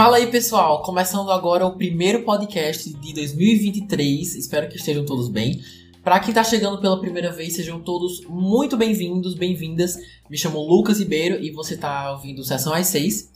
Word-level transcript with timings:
Fala 0.00 0.16
aí, 0.16 0.28
pessoal! 0.28 0.82
Começando 0.82 1.30
agora 1.30 1.66
o 1.66 1.76
primeiro 1.76 2.22
podcast 2.22 2.90
de 2.90 3.12
2023. 3.12 4.34
Espero 4.34 4.68
que 4.68 4.76
estejam 4.76 5.04
todos 5.04 5.28
bem. 5.28 5.60
Para 6.02 6.18
quem 6.20 6.30
está 6.30 6.42
chegando 6.42 6.80
pela 6.80 6.98
primeira 6.98 7.30
vez, 7.30 7.54
sejam 7.54 7.80
todos 7.80 8.24
muito 8.26 8.78
bem-vindos, 8.78 9.34
bem-vindas. 9.34 9.98
Me 10.30 10.38
chamo 10.38 10.58
Lucas 10.58 10.98
Ribeiro 10.98 11.44
e 11.44 11.50
você 11.50 11.74
está 11.74 12.12
ouvindo 12.12 12.42
Sessão 12.42 12.72
às 12.72 12.86
6. 12.86 13.30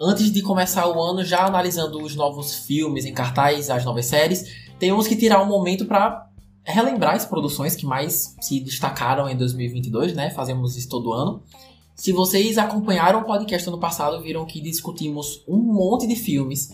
Antes 0.00 0.32
de 0.32 0.40
começar 0.40 0.88
o 0.88 1.02
ano, 1.02 1.22
já 1.22 1.44
analisando 1.44 2.02
os 2.02 2.16
novos 2.16 2.66
filmes 2.66 3.04
em 3.04 3.12
cartaz, 3.12 3.68
as 3.68 3.84
novas 3.84 4.06
séries, 4.06 4.46
temos 4.78 5.06
que 5.06 5.16
tirar 5.16 5.42
um 5.42 5.46
momento 5.46 5.84
para 5.84 6.30
relembrar 6.64 7.14
as 7.14 7.26
produções 7.26 7.76
que 7.76 7.84
mais 7.84 8.34
se 8.40 8.58
destacaram 8.60 9.28
em 9.28 9.36
2022, 9.36 10.14
né? 10.14 10.30
Fazemos 10.30 10.76
isso 10.76 10.88
todo 10.88 11.12
ano. 11.12 11.42
Se 11.96 12.12
vocês 12.12 12.58
acompanharam 12.58 13.20
o 13.20 13.24
podcast 13.24 13.66
ano 13.66 13.80
passado, 13.80 14.20
viram 14.22 14.44
que 14.44 14.60
discutimos 14.60 15.42
um 15.48 15.56
monte 15.56 16.06
de 16.06 16.14
filmes. 16.14 16.68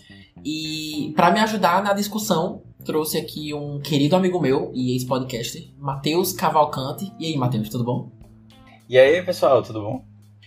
E 0.45 1.13
para 1.15 1.31
me 1.31 1.39
ajudar 1.39 1.81
na 1.81 1.93
discussão, 1.93 2.65
trouxe 2.85 3.19
aqui 3.19 3.55
um 3.55 3.79
querido 3.79 4.17
amigo 4.17 4.41
meu 4.41 4.73
e 4.75 4.91
ex-podcaster, 4.95 5.71
Matheus 5.79 6.33
Cavalcante. 6.33 7.13
E 7.21 7.27
aí, 7.27 7.37
Matheus, 7.37 7.69
tudo 7.69 7.85
bom? 7.85 8.11
E 8.89 8.99
aí, 8.99 9.23
pessoal, 9.23 9.63
tudo 9.63 9.81
bom? 9.81 10.05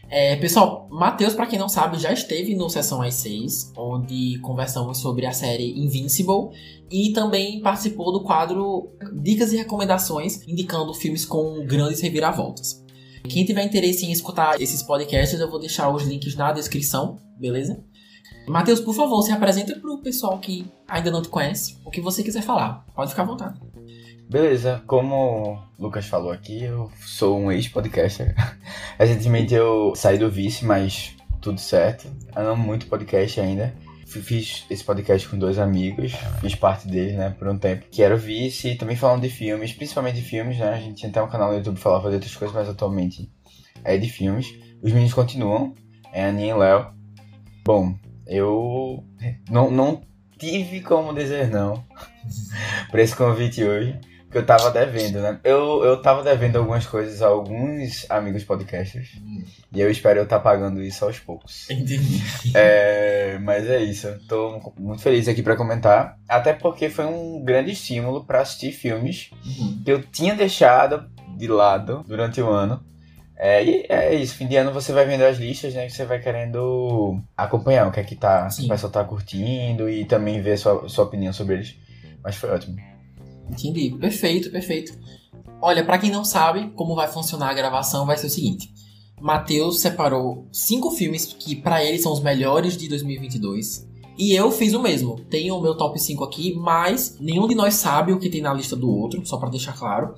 É, 0.10 0.36
pessoal, 0.36 0.90
Matheus, 0.92 1.34
para 1.34 1.48
quem 1.48 1.58
não 1.58 1.70
sabe, 1.70 1.98
já 1.98 2.12
esteve 2.12 2.54
no 2.54 2.70
Sessão 2.70 3.02
às 3.02 3.16
6, 3.16 3.72
onde 3.78 4.38
conversamos 4.40 4.98
sobre 4.98 5.26
a 5.26 5.32
série 5.32 5.80
Invincible 5.80 6.50
e 6.92 7.14
também 7.14 7.62
participou 7.62 8.12
do 8.12 8.24
quadro 8.24 8.92
Dicas 9.14 9.54
e 9.54 9.58
Recomendações, 9.58 10.46
indicando 10.46 10.94
filmes 10.94 11.26
com 11.26 11.66
grandes 11.66 12.02
reviravoltas. 12.02 12.85
Quem 13.28 13.46
tiver 13.46 13.64
interesse 13.64 14.06
em 14.06 14.12
escutar 14.12 14.62
esses 14.62 14.82
podcasts, 14.84 15.40
eu 15.40 15.50
vou 15.50 15.60
deixar 15.60 15.90
os 15.90 16.04
links 16.04 16.36
na 16.36 16.52
descrição, 16.52 17.18
beleza? 17.38 17.84
Matheus, 18.48 18.80
por 18.80 18.94
favor, 18.94 19.22
se 19.24 19.32
apresenta 19.32 19.80
para 19.80 19.92
o 19.92 20.02
pessoal 20.02 20.38
que 20.40 20.66
ainda 20.88 21.10
não 21.10 21.22
te 21.22 21.30
conhece, 21.30 21.78
o 21.84 21.90
que 21.90 22.00
você 22.00 22.24
quiser 22.24 22.44
falar. 22.44 22.86
Pode 22.96 23.10
ficar 23.10 23.24
à 23.24 23.26
vontade. 23.26 23.60
Beleza, 24.30 24.84
como 24.88 25.54
o 25.78 25.84
Lucas 25.84 26.06
falou 26.06 26.32
aqui, 26.32 26.64
eu 26.64 26.92
sou 27.06 27.40
um 27.40 27.52
ex-podcaster. 27.52 28.36
Recentemente 28.98 29.54
eu 29.54 29.94
saí 29.96 30.18
do 30.18 30.30
vice, 30.30 30.66
mas 30.66 31.16
tudo 31.42 31.60
certo. 31.60 32.08
Eu 32.36 32.52
amo 32.52 32.64
muito 32.64 32.88
podcast 32.88 33.40
ainda. 33.40 33.74
Fiz 34.06 34.66
esse 34.70 34.84
podcast 34.84 35.28
com 35.28 35.38
dois 35.38 35.58
amigos, 35.58 36.14
fiz 36.40 36.56
parte 36.56 36.88
dele, 36.88 37.14
né, 37.14 37.36
por 37.38 37.48
um 37.48 37.58
tempo. 37.58 37.86
Que 37.92 38.04
era 38.04 38.16
o 38.16 38.18
Vice, 38.18 38.70
e 38.70 38.76
também 38.78 38.96
falando 38.96 39.24
de 39.24 39.30
filmes, 39.30 39.74
principalmente 39.74 40.16
de 40.16 40.22
filmes, 40.22 40.58
né? 40.58 40.70
A 40.70 40.80
gente 40.80 40.96
tinha 40.98 41.10
até 41.10 41.22
um 41.22 41.28
canal 41.28 41.50
no 41.50 41.58
YouTube 41.58 41.76
que 41.76 41.82
falava 41.82 42.10
de 42.10 42.16
outras 42.16 42.36
coisas, 42.36 42.56
mas 42.56 42.70
atualmente 42.70 43.30
é 43.84 43.98
de 43.98 44.08
filmes. 44.08 44.54
Os 44.82 44.92
meninos 44.92 45.14
continuam, 45.14 45.74
é 46.14 46.26
a 46.26 46.30
Aninha 46.30 46.54
e 46.54 46.58
Léo. 46.58 46.94
Bom, 47.66 47.98
eu 48.28 49.04
não, 49.50 49.72
não 49.72 50.02
tive 50.38 50.82
como 50.82 51.14
dizer 51.14 51.50
não 51.50 51.84
para 52.92 53.02
esse 53.02 53.16
convite 53.16 53.64
hoje 53.64 54.00
que 54.36 54.40
eu 54.40 54.46
tava 54.46 54.70
devendo, 54.70 55.22
né? 55.22 55.40
Eu, 55.46 55.82
eu 55.86 56.02
tava 56.02 56.22
devendo 56.22 56.58
algumas 56.58 56.86
coisas 56.86 57.22
a 57.22 57.28
alguns 57.28 58.06
amigos 58.10 58.44
podcasters. 58.44 59.12
E 59.72 59.80
eu 59.80 59.90
espero 59.90 60.20
eu 60.20 60.26
estar 60.26 60.40
tá 60.40 60.44
pagando 60.44 60.84
isso 60.84 61.06
aos 61.06 61.18
poucos. 61.20 61.70
Entendi. 61.70 62.22
É, 62.54 63.40
mas 63.40 63.66
é 63.70 63.82
isso. 63.82 64.14
Tô 64.28 64.74
muito 64.78 65.02
feliz 65.02 65.30
aqui 65.30 65.42
para 65.42 65.56
comentar. 65.56 66.20
Até 66.28 66.52
porque 66.52 66.90
foi 66.90 67.06
um 67.06 67.46
grande 67.46 67.72
estímulo 67.72 68.26
para 68.26 68.42
assistir 68.42 68.74
filmes 68.74 69.32
uhum. 69.46 69.82
que 69.86 69.92
eu 69.94 70.04
tinha 70.04 70.36
deixado 70.36 71.10
de 71.38 71.48
lado 71.48 72.04
durante 72.06 72.42
o 72.42 72.50
ano. 72.50 72.84
É, 73.38 73.64
e 73.64 73.86
é 73.88 74.16
isso, 74.16 74.36
fim 74.36 74.48
de 74.48 74.58
ano 74.58 74.74
você 74.74 74.92
vai 74.92 75.06
vendo 75.06 75.24
as 75.24 75.38
listas, 75.38 75.74
né? 75.74 75.88
Você 75.88 76.04
vai 76.04 76.20
querendo 76.20 77.22
acompanhar 77.38 77.88
o 77.88 77.92
que 77.92 78.02
é 78.02 78.04
que 78.04 78.16
tá, 78.16 78.50
o 78.50 78.68
pessoal 78.68 78.92
tá 78.92 79.04
curtindo 79.04 79.90
e 79.90 80.04
também 80.04 80.42
ver 80.42 80.58
sua, 80.58 80.90
sua 80.90 81.06
opinião 81.06 81.32
sobre 81.32 81.56
eles. 81.56 81.78
Mas 82.22 82.36
foi 82.36 82.50
ótimo. 82.50 82.95
Entendi. 83.50 83.92
Perfeito, 84.00 84.50
perfeito. 84.52 84.98
Olha, 85.62 85.84
para 85.84 85.98
quem 85.98 86.12
não 86.12 86.26
sabe 86.26 86.70
como 86.76 86.96
vai 86.96 87.08
funcionar 87.08 87.50
a 87.50 87.54
gravação, 87.54 88.06
vai 88.06 88.18
ser 88.18 88.28
o 88.28 88.30
seguinte. 88.30 88.74
Matheus 89.20 89.80
separou 89.80 90.48
cinco 90.52 90.92
filmes 90.92 91.26
que 91.26 91.56
para 91.56 91.84
ele 91.84 91.98
são 91.98 92.12
os 92.12 92.22
melhores 92.22 92.78
de 92.78 92.88
2022. 92.88 93.88
E 94.18 94.34
eu 94.34 94.52
fiz 94.52 94.74
o 94.74 94.82
mesmo. 94.82 95.20
Tenho 95.30 95.56
o 95.56 95.62
meu 95.62 95.76
top 95.76 96.00
5 96.00 96.24
aqui, 96.24 96.54
mas 96.56 97.18
nenhum 97.20 97.48
de 97.48 97.56
nós 97.56 97.74
sabe 97.76 98.14
o 98.14 98.20
que 98.20 98.30
tem 98.30 98.42
na 98.42 98.54
lista 98.54 98.76
do 98.76 98.90
outro, 98.90 99.26
só 99.26 99.38
para 99.38 99.50
deixar 99.50 99.74
claro. 99.74 100.16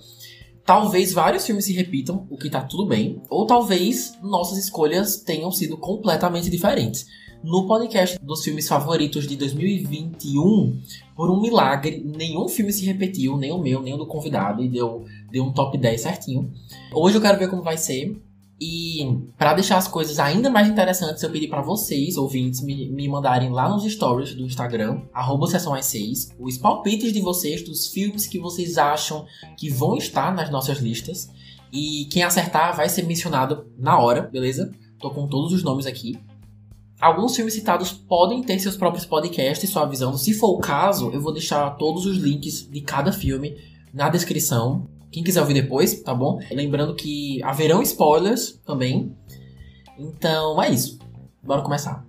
Talvez 0.65 1.13
vários 1.13 1.45
filmes 1.45 1.65
se 1.65 1.73
repitam, 1.73 2.27
o 2.29 2.37
que 2.37 2.49
tá 2.49 2.61
tudo 2.61 2.85
bem, 2.85 3.21
ou 3.29 3.47
talvez 3.47 4.13
nossas 4.21 4.57
escolhas 4.57 5.17
tenham 5.17 5.51
sido 5.51 5.77
completamente 5.77 6.49
diferentes. 6.49 7.05
No 7.43 7.67
podcast 7.67 8.17
dos 8.21 8.43
filmes 8.43 8.67
favoritos 8.67 9.27
de 9.27 9.35
2021, 9.35 10.81
por 11.15 11.29
um 11.29 11.39
milagre, 11.39 12.03
nenhum 12.03 12.47
filme 12.47 12.73
se 12.73 12.85
repetiu, 12.85 13.37
nem 13.37 13.51
o 13.51 13.59
meu, 13.59 13.81
nem 13.81 13.93
o 13.93 13.97
do 13.97 14.07
convidado, 14.07 14.63
e 14.63 14.67
deu, 14.67 15.05
deu 15.31 15.43
um 15.43 15.53
top 15.53 15.77
10 15.77 16.01
certinho. 16.01 16.51
Hoje 16.93 17.15
eu 17.15 17.21
quero 17.21 17.37
ver 17.37 17.49
como 17.49 17.61
vai 17.61 17.77
ser. 17.77 18.19
E 18.59 19.21
para 19.37 19.53
deixar 19.53 19.77
as 19.77 19.87
coisas 19.87 20.17
ainda 20.17 20.49
mais 20.49 20.67
interessantes, 20.67 21.21
eu 21.21 21.29
pedi 21.29 21.47
para 21.47 21.61
vocês, 21.61 22.17
ouvintes, 22.17 22.61
me, 22.61 22.89
me, 22.89 23.07
mandarem 23.07 23.51
lá 23.51 23.69
nos 23.69 23.83
stories 23.83 24.33
do 24.33 24.43
Instagram, 24.43 25.03
arroba 25.13 25.45
sessão 25.45 25.75
às 25.75 25.85
6, 25.85 26.35
os 26.39 26.57
palpites 26.57 27.13
de 27.13 27.21
vocês 27.21 27.61
dos 27.63 27.87
filmes 27.87 28.25
que 28.25 28.39
vocês 28.39 28.79
acham 28.79 29.27
que 29.55 29.69
vão 29.69 29.95
estar 29.95 30.33
nas 30.33 30.49
nossas 30.49 30.79
listas. 30.79 31.29
E 31.71 32.05
quem 32.05 32.23
acertar 32.23 32.75
vai 32.75 32.89
ser 32.89 33.03
mencionado 33.03 33.67
na 33.77 33.99
hora, 33.99 34.23
beleza? 34.23 34.71
Tô 34.99 35.11
com 35.11 35.27
todos 35.27 35.53
os 35.53 35.61
nomes 35.61 35.85
aqui. 35.85 36.17
Alguns 36.99 37.35
filmes 37.35 37.53
citados 37.53 37.91
podem 37.91 38.41
ter 38.41 38.57
seus 38.57 38.75
próprios 38.75 39.05
podcasts 39.05 39.69
só 39.69 39.83
avisando. 39.83 40.17
Se 40.17 40.33
for 40.33 40.55
o 40.55 40.57
caso, 40.57 41.11
eu 41.11 41.21
vou 41.21 41.31
deixar 41.31 41.69
todos 41.77 42.07
os 42.07 42.17
links 42.17 42.67
de 42.67 42.81
cada 42.81 43.11
filme 43.11 43.55
na 43.93 44.09
descrição. 44.09 44.89
Quem 45.11 45.23
quiser 45.23 45.41
ouvir 45.41 45.53
depois, 45.53 46.01
tá 46.01 46.11
bom? 46.11 46.39
Lembrando 46.49 46.95
que 46.95 47.39
haverão 47.43 47.83
spoilers 47.83 48.59
também. 48.65 49.15
Então 49.95 50.59
é 50.59 50.71
isso. 50.71 50.97
Bora 51.43 51.61
começar. 51.61 52.03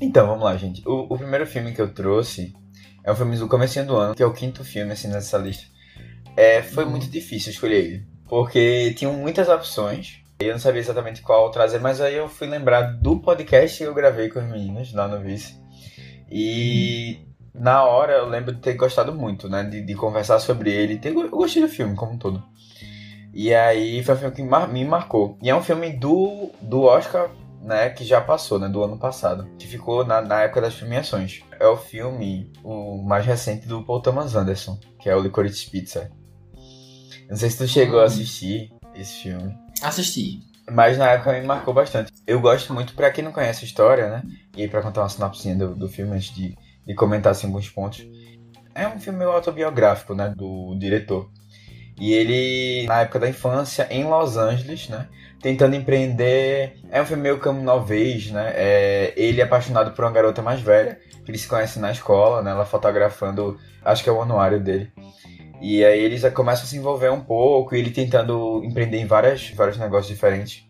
Então, 0.00 0.28
vamos 0.28 0.44
lá, 0.44 0.56
gente. 0.56 0.82
O, 0.88 1.12
o 1.12 1.18
primeiro 1.18 1.46
filme 1.46 1.74
que 1.74 1.80
eu 1.82 1.92
trouxe 1.92 2.54
é 3.04 3.12
um 3.12 3.14
filme 3.14 3.36
do 3.36 3.46
começo 3.46 3.84
do 3.84 3.96
ano, 3.96 4.14
que 4.14 4.22
é 4.22 4.26
o 4.26 4.32
quinto 4.32 4.64
filme, 4.64 4.92
assim, 4.92 5.08
nessa 5.08 5.36
lista. 5.36 5.75
É, 6.36 6.62
foi 6.62 6.84
muito 6.84 7.08
difícil 7.08 7.50
escolher 7.50 7.84
ele, 7.84 8.06
porque 8.28 8.92
tinham 8.94 9.14
muitas 9.14 9.48
opções. 9.48 10.22
Eu 10.38 10.52
não 10.52 10.58
sabia 10.58 10.80
exatamente 10.80 11.22
qual 11.22 11.50
trazer, 11.50 11.80
mas 11.80 12.00
aí 12.00 12.14
eu 12.14 12.28
fui 12.28 12.46
lembrar 12.46 12.82
do 12.82 13.18
podcast 13.20 13.78
que 13.78 13.84
eu 13.84 13.94
gravei 13.94 14.28
com 14.28 14.38
os 14.38 14.44
meninos 14.44 14.92
lá 14.92 15.08
no 15.08 15.18
Vice. 15.18 15.58
E 16.30 17.26
na 17.54 17.84
hora 17.84 18.12
eu 18.12 18.28
lembro 18.28 18.54
de 18.54 18.60
ter 18.60 18.74
gostado 18.74 19.14
muito, 19.14 19.48
né? 19.48 19.64
De, 19.64 19.80
de 19.80 19.94
conversar 19.94 20.38
sobre 20.38 20.70
ele. 20.70 20.98
Ter, 20.98 21.14
eu 21.14 21.30
gostei 21.30 21.62
do 21.62 21.68
filme 21.68 21.96
como 21.96 22.12
um 22.12 22.18
todo. 22.18 22.42
E 23.32 23.54
aí 23.54 24.02
foi 24.02 24.14
um 24.14 24.18
filme 24.18 24.34
que 24.34 24.42
me 24.72 24.84
marcou. 24.84 25.38
E 25.42 25.48
é 25.48 25.54
um 25.54 25.62
filme 25.62 25.90
do, 25.90 26.50
do 26.60 26.82
Oscar, 26.82 27.30
né? 27.62 27.90
Que 27.90 28.04
já 28.04 28.20
passou, 28.20 28.58
né? 28.58 28.68
Do 28.68 28.84
ano 28.84 28.98
passado. 28.98 29.48
Que 29.58 29.66
ficou 29.66 30.04
na, 30.04 30.20
na 30.20 30.42
época 30.42 30.60
das 30.60 30.74
premiações. 30.74 31.42
É 31.58 31.66
o 31.66 31.76
filme, 31.76 32.52
o 32.62 33.02
mais 33.02 33.24
recente 33.24 33.66
do 33.66 33.82
Paul 33.82 34.00
Thomas 34.00 34.34
Anderson, 34.34 34.78
que 34.98 35.08
é 35.08 35.16
o 35.16 35.20
Licorice 35.20 35.70
Pizza. 35.70 36.10
Não 37.28 37.36
sei 37.36 37.50
se 37.50 37.58
tu 37.58 37.66
chegou 37.66 37.98
hum. 37.98 38.02
a 38.02 38.06
assistir 38.06 38.72
esse 38.94 39.22
filme. 39.22 39.56
Assisti. 39.82 40.40
Mas 40.70 40.98
na 40.98 41.10
época 41.10 41.32
me 41.32 41.46
marcou 41.46 41.72
bastante. 41.72 42.12
Eu 42.26 42.40
gosto 42.40 42.74
muito, 42.74 42.94
para 42.94 43.10
quem 43.10 43.22
não 43.22 43.32
conhece 43.32 43.64
a 43.64 43.66
história, 43.68 44.08
né? 44.10 44.22
E 44.56 44.62
aí 44.62 44.68
pra 44.68 44.82
contar 44.82 45.02
uma 45.02 45.08
sinopse 45.08 45.54
do, 45.54 45.74
do 45.74 45.88
filme 45.88 46.16
antes 46.16 46.34
de, 46.34 46.56
de 46.84 46.94
comentar 46.94 47.32
assim, 47.32 47.46
alguns 47.46 47.68
pontos. 47.68 48.06
É 48.74 48.86
um 48.88 48.98
filme 48.98 49.20
meio 49.20 49.30
autobiográfico, 49.30 50.14
né? 50.14 50.32
Do 50.36 50.76
diretor. 50.78 51.30
E 51.98 52.12
ele, 52.12 52.86
na 52.86 53.02
época 53.02 53.20
da 53.20 53.28
infância, 53.28 53.86
em 53.90 54.04
Los 54.04 54.36
Angeles, 54.36 54.88
né? 54.88 55.08
Tentando 55.40 55.76
empreender. 55.76 56.78
É 56.90 57.00
um 57.00 57.06
filme 57.06 57.22
meio 57.22 57.38
como 57.38 57.62
novez, 57.62 58.30
né? 58.30 58.52
É, 58.54 59.14
ele 59.16 59.40
é 59.40 59.44
apaixonado 59.44 59.92
por 59.92 60.04
uma 60.04 60.10
garota 60.10 60.42
mais 60.42 60.60
velha, 60.60 60.98
que 61.24 61.30
eles 61.30 61.40
se 61.40 61.48
conhecem 61.48 61.80
na 61.80 61.92
escola, 61.92 62.42
né? 62.42 62.50
Ela 62.50 62.66
fotografando, 62.66 63.58
acho 63.84 64.02
que 64.02 64.10
é 64.10 64.12
o 64.12 64.20
anuário 64.20 64.60
dele. 64.60 64.92
E 65.60 65.84
aí 65.84 66.00
eles 66.00 66.22
começam 66.32 66.64
a 66.64 66.66
se 66.66 66.76
envolver 66.76 67.10
um 67.10 67.20
pouco, 67.20 67.74
ele 67.74 67.90
tentando 67.90 68.62
empreender 68.64 68.98
em 68.98 69.06
várias, 69.06 69.50
vários 69.50 69.78
negócios 69.78 70.08
diferentes. 70.08 70.64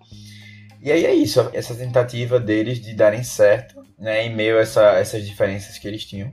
E 0.80 0.92
aí 0.92 1.04
é 1.04 1.12
isso, 1.12 1.50
essa 1.52 1.74
tentativa 1.74 2.38
deles 2.38 2.80
de 2.80 2.94
darem 2.94 3.24
certo, 3.24 3.82
né, 3.98 4.24
em 4.24 4.34
meio 4.34 4.58
a 4.58 4.60
essa, 4.60 4.82
essas 4.92 5.26
diferenças 5.26 5.78
que 5.78 5.88
eles 5.88 6.04
tinham. 6.04 6.32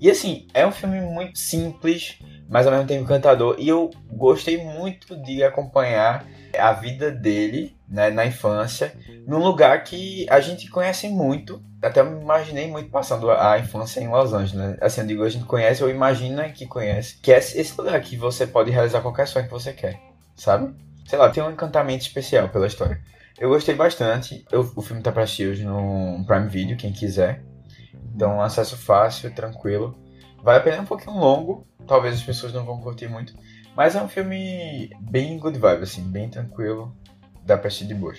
E 0.00 0.10
assim, 0.10 0.46
é 0.52 0.66
um 0.66 0.72
filme 0.72 1.00
muito 1.00 1.38
simples, 1.38 2.18
mas 2.48 2.66
ao 2.66 2.72
mesmo 2.72 2.86
tempo 2.86 3.04
encantador. 3.04 3.56
E 3.58 3.68
eu 3.68 3.90
gostei 4.10 4.56
muito 4.58 5.16
de 5.22 5.42
acompanhar 5.42 6.26
a 6.58 6.72
vida 6.72 7.10
dele 7.10 7.76
né, 7.90 8.08
na 8.10 8.24
infância, 8.24 8.94
num 9.26 9.38
lugar 9.38 9.82
que 9.82 10.24
a 10.30 10.40
gente 10.40 10.70
conhece 10.70 11.08
muito. 11.08 11.60
Até 11.82 12.02
me 12.02 12.20
imaginei 12.20 12.70
muito 12.70 12.90
passando 12.90 13.30
a 13.30 13.58
infância 13.58 14.00
em 14.00 14.08
Los 14.08 14.32
Angeles. 14.32 14.52
Né? 14.52 14.76
Assim, 14.80 15.00
eu 15.00 15.06
digo, 15.06 15.24
a 15.24 15.28
gente 15.28 15.44
conhece 15.44 15.82
ou 15.82 15.90
imagina 15.90 16.48
que 16.50 16.66
conhece. 16.66 17.18
Que 17.20 17.32
é 17.32 17.38
esse 17.38 17.74
lugar 17.76 18.00
que 18.00 18.16
você 18.16 18.46
pode 18.46 18.70
realizar 18.70 19.00
qualquer 19.00 19.26
sonho 19.26 19.46
que 19.46 19.50
você 19.50 19.72
quer, 19.72 20.00
sabe? 20.36 20.74
Sei 21.06 21.18
lá, 21.18 21.28
tem 21.28 21.42
um 21.42 21.50
encantamento 21.50 22.02
especial 22.04 22.48
pela 22.48 22.66
história. 22.66 23.00
Eu 23.38 23.48
gostei 23.48 23.74
bastante. 23.74 24.44
Eu, 24.52 24.70
o 24.76 24.82
filme 24.82 25.02
tá 25.02 25.10
pra 25.10 25.24
assistir 25.24 25.48
hoje 25.48 25.64
no 25.64 26.22
Prime 26.26 26.48
Video, 26.48 26.76
quem 26.76 26.92
quiser. 26.92 27.42
Então, 28.14 28.40
acesso 28.40 28.76
fácil, 28.76 29.34
tranquilo. 29.34 29.98
Vale 30.42 30.58
a 30.58 30.62
pena 30.62 30.76
é 30.76 30.80
um 30.80 30.86
pouquinho 30.86 31.16
longo. 31.16 31.66
Talvez 31.86 32.14
as 32.14 32.22
pessoas 32.22 32.52
não 32.52 32.64
vão 32.64 32.80
curtir 32.80 33.08
muito. 33.08 33.34
Mas 33.74 33.96
é 33.96 34.02
um 34.02 34.08
filme 34.08 34.90
bem 35.00 35.38
good 35.38 35.58
vibe, 35.58 35.82
assim, 35.82 36.02
bem 36.02 36.28
tranquilo. 36.28 36.94
Pra 37.46 37.56
assistir 37.56 37.86
de 37.86 37.94
boa. 37.94 38.14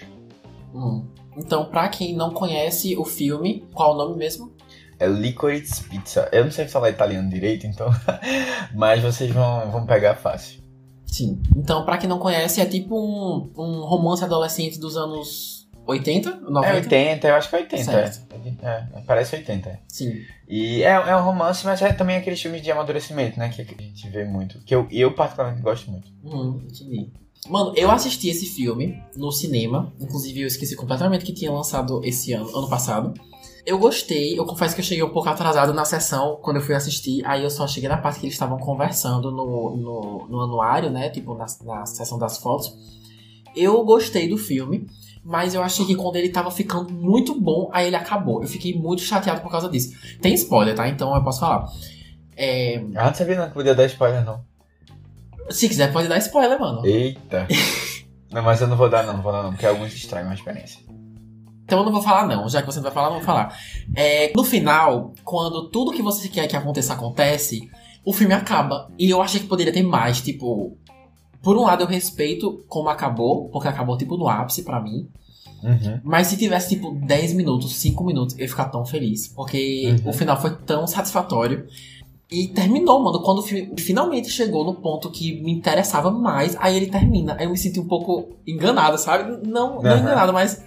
Hum. 0.74 1.06
Então, 1.38 1.66
pra 1.66 1.88
quem 1.88 2.16
não 2.16 2.32
conhece 2.32 2.96
o 2.98 3.06
filme, 3.06 3.66
qual 3.74 3.94
o 3.94 3.98
nome 3.98 4.18
mesmo? 4.18 4.52
É 5.00 5.08
Licorice 5.08 5.84
Pizza. 5.86 6.30
Eu 6.32 6.44
não 6.44 6.52
sei 6.52 6.68
falar 6.68 6.90
italiano 6.90 7.30
direito, 7.30 7.66
então. 7.66 7.90
Mas 8.76 9.02
vocês 9.02 9.32
vão, 9.32 9.72
vão 9.72 9.86
pegar 9.86 10.16
fácil. 10.16 10.62
Sim. 11.06 11.42
Então, 11.56 11.84
pra 11.84 11.98
quem 11.98 12.08
não 12.08 12.20
conhece, 12.20 12.62
é 12.62 12.66
tipo 12.66 12.96
um, 12.98 13.52
um 13.58 13.82
romance 13.82 14.24
adolescente 14.24 14.80
dos 14.80 14.96
anos 14.96 15.68
80? 15.86 16.42
90? 16.42 16.68
É 16.68 16.76
80, 16.76 17.28
eu 17.28 17.36
acho 17.36 17.50
que 17.50 17.56
é 17.56 17.60
80. 17.60 17.84
Certo. 17.84 18.36
É, 18.62 18.68
é, 18.68 19.02
parece 19.06 19.36
80. 19.36 19.80
Sim. 19.88 20.22
E 20.48 20.84
é, 20.84 20.92
é 20.92 21.16
um 21.16 21.24
romance, 21.24 21.66
mas 21.66 21.82
é 21.82 21.92
também 21.92 22.18
aqueles 22.18 22.42
filmes 22.42 22.62
de 22.62 22.72
amadurecimento, 22.72 23.40
né? 23.40 23.50
Que 23.50 23.62
a 23.62 23.66
gente 23.66 24.10
vê 24.10 24.24
muito. 24.24 24.60
Que 24.60 24.76
eu, 24.76 24.88
eu 24.92 25.14
particularmente 25.14 25.62
gosto 25.62 25.92
muito. 25.92 26.08
Hum, 26.24 26.62
entendi. 26.64 27.12
Mano, 27.50 27.74
eu 27.76 27.90
assisti 27.90 28.30
esse 28.30 28.46
filme 28.46 29.02
no 29.16 29.32
cinema. 29.32 29.92
Inclusive, 30.00 30.42
eu 30.42 30.48
esqueci 30.48 30.76
completamente 30.76 31.26
que 31.26 31.34
tinha 31.34 31.52
lançado 31.52 32.02
esse 32.04 32.34
ano, 32.34 32.56
ano 32.56 32.70
passado. 32.70 33.14
Eu 33.66 33.78
gostei, 33.78 34.40
eu 34.40 34.46
confesso 34.46 34.74
que 34.74 34.82
eu 34.82 34.86
cheguei 34.86 35.04
um 35.04 35.10
pouco 35.10 35.30
atrasado 35.30 35.74
na 35.74 35.86
sessão 35.86 36.40
quando 36.42 36.58
eu 36.58 36.64
fui 36.64 36.74
assistir. 36.74 37.24
Aí 37.26 37.44
eu 37.44 37.50
só 37.50 37.68
cheguei 37.68 37.90
na 37.90 37.98
parte 37.98 38.20
que 38.20 38.26
eles 38.26 38.34
estavam 38.34 38.58
conversando 38.58 39.32
no, 39.32 39.76
no, 39.76 40.28
no 40.28 40.42
anuário, 40.42 40.90
né? 40.90 41.10
Tipo, 41.10 41.36
na, 41.36 41.46
na 41.64 41.86
sessão 41.86 42.18
das 42.18 42.38
fotos. 42.38 42.76
Eu 43.56 43.84
gostei 43.84 44.28
do 44.28 44.38
filme, 44.38 44.88
mas 45.24 45.54
eu 45.54 45.62
achei 45.62 45.86
que 45.86 45.96
quando 45.96 46.16
ele 46.16 46.30
tava 46.30 46.50
ficando 46.50 46.92
muito 46.92 47.40
bom, 47.40 47.70
aí 47.72 47.88
ele 47.88 47.96
acabou. 47.96 48.42
Eu 48.42 48.48
fiquei 48.48 48.74
muito 48.74 49.02
chateado 49.02 49.42
por 49.42 49.52
causa 49.52 49.70
disso. 49.70 49.92
Tem 50.22 50.34
spoiler, 50.34 50.76
tá? 50.76 50.88
Então 50.88 51.14
eu 51.16 51.24
posso 51.24 51.40
falar. 51.40 51.68
É... 52.36 52.78
Ah, 52.96 53.08
não 53.08 53.14
sabia 53.14 53.38
não 53.38 53.48
que 53.48 53.54
podia 53.54 53.76
dar 53.76 53.86
spoiler, 53.86 54.26
não. 54.26 54.51
Se 55.52 55.68
quiser, 55.68 55.92
pode 55.92 56.08
dar 56.08 56.18
spoiler, 56.18 56.60
mano. 56.60 56.86
Eita. 56.86 57.48
não, 58.32 58.42
mas 58.44 58.62
eu 58.62 58.68
não 58.68 58.78
vou 58.78 58.90
dar, 58.90 59.04
não, 59.04 59.14
não 59.14 59.22
vou 59.22 59.32
dar, 59.32 59.44
não, 59.44 59.52
porque 59.52 59.66
alguns 59.66 59.94
estragam 59.94 60.32
a 60.32 60.34
experiência. 60.34 60.80
Então 61.64 61.80
eu 61.80 61.86
não 61.86 61.92
vou 61.92 62.02
falar, 62.02 62.28
não. 62.28 62.50
Já 62.50 62.62
que 62.62 62.66
você 62.68 62.80
não 62.80 62.84
vai 62.84 62.92
falar, 62.92 63.08
não 63.10 63.18
vou 63.18 63.26
falar. 63.26 63.58
É, 63.96 64.32
no 64.36 64.44
final, 64.44 65.14
quando 65.24 65.70
tudo 65.70 65.92
que 65.92 66.02
você 66.02 66.28
quer 66.28 66.48
que 66.48 66.56
aconteça 66.56 66.94
acontece, 66.94 67.70
o 68.04 68.12
filme 68.12 68.34
acaba. 68.34 68.90
E 69.00 69.10
eu 69.10 69.22
achei 69.22 69.40
que 69.40 69.48
poderia 69.48 69.72
ter 69.72 69.84
mais, 69.84 70.20
tipo. 70.22 70.78
Por 71.42 71.58
um 71.58 71.62
lado, 71.62 71.84
eu 71.84 71.88
respeito 71.88 72.64
como 72.68 72.90
acabou, 72.90 73.50
porque 73.50 73.68
acabou, 73.68 73.98
tipo, 73.98 74.18
no 74.18 74.28
ápice 74.28 74.64
pra 74.64 74.82
mim. 74.82 75.08
Uhum. 75.64 76.00
Mas 76.04 76.28
se 76.28 76.38
tivesse, 76.38 76.76
tipo, 76.76 76.92
10 76.92 77.34
minutos, 77.34 77.74
5 77.76 78.04
minutos, 78.04 78.36
eu 78.36 78.42
ia 78.42 78.50
ficar 78.50 78.66
tão 78.66 78.86
feliz. 78.86 79.28
Porque 79.30 79.96
Uhum. 80.04 80.10
o 80.10 80.14
final 80.14 80.40
foi 80.40 80.56
tão 80.56 80.86
satisfatório. 80.86 81.66
E 82.32 82.48
terminou, 82.48 83.04
mano. 83.04 83.22
Quando 83.22 83.40
o 83.40 83.42
filme 83.42 83.74
finalmente 83.78 84.30
chegou 84.30 84.64
no 84.64 84.74
ponto 84.76 85.12
que 85.12 85.42
me 85.42 85.52
interessava 85.52 86.10
mais, 86.10 86.56
aí 86.60 86.78
ele 86.78 86.88
termina. 86.88 87.36
Aí 87.38 87.46
eu 87.46 87.50
me 87.50 87.58
senti 87.58 87.80
um 87.80 87.88
pouco 87.88 88.38
enganado, 88.48 88.98
sabe? 88.98 89.46
Não, 89.46 89.82
não 89.82 89.92
Aham. 89.92 90.00
enganado, 90.00 90.32
mas 90.32 90.64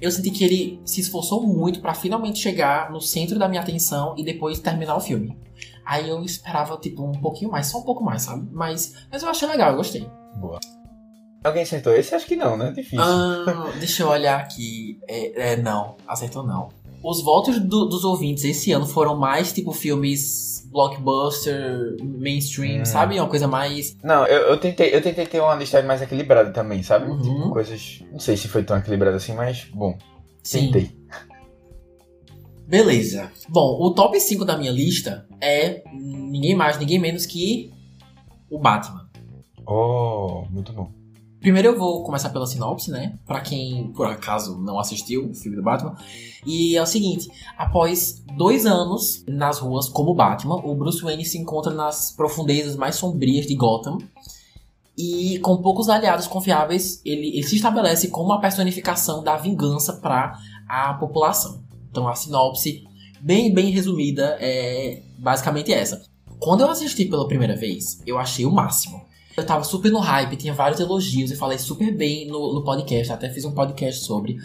eu 0.00 0.10
senti 0.10 0.30
que 0.30 0.42
ele 0.44 0.80
se 0.84 1.00
esforçou 1.00 1.46
muito 1.46 1.80
pra 1.80 1.94
finalmente 1.94 2.40
chegar 2.40 2.90
no 2.90 3.00
centro 3.00 3.38
da 3.38 3.48
minha 3.48 3.62
atenção 3.62 4.14
e 4.18 4.24
depois 4.24 4.58
terminar 4.58 4.96
o 4.96 5.00
filme. 5.00 5.38
Aí 5.86 6.08
eu 6.08 6.20
esperava, 6.24 6.76
tipo, 6.78 7.04
um 7.04 7.12
pouquinho 7.12 7.50
mais, 7.50 7.68
só 7.68 7.78
um 7.78 7.82
pouco 7.82 8.02
mais, 8.02 8.22
sabe? 8.22 8.48
Mas, 8.50 8.94
mas 9.10 9.22
eu 9.22 9.28
achei 9.28 9.46
legal, 9.46 9.70
eu 9.70 9.76
gostei. 9.76 10.08
Boa. 10.36 10.58
Alguém 11.44 11.62
acertou 11.62 11.94
esse? 11.94 12.14
Acho 12.14 12.26
que 12.26 12.36
não, 12.36 12.56
né? 12.56 12.72
Difícil. 12.72 12.98
Ah, 13.04 13.70
deixa 13.78 14.02
eu 14.02 14.08
olhar 14.08 14.40
aqui. 14.40 14.98
É, 15.06 15.52
é, 15.52 15.56
não, 15.56 15.94
acertou 16.08 16.42
não. 16.42 16.70
Os 17.04 17.22
votos 17.22 17.60
do- 17.60 17.84
dos 17.84 18.02
ouvintes 18.02 18.44
esse 18.44 18.72
ano 18.72 18.86
foram 18.86 19.14
mais 19.16 19.52
tipo 19.52 19.72
filmes 19.72 20.66
blockbuster, 20.72 21.96
mainstream, 22.02 22.80
Hum. 22.80 22.84
sabe? 22.86 23.18
Uma 23.20 23.28
coisa 23.28 23.46
mais. 23.46 23.96
Não, 24.02 24.26
eu, 24.26 24.48
eu 24.48 24.56
tentei, 24.58 24.94
eu 24.94 25.02
tentei 25.02 25.26
ter 25.26 25.38
uma 25.40 25.54
lista 25.54 25.80
mais 25.82 26.00
equilibrada 26.02 26.50
também, 26.50 26.82
sabe? 26.82 27.10
Uhum. 27.10 27.20
Tipo, 27.20 27.50
coisas. 27.50 28.02
Não 28.10 28.18
sei 28.18 28.36
se 28.36 28.48
foi 28.48 28.64
tão 28.64 28.76
equilibrada 28.78 29.16
assim, 29.18 29.34
mas 29.34 29.66
bom, 29.72 29.96
Sim. 30.42 30.72
tentei. 30.72 30.90
Beleza. 32.66 33.30
Bom, 33.48 33.78
o 33.82 33.90
top 33.94 34.18
5 34.18 34.44
da 34.44 34.56
minha 34.56 34.72
lista 34.72 35.26
é 35.40 35.82
ninguém 35.92 36.54
mais, 36.56 36.78
ninguém 36.78 36.98
menos 36.98 37.26
que 37.26 37.70
o 38.50 38.58
Batman. 38.58 39.08
Oh, 39.66 40.44
muito 40.50 40.72
bom. 40.72 40.90
Primeiro 41.44 41.68
eu 41.68 41.78
vou 41.78 42.02
começar 42.02 42.30
pela 42.30 42.46
sinopse, 42.46 42.90
né? 42.90 43.18
Pra 43.26 43.38
quem 43.38 43.92
por 43.92 44.06
acaso 44.06 44.58
não 44.62 44.78
assistiu 44.78 45.28
o 45.28 45.34
filme 45.34 45.58
do 45.58 45.62
Batman. 45.62 45.94
E 46.46 46.74
é 46.74 46.80
o 46.80 46.86
seguinte: 46.86 47.28
após 47.58 48.24
dois 48.34 48.64
anos 48.64 49.22
nas 49.28 49.58
ruas 49.58 49.86
como 49.86 50.14
Batman, 50.14 50.56
o 50.64 50.74
Bruce 50.74 51.02
Wayne 51.02 51.22
se 51.22 51.36
encontra 51.36 51.70
nas 51.74 52.10
profundezas 52.12 52.76
mais 52.76 52.96
sombrias 52.96 53.46
de 53.46 53.54
Gotham. 53.54 53.98
E 54.96 55.38
com 55.40 55.60
poucos 55.60 55.90
aliados 55.90 56.26
confiáveis, 56.26 57.02
ele, 57.04 57.26
ele 57.36 57.42
se 57.42 57.56
estabelece 57.56 58.08
como 58.08 58.30
uma 58.30 58.40
personificação 58.40 59.22
da 59.22 59.36
vingança 59.36 59.92
para 60.00 60.38
a 60.66 60.94
população. 60.94 61.62
Então 61.90 62.08
a 62.08 62.14
sinopse, 62.14 62.84
bem, 63.20 63.52
bem 63.52 63.70
resumida, 63.70 64.38
é 64.40 65.02
basicamente 65.18 65.70
essa. 65.74 66.02
Quando 66.38 66.62
eu 66.62 66.70
assisti 66.70 67.04
pela 67.04 67.28
primeira 67.28 67.54
vez, 67.54 68.00
eu 68.06 68.16
achei 68.16 68.46
o 68.46 68.50
máximo. 68.50 69.04
Eu 69.36 69.44
tava 69.44 69.64
super 69.64 69.90
no 69.90 69.98
hype, 69.98 70.36
tinha 70.36 70.54
vários 70.54 70.78
elogios 70.80 71.30
e 71.30 71.36
falei 71.36 71.58
super 71.58 71.94
bem 71.96 72.26
no, 72.28 72.54
no 72.54 72.62
podcast, 72.62 73.12
até 73.12 73.28
fiz 73.28 73.44
um 73.44 73.52
podcast 73.52 74.04
sobre. 74.04 74.36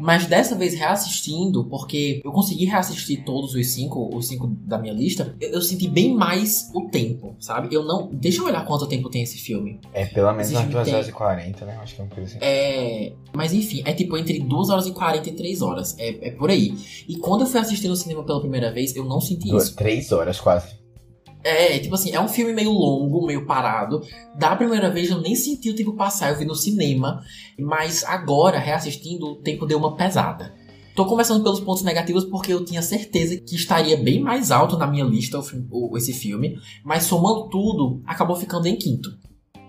Mas 0.00 0.26
dessa 0.26 0.56
vez 0.56 0.74
reassistindo, 0.74 1.64
porque 1.66 2.20
eu 2.24 2.32
consegui 2.32 2.64
reassistir 2.64 3.24
todos 3.24 3.54
os 3.54 3.66
cinco, 3.68 4.10
os 4.16 4.26
cinco 4.26 4.48
da 4.48 4.78
minha 4.78 4.92
lista, 4.92 5.36
eu, 5.38 5.50
eu 5.50 5.60
senti 5.62 5.86
bem 5.86 6.14
mais 6.14 6.70
o 6.74 6.88
tempo, 6.88 7.36
sabe? 7.38 7.72
Eu 7.72 7.84
não. 7.84 8.08
Deixa 8.10 8.40
eu 8.40 8.46
olhar 8.46 8.64
quanto 8.64 8.86
tempo 8.88 9.10
tem 9.10 9.22
esse 9.22 9.36
filme. 9.38 9.78
É 9.92 10.06
pelo 10.06 10.32
menos 10.32 10.50
umas 10.50 10.60
filme 10.62 10.72
2 10.72 10.84
tem- 10.86 10.94
horas 10.94 11.08
e 11.08 11.12
40, 11.12 11.64
né? 11.66 11.78
Acho 11.80 11.94
que 11.94 12.00
é 12.00 12.04
uma 12.04 12.10
coisa 12.10 12.30
assim. 12.30 12.38
É. 12.40 13.12
Mas 13.34 13.52
enfim, 13.52 13.82
é 13.84 13.92
tipo 13.92 14.16
entre 14.16 14.40
2 14.40 14.70
horas 14.70 14.86
e 14.86 14.92
43 14.92 15.62
horas. 15.62 15.94
É, 15.98 16.28
é 16.28 16.30
por 16.32 16.50
aí. 16.50 16.74
E 17.06 17.16
quando 17.18 17.42
eu 17.42 17.46
fui 17.46 17.60
assistir 17.60 17.86
no 17.86 17.94
cinema 17.94 18.24
pela 18.24 18.40
primeira 18.40 18.72
vez, 18.72 18.96
eu 18.96 19.04
não 19.04 19.20
senti 19.20 19.50
Duas, 19.50 19.64
isso. 19.64 19.76
três 19.76 20.10
horas 20.10 20.40
quase. 20.40 20.81
É, 21.44 21.78
tipo 21.78 21.94
assim, 21.94 22.12
é 22.12 22.20
um 22.20 22.28
filme 22.28 22.52
meio 22.52 22.70
longo, 22.70 23.26
meio 23.26 23.44
parado. 23.46 24.00
Da 24.36 24.54
primeira 24.54 24.90
vez 24.90 25.10
eu 25.10 25.20
nem 25.20 25.34
senti 25.34 25.70
o 25.70 25.74
tempo 25.74 25.94
passar, 25.94 26.30
eu 26.30 26.38
vi 26.38 26.44
no 26.44 26.54
cinema. 26.54 27.20
Mas 27.58 28.04
agora, 28.04 28.58
reassistindo, 28.58 29.26
o 29.26 29.36
tempo 29.36 29.66
deu 29.66 29.78
uma 29.78 29.96
pesada. 29.96 30.54
Tô 30.94 31.06
começando 31.06 31.42
pelos 31.42 31.58
pontos 31.58 31.82
negativos 31.82 32.24
porque 32.26 32.52
eu 32.52 32.64
tinha 32.64 32.82
certeza 32.82 33.36
que 33.38 33.56
estaria 33.56 33.96
bem 33.96 34.20
mais 34.20 34.50
alto 34.50 34.76
na 34.76 34.86
minha 34.86 35.04
lista 35.04 35.38
o 35.40 35.42
o- 35.70 35.96
esse 35.96 36.12
filme. 36.12 36.58
Mas 36.84 37.04
somando 37.04 37.48
tudo, 37.48 38.02
acabou 38.06 38.36
ficando 38.36 38.66
em 38.66 38.76
quinto. 38.76 39.10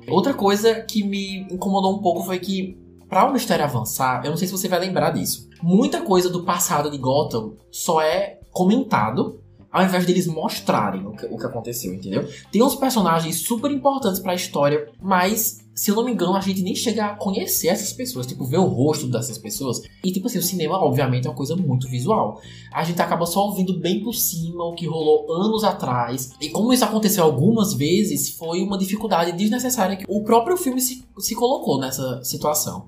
Outra 0.08 0.34
coisa 0.34 0.82
que 0.82 1.02
me 1.04 1.48
incomodou 1.50 1.96
um 1.96 2.02
pouco 2.02 2.24
foi 2.24 2.40
que, 2.40 2.78
pra 3.08 3.26
uma 3.26 3.38
história 3.38 3.64
avançar, 3.64 4.22
eu 4.26 4.32
não 4.32 4.38
sei 4.38 4.48
se 4.48 4.52
você 4.52 4.68
vai 4.68 4.80
lembrar 4.82 5.12
disso. 5.12 5.48
Muita 5.62 6.02
coisa 6.02 6.30
do 6.30 6.44
passado 6.44 6.92
de 6.92 6.98
Gotham 6.98 7.54
só 7.72 8.02
é 8.02 8.40
comentado 8.52 9.40
ao 9.74 9.84
invés 9.84 10.06
deles 10.06 10.28
mostrarem 10.28 11.04
o 11.04 11.14
que, 11.14 11.26
o 11.26 11.36
que 11.36 11.46
aconteceu, 11.48 11.92
entendeu? 11.92 12.30
Tem 12.52 12.62
uns 12.62 12.76
personagens 12.76 13.38
super 13.38 13.72
importantes 13.72 14.20
pra 14.20 14.36
história, 14.36 14.88
mas, 15.02 15.66
se 15.74 15.90
eu 15.90 15.96
não 15.96 16.06
me 16.06 16.12
engano, 16.12 16.36
a 16.36 16.42
gente 16.42 16.62
nem 16.62 16.76
chega 16.76 17.06
a 17.08 17.16
conhecer 17.16 17.70
essas 17.70 17.92
pessoas, 17.92 18.28
tipo, 18.28 18.46
ver 18.46 18.60
o 18.60 18.68
rosto 18.68 19.08
dessas 19.08 19.40
pessoas. 19.40 19.82
E, 20.04 20.12
tipo 20.12 20.28
assim, 20.28 20.38
o 20.38 20.44
cinema, 20.44 20.78
obviamente, 20.78 21.26
é 21.26 21.30
uma 21.32 21.36
coisa 21.36 21.56
muito 21.56 21.90
visual. 21.90 22.40
A 22.72 22.84
gente 22.84 23.02
acaba 23.02 23.26
só 23.26 23.48
ouvindo 23.48 23.80
bem 23.80 24.04
por 24.04 24.14
cima 24.14 24.64
o 24.64 24.76
que 24.76 24.86
rolou 24.86 25.34
anos 25.34 25.64
atrás. 25.64 26.34
E 26.40 26.50
como 26.50 26.72
isso 26.72 26.86
aconteceu 26.86 27.24
algumas 27.24 27.74
vezes, 27.74 28.30
foi 28.30 28.62
uma 28.62 28.78
dificuldade 28.78 29.32
desnecessária 29.32 29.96
que 29.96 30.06
o 30.08 30.24
próprio 30.24 30.56
filme 30.56 30.80
se, 30.80 31.04
se 31.18 31.34
colocou 31.34 31.80
nessa 31.80 32.24
situação. 32.24 32.86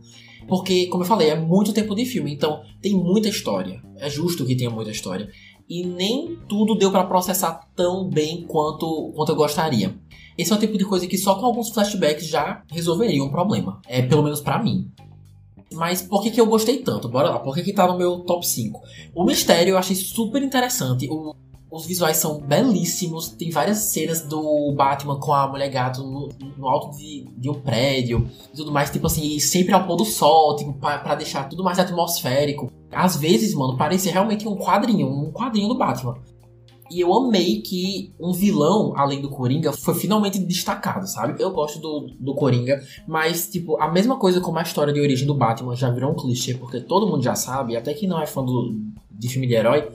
Porque, 0.48 0.86
como 0.86 1.02
eu 1.02 1.08
falei, 1.08 1.32
é 1.32 1.36
muito 1.36 1.74
tempo 1.74 1.96
de 1.96 2.06
filme, 2.06 2.32
então 2.32 2.62
tem 2.80 2.94
muita 2.94 3.28
história. 3.28 3.82
É 3.98 4.08
justo 4.08 4.46
que 4.46 4.56
tenha 4.56 4.70
muita 4.70 4.92
história 4.92 5.28
e 5.70 5.86
nem 5.86 6.38
tudo 6.48 6.76
deu 6.76 6.92
pra 6.92 7.04
processar 7.04 7.68
tão 7.76 8.08
bem 8.08 8.44
quanto, 8.44 9.12
quanto 9.16 9.32
eu 9.32 9.36
gostaria. 9.36 9.96
Esse 10.38 10.52
é 10.52 10.56
o 10.56 10.60
tipo 10.60 10.78
de 10.78 10.86
coisa 10.86 11.08
que 11.08 11.18
só 11.18 11.36
com 11.36 11.46
alguns 11.46 11.70
flashbacks 11.70 12.28
já 12.28 12.64
resolveria 12.70 13.24
um 13.24 13.30
problema. 13.30 13.82
É, 13.88 14.02
pelo 14.02 14.24
menos 14.24 14.42
pra 14.42 14.62
mim. 14.62 14.92
Mas 15.74 16.02
por 16.02 16.22
que, 16.22 16.32
que 16.32 16.40
eu 16.40 16.46
gostei 16.46 16.78
tanto? 16.78 17.10
Bora 17.10 17.30
lá, 17.30 17.40
por 17.40 17.56
que, 17.56 17.64
que 17.64 17.74
tá 17.74 17.88
no 17.88 17.98
meu 17.98 18.20
top 18.20 18.46
5? 18.46 18.82
O 19.14 19.24
mistério 19.24 19.72
eu 19.72 19.78
achei 19.78 19.96
super 19.96 20.42
interessante. 20.44 21.08
O, 21.10 21.36
Os 21.70 21.86
visuais 21.86 22.18
são 22.18 22.40
belíssimos. 22.40 23.30
Tem 23.30 23.50
várias 23.50 23.78
cenas 23.78 24.22
do 24.22 24.74
Batman 24.74 25.20
com 25.20 25.34
a 25.34 25.48
mulher 25.48 25.70
gato 25.70 26.04
no, 26.04 26.30
no 26.58 26.68
alto 26.68 26.96
de, 26.98 27.26
de, 27.38 27.50
um 27.50 27.56
prédio 27.56 28.30
e 28.54 28.56
tudo 28.56 28.72
mais. 28.72 28.90
Tipo 28.90 29.08
assim, 29.08 29.40
sempre 29.40 29.74
ao 29.74 29.86
pôr 29.86 29.96
do 29.96 30.06
sol, 30.06 30.56
tipo, 30.56 30.74
pra, 30.74 31.00
pra 31.00 31.16
deixar 31.16 31.50
tudo 31.50 31.64
mais 31.64 31.80
atmosférico. 31.80 32.72
Às 32.92 33.18
vezes, 33.18 33.54
mano, 33.54 33.78
parecia 33.78 34.12
realmente 34.12 34.48
um 34.48 34.56
quadrinho, 34.56 35.08
um 35.08 35.32
quadrinho 35.32 35.68
do 35.68 35.78
Batman. 35.78 36.16
E 36.90 37.02
eu 37.02 37.12
amei 37.14 37.62
que 37.62 38.14
um 38.20 38.32
vilão, 38.32 38.94
além 38.96 39.20
do 39.20 39.30
Coringa, 39.30 39.74
foi 39.74 39.96
finalmente 39.96 40.38
destacado, 40.38 41.08
sabe? 41.08 41.42
Eu 41.42 41.52
gosto 41.52 41.80
do, 41.80 42.12
do 42.20 42.36
Coringa, 42.36 42.80
mas, 43.08 43.50
tipo, 43.50 43.76
a 43.82 43.92
mesma 43.92 44.18
coisa 44.18 44.40
como 44.40 44.60
a 44.60 44.62
história 44.62 44.94
de 44.94 45.02
origem 45.02 45.26
do 45.26 45.34
Batman 45.34 45.76
já 45.76 45.90
virou 45.90 46.12
um 46.12 46.16
clichê, 46.16 46.54
porque 46.54 46.80
todo 46.80 47.08
mundo 47.08 47.24
já 47.24 47.34
sabe, 47.34 47.76
até 47.76 47.94
quem 47.94 48.08
não 48.08 48.22
é 48.22 48.28
fã 48.28 48.46
do, 48.46 48.76
de 49.10 49.28
filme 49.28 49.48
de 49.48 49.56
herói, 49.56 49.90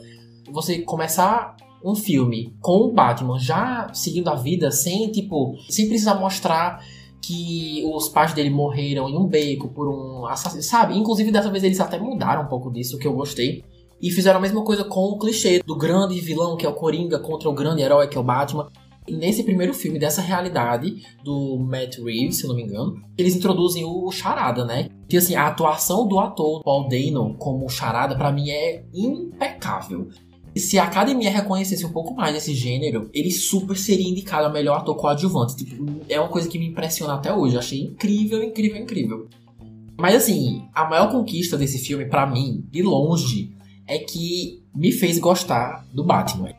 você 0.53 0.81
começar 0.81 1.57
um 1.83 1.95
filme 1.95 2.55
com 2.61 2.77
o 2.79 2.93
Batman 2.93 3.39
já 3.39 3.89
seguindo 3.93 4.29
a 4.29 4.35
vida 4.35 4.71
sem, 4.71 5.11
tipo, 5.11 5.57
sem 5.69 5.89
precisar 5.89 6.15
mostrar 6.15 6.85
que 7.23 7.83
os 7.87 8.09
pais 8.09 8.33
dele 8.33 8.51
morreram 8.51 9.09
em 9.09 9.17
um 9.17 9.27
beco 9.27 9.69
por 9.69 9.89
um 9.89 10.27
assassino, 10.27 10.63
sabe? 10.63 10.97
Inclusive, 10.97 11.31
dessa 11.31 11.51
vez 11.51 11.63
eles 11.63 11.81
até 11.81 11.99
mudaram 11.99 12.43
um 12.43 12.49
pouco 12.49 12.71
disso, 12.71 12.99
que 12.99 13.07
eu 13.07 13.13
gostei. 13.13 13.63
E 14.01 14.11
fizeram 14.11 14.39
a 14.39 14.43
mesma 14.43 14.65
coisa 14.65 14.83
com 14.83 15.05
o 15.05 15.19
clichê 15.19 15.63
do 15.65 15.77
grande 15.77 16.19
vilão, 16.21 16.57
que 16.57 16.65
é 16.65 16.69
o 16.69 16.75
Coringa, 16.75 17.19
contra 17.19 17.49
o 17.49 17.53
grande 17.53 17.83
herói, 17.83 18.09
que 18.09 18.17
é 18.17 18.21
o 18.21 18.25
Batman. 18.25 18.69
E 19.07 19.13
nesse 19.13 19.43
primeiro 19.45 19.75
filme, 19.75 19.99
dessa 19.99 20.23
realidade 20.23 21.03
do 21.23 21.59
Matt 21.59 21.99
Reeves, 21.99 22.39
se 22.39 22.47
não 22.47 22.55
me 22.55 22.63
engano, 22.63 23.01
eles 23.19 23.37
introduzem 23.37 23.85
o 23.85 24.11
Charada, 24.11 24.65
né? 24.65 24.89
E 25.09 25.17
assim, 25.17 25.35
a 25.35 25.49
atuação 25.49 26.07
do 26.07 26.19
ator 26.19 26.63
Paul 26.63 26.89
Dano 26.89 27.35
como 27.39 27.69
Charada, 27.69 28.17
para 28.17 28.33
mim, 28.33 28.49
é 28.51 28.85
impecável. 28.95 30.09
Se 30.57 30.79
a 30.79 30.85
academia 30.85 31.31
reconhecesse 31.31 31.87
um 31.87 31.93
pouco 31.93 32.15
mais 32.15 32.35
esse 32.35 32.55
gênero, 32.55 33.09
ele 33.15 33.31
super 33.31 33.77
seria 33.77 34.09
indicado 34.09 34.47
a 34.47 34.51
melhor 34.51 34.79
ator 34.79 34.97
coadjuvante. 34.97 35.57
Tipo, 35.57 35.85
é 36.09 36.19
uma 36.19 36.29
coisa 36.29 36.49
que 36.49 36.59
me 36.59 36.67
impressiona 36.67 37.15
até 37.15 37.33
hoje. 37.33 37.57
Achei 37.57 37.81
incrível, 37.81 38.43
incrível, 38.43 38.83
incrível. 38.83 39.29
Mas 39.97 40.17
assim, 40.17 40.65
a 40.75 40.89
maior 40.89 41.11
conquista 41.11 41.57
desse 41.57 41.79
filme, 41.79 42.07
para 42.07 42.27
mim, 42.27 42.65
de 42.71 42.83
longe, 42.83 43.55
é 43.87 43.99
que 43.99 44.63
me 44.75 44.91
fez 44.93 45.19
gostar 45.19 45.87
do 45.93 46.05
Batman. 46.05 46.53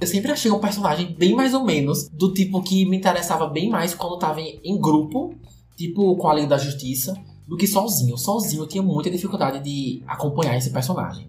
Eu 0.00 0.06
sempre 0.06 0.30
achei 0.30 0.50
um 0.50 0.60
personagem 0.60 1.14
bem 1.18 1.34
mais 1.34 1.54
ou 1.54 1.64
menos 1.64 2.08
do 2.08 2.32
tipo 2.32 2.62
que 2.62 2.84
me 2.84 2.96
interessava 2.96 3.46
bem 3.46 3.68
mais 3.68 3.94
quando 3.94 4.18
tava 4.18 4.40
em, 4.40 4.60
em 4.62 4.80
grupo, 4.80 5.34
tipo 5.76 6.16
com 6.16 6.28
a 6.28 6.34
Liga 6.34 6.48
da 6.48 6.58
Justiça, 6.58 7.14
do 7.46 7.56
que 7.56 7.66
sozinho. 7.66 8.16
Sozinho 8.16 8.62
eu 8.62 8.66
tinha 8.66 8.82
muita 8.82 9.10
dificuldade 9.10 9.60
de 9.60 10.02
acompanhar 10.06 10.56
esse 10.56 10.70
personagem. 10.70 11.28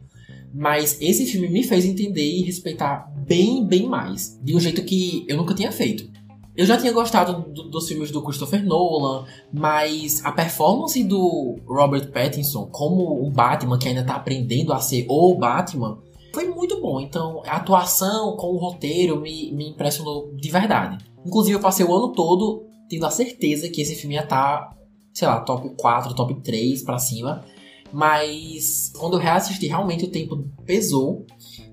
Mas 0.53 0.97
esse 1.01 1.25
filme 1.25 1.47
me 1.47 1.63
fez 1.63 1.85
entender 1.85 2.25
e 2.25 2.43
respeitar 2.43 3.11
bem, 3.27 3.65
bem 3.65 3.87
mais. 3.87 4.39
De 4.41 4.55
um 4.55 4.59
jeito 4.59 4.83
que 4.83 5.25
eu 5.27 5.37
nunca 5.37 5.53
tinha 5.53 5.71
feito. 5.71 6.09
Eu 6.55 6.65
já 6.65 6.77
tinha 6.77 6.91
gostado 6.91 7.51
do, 7.53 7.69
dos 7.69 7.87
filmes 7.87 8.11
do 8.11 8.21
Christopher 8.21 8.65
Nolan, 8.65 9.25
mas 9.53 10.23
a 10.25 10.31
performance 10.31 11.01
do 11.03 11.57
Robert 11.65 12.11
Pattinson 12.11 12.65
como 12.65 13.25
um 13.25 13.31
Batman 13.31 13.79
que 13.79 13.87
ainda 13.87 14.03
tá 14.03 14.15
aprendendo 14.15 14.73
a 14.73 14.79
ser 14.79 15.05
o 15.07 15.35
Batman 15.35 15.99
foi 16.33 16.47
muito 16.47 16.81
bom. 16.81 16.99
Então, 16.99 17.41
a 17.45 17.57
atuação 17.57 18.35
com 18.35 18.47
o 18.47 18.57
roteiro 18.57 19.21
me, 19.21 19.51
me 19.53 19.69
impressionou 19.69 20.33
de 20.35 20.49
verdade. 20.49 20.97
Inclusive, 21.25 21.55
eu 21.55 21.61
passei 21.61 21.85
o 21.85 21.93
ano 21.93 22.11
todo 22.11 22.65
tendo 22.89 23.05
a 23.05 23.11
certeza 23.11 23.69
que 23.69 23.81
esse 23.81 23.95
filme 23.95 24.15
ia 24.15 24.23
estar, 24.23 24.69
tá, 24.69 24.77
sei 25.13 25.27
lá, 25.27 25.39
top 25.41 25.69
4, 25.77 26.13
top 26.13 26.41
3 26.41 26.83
para 26.83 26.97
cima. 26.97 27.45
Mas 27.91 28.91
quando 28.97 29.17
eu 29.17 29.19
reassisti, 29.19 29.67
realmente 29.67 30.05
o 30.05 30.11
tempo 30.11 30.45
pesou 30.65 31.25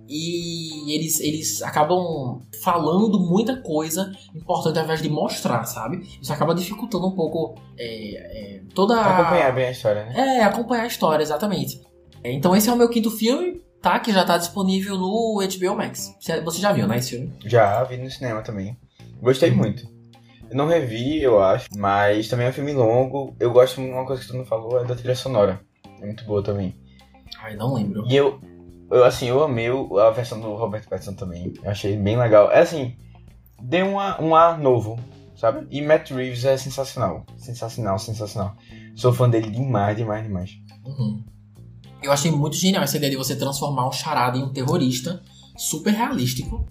e 0.08 0.94
eles, 0.94 1.20
eles 1.20 1.62
acabam 1.62 2.40
falando 2.62 3.18
muita 3.18 3.61
coisa 3.61 4.12
importante 4.35 4.78
ao 4.78 4.85
invés 4.85 5.02
de 5.02 5.08
mostrar, 5.08 5.64
sabe? 5.64 6.06
Isso 6.20 6.32
acaba 6.32 6.54
dificultando 6.54 7.08
um 7.08 7.14
pouco 7.14 7.61
é, 7.78 8.56
é, 8.56 8.61
toda 8.75 8.96
a... 8.96 9.20
Acompanhar 9.20 9.54
bem 9.54 9.66
a 9.66 9.70
história, 9.70 10.04
né? 10.06 10.38
É, 10.38 10.44
acompanhar 10.44 10.85
a 10.85 10.87
história, 10.87 11.23
exatamente. 11.23 11.80
É, 12.23 12.32
então 12.32 12.54
esse 12.54 12.68
é 12.68 12.73
o 12.73 12.76
meu 12.76 12.88
quinto 12.88 13.11
filme, 13.11 13.61
tá? 13.82 13.99
Que 13.99 14.12
já 14.12 14.25
tá 14.25 14.38
disponível 14.38 14.96
no 14.96 15.40
HBO 15.40 15.76
Max. 15.76 16.14
Você 16.20 16.61
já 16.61 16.73
viu, 16.73 16.87
né, 16.87 16.99
esse 16.99 17.11
filme? 17.11 17.32
Já, 17.44 17.82
vi 17.85 17.96
no 17.96 18.11
cinema 18.11 18.42
também. 18.42 18.76
Gostei 19.20 19.50
uhum. 19.50 19.56
muito. 19.56 19.96
Eu 20.49 20.56
não 20.56 20.68
revi, 20.68 21.20
eu 21.20 21.42
acho, 21.42 21.66
mas 21.76 22.28
também 22.28 22.46
é 22.46 22.50
um 22.50 22.52
filme 22.52 22.73
longo. 22.73 23.35
Eu 23.40 23.50
gosto, 23.50 23.80
uma 23.80 24.06
coisa 24.06 24.23
que 24.23 24.28
tu 24.28 24.37
não 24.37 24.44
falou 24.44 24.80
é 24.80 24.85
da 24.85 24.94
trilha 24.94 25.16
sonora. 25.16 25.61
É 26.00 26.07
muito 26.07 26.25
boa 26.25 26.43
também. 26.43 26.75
Ai, 27.41 27.57
não 27.57 27.75
lembro. 27.75 28.05
E 28.09 28.17
eu, 28.17 28.41
eu, 28.91 29.05
assim, 29.05 29.26
eu 29.26 29.43
amei 29.43 29.69
a 29.69 30.11
versão 30.11 30.41
do 30.41 30.55
Robert 30.55 30.88
Pattinson 30.88 31.15
também. 31.15 31.53
Eu 31.62 31.71
achei 31.71 31.97
bem 31.97 32.17
legal. 32.17 32.50
É 32.50 32.61
assim, 32.61 32.97
deu 33.61 33.88
uma, 33.88 34.21
um 34.21 34.35
ar 34.35 34.59
novo, 34.59 34.99
sabe? 35.37 35.67
E 35.71 35.83
Matt 35.83 36.11
Reeves 36.11 36.45
é 36.45 36.57
sensacional. 36.57 37.25
Sensacional, 37.37 37.99
sensacional. 37.99 38.57
Sou 38.95 39.12
fã 39.12 39.29
dele 39.29 39.50
demais, 39.50 39.97
demais, 39.97 40.25
demais. 40.25 40.50
Uhum. 40.85 41.25
Eu 42.03 42.12
achei 42.12 42.31
muito 42.31 42.57
genial 42.57 42.85
essa 42.85 42.97
ideia 42.97 43.11
de 43.11 43.17
você 43.17 43.35
transformar 43.37 43.88
o 43.88 43.93
charada 43.93 44.38
em 44.38 44.43
um 44.43 44.53
terrorista 44.53 45.23
super 45.57 45.93
realístico 45.93 46.67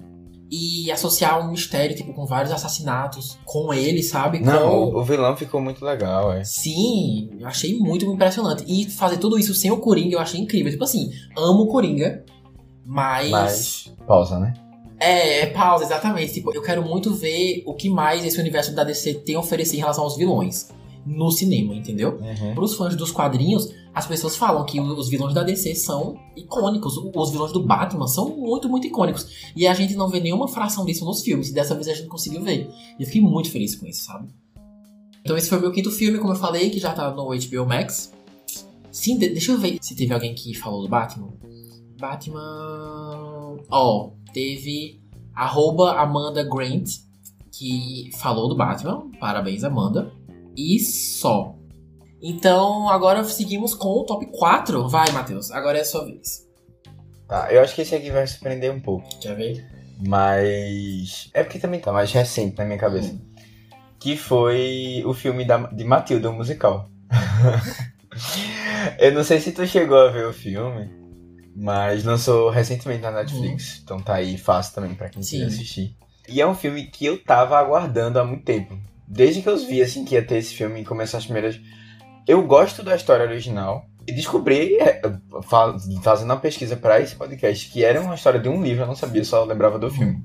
e 0.56 0.92
associar 0.92 1.40
um 1.40 1.52
mistério, 1.52 1.96
tipo, 1.96 2.14
com 2.14 2.26
vários 2.26 2.52
assassinatos 2.52 3.38
com 3.44 3.74
ele, 3.74 4.02
sabe? 4.02 4.40
Não, 4.40 4.92
com... 4.92 5.00
o 5.00 5.04
vilão 5.04 5.36
ficou 5.36 5.62
muito 5.62 5.84
legal, 5.84 6.32
é. 6.32 6.44
Sim, 6.44 7.30
eu 7.40 7.48
achei 7.48 7.78
muito 7.78 8.06
impressionante. 8.06 8.64
E 8.68 8.90
fazer 8.90 9.18
tudo 9.18 9.38
isso 9.38 9.54
sem 9.54 9.72
o 9.72 9.78
Coringa 9.78 10.16
eu 10.16 10.20
achei 10.20 10.40
incrível. 10.40 10.72
Tipo 10.72 10.84
assim, 10.84 11.12
amo 11.38 11.64
o 11.64 11.68
Coringa, 11.68 12.24
mas. 12.86 13.30
Mas. 13.30 13.94
Pausa, 14.08 14.40
né? 14.40 14.54
É, 15.00 15.42
é 15.42 15.46
pausa, 15.48 15.84
exatamente. 15.84 16.34
Tipo, 16.34 16.54
eu 16.54 16.62
quero 16.62 16.82
muito 16.84 17.14
ver 17.14 17.64
o 17.66 17.74
que 17.74 17.90
mais 17.90 18.24
esse 18.24 18.40
universo 18.40 18.74
da 18.74 18.84
DC 18.84 19.16
tem 19.16 19.36
a 19.36 19.40
oferecer 19.40 19.76
em 19.76 19.80
relação 19.80 20.04
aos 20.04 20.16
vilões 20.16 20.70
no 21.06 21.30
cinema, 21.30 21.76
entendeu? 21.76 22.20
Uhum. 22.20 22.56
Para 22.56 22.64
os 22.64 22.74
fãs 22.76 22.96
dos 22.96 23.12
quadrinhos, 23.12 23.72
as 23.94 24.08
pessoas 24.08 24.36
falam 24.36 24.66
que 24.66 24.80
os 24.80 25.08
vilões 25.08 25.34
da 25.34 25.44
DC 25.44 25.76
são 25.76 26.18
icônicos. 26.36 26.98
Os 26.98 27.32
vilões 27.32 27.52
do 27.52 27.64
Batman 27.64 28.08
são 28.08 28.36
muito, 28.36 28.68
muito 28.68 28.88
icônicos. 28.88 29.52
E 29.56 29.68
a 29.68 29.74
gente 29.74 29.96
não 29.96 30.10
vê 30.10 30.20
nenhuma 30.20 30.48
fração 30.48 30.84
disso 30.84 31.06
nos 31.06 31.22
filmes. 31.22 31.50
E 31.50 31.54
dessa 31.54 31.76
vez 31.76 31.88
a 31.88 31.94
gente 31.94 32.08
conseguiu 32.08 32.42
ver. 32.42 32.70
E 33.00 33.04
eu 33.04 33.06
fiquei 33.06 33.22
muito 33.22 33.52
feliz 33.52 33.76
com 33.76 33.86
isso, 33.86 34.04
sabe? 34.04 34.28
Então 35.22 35.38
esse 35.38 35.48
foi 35.48 35.58
o 35.60 35.62
meu 35.62 35.72
quinto 35.72 35.92
filme, 35.92 36.18
como 36.18 36.34
eu 36.34 36.38
falei, 36.38 36.70
que 36.70 36.80
já 36.80 36.92
tá 36.94 37.12
no 37.12 37.28
HBO 37.28 37.66
Max. 37.66 38.12
Sim, 38.92 39.18
deixa 39.18 39.52
eu 39.52 39.60
ver 39.60 39.78
se 39.82 39.96
teve 39.96 40.14
alguém 40.14 40.34
que 40.34 40.54
falou 40.54 40.82
do 40.82 40.90
Batman. 40.90 41.30
Batman. 42.00 43.58
Ó, 43.70 44.08
oh, 44.08 44.32
teve 44.34 45.02
arroba 45.34 45.94
Amanda 45.94 46.44
Grant, 46.44 46.90
que 47.52 48.10
falou 48.18 48.50
do 48.50 48.56
Batman. 48.56 49.10
Parabéns, 49.20 49.64
Amanda 49.64 50.12
e 50.56 50.80
só. 50.80 51.56
Então, 52.22 52.90
agora 52.90 53.24
seguimos 53.24 53.76
com 53.76 53.90
o 53.90 54.04
top 54.04 54.26
4. 54.28 54.88
Vai, 54.90 55.12
Matheus, 55.12 55.52
agora 55.52 55.78
é 55.78 55.82
a 55.82 55.86
sua 55.86 56.06
vez. 56.06 56.46
Tá, 57.28 57.52
eu 57.52 57.62
acho 57.62 57.76
que 57.76 57.82
esse 57.82 57.96
aqui 57.96 58.10
vai 58.10 58.26
surpreender 58.26 58.72
um 58.72 58.80
pouco. 58.80 59.08
Quer 59.20 59.36
ver? 59.36 59.66
Mas. 60.06 61.30
É 61.34 61.44
porque 61.44 61.60
também 61.60 61.80
tá 61.80 61.92
mais 61.92 62.12
recente 62.12 62.58
na 62.58 62.66
minha 62.66 62.78
cabeça. 62.78 63.12
Hum. 63.12 63.22
Que 64.00 64.18
foi 64.18 65.04
o 65.06 65.14
filme 65.14 65.46
da, 65.46 65.58
de 65.68 65.84
Matilda, 65.84 66.30
o 66.30 66.34
musical. 66.34 66.90
eu 69.00 69.14
não 69.14 69.24
sei 69.24 69.40
se 69.40 69.52
tu 69.52 69.66
chegou 69.66 69.98
a 69.98 70.12
ver 70.12 70.28
o 70.28 70.34
filme, 70.34 70.90
mas 71.56 72.04
lançou 72.04 72.50
recentemente 72.50 73.02
na 73.02 73.12
Netflix. 73.12 73.78
Hum. 73.78 73.82
Então 73.84 74.02
tá 74.02 74.16
aí 74.16 74.38
fácil 74.38 74.76
também 74.76 74.94
pra 74.94 75.10
quem 75.10 75.22
quiser 75.22 75.46
assistir. 75.46 75.96
E 76.28 76.42
é 76.42 76.48
um 76.48 76.56
filme 76.56 76.88
que 76.88 77.06
eu 77.06 77.24
tava 77.24 77.58
aguardando 77.58 78.20
há 78.20 78.26
muito 78.26 78.44
tempo 78.44 78.76
desde 79.08 79.42
que 79.42 79.50
eu 79.50 79.58
vi 79.58 79.82
assim 79.82 80.06
que 80.06 80.16
ia 80.16 80.26
ter 80.26 80.38
esse 80.38 80.54
filme 80.54 80.82
e 80.82 80.86
começar 80.86 81.18
as 81.18 81.26
primeiras. 81.26 81.60
Eu 82.28 82.46
gosto 82.46 82.84
da 82.84 82.96
história 82.96 83.26
original. 83.26 83.86
E 84.08 84.12
descobri, 84.12 84.78
é, 84.80 85.02
fazendo 86.04 86.30
uma 86.30 86.40
pesquisa 86.40 86.78
para 86.78 87.00
esse 87.00 87.16
podcast, 87.16 87.72
que 87.72 87.84
era 87.84 88.00
uma 88.00 88.14
história 88.14 88.40
de 88.40 88.48
um 88.48 88.62
livro, 88.62 88.84
eu 88.84 88.88
não 88.88 88.96
sabia, 88.96 89.24
só 89.24 89.44
lembrava 89.44 89.80
do 89.80 89.90
filme. 89.90 90.24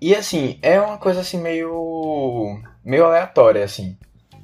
E 0.00 0.14
assim, 0.14 0.58
é 0.62 0.80
uma 0.80 0.98
coisa 0.98 1.20
assim 1.20 1.40
meio. 1.40 2.60
meio 2.84 3.04
aleatória, 3.04 3.64
assim. 3.64 3.96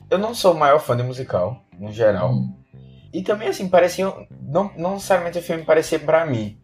Eu 0.08 0.18
não 0.18 0.34
sou 0.34 0.54
o 0.54 0.58
maior 0.58 0.78
fã 0.78 0.96
de 0.96 1.02
musical, 1.02 1.64
no 1.78 1.90
geral. 1.90 2.32
Hum. 2.32 2.54
E 3.12 3.22
também, 3.22 3.48
assim, 3.48 3.68
parecia. 3.68 4.06
Não, 4.40 4.70
não 4.76 4.94
necessariamente 4.94 5.38
o 5.38 5.42
filme 5.42 5.64
parecia 5.64 5.98
para 5.98 6.24
mim. 6.24 6.58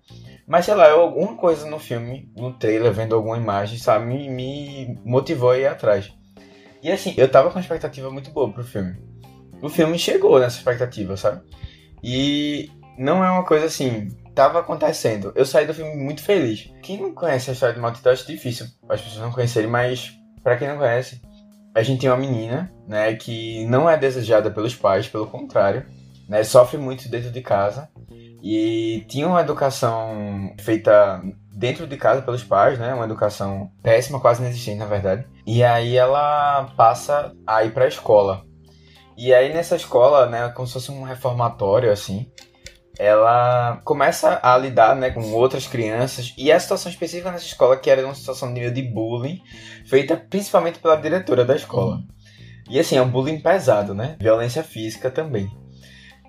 Mas 0.46 0.64
sei 0.64 0.74
lá, 0.74 0.90
alguma 0.90 1.36
coisa 1.36 1.68
no 1.68 1.78
filme, 1.78 2.32
no 2.34 2.54
trailer, 2.54 2.90
vendo 2.90 3.14
alguma 3.14 3.36
imagem, 3.36 3.78
sabe, 3.78 4.06
me, 4.06 4.30
me 4.30 4.98
motivou 5.04 5.50
a 5.50 5.58
ir 5.58 5.66
atrás. 5.66 6.10
E 6.82 6.90
assim, 6.90 7.14
eu 7.16 7.28
tava 7.28 7.48
com 7.48 7.56
uma 7.56 7.62
expectativa 7.62 8.10
muito 8.10 8.30
boa 8.30 8.52
pro 8.52 8.64
filme. 8.64 8.96
O 9.60 9.68
filme 9.68 9.98
chegou 9.98 10.38
nessa 10.38 10.58
expectativa, 10.58 11.16
sabe? 11.16 11.42
E 12.02 12.70
não 12.96 13.24
é 13.24 13.30
uma 13.30 13.44
coisa 13.44 13.66
assim, 13.66 14.10
tava 14.34 14.60
acontecendo. 14.60 15.32
Eu 15.34 15.44
saí 15.44 15.66
do 15.66 15.74
filme 15.74 15.96
muito 15.96 16.22
feliz. 16.22 16.70
Quem 16.82 17.00
não 17.00 17.12
conhece 17.12 17.50
a 17.50 17.52
história 17.52 17.74
de 17.74 17.80
Matilda, 17.80 18.12
acho 18.12 18.26
difícil 18.26 18.66
as 18.88 19.00
pessoas 19.00 19.22
não 19.22 19.32
conhecerem, 19.32 19.68
mas 19.68 20.12
para 20.42 20.56
quem 20.56 20.68
não 20.68 20.78
conhece, 20.78 21.20
a 21.74 21.82
gente 21.82 22.00
tem 22.00 22.10
uma 22.10 22.16
menina, 22.16 22.72
né, 22.86 23.14
que 23.14 23.64
não 23.66 23.90
é 23.90 23.96
desejada 23.96 24.50
pelos 24.50 24.74
pais, 24.74 25.08
pelo 25.08 25.26
contrário, 25.26 25.84
né, 26.28 26.42
sofre 26.44 26.78
muito 26.78 27.08
dentro 27.08 27.30
de 27.30 27.40
casa 27.40 27.88
e 28.42 29.04
tinha 29.08 29.26
uma 29.26 29.40
educação 29.40 30.54
feita 30.60 31.22
dentro 31.58 31.86
de 31.88 31.96
casa 31.96 32.22
pelos 32.22 32.44
pais, 32.44 32.78
né? 32.78 32.94
Uma 32.94 33.04
educação 33.04 33.70
péssima, 33.82 34.20
quase 34.20 34.40
inexistente, 34.40 34.78
na 34.78 34.86
verdade. 34.86 35.26
E 35.44 35.64
aí 35.64 35.96
ela 35.96 36.72
passa 36.76 37.34
a 37.44 37.64
ir 37.64 37.72
pra 37.72 37.88
escola. 37.88 38.44
E 39.16 39.34
aí 39.34 39.52
nessa 39.52 39.74
escola, 39.74 40.26
né, 40.26 40.48
como 40.50 40.66
se 40.66 40.74
fosse 40.74 40.92
um 40.92 41.02
reformatório, 41.02 41.90
assim, 41.90 42.30
ela 42.96 43.80
começa 43.84 44.38
a 44.40 44.56
lidar 44.56 44.94
né, 44.94 45.10
com 45.10 45.32
outras 45.32 45.66
crianças 45.66 46.32
e 46.38 46.52
a 46.52 46.60
situação 46.60 46.90
específica 46.90 47.32
nessa 47.32 47.46
escola 47.46 47.76
que 47.76 47.90
era 47.90 48.04
uma 48.04 48.14
situação 48.14 48.48
de 48.48 48.54
nível 48.54 48.72
de 48.72 48.82
bullying 48.82 49.40
feita 49.86 50.16
principalmente 50.16 50.80
pela 50.80 50.96
diretora 50.96 51.44
da 51.44 51.54
escola 51.54 52.02
e 52.68 52.76
assim 52.76 52.96
é 52.96 53.02
um 53.02 53.08
bullying 53.08 53.38
pesado 53.38 53.94
né 53.94 54.16
violência 54.20 54.64
física 54.64 55.12
também 55.12 55.48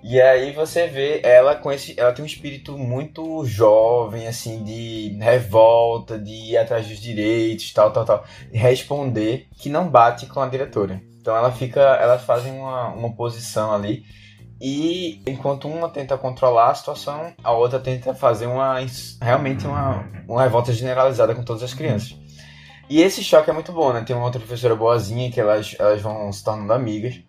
e 0.02 0.20
aí 0.20 0.52
você 0.52 0.86
vê 0.86 1.20
ela 1.22 1.54
com 1.54 1.70
esse 1.70 1.98
ela 1.98 2.12
tem 2.12 2.22
um 2.22 2.26
espírito 2.26 2.76
muito 2.78 3.44
jovem 3.44 4.26
assim 4.26 4.64
de 4.64 5.16
revolta 5.20 6.18
de 6.18 6.52
ir 6.52 6.56
atrás 6.56 6.86
dos 6.88 6.98
direitos 6.98 7.72
tal 7.72 7.92
tal 7.92 8.04
tal 8.04 8.24
de 8.50 8.58
responder 8.58 9.46
que 9.58 9.68
não 9.68 9.88
bate 9.88 10.26
com 10.26 10.40
a 10.40 10.48
diretora 10.48 11.02
então 11.20 11.36
ela 11.36 11.52
fica 11.52 11.80
elas 11.80 12.24
fazem 12.24 12.52
uma, 12.52 12.88
uma 12.88 13.12
posição 13.12 13.72
ali 13.72 14.04
e 14.60 15.22
enquanto 15.26 15.66
uma 15.66 15.88
tenta 15.88 16.18
controlar 16.18 16.70
a 16.70 16.74
situação, 16.74 17.32
a 17.42 17.50
outra 17.50 17.80
tenta 17.80 18.14
fazer 18.14 18.46
uma 18.46 18.76
realmente 19.22 19.66
uma, 19.66 20.06
uma 20.28 20.42
revolta 20.42 20.70
generalizada 20.70 21.34
com 21.34 21.42
todas 21.42 21.62
as 21.62 21.72
crianças. 21.72 22.14
E 22.88 23.00
esse 23.00 23.24
choque 23.24 23.48
é 23.48 23.52
muito 23.54 23.72
bom, 23.72 23.92
né? 23.92 24.02
Tem 24.02 24.14
uma 24.14 24.24
outra 24.24 24.38
professora 24.38 24.76
boazinha 24.76 25.30
que 25.30 25.40
elas, 25.40 25.74
elas 25.78 26.02
vão 26.02 26.30
se 26.30 26.44
tornando 26.44 26.74
amigas. 26.74 27.20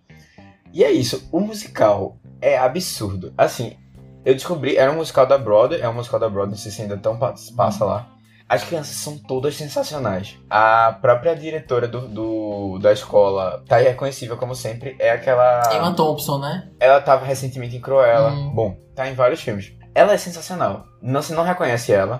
E 0.74 0.84
é 0.84 0.92
isso, 0.92 1.30
o 1.32 1.40
musical 1.40 2.18
é 2.41 2.57
absurdo. 2.57 3.33
Assim, 3.38 3.77
eu 4.25 4.33
descobri, 4.33 4.75
era 4.75 4.91
um 4.91 4.95
musical 4.95 5.25
da 5.25 5.38
Broadway, 5.38 5.81
é 5.81 5.88
um 5.88 5.93
musical 5.93 6.19
da 6.19 6.29
Broadway, 6.29 6.51
não 6.51 6.57
sei 6.57 6.71
se 6.71 6.81
ainda 6.81 6.98
tão 6.98 7.17
passa 7.17 7.86
lá. 7.86 8.07
As 8.51 8.65
crianças 8.65 8.98
são 8.98 9.17
todas 9.17 9.55
sensacionais. 9.55 10.38
A 10.50 10.98
própria 11.01 11.33
diretora 11.33 11.88
do, 11.88 12.01
do 12.01 12.79
da 12.79 12.91
escola 12.91 13.63
tá 13.65 13.81
irreconhecível, 13.81 14.36
como 14.36 14.53
sempre. 14.53 14.98
É 15.00 15.12
aquela. 15.12 15.74
Emma 15.74 15.93
Thompson, 15.95 16.38
né? 16.38 16.69
Ela 16.77 17.00
tava 17.00 17.25
recentemente 17.25 17.77
em 17.77 17.79
Cruella. 17.79 18.29
Hum. 18.31 18.51
Bom, 18.53 18.77
tá 18.93 19.07
em 19.07 19.13
vários 19.13 19.39
filmes. 19.39 19.71
Ela 19.95 20.12
é 20.12 20.17
sensacional. 20.17 20.86
Não 21.01 21.21
se 21.21 21.31
não 21.31 21.43
reconhece 21.43 21.93
ela. 21.93 22.19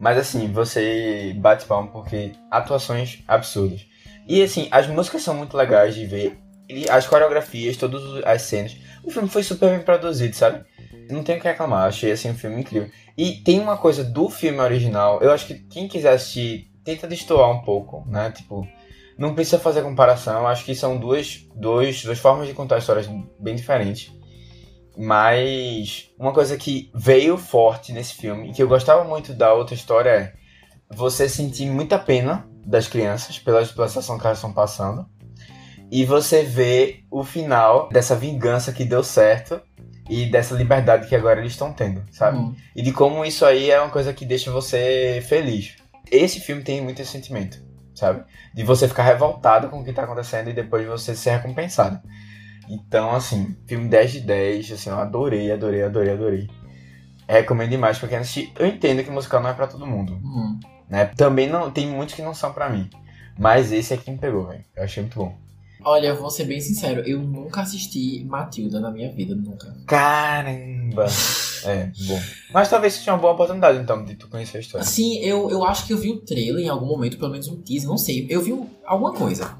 Mas 0.00 0.16
assim, 0.16 0.50
você 0.50 1.34
bate 1.36 1.66
palma 1.66 1.90
porque 1.90 2.32
atuações 2.50 3.22
absurdas. 3.28 3.86
E 4.26 4.42
assim, 4.42 4.68
as 4.70 4.86
músicas 4.86 5.22
são 5.22 5.34
muito 5.34 5.58
legais 5.58 5.94
de 5.94 6.06
ver. 6.06 6.38
E 6.70 6.88
as 6.88 7.06
coreografias, 7.06 7.76
todas 7.76 8.02
as 8.24 8.40
cenas. 8.40 8.74
O 9.06 9.10
filme 9.10 9.28
foi 9.28 9.44
super 9.44 9.70
bem 9.70 9.84
produzido, 9.84 10.34
sabe? 10.34 10.64
Não 11.08 11.22
tenho 11.22 11.38
o 11.38 11.40
que 11.40 11.46
reclamar, 11.46 11.86
achei 11.86 12.10
assim 12.10 12.30
um 12.30 12.34
filme 12.34 12.60
incrível. 12.60 12.90
E 13.16 13.36
tem 13.36 13.60
uma 13.60 13.76
coisa 13.76 14.02
do 14.02 14.28
filme 14.28 14.58
original, 14.58 15.22
eu 15.22 15.30
acho 15.30 15.46
que 15.46 15.54
quem 15.54 15.86
quiser 15.86 16.14
assistir, 16.14 16.72
tenta 16.84 17.06
destoar 17.06 17.50
um 17.50 17.62
pouco, 17.62 18.04
né? 18.08 18.32
Tipo, 18.32 18.66
não 19.16 19.34
precisa 19.34 19.58
fazer 19.58 19.82
comparação, 19.82 20.46
acho 20.46 20.64
que 20.64 20.74
são 20.74 20.98
duas, 20.98 21.46
duas, 21.54 22.02
duas 22.02 22.18
formas 22.18 22.48
de 22.48 22.54
contar 22.54 22.78
histórias 22.78 23.08
bem 23.38 23.54
diferentes. 23.54 24.12
Mas 24.96 26.10
uma 26.18 26.32
coisa 26.32 26.56
que 26.56 26.90
veio 26.94 27.36
forte 27.36 27.92
nesse 27.92 28.14
filme, 28.14 28.50
e 28.50 28.52
que 28.52 28.62
eu 28.62 28.68
gostava 28.68 29.04
muito 29.04 29.32
da 29.32 29.54
outra 29.54 29.74
história, 29.74 30.10
é 30.10 30.32
você 30.92 31.28
sentir 31.28 31.66
muita 31.66 31.98
pena 31.98 32.48
das 32.64 32.88
crianças 32.88 33.38
pela 33.38 33.64
situação 33.64 34.18
que 34.18 34.26
elas 34.26 34.38
estão 34.38 34.52
passando. 34.52 35.06
E 35.90 36.04
você 36.04 36.42
vê 36.42 37.04
o 37.10 37.22
final 37.22 37.88
dessa 37.88 38.16
vingança 38.16 38.72
que 38.72 38.84
deu 38.84 39.04
certo 39.04 39.60
e 40.08 40.26
dessa 40.26 40.54
liberdade 40.54 41.08
que 41.08 41.14
agora 41.14 41.40
eles 41.40 41.52
estão 41.52 41.72
tendo, 41.72 42.02
sabe? 42.12 42.38
Uhum. 42.38 42.54
E 42.74 42.82
de 42.82 42.92
como 42.92 43.24
isso 43.24 43.44
aí 43.44 43.70
é 43.70 43.80
uma 43.80 43.90
coisa 43.90 44.12
que 44.12 44.24
deixa 44.24 44.50
você 44.50 45.22
feliz. 45.26 45.76
Esse 46.10 46.40
filme 46.40 46.62
tem 46.62 46.80
muito 46.80 47.02
esse 47.02 47.10
sentimento, 47.10 47.60
sabe? 47.94 48.24
De 48.54 48.62
você 48.62 48.88
ficar 48.88 49.02
revoltado 49.02 49.68
com 49.68 49.80
o 49.80 49.84
que 49.84 49.92
tá 49.92 50.04
acontecendo 50.04 50.50
e 50.50 50.52
depois 50.52 50.86
você 50.86 51.14
ser 51.14 51.30
recompensado. 51.30 52.00
Então, 52.68 53.14
assim, 53.14 53.56
filme 53.66 53.88
10 53.88 54.12
de 54.12 54.20
10, 54.20 54.72
assim, 54.72 54.90
eu 54.90 54.98
adorei, 54.98 55.52
adorei, 55.52 55.82
adorei, 55.82 56.12
adorei. 56.12 56.50
Recomendo 57.28 57.70
demais 57.70 57.98
pra 57.98 58.08
quem 58.08 58.18
assistir. 58.18 58.52
Eu 58.58 58.66
entendo 58.66 59.02
que 59.02 59.10
musical 59.10 59.40
não 59.40 59.50
é 59.50 59.54
para 59.54 59.66
todo 59.66 59.86
mundo. 59.86 60.14
Uhum. 60.14 60.58
Né? 60.88 61.06
Também 61.16 61.48
não 61.48 61.70
tem 61.70 61.86
muitos 61.86 62.14
que 62.14 62.22
não 62.22 62.34
são 62.34 62.52
para 62.52 62.68
mim. 62.68 62.88
Mas 63.38 63.72
esse 63.72 63.92
aqui 63.92 64.10
me 64.10 64.18
pegou, 64.18 64.46
velho. 64.46 64.64
Eu 64.74 64.84
achei 64.84 65.02
muito 65.02 65.18
bom. 65.18 65.45
Olha, 65.86 66.12
vou 66.14 66.28
ser 66.28 66.46
bem 66.46 66.60
sincero, 66.60 67.00
eu 67.06 67.22
nunca 67.22 67.60
assisti 67.60 68.24
Matilda 68.24 68.80
na 68.80 68.90
minha 68.90 69.08
vida, 69.12 69.36
nunca. 69.36 69.72
Caramba! 69.86 71.06
É, 71.64 71.92
bom. 72.08 72.20
Mas 72.52 72.68
talvez 72.68 72.94
seja 72.94 73.12
uma 73.12 73.20
boa 73.20 73.34
oportunidade, 73.34 73.78
então, 73.78 74.04
de 74.04 74.16
tu 74.16 74.26
conhecer 74.26 74.56
a 74.56 74.60
história. 74.60 74.84
Sim, 74.84 75.18
eu, 75.18 75.48
eu 75.48 75.64
acho 75.64 75.86
que 75.86 75.92
eu 75.92 75.98
vi 75.98 76.10
o 76.10 76.20
trailer 76.22 76.64
em 76.64 76.68
algum 76.68 76.86
momento, 76.86 77.16
pelo 77.16 77.30
menos 77.30 77.46
um 77.46 77.62
teaser, 77.62 77.88
não 77.88 77.96
sei. 77.96 78.26
Eu 78.28 78.42
vi 78.42 78.60
alguma 78.84 79.12
coisa. 79.12 79.56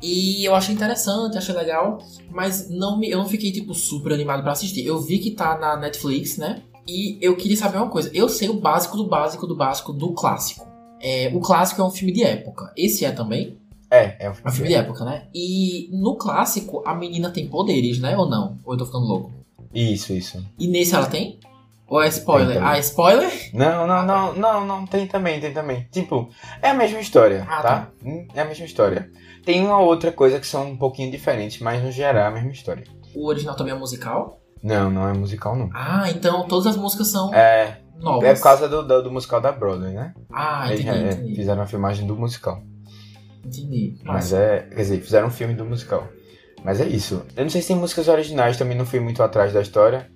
E 0.00 0.42
eu 0.42 0.54
achei 0.54 0.74
interessante, 0.74 1.36
achei 1.36 1.54
legal, 1.54 1.98
mas 2.30 2.70
não 2.70 2.98
me, 2.98 3.10
eu 3.10 3.18
não 3.18 3.28
fiquei, 3.28 3.52
tipo, 3.52 3.74
super 3.74 4.14
animado 4.14 4.42
para 4.42 4.52
assistir. 4.52 4.86
Eu 4.86 5.02
vi 5.02 5.18
que 5.18 5.32
tá 5.32 5.58
na 5.58 5.76
Netflix, 5.76 6.38
né? 6.38 6.62
E 6.88 7.18
eu 7.20 7.36
queria 7.36 7.58
saber 7.58 7.76
uma 7.76 7.90
coisa. 7.90 8.10
Eu 8.14 8.26
sei 8.26 8.48
o 8.48 8.54
básico 8.54 8.96
do 8.96 9.06
básico 9.06 9.46
do 9.46 9.54
básico 9.54 9.92
do 9.92 10.14
clássico. 10.14 10.66
É, 10.98 11.30
o 11.34 11.40
clássico 11.40 11.82
é 11.82 11.84
um 11.84 11.90
filme 11.90 12.10
de 12.10 12.24
época. 12.24 12.72
Esse 12.74 13.04
é 13.04 13.12
também? 13.12 13.61
É, 13.92 14.16
é 14.20 14.30
um 14.30 14.34
filme, 14.34 14.50
um 14.50 14.52
filme 14.54 14.68
de 14.70 14.74
época, 14.74 15.04
né? 15.04 15.24
E 15.34 15.90
no 15.92 16.16
clássico, 16.16 16.82
a 16.86 16.94
menina 16.94 17.30
tem 17.30 17.46
poderes, 17.46 17.98
né? 17.98 18.16
Ou 18.16 18.26
não? 18.26 18.58
Ou 18.64 18.72
eu 18.72 18.78
tô 18.78 18.86
ficando 18.86 19.04
louco? 19.04 19.30
Isso, 19.74 20.14
isso. 20.14 20.42
E 20.58 20.66
nesse 20.66 20.94
ela 20.94 21.06
tem? 21.06 21.38
Ou 21.86 22.02
é 22.02 22.08
spoiler? 22.08 22.64
Ah, 22.64 22.78
é 22.78 22.80
spoiler? 22.80 23.30
Não, 23.52 23.86
não, 23.86 24.06
não, 24.06 24.34
não, 24.34 24.66
não, 24.66 24.86
tem 24.86 25.06
também, 25.06 25.38
tem 25.38 25.52
também. 25.52 25.86
Tipo, 25.92 26.30
é 26.62 26.70
a 26.70 26.74
mesma 26.74 27.00
história, 27.00 27.46
ah, 27.46 27.60
tá? 27.60 27.62
tá? 27.62 27.88
Hum, 28.02 28.26
é 28.34 28.40
a 28.40 28.46
mesma 28.46 28.64
história. 28.64 29.10
Tem 29.44 29.62
uma 29.62 29.78
outra 29.78 30.10
coisa 30.10 30.40
que 30.40 30.46
são 30.46 30.70
um 30.70 30.76
pouquinho 30.76 31.10
diferentes, 31.10 31.60
mas 31.60 31.82
no 31.84 31.92
geral 31.92 32.24
é 32.24 32.26
a 32.28 32.30
mesma 32.30 32.50
história. 32.50 32.84
O 33.14 33.26
original 33.26 33.54
também 33.56 33.74
é 33.74 33.78
musical? 33.78 34.40
Não, 34.62 34.90
não 34.90 35.06
é 35.06 35.12
musical, 35.12 35.54
não. 35.54 35.68
Ah, 35.74 36.10
então 36.10 36.48
todas 36.48 36.66
as 36.66 36.78
músicas 36.78 37.08
são 37.08 37.34
é, 37.34 37.76
novas. 38.00 38.26
É 38.26 38.34
por 38.36 38.42
causa 38.42 38.66
do, 38.70 38.82
do, 38.82 39.02
do 39.02 39.12
musical 39.12 39.42
da 39.42 39.52
Broadway, 39.52 39.92
né? 39.92 40.14
Ah, 40.32 40.72
entendi, 40.72 40.88
Eles, 40.88 41.14
entendi. 41.16 41.34
fizeram 41.34 41.60
a 41.60 41.66
filmagem 41.66 42.06
do 42.06 42.16
musical. 42.16 42.62
Entendi. 43.44 43.98
Mas 44.04 44.32
é. 44.32 44.60
Quer 44.62 44.76
dizer, 44.76 45.00
fizeram 45.00 45.28
um 45.28 45.30
filme 45.30 45.54
do 45.54 45.64
musical. 45.64 46.08
Mas 46.64 46.80
é 46.80 46.86
isso. 46.86 47.24
Eu 47.36 47.42
não 47.42 47.50
sei 47.50 47.60
se 47.60 47.68
tem 47.68 47.76
músicas 47.76 48.08
originais, 48.08 48.56
também 48.56 48.76
não 48.76 48.86
fui 48.86 49.00
muito 49.00 49.22
atrás 49.22 49.52
da 49.52 49.60
história. 49.60 50.10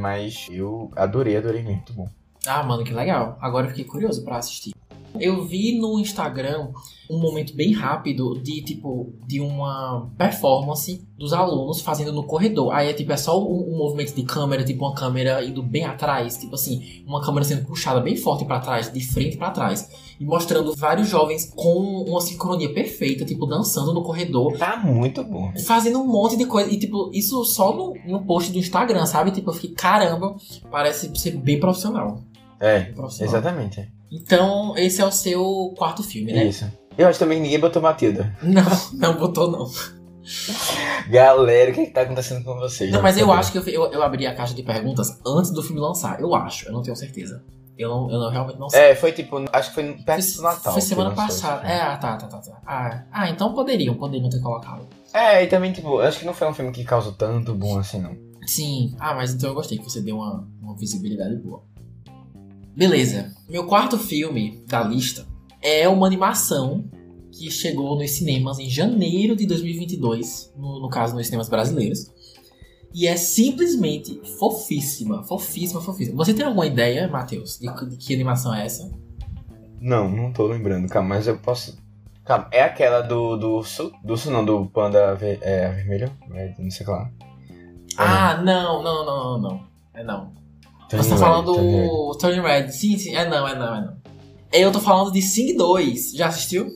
Mas 0.00 0.46
eu 0.50 0.90
adorei, 0.96 1.36
adorei 1.36 1.62
muito 1.62 1.92
bom. 1.92 2.08
Ah, 2.46 2.62
mano, 2.62 2.84
que 2.84 2.94
legal. 2.94 3.36
Agora 3.40 3.66
eu 3.66 3.70
fiquei 3.70 3.84
curioso 3.84 4.24
para 4.24 4.38
assistir. 4.38 4.72
Eu 5.18 5.44
vi 5.44 5.78
no 5.78 5.98
Instagram 5.98 6.68
um 7.10 7.18
momento 7.18 7.54
bem 7.54 7.72
rápido 7.72 8.40
de 8.42 8.62
tipo 8.62 9.12
de 9.26 9.40
uma 9.40 10.10
performance 10.16 11.06
dos 11.18 11.32
alunos 11.32 11.80
fazendo 11.80 12.12
no 12.12 12.24
corredor. 12.24 12.72
Aí 12.72 12.88
é 12.88 12.92
tipo 12.94 13.12
é 13.12 13.16
só 13.16 13.38
um, 13.38 13.74
um 13.74 13.76
movimento 13.76 14.14
de 14.14 14.22
câmera, 14.22 14.64
tipo 14.64 14.84
uma 14.84 14.94
câmera 14.94 15.44
indo 15.44 15.62
bem 15.62 15.84
atrás, 15.84 16.38
tipo 16.38 16.54
assim, 16.54 17.02
uma 17.06 17.20
câmera 17.20 17.44
sendo 17.44 17.66
puxada 17.66 18.00
bem 18.00 18.16
forte 18.16 18.44
para 18.44 18.60
trás, 18.60 18.90
de 18.90 19.00
frente 19.00 19.36
para 19.36 19.50
trás, 19.50 19.90
e 20.18 20.24
mostrando 20.24 20.74
vários 20.74 21.08
jovens 21.08 21.52
com 21.54 22.04
uma 22.08 22.20
sincronia 22.20 22.72
perfeita, 22.72 23.24
tipo 23.24 23.46
dançando 23.46 23.92
no 23.92 24.02
corredor. 24.02 24.56
Tá 24.56 24.78
muito 24.78 25.22
bom. 25.22 25.52
Fazendo 25.66 26.00
um 26.00 26.06
monte 26.06 26.36
de 26.36 26.46
coisa 26.46 26.70
e 26.70 26.78
tipo 26.78 27.10
isso 27.12 27.44
só 27.44 27.74
no, 27.74 27.94
no 28.06 28.24
post 28.24 28.50
do 28.50 28.58
Instagram, 28.58 29.04
sabe? 29.04 29.30
Tipo 29.32 29.50
eu 29.50 29.54
fiquei 29.54 29.70
caramba, 29.70 30.34
parece 30.70 31.14
ser 31.16 31.32
bem 31.32 31.60
profissional. 31.60 32.22
É, 32.58 32.80
profissional. 32.84 33.34
exatamente. 33.34 34.01
Então, 34.12 34.76
esse 34.76 35.00
é 35.00 35.06
o 35.06 35.10
seu 35.10 35.72
quarto 35.76 36.02
filme, 36.02 36.32
né? 36.32 36.44
Isso. 36.44 36.70
Eu 36.98 37.08
acho 37.08 37.18
também 37.18 37.38
que 37.38 37.44
ninguém 37.44 37.58
botou 37.58 37.80
Matilda. 37.80 38.36
Não, 38.42 38.62
não 38.92 39.16
botou 39.16 39.50
não. 39.50 39.70
Galera, 41.08 41.70
o 41.70 41.74
que, 41.74 41.80
é 41.80 41.86
que 41.86 41.90
tá 41.92 42.02
acontecendo 42.02 42.44
com 42.44 42.54
vocês? 42.56 42.92
Não, 42.92 43.02
mas 43.02 43.16
eu 43.16 43.32
acho 43.32 43.50
que 43.50 43.58
eu, 43.58 43.64
eu, 43.66 43.92
eu, 43.92 44.02
abri 44.02 44.26
a 44.26 44.34
caixa 44.34 44.54
de 44.54 44.62
perguntas 44.62 45.18
antes 45.26 45.50
do 45.50 45.62
filme 45.62 45.80
lançar. 45.80 46.20
Eu 46.20 46.34
acho, 46.34 46.68
eu 46.68 46.72
não 46.72 46.82
tenho 46.82 46.94
certeza. 46.94 47.42
Eu, 47.76 47.88
não, 47.88 48.10
eu 48.10 48.20
não, 48.20 48.30
realmente 48.30 48.58
não 48.58 48.68
sei. 48.68 48.80
É, 48.80 48.94
foi 48.94 49.12
tipo, 49.12 49.42
acho 49.50 49.70
que 49.70 49.74
foi 49.74 49.92
perto 50.04 50.36
do 50.36 50.42
Natal. 50.42 50.72
Foi 50.74 50.82
semana 50.82 51.10
passada. 51.12 51.66
É, 51.66 51.80
ah, 51.80 51.96
tá, 51.96 52.16
tá, 52.18 52.26
tá, 52.28 52.38
tá. 52.38 52.62
Ah, 52.66 53.04
ah, 53.10 53.30
então 53.30 53.54
poderiam, 53.54 53.94
poderiam 53.94 54.28
ter 54.28 54.40
colocado. 54.40 54.86
É, 55.12 55.42
e 55.42 55.46
também, 55.46 55.72
tipo, 55.72 55.98
acho 55.98 56.20
que 56.20 56.26
não 56.26 56.34
foi 56.34 56.48
um 56.48 56.54
filme 56.54 56.70
que 56.70 56.84
causou 56.84 57.12
tanto 57.12 57.54
bom 57.54 57.78
assim, 57.78 58.00
não. 58.00 58.14
Sim, 58.46 58.94
ah, 59.00 59.14
mas 59.14 59.32
então 59.32 59.50
eu 59.50 59.54
gostei 59.54 59.78
que 59.78 59.84
você 59.84 60.00
deu 60.02 60.16
uma, 60.16 60.46
uma 60.60 60.76
visibilidade 60.76 61.36
boa. 61.36 61.62
Beleza. 62.74 63.34
Meu 63.48 63.66
quarto 63.66 63.98
filme 63.98 64.64
da 64.66 64.82
lista 64.82 65.26
é 65.60 65.86
uma 65.86 66.06
animação 66.06 66.84
que 67.30 67.50
chegou 67.50 67.96
nos 67.96 68.10
cinemas 68.12 68.58
em 68.58 68.68
janeiro 68.68 69.36
de 69.36 69.46
2022, 69.46 70.52
no, 70.56 70.80
no 70.80 70.88
caso 70.88 71.14
nos 71.14 71.26
cinemas 71.26 71.48
brasileiros. 71.48 72.10
E 72.94 73.06
é 73.06 73.16
simplesmente 73.16 74.20
fofíssima, 74.38 75.22
fofíssima, 75.24 75.80
fofíssima. 75.80 76.16
Você 76.16 76.34
tem 76.34 76.44
alguma 76.44 76.66
ideia, 76.66 77.08
Matheus, 77.08 77.58
de, 77.58 77.66
de, 77.88 77.96
que 77.96 78.14
animação 78.14 78.54
é 78.54 78.66
essa? 78.66 78.90
Não, 79.80 80.10
não 80.10 80.32
tô 80.32 80.46
lembrando, 80.46 80.88
calma, 80.88 81.10
mas 81.10 81.26
eu 81.26 81.38
posso. 81.38 81.76
Calma, 82.24 82.48
é 82.52 82.62
aquela 82.62 83.00
do, 83.00 83.36
do 83.36 83.50
urso? 83.56 83.92
Do 84.04 84.12
urso 84.12 84.30
não, 84.30 84.44
do 84.44 84.66
panda 84.66 85.14
ver, 85.14 85.38
é, 85.42 85.70
vermelho? 85.70 86.10
É, 86.34 86.54
não 86.58 86.70
sei 86.70 86.86
lá. 86.86 87.10
Ah, 87.96 88.36
não, 88.42 88.82
não, 88.82 89.04
não, 89.04 89.38
não, 89.38 89.38
não. 89.40 89.66
É 89.94 90.04
não. 90.04 90.41
Você 90.98 91.10
tá 91.10 91.16
falando 91.16 91.54
do 91.54 92.18
Turning 92.18 92.42
Red. 92.42 92.70
Sim, 92.70 92.98
sim. 92.98 93.14
É 93.14 93.28
não, 93.28 93.48
é 93.48 93.58
não, 93.58 93.74
é 93.74 93.80
não. 93.80 93.96
Eu 94.52 94.70
tô 94.70 94.80
falando 94.80 95.10
de 95.10 95.22
Sing 95.22 95.56
2. 95.56 96.12
Já 96.12 96.26
assistiu? 96.26 96.66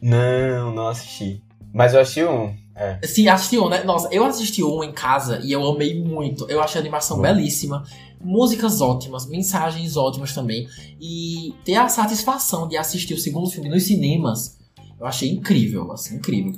Não, 0.00 0.72
não 0.72 0.88
assisti. 0.88 1.42
Mas 1.72 1.94
eu 1.94 2.00
assisti 2.00 2.24
um. 2.24 2.54
É. 2.76 3.00
Sim, 3.04 3.28
assistiu, 3.28 3.68
né? 3.68 3.82
Nossa, 3.84 4.08
eu 4.12 4.24
assisti 4.24 4.62
um 4.62 4.82
em 4.84 4.92
casa 4.92 5.40
e 5.42 5.50
eu 5.50 5.64
amei 5.66 6.02
muito. 6.02 6.48
Eu 6.48 6.62
achei 6.62 6.80
a 6.80 6.82
animação 6.82 7.20
belíssima, 7.20 7.84
músicas 8.20 8.80
ótimas, 8.80 9.26
mensagens 9.26 9.96
ótimas 9.96 10.32
também. 10.32 10.68
E 11.00 11.54
ter 11.64 11.76
a 11.76 11.88
satisfação 11.88 12.68
de 12.68 12.76
assistir 12.76 13.14
o 13.14 13.18
segundo 13.18 13.50
filme 13.50 13.68
nos 13.68 13.84
cinemas, 13.84 14.58
eu 14.98 15.06
achei 15.06 15.30
incrível, 15.30 15.90
assim, 15.92 16.16
incrível. 16.16 16.52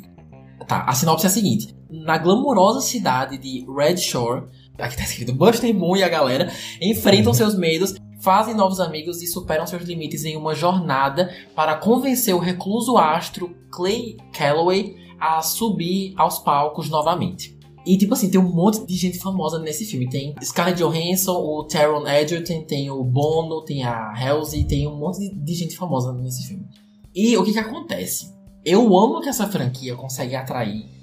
Tá, 0.66 0.84
a 0.84 0.92
sinopse 0.94 1.26
é 1.26 1.28
a 1.28 1.32
seguinte: 1.32 1.74
na 1.90 2.18
glamourosa 2.18 2.80
cidade 2.80 3.38
de 3.38 3.64
Red 3.70 3.98
Shore, 3.98 4.44
aqui 4.78 4.96
tá 4.96 5.04
escrito 5.04 5.32
Buster 5.32 5.74
Moon 5.74 5.96
e 5.96 6.02
a 6.02 6.08
galera 6.08 6.52
enfrentam 6.80 7.32
seus 7.32 7.56
medos, 7.56 7.94
fazem 8.20 8.54
novos 8.54 8.80
amigos 8.80 9.22
e 9.22 9.26
superam 9.26 9.66
seus 9.66 9.82
limites 9.82 10.24
em 10.24 10.36
uma 10.36 10.54
jornada 10.54 11.32
para 11.54 11.76
convencer 11.76 12.34
o 12.34 12.38
recluso 12.38 12.96
astro 12.98 13.56
Clay 13.70 14.16
Calloway 14.32 14.96
a 15.20 15.40
subir 15.42 16.14
aos 16.16 16.38
palcos 16.38 16.90
novamente. 16.90 17.56
E, 17.86 17.96
tipo 17.96 18.14
assim, 18.14 18.28
tem 18.28 18.40
um 18.40 18.52
monte 18.52 18.84
de 18.84 18.96
gente 18.96 19.18
famosa 19.18 19.60
nesse 19.60 19.84
filme. 19.84 20.08
Tem 20.08 20.34
Scarlett 20.42 20.82
Johansson, 20.82 21.36
o 21.36 21.62
Taron 21.62 22.04
Egerton, 22.04 22.62
tem 22.62 22.90
o 22.90 23.04
Bono, 23.04 23.64
tem 23.64 23.84
a 23.84 24.12
Halsey, 24.12 24.64
tem 24.64 24.88
um 24.88 24.96
monte 24.96 25.20
de, 25.20 25.30
de 25.32 25.54
gente 25.54 25.76
famosa 25.76 26.12
nesse 26.12 26.48
filme. 26.48 26.66
E 27.14 27.36
o 27.36 27.44
que 27.44 27.52
que 27.52 27.58
acontece? 27.60 28.34
Eu 28.64 28.98
amo 28.98 29.20
que 29.20 29.28
essa 29.28 29.46
franquia 29.46 29.94
consegue 29.94 30.34
atrair 30.34 30.95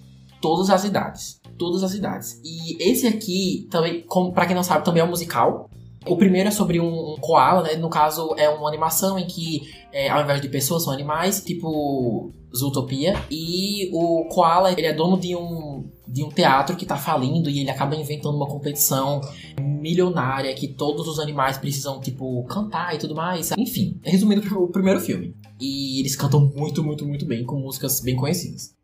todas 0.43 0.69
as 0.69 0.84
idades. 0.84 1.39
Todas 1.58 1.84
as 1.84 1.93
idades. 1.93 2.41
E 2.43 2.75
esse 2.84 3.08
aqui, 3.08 3.65
também, 3.71 4.06
pra 4.34 4.45
quem 4.45 4.53
não 4.53 4.63
sabe, 4.63 4.84
também 4.84 5.01
é 5.01 5.06
um 5.06 5.10
musical. 5.10 5.69
O 6.06 6.17
primeiro 6.17 6.49
é 6.49 6.51
sobre 6.51 6.82
um, 6.82 7.13
um 7.13 7.15
koala, 7.15 7.63
né? 7.63 7.77
No 7.77 7.89
caso, 7.89 8.36
é 8.38 8.49
uma 8.49 8.67
animação 8.67 9.17
em 9.17 9.25
que, 9.25 9.62
é, 9.93 10.10
ao 10.10 10.21
invés 10.21 10.41
de 10.41 10.49
pessoas, 10.49 10.84
são 10.84 10.91
animais, 10.91 11.41
tipo 11.41 12.29
Zootopia. 12.53 13.13
E 13.32 13.89
o 13.93 14.25
koala, 14.25 14.73
ele 14.73 14.86
é 14.86 14.91
dono 14.91 15.17
de 15.17 15.34
um, 15.34 15.89
de 16.06 16.21
um 16.21 16.29
teatro 16.29 16.75
que 16.75 16.86
tá 16.86 16.97
falindo 16.97 17.49
e 17.49 17.62
ele 17.62 17.69
acaba 17.69 17.95
inventando 17.95 18.36
uma 18.36 18.47
competição 18.47 19.21
milionária 19.62 20.53
que 20.53 20.67
todos 20.67 21.08
os 21.08 21.19
animais 21.19 21.58
precisam, 21.58 22.01
tipo, 22.01 22.43
cantar 22.47 22.93
e 22.93 22.97
tudo 22.97 23.15
mais. 23.15 23.53
Enfim, 23.58 23.97
resumindo 24.03 24.41
o 24.62 24.67
primeiro 24.67 24.99
filme. 24.99 25.34
E 25.58 26.01
eles 26.01 26.17
cantam 26.17 26.51
muito, 26.53 26.84
muito, 26.84 27.06
muito 27.06 27.25
bem, 27.25 27.45
com 27.45 27.56
músicas 27.56 28.01
bem 28.01 28.17
conhecidas. 28.17 28.75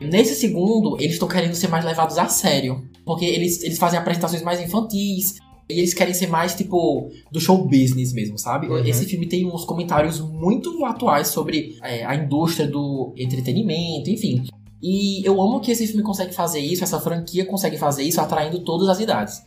Nesse 0.00 0.34
segundo, 0.34 0.96
eles 1.00 1.14
estão 1.14 1.28
querendo 1.28 1.54
ser 1.54 1.68
mais 1.68 1.84
levados 1.84 2.18
a 2.18 2.28
sério. 2.28 2.84
Porque 3.04 3.24
eles, 3.24 3.62
eles 3.62 3.78
fazem 3.78 3.98
apresentações 3.98 4.42
mais 4.42 4.60
infantis. 4.60 5.38
E 5.68 5.78
eles 5.80 5.92
querem 5.92 6.14
ser 6.14 6.28
mais, 6.28 6.54
tipo, 6.54 7.10
do 7.30 7.38
show 7.38 7.66
business 7.66 8.12
mesmo, 8.12 8.38
sabe? 8.38 8.68
Uhum. 8.68 8.78
Esse 8.78 9.04
filme 9.04 9.26
tem 9.26 9.46
uns 9.46 9.64
comentários 9.64 10.18
muito 10.18 10.84
atuais 10.84 11.28
sobre 11.28 11.76
é, 11.82 12.04
a 12.06 12.14
indústria 12.14 12.66
do 12.66 13.12
entretenimento, 13.16 14.08
enfim. 14.08 14.44
E 14.82 15.26
eu 15.26 15.40
amo 15.42 15.60
que 15.60 15.70
esse 15.70 15.86
filme 15.86 16.02
consegue 16.02 16.32
fazer 16.32 16.60
isso, 16.60 16.84
essa 16.84 17.00
franquia 17.00 17.44
consegue 17.44 17.76
fazer 17.76 18.02
isso, 18.02 18.20
atraindo 18.20 18.60
todas 18.60 18.88
as 18.88 19.00
idades. 19.00 19.42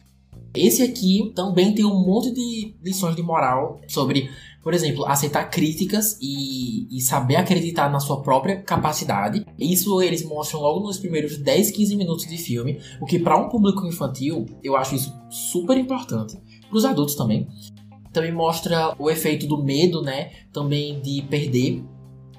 Esse 0.54 0.84
aqui 0.84 1.32
também 1.34 1.74
tem 1.74 1.86
um 1.86 2.06
monte 2.06 2.32
de 2.32 2.76
lições 2.84 3.16
de 3.16 3.24
moral 3.24 3.80
sobre, 3.88 4.30
por 4.62 4.74
exemplo, 4.74 5.06
aceitar 5.06 5.50
críticas 5.50 6.18
e, 6.22 6.88
e 6.96 7.02
saber 7.02 7.38
acreditar 7.38 7.90
na 7.90 8.00
sua 8.00 8.22
própria 8.22 8.62
capacidade. 8.62 9.46
Isso 9.58 10.02
eles 10.02 10.26
mostram 10.26 10.60
logo 10.60 10.82
nos 10.82 10.98
primeiros 10.98 11.38
10, 11.38 11.72
15 11.72 11.96
minutos 11.96 12.28
de 12.28 12.38
filme, 12.38 12.80
o 13.00 13.06
que 13.06 13.18
para 13.18 13.38
um 13.38 13.48
público 13.48 13.86
infantil 13.86 14.46
eu 14.64 14.76
acho 14.76 14.96
isso 14.96 15.14
super 15.30 15.78
importante. 15.78 16.38
Para 16.68 16.78
os 16.78 16.86
adultos 16.86 17.16
também. 17.16 17.48
Também 18.12 18.34
mostra 18.34 18.94
o 19.00 19.10
efeito 19.10 19.48
do 19.48 19.64
medo, 19.64 20.02
né? 20.02 20.32
Também 20.52 21.00
de 21.00 21.22
perder 21.24 21.82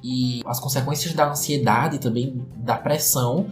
e 0.03 0.43
as 0.45 0.59
consequências 0.59 1.15
da 1.15 1.31
ansiedade 1.31 1.99
também, 1.99 2.45
da 2.57 2.77
pressão. 2.77 3.47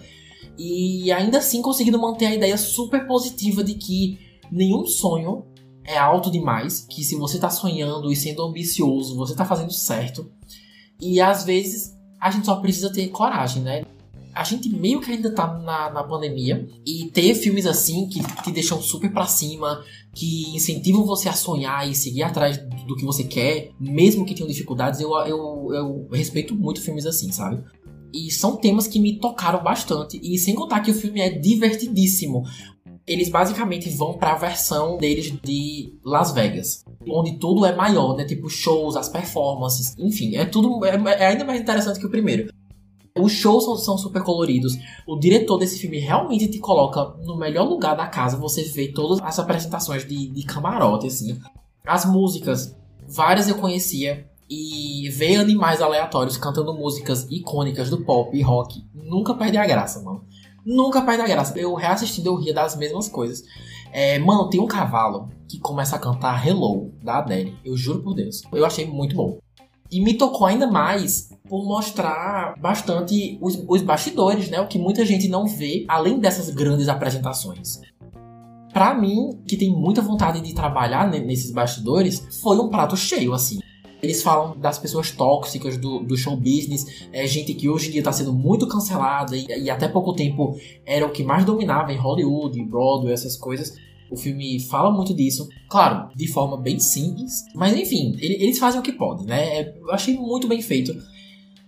E 0.59 1.11
ainda 1.12 1.38
assim 1.38 1.62
conseguindo 1.62 1.99
manter 1.99 2.27
a 2.27 2.35
ideia 2.35 2.59
super 2.59 3.07
positiva 3.07 3.64
de 3.64 3.75
que 3.75 4.18
nenhum 4.50 4.86
sonho 4.86 5.44
é 5.84 5.96
alto 5.98 6.30
demais, 6.30 6.86
que 6.88 7.02
se 7.02 7.16
você 7.16 7.38
tá 7.38 7.50
sonhando 7.50 8.12
e 8.12 8.16
sendo 8.16 8.42
ambicioso, 8.42 9.16
você 9.16 9.34
tá 9.34 9.44
fazendo 9.44 9.72
certo. 9.72 10.30
E 11.00 11.20
às 11.20 11.44
vezes 11.44 11.96
a 12.20 12.30
gente 12.30 12.46
só 12.46 12.56
precisa 12.56 12.92
ter 12.92 13.08
coragem, 13.08 13.62
né? 13.62 13.84
A 14.32 14.44
gente 14.44 14.68
meio 14.68 15.00
que 15.00 15.10
ainda 15.10 15.34
tá 15.34 15.46
na, 15.58 15.90
na 15.90 16.04
pandemia 16.04 16.68
e 16.86 17.10
ter 17.10 17.34
filmes 17.34 17.66
assim 17.66 18.08
que 18.08 18.20
te 18.42 18.52
deixam 18.52 18.80
super 18.80 19.12
pra 19.12 19.26
cima, 19.26 19.82
que 20.14 20.54
incentivam 20.54 21.04
você 21.04 21.28
a 21.28 21.32
sonhar 21.32 21.88
e 21.88 21.94
seguir 21.94 22.22
atrás 22.22 22.58
do 22.86 22.94
que 22.94 23.04
você 23.04 23.24
quer, 23.24 23.70
mesmo 23.80 24.24
que 24.24 24.34
tenham 24.34 24.48
dificuldades, 24.48 25.00
eu, 25.00 25.12
eu, 25.26 25.68
eu 25.72 26.08
respeito 26.12 26.54
muito 26.54 26.80
filmes 26.80 27.06
assim, 27.06 27.32
sabe? 27.32 27.62
E 28.14 28.30
são 28.30 28.56
temas 28.56 28.86
que 28.86 29.00
me 29.00 29.18
tocaram 29.18 29.62
bastante, 29.62 30.20
e 30.22 30.38
sem 30.38 30.54
contar 30.54 30.80
que 30.80 30.90
o 30.90 30.94
filme 30.94 31.20
é 31.20 31.30
divertidíssimo 31.30 32.44
eles 33.11 33.29
basicamente 33.29 33.90
vão 33.90 34.12
para 34.12 34.35
a 34.35 34.37
versão 34.37 34.96
deles 34.96 35.33
de 35.42 35.99
Las 36.05 36.31
Vegas, 36.31 36.85
onde 37.09 37.38
tudo 37.38 37.66
é 37.66 37.75
maior, 37.75 38.16
né? 38.16 38.25
Tipo 38.25 38.49
shows, 38.49 38.94
as 38.94 39.09
performances, 39.09 39.96
enfim, 39.99 40.37
é 40.37 40.44
tudo 40.44 40.85
é, 40.87 40.94
é 40.94 41.27
ainda 41.27 41.44
mais 41.44 41.61
interessante 41.61 41.99
que 41.99 42.07
o 42.07 42.11
primeiro. 42.11 42.53
Os 43.18 43.33
shows 43.33 43.64
são, 43.64 43.77
são, 43.77 43.99
super 43.99 44.23
coloridos. 44.23 44.79
O 45.09 45.18
diretor 45.18 45.59
desse 45.59 45.77
filme 45.81 45.99
realmente 45.99 46.46
te 46.46 46.61
coloca 46.61 47.16
no 47.25 47.37
melhor 47.37 47.68
lugar 47.68 47.96
da 47.96 48.07
casa. 48.07 48.37
Você 48.37 48.62
vê 48.62 48.87
todas 48.87 49.20
as 49.20 49.40
apresentações 49.40 50.07
de, 50.07 50.29
de 50.29 50.44
camarote, 50.44 51.09
assim. 51.09 51.37
As 51.85 52.05
músicas, 52.05 52.77
várias 53.09 53.49
eu 53.49 53.57
conhecia. 53.57 54.31
E 54.49 55.09
ver 55.11 55.37
animais 55.37 55.81
aleatórios 55.81 56.37
cantando 56.37 56.75
músicas 56.75 57.25
icônicas 57.31 57.88
do 57.88 58.05
pop 58.05 58.37
e 58.37 58.42
rock 58.42 58.85
nunca 58.92 59.33
perde 59.33 59.57
a 59.57 59.64
graça, 59.66 60.03
mano. 60.03 60.25
Nunca 60.70 61.02
perde 61.02 61.22
a 61.22 61.26
graça. 61.26 61.59
Eu 61.59 61.74
reassistindo, 61.74 62.28
eu 62.28 62.37
ria 62.37 62.54
das 62.54 62.76
mesmas 62.76 63.09
coisas. 63.09 63.44
É, 63.92 64.20
mano, 64.20 64.48
tem 64.48 64.61
um 64.61 64.68
cavalo 64.68 65.28
que 65.48 65.59
começa 65.59 65.96
a 65.96 65.98
cantar 65.98 66.46
Hello, 66.46 66.92
da 67.02 67.18
Adele. 67.18 67.59
Eu 67.64 67.76
juro 67.76 68.00
por 68.02 68.14
Deus. 68.14 68.42
Eu 68.52 68.64
achei 68.64 68.87
muito 68.87 69.16
bom. 69.16 69.38
E 69.90 70.00
me 70.00 70.14
tocou 70.14 70.46
ainda 70.46 70.68
mais 70.68 71.30
por 71.48 71.64
mostrar 71.64 72.54
bastante 72.61 73.37
os, 73.42 73.61
os 73.66 73.83
bastidores, 73.83 74.48
né? 74.48 74.61
O 74.61 74.68
que 74.68 74.78
muita 74.78 75.04
gente 75.04 75.28
não 75.28 75.44
vê, 75.44 75.85
além 75.88 76.20
dessas 76.20 76.48
grandes 76.50 76.88
apresentações. 76.88 77.80
Pra 78.72 78.94
mim, 78.94 79.42
que 79.48 79.56
tem 79.56 79.72
muita 79.72 80.00
vontade 80.00 80.40
de 80.40 80.54
trabalhar 80.54 81.11
nesses 81.11 81.50
bastidores, 81.50 82.40
foi 82.40 82.56
um 82.59 82.68
prato 82.68 82.96
cheio, 82.96 83.33
assim. 83.33 83.59
Eles 84.02 84.22
falam 84.22 84.58
das 84.58 84.78
pessoas 84.78 85.10
tóxicas 85.10 85.76
do, 85.76 86.00
do 86.00 86.16
show 86.16 86.36
business, 86.36 87.06
é, 87.12 87.26
gente 87.26 87.54
que 87.54 87.68
hoje 87.68 87.88
em 87.88 87.92
dia 87.92 88.00
está 88.00 88.12
sendo 88.12 88.32
muito 88.32 88.66
cancelada 88.66 89.36
e, 89.36 89.46
e, 89.46 89.70
até 89.70 89.88
pouco 89.88 90.14
tempo 90.14 90.56
era 90.86 91.06
o 91.06 91.10
que 91.10 91.22
mais 91.22 91.44
dominava 91.44 91.92
em 91.92 91.96
Hollywood, 91.96 92.62
Broadway, 92.64 93.12
essas 93.12 93.36
coisas. 93.36 93.74
O 94.10 94.16
filme 94.16 94.58
fala 94.60 94.90
muito 94.90 95.14
disso, 95.14 95.48
claro, 95.68 96.08
de 96.16 96.26
forma 96.26 96.56
bem 96.56 96.80
simples, 96.80 97.44
mas 97.54 97.76
enfim, 97.76 98.16
ele, 98.18 98.34
eles 98.42 98.58
fazem 98.58 98.80
o 98.80 98.82
que 98.82 98.92
podem, 98.92 99.26
né? 99.26 99.68
Eu 99.68 99.92
achei 99.92 100.16
muito 100.16 100.48
bem 100.48 100.60
feito 100.60 100.92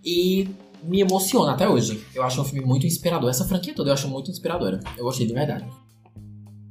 e 0.05 0.49
me 0.83 1.01
emociona 1.01 1.53
até 1.53 1.68
hoje. 1.68 2.03
Eu 2.14 2.23
acho 2.23 2.40
um 2.40 2.45
filme 2.45 2.66
muito 2.66 2.87
inspirador. 2.87 3.31
Essa 3.31 3.45
franquia 3.45 3.75
toda 3.75 3.90
eu 3.90 3.95
acho 3.95 4.09
muito 4.09 4.31
inspiradora. 4.31 4.81
Eu 4.97 5.05
gostei 5.05 5.27
de 5.27 5.33
verdade. 5.33 5.64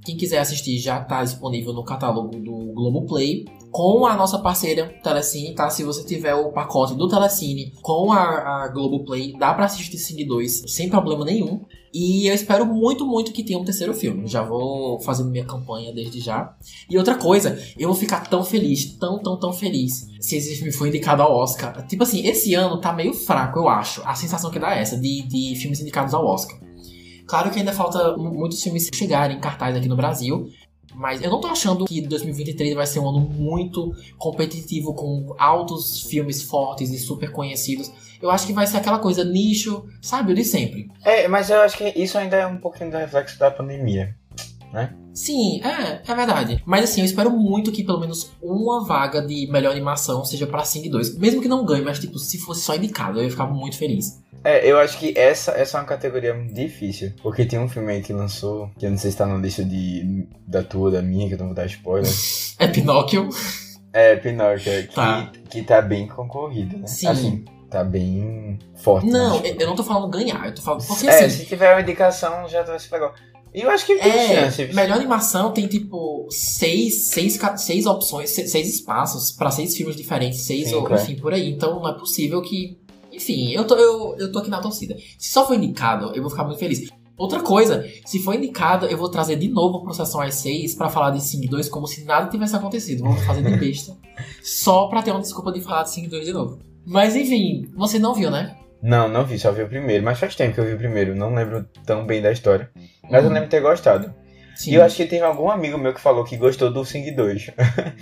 Quem 0.04 0.18
quiser 0.18 0.40
assistir 0.40 0.78
já 0.80 1.02
está 1.02 1.24
disponível 1.24 1.74
no 1.74 1.84
catálogo 1.84 2.40
do 2.40 2.74
Globoplay 2.74 3.46
com 3.72 4.06
a 4.06 4.16
nossa 4.16 4.38
parceira 4.40 4.94
Telecine, 5.02 5.56
tá? 5.56 5.70
Se 5.70 5.84
você 5.84 6.04
tiver 6.04 6.36
o 6.36 6.52
pacote 6.52 6.94
do 6.96 7.08
Telecine 7.08 7.72
com 7.82 8.12
a, 8.12 8.64
a 8.64 8.68
Globoplay, 8.68 9.34
dá 9.38 9.54
pra 9.54 9.66
assistir 9.66 9.98
Cine 9.98 10.26
2 10.26 10.64
sem 10.68 10.90
problema 10.90 11.24
nenhum. 11.24 11.62
E 11.94 12.28
eu 12.28 12.34
espero 12.34 12.66
muito, 12.66 13.06
muito 13.06 13.34
que 13.34 13.44
tenha 13.44 13.60
um 13.60 13.66
terceiro 13.66 13.94
filme. 13.94 14.26
Já 14.26 14.42
vou 14.42 15.00
fazendo 15.02 15.30
minha 15.30 15.46
campanha 15.46 15.94
desde 15.94 16.22
já. 16.22 16.56
E 16.90 16.98
outra 16.98 17.16
coisa, 17.16 17.62
eu 17.78 17.90
vou 17.90 17.98
ficar 17.98 18.30
tão 18.30 18.44
feliz, 18.44 18.98
tão, 18.98 19.20
tão, 19.20 19.38
tão 19.38 19.52
feliz 19.52 20.08
se 20.20 20.38
esse 20.38 20.56
filme 20.56 20.72
for 20.72 20.88
indicado 20.88 21.22
ao 21.22 21.36
Oscar. 21.36 21.86
Tipo 21.88 22.04
assim, 22.04 22.26
esse 22.26 22.54
ano 22.54 22.80
tá 22.80 22.94
meio 22.94 23.14
fraco, 23.14 23.60
eu 23.60 23.68
acho. 23.68 24.02
A 24.06 24.16
sensação 24.16 24.50
que 24.50 24.60
dá 24.60 24.76
é 24.76 24.82
essa, 24.82 24.98
de, 24.98 25.22
de 25.24 25.56
filmes 25.58 25.82
indicados 25.82 26.14
ao 26.14 26.26
Oscar. 26.26 26.58
Claro 27.32 27.50
que 27.50 27.60
ainda 27.60 27.72
falta 27.72 28.18
muitos 28.18 28.62
filmes 28.62 28.90
chegarem 28.94 29.38
em 29.38 29.40
cartaz 29.40 29.74
aqui 29.74 29.88
no 29.88 29.96
Brasil, 29.96 30.50
mas 30.94 31.22
eu 31.22 31.32
não 31.32 31.40
tô 31.40 31.48
achando 31.48 31.86
que 31.86 32.02
2023 32.02 32.76
vai 32.76 32.86
ser 32.86 33.00
um 33.00 33.08
ano 33.08 33.22
muito 33.22 33.96
competitivo 34.18 34.94
com 34.94 35.34
altos 35.40 36.02
filmes 36.02 36.44
fortes 36.44 36.90
e 36.90 37.00
super 37.00 37.32
conhecidos. 37.32 37.90
Eu 38.22 38.30
acho 38.30 38.46
que 38.46 38.52
vai 38.52 38.68
ser 38.68 38.76
aquela 38.76 39.00
coisa 39.00 39.24
nicho, 39.24 39.86
sabe, 40.02 40.34
o 40.34 40.36
de 40.36 40.44
sempre. 40.44 40.92
É, 41.06 41.26
mas 41.30 41.50
eu 41.50 41.62
acho 41.62 41.78
que 41.78 41.86
isso 41.96 42.18
ainda 42.18 42.36
é 42.36 42.46
um 42.46 42.58
pouquinho 42.58 42.92
do 42.92 42.98
reflexo 42.98 43.40
da 43.40 43.50
pandemia, 43.50 44.14
né? 44.74 44.94
Sim, 45.14 45.62
é, 45.64 46.02
é 46.06 46.14
verdade. 46.14 46.62
Mas 46.66 46.84
assim, 46.84 47.00
eu 47.00 47.06
espero 47.06 47.32
muito 47.32 47.72
que 47.72 47.82
pelo 47.82 48.02
menos 48.02 48.30
uma 48.42 48.84
vaga 48.86 49.22
de 49.22 49.48
melhor 49.50 49.72
animação 49.72 50.26
seja 50.26 50.46
pra 50.46 50.66
Sing 50.66 50.90
2. 50.90 51.18
Mesmo 51.18 51.42
que 51.42 51.48
não 51.48 51.64
ganhe, 51.64 51.82
mas 51.82 51.98
tipo, 51.98 52.20
se 52.20 52.38
fosse 52.40 52.60
só 52.60 52.76
indicado, 52.76 53.20
eu 53.20 53.24
ia 53.24 53.32
ficar 53.32 53.48
muito 53.48 53.78
feliz. 53.78 54.22
É, 54.44 54.66
eu 54.70 54.78
acho 54.80 54.98
que 54.98 55.14
essa, 55.18 55.52
essa 55.52 55.78
é 55.78 55.82
uma 55.82 55.86
categoria 55.88 56.34
difícil. 56.52 57.12
Porque 57.22 57.46
tem 57.46 57.60
um 57.60 57.70
filme 57.70 57.92
aí 57.94 58.02
que 58.02 58.12
lançou, 58.14 58.70
que 58.80 58.86
eu 58.86 58.90
não 58.90 58.98
sei 58.98 59.12
se 59.12 59.18
tá 59.18 59.26
na 59.26 59.38
lista 59.38 59.64
de, 59.64 60.28
da 60.48 60.64
tua, 60.64 60.90
da 60.92 61.02
minha, 61.02 61.28
que 61.28 61.36
eu 61.36 61.38
não 61.40 61.48
vou 61.48 61.56
dar 61.56 61.66
spoiler. 61.68 62.10
É 62.60 62.68
Pinóquio. 62.68 63.30
É, 63.94 64.16
Pinóquio, 64.16 64.88
que 64.88 64.96
Tá. 64.96 65.24
tá. 65.24 65.32
que 65.50 65.62
tá 65.64 65.82
bem 65.82 66.08
concorrido, 66.08 66.78
né? 66.78 66.88
Sim. 66.88 67.08
Assim, 67.08 67.46
tá 67.70 67.84
bem 67.84 68.58
forte. 68.76 69.08
Não, 69.08 69.42
né? 69.42 69.50
eu 69.52 69.56
eu 69.62 69.68
não 69.68 69.76
tô 69.76 69.84
falando 69.84 70.10
ganhar, 70.10 70.46
eu 70.48 70.54
tô 70.56 70.62
falando. 70.62 70.86
Porque 70.86 71.08
é, 71.08 71.26
assim. 71.26 71.40
se 71.40 71.46
tiver 71.46 71.74
uma 71.74 71.82
indicação 71.82 72.48
já 72.48 72.62
vai 72.64 72.80
ser 72.80 72.94
legal. 72.94 73.14
E 73.54 73.62
eu 73.64 73.70
acho 73.70 73.86
que 73.86 73.96
tem 73.96 74.10
É, 74.12 74.50
chance. 74.50 74.74
melhor 74.74 74.96
animação 74.96 75.52
tem 75.52 75.68
tipo 75.68 76.26
seis, 76.30 77.10
seis, 77.10 77.38
seis 77.58 77.86
opções, 77.86 78.30
se- 78.30 78.48
seis 78.48 78.70
espaços 78.76 79.32
pra 79.34 79.52
seis 79.52 79.76
filmes 79.76 79.96
diferentes, 79.98 80.42
seis 80.46 80.70
Sim, 80.70 80.76
ou 80.76 80.90
enfim, 80.94 81.16
por 81.16 81.34
aí. 81.34 81.50
Então 81.52 81.76
não 81.80 81.90
é 81.90 81.94
possível 81.98 82.42
que. 82.42 82.80
Enfim, 83.22 83.52
eu 83.52 83.66
tô, 83.66 83.76
eu, 83.76 84.16
eu 84.18 84.32
tô 84.32 84.40
aqui 84.40 84.50
na 84.50 84.60
torcida. 84.60 84.96
Se 85.18 85.32
só 85.32 85.46
for 85.48 85.54
indicado, 85.56 86.12
eu 86.16 86.22
vou 86.22 86.30
ficar 86.32 86.44
muito 86.44 86.60
feliz. 86.60 86.90
Outra 87.18 87.40
coisa, 87.42 87.86
se 88.06 88.18
for 88.20 88.34
indicado, 88.34 88.88
eu 88.88 88.98
vou 88.98 89.08
trazer 89.08 89.36
de 89.36 89.48
novo 89.48 89.84
pro 89.84 89.94
Sessão 89.94 90.22
às 90.22 90.34
6 90.36 90.74
pra 90.74 90.90
falar 90.90 91.12
de 91.12 91.22
Sing 91.22 91.46
2 91.48 91.70
como 91.70 91.86
se 91.86 92.04
nada 92.04 92.28
tivesse 92.30 92.56
acontecido. 92.56 93.04
Vamos 93.04 93.24
fazer 93.24 93.44
de 93.44 93.58
besta. 93.58 93.96
só 94.42 94.88
pra 94.88 95.04
ter 95.04 95.12
uma 95.12 95.22
desculpa 95.22 95.52
de 95.52 95.62
falar 95.62 95.84
de 95.84 95.92
Sing 95.92 96.08
2 96.08 96.26
de 96.26 96.34
novo. 96.34 96.58
Mas 96.86 97.16
enfim, 97.16 97.70
você 97.76 98.00
não 98.00 98.16
viu, 98.16 98.32
né? 98.32 98.56
Não, 98.82 99.08
não 99.08 99.24
vi, 99.24 99.38
só 99.38 99.52
vi 99.52 99.62
o 99.62 99.68
primeiro. 99.68 100.04
Mas 100.04 100.18
faz 100.20 100.36
tempo 100.36 100.56
que 100.56 100.60
eu 100.62 100.66
vi 100.66 100.74
o 100.74 100.78
primeiro. 100.78 101.16
Não 101.16 101.36
lembro 101.36 101.64
tão 101.86 102.08
bem 102.08 102.20
da 102.24 102.32
história. 102.32 102.72
Mas 103.04 103.22
eu 103.24 103.28
Uhum. 103.28 103.34
lembro 103.36 103.44
de 103.50 103.52
ter 103.52 103.62
gostado. 103.62 104.12
Sim. 104.56 104.72
E 104.72 104.74
eu 104.76 104.84
acho 104.84 104.96
que 104.96 105.06
teve 105.06 105.24
algum 105.24 105.50
amigo 105.50 105.78
meu 105.78 105.94
que 105.94 106.02
falou 106.02 106.24
que 106.24 106.38
gostou 106.38 106.72
do 106.72 106.86
Sing 106.86 107.10
2. 107.12 107.52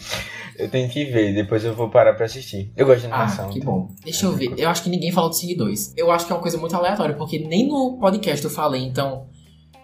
eu 0.57 0.69
tenho 0.69 0.89
que 0.89 1.05
ver, 1.05 1.33
depois 1.33 1.63
eu 1.63 1.73
vou 1.73 1.89
parar 1.89 2.13
pra 2.13 2.25
assistir. 2.25 2.71
Eu 2.75 2.85
gosto 2.85 3.01
de 3.01 3.05
animação. 3.07 3.45
Ah, 3.45 3.49
que 3.49 3.59
então. 3.59 3.71
bom. 3.73 3.89
Deixa 4.03 4.25
eu 4.25 4.33
ver. 4.33 4.53
Eu 4.57 4.69
acho 4.69 4.83
que 4.83 4.89
ninguém 4.89 5.11
falou 5.11 5.29
do 5.29 5.35
Sing 5.35 5.55
2. 5.55 5.93
Eu 5.95 6.11
acho 6.11 6.25
que 6.25 6.31
é 6.31 6.35
uma 6.35 6.41
coisa 6.41 6.57
muito 6.57 6.75
aleatória, 6.75 7.15
porque 7.15 7.39
nem 7.39 7.67
no 7.67 7.97
podcast 7.99 8.43
eu 8.43 8.51
falei, 8.51 8.83
então. 8.83 9.27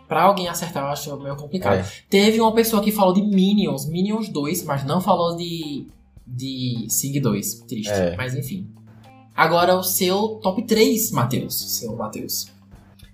Pra 0.08 0.22
alguém 0.22 0.48
acertar, 0.48 0.84
eu 0.84 0.90
acho 0.90 1.18
meio 1.20 1.36
complicado. 1.36 1.80
É. 1.80 1.86
Teve 2.08 2.40
uma 2.40 2.54
pessoa 2.54 2.84
que 2.84 2.92
falou 2.92 3.12
de 3.12 3.24
Minions, 3.24 3.88
Minions 3.88 4.30
2, 4.30 4.64
mas 4.64 4.84
não 4.86 5.02
falou 5.02 5.36
de. 5.36 5.88
de 6.28 6.86
Sing 6.90 7.20
2. 7.20 7.62
Triste. 7.62 7.92
É. 7.92 8.16
Mas 8.16 8.36
enfim. 8.36 8.70
Agora 9.36 9.76
o 9.76 9.84
seu 9.84 10.40
top 10.42 10.64
3, 10.64 11.12
Matheus. 11.12 11.78
Seu 11.78 11.96
Matheus. 11.96 12.48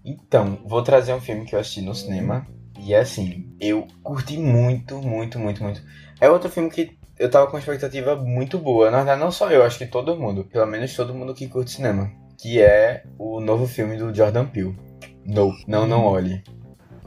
Então, 0.03 0.59
vou 0.65 0.81
trazer 0.81 1.13
um 1.13 1.21
filme 1.21 1.45
que 1.45 1.55
eu 1.55 1.59
assisti 1.59 1.81
no 1.81 1.95
cinema. 1.95 2.45
E 2.83 2.93
é 2.93 2.99
assim, 2.99 3.45
eu 3.59 3.87
curti 4.01 4.37
muito, 4.37 4.97
muito, 5.01 5.37
muito, 5.37 5.63
muito. 5.63 5.83
É 6.19 6.29
outro 6.29 6.49
filme 6.49 6.69
que 6.69 6.97
eu 7.19 7.29
tava 7.29 7.45
com 7.45 7.53
uma 7.53 7.59
expectativa 7.59 8.15
muito 8.15 8.57
boa. 8.57 8.89
Na 8.89 8.97
verdade, 8.97 9.21
não 9.21 9.31
só 9.31 9.51
eu, 9.51 9.63
acho 9.63 9.77
que 9.77 9.85
todo 9.85 10.17
mundo. 10.17 10.45
Pelo 10.45 10.65
menos 10.65 10.95
todo 10.95 11.13
mundo 11.13 11.33
que 11.35 11.47
curte 11.47 11.71
cinema. 11.71 12.11
Que 12.39 12.59
é 12.59 13.03
o 13.19 13.39
novo 13.39 13.67
filme 13.67 13.95
do 13.97 14.13
Jordan 14.13 14.47
Peele. 14.47 14.75
No, 15.23 15.53
não, 15.67 15.85
não 15.85 16.03
olhe. 16.05 16.43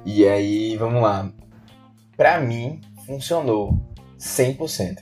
E 0.05 0.27
aí, 0.29 0.77
vamos 0.77 1.03
lá. 1.03 1.33
Pra 2.17 2.39
mim, 2.41 2.81
funcionou 3.05 3.77
100%. 4.17 4.99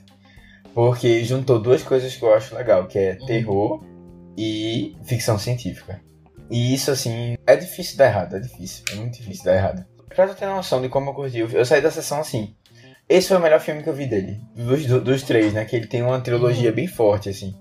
Porque 0.73 1.23
juntou 1.23 1.61
duas 1.61 1.83
coisas 1.83 2.17
que 2.17 2.25
eu 2.25 2.33
acho 2.33 2.55
legal, 2.55 2.87
que 2.87 2.99
é 2.99 3.19
Uhum. 3.21 3.27
terror 3.27 3.85
e 4.39 4.97
ficção 5.05 5.39
científica. 5.39 6.01
E 6.51 6.73
isso, 6.73 6.91
assim, 6.91 7.37
é 7.47 7.57
difícil 7.57 7.99
dar 7.99 8.07
errado, 8.07 8.37
é 8.37 8.41
difícil. 8.41 8.85
É 8.91 8.95
muito 8.95 9.19
difícil 9.19 9.45
dar 9.45 9.57
errado. 9.57 9.85
Pra 10.15 10.27
tu 10.29 10.35
ter 10.35 10.47
noção 10.47 10.81
de 10.83 10.89
como 10.89 11.11
eu 11.11 11.15
curti, 11.15 11.39
eu 11.39 11.65
saí 11.65 11.81
da 11.81 11.91
sessão 11.91 12.21
assim. 12.21 12.55
Esse 13.09 13.29
foi 13.29 13.37
o 13.37 13.41
melhor 13.41 13.61
filme 13.61 13.83
que 13.83 13.89
eu 13.89 13.95
vi 13.95 14.07
dele. 14.07 14.41
Dos, 14.55 14.87
do- 14.87 15.01
dos 15.01 15.23
três, 15.23 15.53
né? 15.53 15.65
Que 15.65 15.77
ele 15.77 15.87
tem 15.87 16.03
uma 16.03 16.21
trilogia 16.21 16.73
bem 16.73 16.87
forte, 16.87 17.29
assim. 17.29 17.55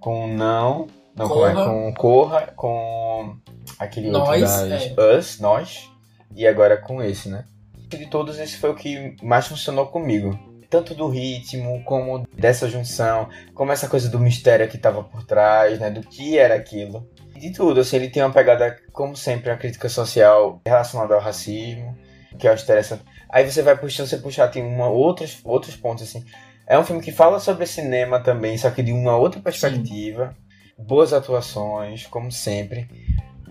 Com 0.00 0.26
Não. 0.28 0.86
Não, 1.16 1.28
como 1.28 1.46
é? 1.46 1.52
Corra. 1.52 1.64
Com 1.66 1.94
Corra, 1.94 2.52
com 2.54 3.36
aquele 3.78 4.06
outro 4.08 4.20
Nós, 4.20 4.40
das 4.42 4.82
é. 4.86 4.94
Us, 5.18 5.40
Nós. 5.40 5.90
E 6.36 6.46
agora 6.46 6.76
com 6.76 7.02
esse, 7.02 7.28
né? 7.28 7.44
De 7.88 8.06
todos, 8.06 8.38
esse 8.38 8.56
foi 8.58 8.70
o 8.70 8.74
que 8.74 9.16
mais 9.22 9.46
funcionou 9.48 9.86
comigo. 9.86 10.38
Tanto 10.70 10.94
do 10.94 11.08
ritmo, 11.08 11.82
como 11.84 12.24
dessa 12.36 12.68
junção, 12.68 13.28
como 13.54 13.72
essa 13.72 13.88
coisa 13.88 14.08
do 14.10 14.18
mistério 14.20 14.68
que 14.68 14.76
tava 14.76 15.02
por 15.02 15.24
trás, 15.24 15.78
né? 15.80 15.90
Do 15.90 16.02
que 16.02 16.38
era 16.38 16.54
aquilo. 16.54 17.08
De 17.38 17.52
tudo, 17.52 17.80
assim, 17.80 17.96
ele 17.96 18.10
tem 18.10 18.22
uma 18.22 18.32
pegada, 18.32 18.76
como 18.92 19.16
sempre, 19.16 19.50
uma 19.50 19.56
crítica 19.56 19.88
social 19.88 20.60
relacionada 20.66 21.14
ao 21.14 21.20
racismo, 21.20 21.96
que 22.38 22.46
eu 22.46 22.52
acho 22.52 22.64
interessante. 22.64 23.02
Aí 23.30 23.48
você 23.48 23.62
vai 23.62 23.76
puxando, 23.76 24.06
você 24.06 24.16
puxar, 24.16 24.48
tem 24.48 24.64
uma, 24.64 24.88
outros, 24.88 25.40
outros 25.44 25.76
pontos, 25.76 26.04
assim. 26.04 26.24
É 26.66 26.78
um 26.78 26.84
filme 26.84 27.02
que 27.02 27.12
fala 27.12 27.38
sobre 27.38 27.66
cinema 27.66 28.20
também, 28.20 28.58
só 28.58 28.70
que 28.70 28.82
de 28.82 28.92
uma 28.92 29.16
outra 29.16 29.40
perspectiva. 29.40 30.36
Boas 30.78 31.12
atuações, 31.12 32.06
como 32.06 32.30
sempre. 32.30 32.88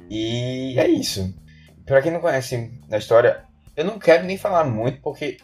E 0.09 0.79
é 0.79 0.87
isso. 0.87 1.33
Pra 1.85 2.01
quem 2.01 2.11
não 2.11 2.19
conhece 2.19 2.71
a 2.91 2.97
história, 2.97 3.43
eu 3.75 3.85
não 3.85 3.99
quero 3.99 4.25
nem 4.25 4.37
falar 4.37 4.63
muito, 4.65 5.01
porque 5.01 5.37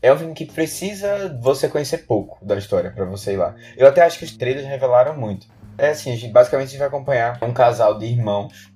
é 0.00 0.12
um 0.12 0.18
filme 0.18 0.34
que 0.34 0.44
precisa 0.44 1.38
você 1.40 1.68
conhecer 1.68 1.98
pouco 2.06 2.44
da 2.44 2.56
história 2.56 2.90
pra 2.90 3.04
você 3.04 3.32
ir 3.32 3.36
lá. 3.36 3.54
Eu 3.76 3.86
até 3.86 4.02
acho 4.02 4.18
que 4.18 4.24
os 4.24 4.36
trailers 4.36 4.66
revelaram 4.66 5.16
muito. 5.16 5.46
É 5.76 5.88
assim, 5.90 6.12
a 6.12 6.16
gente, 6.16 6.32
basicamente 6.32 6.68
a 6.68 6.70
gente 6.70 6.78
vai 6.78 6.88
acompanhar 6.88 7.38
um 7.42 7.52
casal 7.52 7.98
de 7.98 8.06
irmãos 8.06 8.72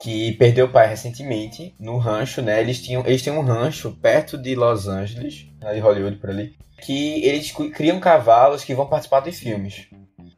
que 0.00 0.32
perdeu 0.32 0.66
o 0.66 0.70
pai 0.70 0.86
recentemente 0.86 1.74
no 1.78 1.96
rancho, 1.96 2.42
né? 2.42 2.60
Eles 2.60 2.80
tinham, 2.82 3.02
eles 3.06 3.22
têm 3.22 3.32
um 3.32 3.40
rancho 3.40 3.92
perto 4.02 4.36
de 4.36 4.54
Los 4.54 4.86
Angeles, 4.86 5.46
lá 5.62 5.72
de 5.72 5.80
Hollywood 5.80 6.18
por 6.18 6.30
ali, 6.30 6.54
que 6.82 7.24
eles 7.24 7.52
criam 7.72 7.98
cavalos 8.00 8.64
que 8.64 8.74
vão 8.74 8.86
participar 8.86 9.20
de 9.20 9.32
filmes. 9.32 9.88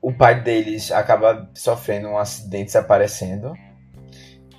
O 0.00 0.12
pai 0.12 0.40
deles 0.40 0.92
acaba 0.92 1.50
sofrendo 1.54 2.08
um 2.08 2.18
acidente 2.18 2.66
desaparecendo. 2.66 3.52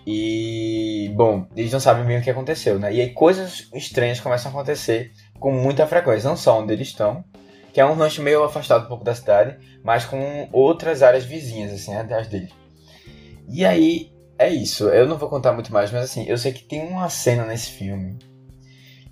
E, 0.06 1.12
bom, 1.16 1.48
eles 1.56 1.72
não 1.72 1.80
sabem 1.80 2.06
bem 2.06 2.18
o 2.18 2.22
que 2.22 2.30
aconteceu, 2.30 2.80
né? 2.80 2.94
E 2.94 3.02
aí 3.02 3.14
coisas 3.14 3.70
estranhas 3.74 4.20
começam 4.20 4.52
a 4.52 4.54
acontecer 4.54 5.12
com 5.40 5.52
muita 5.52 5.88
frequência, 5.88 6.30
não 6.30 6.38
só 6.38 6.60
onde 6.60 6.74
eles 6.74 6.90
estão, 6.90 7.24
que 7.78 7.82
é 7.82 7.86
um 7.86 7.94
rancho 7.94 8.24
meio 8.24 8.44
afastado 8.44 8.86
um 8.86 8.88
pouco 8.88 9.04
da 9.04 9.14
cidade, 9.14 9.56
mas 9.84 10.04
com 10.04 10.50
outras 10.52 11.04
áreas 11.04 11.24
vizinhas, 11.24 11.72
assim, 11.72 11.96
atrás 11.96 12.26
dele. 12.28 12.52
E 13.48 13.64
aí, 13.64 14.12
é 14.36 14.50
isso. 14.50 14.90
Eu 14.90 15.06
não 15.08 15.16
vou 15.16 15.30
contar 15.30 15.54
muito 15.54 15.72
mais, 15.72 15.92
mas 15.92 16.06
assim, 16.06 16.26
eu 16.28 16.40
sei 16.40 16.52
que 16.52 16.64
tem 16.64 16.82
uma 16.82 17.08
cena 17.08 17.46
nesse 17.46 17.70
filme 17.70 18.18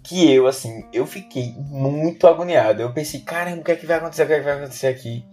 que 0.02 0.32
eu, 0.34 0.48
assim, 0.48 0.84
eu 0.92 1.06
fiquei 1.06 1.54
muito 1.60 2.26
agoniado. 2.26 2.82
Eu 2.82 2.92
pensei, 2.92 3.20
caramba, 3.20 3.62
o 3.62 3.64
que 3.64 3.72
é 3.72 3.76
que 3.76 3.86
vai 3.86 3.98
acontecer? 3.98 4.24
O 4.24 4.28
que 4.28 4.34
é 4.34 4.38
que 4.40 4.44
vai 4.46 4.56
acontecer 4.58 4.88
aqui? 4.88 5.24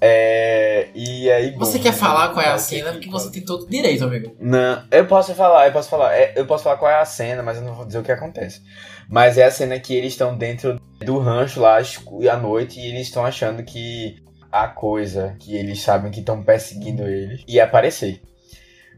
É, 0.00 0.90
e 0.94 1.28
aí, 1.32 1.50
bom, 1.50 1.58
Você 1.64 1.80
quer 1.80 1.92
falar 1.92 2.28
qual 2.28 2.46
é 2.46 2.50
a 2.50 2.58
cena? 2.58 2.90
que- 2.90 2.98
Porque 2.98 3.10
você 3.10 3.32
tem 3.32 3.44
todo 3.44 3.68
direito, 3.68 4.04
amigo. 4.04 4.36
não, 4.38 4.84
eu 4.92 5.06
posso 5.08 5.34
falar, 5.34 5.66
eu 5.66 5.72
posso 5.72 5.88
falar. 5.90 6.14
É, 6.16 6.34
eu 6.36 6.46
posso 6.46 6.62
falar 6.62 6.76
qual 6.76 6.88
é 6.88 7.00
a 7.00 7.04
cena, 7.04 7.42
mas 7.42 7.56
eu 7.58 7.64
não 7.64 7.74
vou 7.74 7.84
dizer 7.84 7.98
o 7.98 8.04
que 8.04 8.12
acontece. 8.12 8.62
Mas 9.08 9.36
é 9.36 9.42
a 9.44 9.50
cena 9.50 9.76
que 9.80 9.92
eles 9.92 10.12
estão 10.12 10.36
dentro 10.38 10.77
do 10.98 11.18
rancho 11.18 11.60
lá 11.60 11.78
à 11.78 12.36
noite 12.36 12.80
e 12.80 12.86
eles 12.86 13.08
estão 13.08 13.24
achando 13.24 13.62
que 13.62 14.16
a 14.50 14.66
coisa 14.68 15.36
que 15.38 15.56
eles 15.56 15.80
sabem 15.80 16.10
que 16.10 16.20
estão 16.20 16.42
perseguindo 16.42 17.06
eles 17.06 17.44
ia 17.46 17.64
aparecer. 17.64 18.22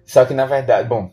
Só 0.04 0.24
que 0.24 0.34
na 0.34 0.46
verdade, 0.46 0.88
bom, 0.88 1.10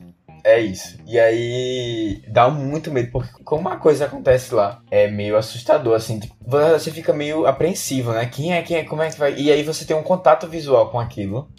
é 0.48 0.62
isso. 0.62 0.98
E 1.06 1.20
aí 1.20 2.24
dá 2.28 2.50
muito 2.50 2.90
medo, 2.90 3.12
porque 3.12 3.44
como 3.44 3.68
a 3.68 3.76
coisa 3.76 4.06
acontece 4.06 4.54
lá, 4.54 4.82
é 4.90 5.08
meio 5.10 5.36
assustador, 5.36 5.96
assim. 5.96 6.20
tipo, 6.20 6.36
você 6.46 6.90
fica 6.90 7.14
meio 7.14 7.46
apreensivo, 7.46 8.14
né? 8.14 8.26
Quem 8.26 8.54
é, 8.54 8.62
quem 8.62 8.78
é, 8.78 8.84
como 8.86 9.02
é 9.02 9.10
que 9.10 9.20
vai. 9.20 9.36
E 9.36 9.52
aí 9.52 9.62
você 9.64 9.84
tem 9.84 9.96
um 9.96 10.04
contato 10.04 10.48
visual 10.48 10.90
com 10.90 11.00
aquilo. 11.00 11.50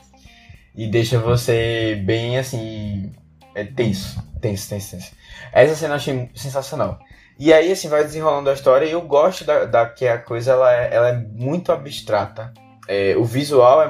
E 0.74 0.86
deixa 0.86 1.18
você 1.18 2.00
bem 2.04 2.38
assim. 2.38 3.12
É 3.54 3.64
tenso. 3.64 4.22
Tenso, 4.40 4.68
tenso, 4.70 4.90
tenso. 4.92 5.12
Essa 5.52 5.74
cena 5.74 5.92
eu 5.94 5.96
achei 5.96 6.30
sensacional. 6.34 6.98
E 7.38 7.52
aí, 7.52 7.70
assim, 7.70 7.88
vai 7.88 8.02
desenrolando 8.02 8.50
a 8.50 8.54
história 8.54 8.84
e 8.86 8.92
eu 8.92 9.02
gosto 9.02 9.44
da, 9.44 9.64
da 9.64 9.86
que 9.86 10.06
a 10.06 10.18
coisa 10.18 10.52
ela 10.52 10.74
é, 10.74 10.94
ela 10.94 11.08
é 11.10 11.16
muito 11.16 11.70
abstrata. 11.70 12.52
É, 12.88 13.16
o 13.16 13.24
visual 13.24 13.82
é 13.82 13.88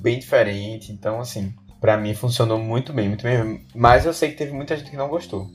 bem 0.00 0.18
diferente, 0.18 0.90
então, 0.90 1.20
assim, 1.20 1.54
pra 1.80 1.96
mim 1.96 2.14
funcionou 2.14 2.58
muito 2.58 2.92
bem, 2.92 3.08
muito 3.08 3.22
bem. 3.22 3.64
Mas 3.74 4.04
eu 4.04 4.12
sei 4.12 4.30
que 4.30 4.36
teve 4.36 4.52
muita 4.52 4.76
gente 4.76 4.90
que 4.90 4.96
não 4.96 5.08
gostou. 5.08 5.46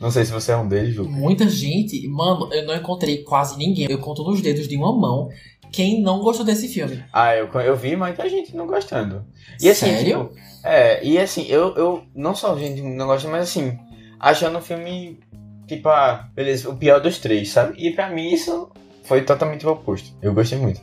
Não 0.00 0.10
sei 0.10 0.24
se 0.24 0.32
você 0.32 0.52
é 0.52 0.56
um 0.56 0.68
deles, 0.68 0.96
Lu. 0.96 1.08
Muita 1.08 1.48
gente, 1.48 2.06
mano, 2.08 2.52
eu 2.52 2.66
não 2.66 2.74
encontrei 2.74 3.22
quase 3.22 3.56
ninguém. 3.56 3.86
Eu 3.90 3.98
conto 3.98 4.22
nos 4.22 4.42
dedos 4.42 4.68
de 4.68 4.76
uma 4.76 4.92
mão 4.92 5.28
quem 5.74 6.00
não 6.00 6.20
gostou 6.20 6.46
desse 6.46 6.68
filme. 6.68 7.02
Ah, 7.12 7.34
eu, 7.34 7.48
eu 7.60 7.76
vi 7.76 7.96
muita 7.96 8.28
gente 8.28 8.54
não 8.54 8.66
gostando. 8.66 9.24
E 9.60 9.68
assim, 9.68 9.86
Sério? 9.86 10.28
tipo, 10.28 10.40
é, 10.62 11.04
e 11.04 11.18
assim, 11.18 11.46
eu, 11.48 11.74
eu 11.74 12.04
não 12.14 12.34
só 12.34 12.56
gente 12.56 12.80
não 12.80 13.06
gosta, 13.06 13.28
mas 13.28 13.42
assim, 13.42 13.76
achando 14.20 14.58
o 14.58 14.62
filme, 14.62 15.18
tipo, 15.66 15.88
ah, 15.88 16.28
beleza, 16.34 16.68
o 16.68 16.76
pior 16.76 17.00
dos 17.00 17.18
três, 17.18 17.50
sabe? 17.50 17.74
E 17.78 17.92
pra 17.92 18.10
mim 18.10 18.32
isso 18.32 18.70
foi 19.04 19.22
totalmente 19.22 19.66
o 19.66 19.70
oposto. 19.70 20.16
Eu 20.20 20.34
gostei 20.34 20.58
muito. 20.58 20.80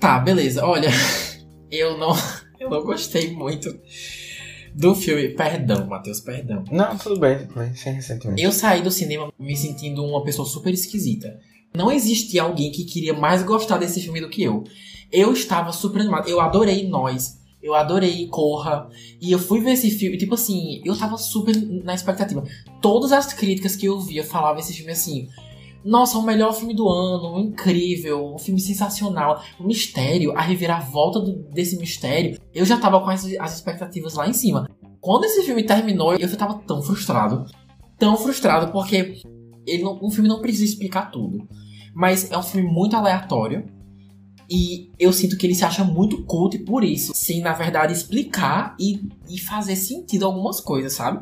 Tá, 0.00 0.18
beleza. 0.18 0.64
Olha, 0.64 0.88
eu 1.70 1.96
não, 1.98 2.12
eu 2.58 2.68
não 2.70 2.82
gostei 2.84 3.32
muito 3.32 3.74
do 4.74 4.94
filme. 4.94 5.28
Perdão, 5.30 5.86
Matheus, 5.86 6.20
perdão. 6.20 6.64
Não, 6.70 6.96
tudo 6.96 7.18
bem, 7.18 7.38
tudo 7.38 7.54
bem, 7.54 7.74
sem 7.74 7.94
ressentimento. 7.94 8.40
Eu 8.40 8.52
saí 8.52 8.82
do 8.82 8.90
cinema 8.90 9.32
me 9.38 9.56
sentindo 9.56 10.04
uma 10.04 10.24
pessoa 10.24 10.46
super 10.46 10.72
esquisita. 10.72 11.38
Não 11.74 11.90
existia 11.90 12.42
alguém 12.42 12.70
que 12.70 12.84
queria 12.84 13.14
mais 13.14 13.42
gostar 13.42 13.78
desse 13.78 14.00
filme 14.00 14.20
do 14.20 14.28
que 14.28 14.42
eu. 14.42 14.64
Eu 15.10 15.32
estava 15.32 15.72
super 15.72 16.00
animado. 16.00 16.28
Eu 16.28 16.40
adorei 16.40 16.86
Nós. 16.88 17.41
Eu 17.62 17.74
adorei 17.74 18.26
Corra. 18.26 18.88
E 19.20 19.30
eu 19.30 19.38
fui 19.38 19.60
ver 19.60 19.72
esse 19.72 19.90
filme. 19.90 20.18
Tipo 20.18 20.34
assim, 20.34 20.80
eu 20.84 20.98
tava 20.98 21.16
super 21.16 21.54
na 21.84 21.94
expectativa. 21.94 22.42
Todas 22.80 23.12
as 23.12 23.32
críticas 23.32 23.76
que 23.76 23.86
eu 23.86 24.00
via 24.00 24.24
falavam 24.24 24.58
esse 24.58 24.72
filme 24.72 24.92
assim. 24.92 25.28
nossa, 25.84 26.18
o 26.18 26.22
melhor 26.22 26.52
filme 26.52 26.74
do 26.74 26.88
ano, 26.88 27.38
incrível, 27.38 28.34
um 28.34 28.38
filme 28.38 28.60
sensacional, 28.60 29.42
o 29.58 29.64
mistério, 29.64 30.32
a 30.36 30.40
reviravolta 30.40 31.20
do, 31.20 31.32
desse 31.50 31.76
mistério. 31.76 32.38
Eu 32.52 32.64
já 32.64 32.78
tava 32.78 33.00
com 33.00 33.10
as, 33.10 33.24
as 33.38 33.54
expectativas 33.54 34.14
lá 34.14 34.28
em 34.28 34.32
cima. 34.32 34.68
Quando 35.00 35.24
esse 35.24 35.42
filme 35.42 35.64
terminou, 35.64 36.14
eu 36.14 36.36
tava 36.36 36.54
tão 36.66 36.82
frustrado. 36.82 37.44
Tão 37.98 38.16
frustrado, 38.16 38.72
porque 38.72 39.22
ele 39.66 39.82
não, 39.82 39.98
um 40.02 40.10
filme 40.10 40.28
não 40.28 40.40
precisa 40.40 40.64
explicar 40.64 41.10
tudo. 41.10 41.46
Mas 41.94 42.30
é 42.30 42.38
um 42.38 42.42
filme 42.42 42.68
muito 42.68 42.96
aleatório. 42.96 43.66
E 44.50 44.90
eu 44.98 45.12
sinto 45.12 45.36
que 45.36 45.46
ele 45.46 45.54
se 45.54 45.64
acha 45.64 45.84
muito 45.84 46.24
culto 46.24 46.58
por 46.64 46.84
isso, 46.84 47.12
sem 47.14 47.40
na 47.40 47.52
verdade 47.52 47.92
explicar 47.92 48.74
e, 48.78 49.08
e 49.28 49.38
fazer 49.38 49.76
sentido 49.76 50.26
algumas 50.26 50.60
coisas, 50.60 50.92
sabe? 50.92 51.20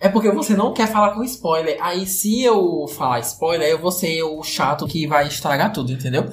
É 0.00 0.08
porque 0.08 0.30
você 0.30 0.54
não 0.54 0.72
quer 0.72 0.86
falar 0.86 1.14
com 1.14 1.24
spoiler. 1.24 1.76
Aí 1.80 2.06
se 2.06 2.42
eu 2.42 2.86
falar 2.86 3.18
spoiler, 3.20 3.68
eu 3.68 3.80
vou 3.80 3.90
ser 3.90 4.22
o 4.22 4.42
chato 4.44 4.86
que 4.86 5.08
vai 5.08 5.26
estragar 5.26 5.72
tudo, 5.72 5.92
entendeu? 5.92 6.24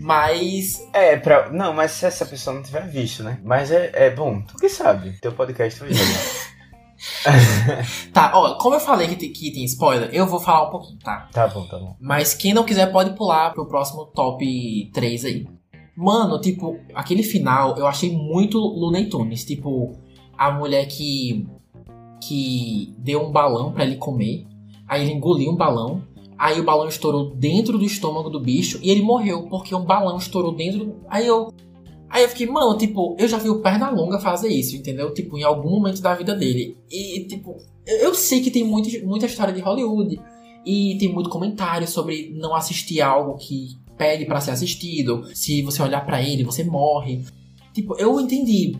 Mas. 0.00 0.88
É, 0.92 1.16
pra. 1.16 1.48
Não, 1.50 1.72
mas 1.72 1.92
se 1.92 2.04
essa 2.04 2.26
pessoa 2.26 2.56
não 2.56 2.62
tiver 2.62 2.88
visto, 2.88 3.22
né? 3.22 3.38
Mas 3.44 3.70
é, 3.70 3.92
é 3.94 4.10
bom, 4.10 4.42
tu 4.42 4.56
que 4.56 4.68
sabe. 4.68 5.12
Teu 5.20 5.32
podcast 5.32 5.78
foi 5.78 5.90
tá, 8.12 8.30
ó, 8.34 8.56
como 8.58 8.76
eu 8.76 8.80
falei 8.80 9.08
que 9.08 9.16
tem, 9.16 9.32
que 9.32 9.52
tem 9.52 9.64
spoiler, 9.64 10.08
eu 10.12 10.26
vou 10.26 10.38
falar 10.38 10.68
um 10.68 10.70
pouquinho, 10.70 10.98
tá? 11.00 11.28
Tá 11.32 11.48
bom, 11.48 11.66
tá 11.66 11.76
bom. 11.76 11.96
Mas 12.00 12.32
quem 12.32 12.54
não 12.54 12.64
quiser 12.64 12.92
pode 12.92 13.16
pular 13.16 13.52
pro 13.52 13.66
próximo 13.66 14.06
top 14.06 14.90
3 14.92 15.24
aí. 15.24 15.46
Mano, 15.96 16.40
tipo, 16.40 16.78
aquele 16.94 17.22
final 17.22 17.76
eu 17.76 17.86
achei 17.86 18.10
muito 18.10 18.58
Looney 18.58 19.08
Tunes. 19.08 19.44
Tipo, 19.44 19.92
a 20.36 20.50
mulher 20.50 20.86
que. 20.86 21.46
que 22.26 22.94
deu 22.98 23.22
um 23.22 23.32
balão 23.32 23.72
para 23.72 23.84
ele 23.84 23.96
comer. 23.96 24.46
Aí 24.88 25.02
ele 25.02 25.12
engoliu 25.12 25.50
um 25.50 25.56
balão. 25.56 26.02
Aí 26.38 26.58
o 26.58 26.64
balão 26.64 26.88
estourou 26.88 27.34
dentro 27.34 27.78
do 27.78 27.84
estômago 27.84 28.28
do 28.28 28.40
bicho 28.40 28.80
e 28.82 28.90
ele 28.90 29.02
morreu 29.02 29.44
porque 29.48 29.74
um 29.74 29.84
balão 29.84 30.16
estourou 30.16 30.54
dentro. 30.54 30.96
Aí 31.08 31.26
eu. 31.26 31.52
Aí 32.08 32.24
eu 32.24 32.28
fiquei, 32.28 32.46
mano, 32.46 32.76
tipo, 32.76 33.16
eu 33.18 33.26
já 33.26 33.38
vi 33.38 33.48
o 33.48 33.60
Pernalonga 33.60 34.18
fazer 34.18 34.48
isso, 34.48 34.76
entendeu? 34.76 35.14
Tipo, 35.14 35.38
em 35.38 35.44
algum 35.44 35.70
momento 35.70 36.02
da 36.02 36.14
vida 36.14 36.34
dele. 36.34 36.76
E, 36.90 37.26
tipo, 37.26 37.56
eu 37.86 38.14
sei 38.14 38.42
que 38.42 38.50
tem 38.50 38.64
muito, 38.64 38.90
muita 39.06 39.24
história 39.24 39.52
de 39.52 39.60
Hollywood. 39.60 40.20
E 40.64 40.96
tem 40.98 41.12
muito 41.12 41.30
comentário 41.30 41.88
sobre 41.88 42.30
não 42.36 42.54
assistir 42.54 43.00
algo 43.00 43.36
que 43.38 43.80
pede 44.02 44.26
para 44.26 44.40
ser 44.40 44.50
assistido. 44.50 45.24
Se 45.32 45.62
você 45.62 45.80
olhar 45.80 46.04
para 46.04 46.20
ele, 46.20 46.42
você 46.42 46.64
morre. 46.64 47.24
Tipo, 47.72 47.96
eu 47.98 48.20
entendi. 48.20 48.76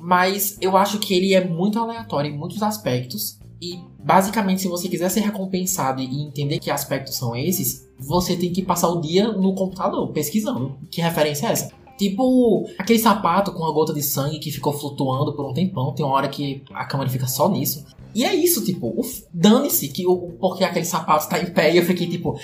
Mas 0.00 0.58
eu 0.60 0.76
acho 0.76 0.98
que 0.98 1.14
ele 1.14 1.32
é 1.32 1.46
muito 1.46 1.78
aleatório 1.78 2.28
em 2.28 2.36
muitos 2.36 2.60
aspectos. 2.60 3.38
E 3.60 3.78
basicamente, 4.04 4.62
se 4.62 4.68
você 4.68 4.88
quiser 4.88 5.08
ser 5.08 5.20
recompensado 5.20 6.02
e 6.02 6.22
entender 6.22 6.58
que 6.58 6.72
aspectos 6.72 7.14
são 7.14 7.36
esses, 7.36 7.88
você 7.96 8.36
tem 8.36 8.52
que 8.52 8.62
passar 8.62 8.88
o 8.88 9.00
dia 9.00 9.30
no 9.30 9.54
computador 9.54 10.08
pesquisando. 10.08 10.74
Que 10.90 11.00
referência 11.00 11.46
é 11.46 11.52
essa? 11.52 11.70
Tipo, 11.96 12.68
aquele 12.76 12.98
sapato 12.98 13.52
com 13.52 13.64
a 13.64 13.72
gota 13.72 13.94
de 13.94 14.02
sangue 14.02 14.40
que 14.40 14.50
ficou 14.50 14.72
flutuando 14.72 15.32
por 15.34 15.48
um 15.48 15.54
tempão. 15.54 15.94
Tem 15.94 16.04
uma 16.04 16.16
hora 16.16 16.28
que 16.28 16.64
a 16.72 16.84
câmera 16.84 17.08
fica 17.08 17.28
só 17.28 17.48
nisso. 17.48 17.86
E 18.14 18.24
é 18.24 18.34
isso, 18.34 18.64
tipo, 18.64 18.94
dane-se 19.32 19.88
que 19.88 20.06
o 20.06 20.32
porque 20.38 20.64
aquele 20.64 20.84
sapato 20.84 21.28
tá 21.28 21.40
em 21.40 21.46
pé 21.46 21.72
e 21.72 21.78
eu 21.78 21.84
fiquei 21.84 22.06
tipo, 22.08 22.38